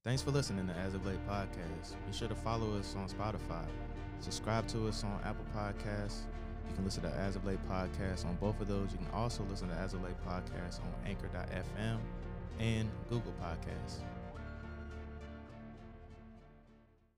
Thanks 0.03 0.23
for 0.23 0.31
listening 0.31 0.67
to 0.67 0.73
As 0.77 0.95
of 0.95 1.05
Late 1.05 1.19
podcast. 1.29 1.95
Be 2.07 2.13
sure 2.17 2.29
to 2.29 2.35
follow 2.35 2.75
us 2.79 2.97
on 2.97 3.07
Spotify. 3.07 3.67
Subscribe 4.21 4.67
to 4.69 4.89
us 4.89 5.05
on 5.05 5.21
Apple 5.25 5.45
Podcasts. 5.55 6.21
You 6.71 6.75
can 6.75 6.87
listen 6.87 7.03
to 7.03 7.11
As 7.11 7.37
of 7.37 7.45
Late 7.45 7.59
podcast 7.69 8.25
on 8.25 8.37
both 8.37 8.59
of 8.63 8.69
those. 8.69 8.93
You 8.93 8.99
can 8.99 9.11
also 9.13 9.45
listen 9.51 9.69
to 9.69 9.75
As 9.75 9.93
of 9.93 10.03
Late 10.03 10.17
podcast 10.27 10.81
on 10.81 10.95
Anchor.fm 11.05 11.99
and 12.59 12.89
Google 13.11 13.35
Podcasts. 13.43 13.99